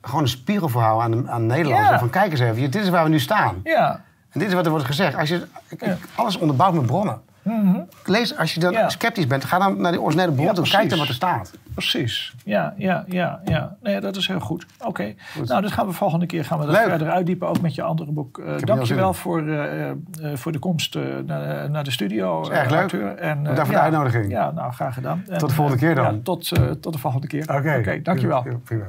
gewoon 0.00 0.22
een 0.22 0.28
spiegelverhaal 0.28 1.02
aan, 1.02 1.10
de- 1.10 1.28
aan 1.30 1.46
Nederland. 1.46 1.88
Ja. 1.88 1.98
Van, 1.98 2.10
kijk 2.10 2.30
eens 2.30 2.40
even, 2.40 2.70
dit 2.70 2.74
is 2.82 2.88
waar 2.88 3.04
we 3.04 3.10
nu 3.10 3.20
staan. 3.20 3.60
Ja, 3.64 3.90
En 4.30 4.40
dit 4.40 4.48
is 4.48 4.54
wat 4.54 4.64
er 4.64 4.70
wordt 4.70 4.86
gezegd. 4.86 5.16
Als 5.16 5.28
je, 5.28 5.46
ik- 5.68 5.96
alles 6.14 6.38
onderbouwd 6.38 6.74
met 6.74 6.86
bronnen. 6.86 7.20
Lees, 8.04 8.36
als 8.36 8.54
je 8.54 8.60
dan 8.60 8.72
Ja. 8.72 8.88
sceptisch 8.88 9.26
bent, 9.26 9.44
ga 9.44 9.58
dan 9.58 9.80
naar 9.80 9.92
die 9.92 10.00
originele 10.00 10.32
bron 10.32 10.44
Ja, 10.46 10.52
toe. 10.52 10.68
Kijk 10.68 10.88
dan 10.88 10.98
wat 10.98 11.08
er 11.08 11.14
staat. 11.14 11.52
Precies. 11.74 12.34
Ja, 12.44 12.74
ja, 12.76 13.04
ja, 13.08 13.40
ja. 13.44 13.76
Nee, 13.82 14.00
dat 14.00 14.16
is 14.16 14.26
heel 14.26 14.40
goed. 14.40 14.66
Oké. 14.84 15.14
Nou, 15.44 15.62
dat 15.62 15.72
gaan 15.72 15.86
we 15.86 15.92
volgende 15.92 16.26
keer 16.26 16.44
gaan 16.44 16.58
we 16.58 16.66
dat 16.66 16.74
Leuk. 16.74 16.88
verder 16.88 17.10
uitdiepen, 17.10 17.48
ook 17.48 17.60
met 17.60 17.74
je 17.74 17.82
andere 17.82 18.12
boek. 18.12 18.38
Eh 18.38 18.46
heel 18.46 18.58
Dank 18.64 18.80
je 18.80 18.86
zin 18.86 18.96
wel 18.96 19.08
in. 19.08 19.14
voor, 19.14 19.48
eh, 19.48 19.90
eh, 19.90 19.96
voor 20.34 20.52
de 20.52 20.58
komst 20.58 20.98
naar, 21.26 21.70
naar 21.70 21.84
de 21.84 21.90
studio. 21.90 22.50
erg 22.50 22.70
leuk. 22.70 22.92
En, 22.92 23.38
Bedankt 23.42 23.60
voor 23.60 23.74
de 23.74 23.80
uitnodiging. 23.80 24.30
Ja, 24.30 24.50
nou, 24.50 24.72
graag 24.72 24.94
gedaan. 24.94 25.24
En, 25.28 25.38
de 25.38 25.48
volgende 25.48 25.80
keer 25.80 25.94
dan. 25.94 26.22
Tot, 26.22 26.48
tot 26.80 26.92
de 26.92 26.98
volgende 26.98 27.26
keer. 27.26 27.42
Oké. 27.54 27.76
Oké, 27.78 28.02
dankjewel. 28.02 28.44
Prima. 28.64 28.84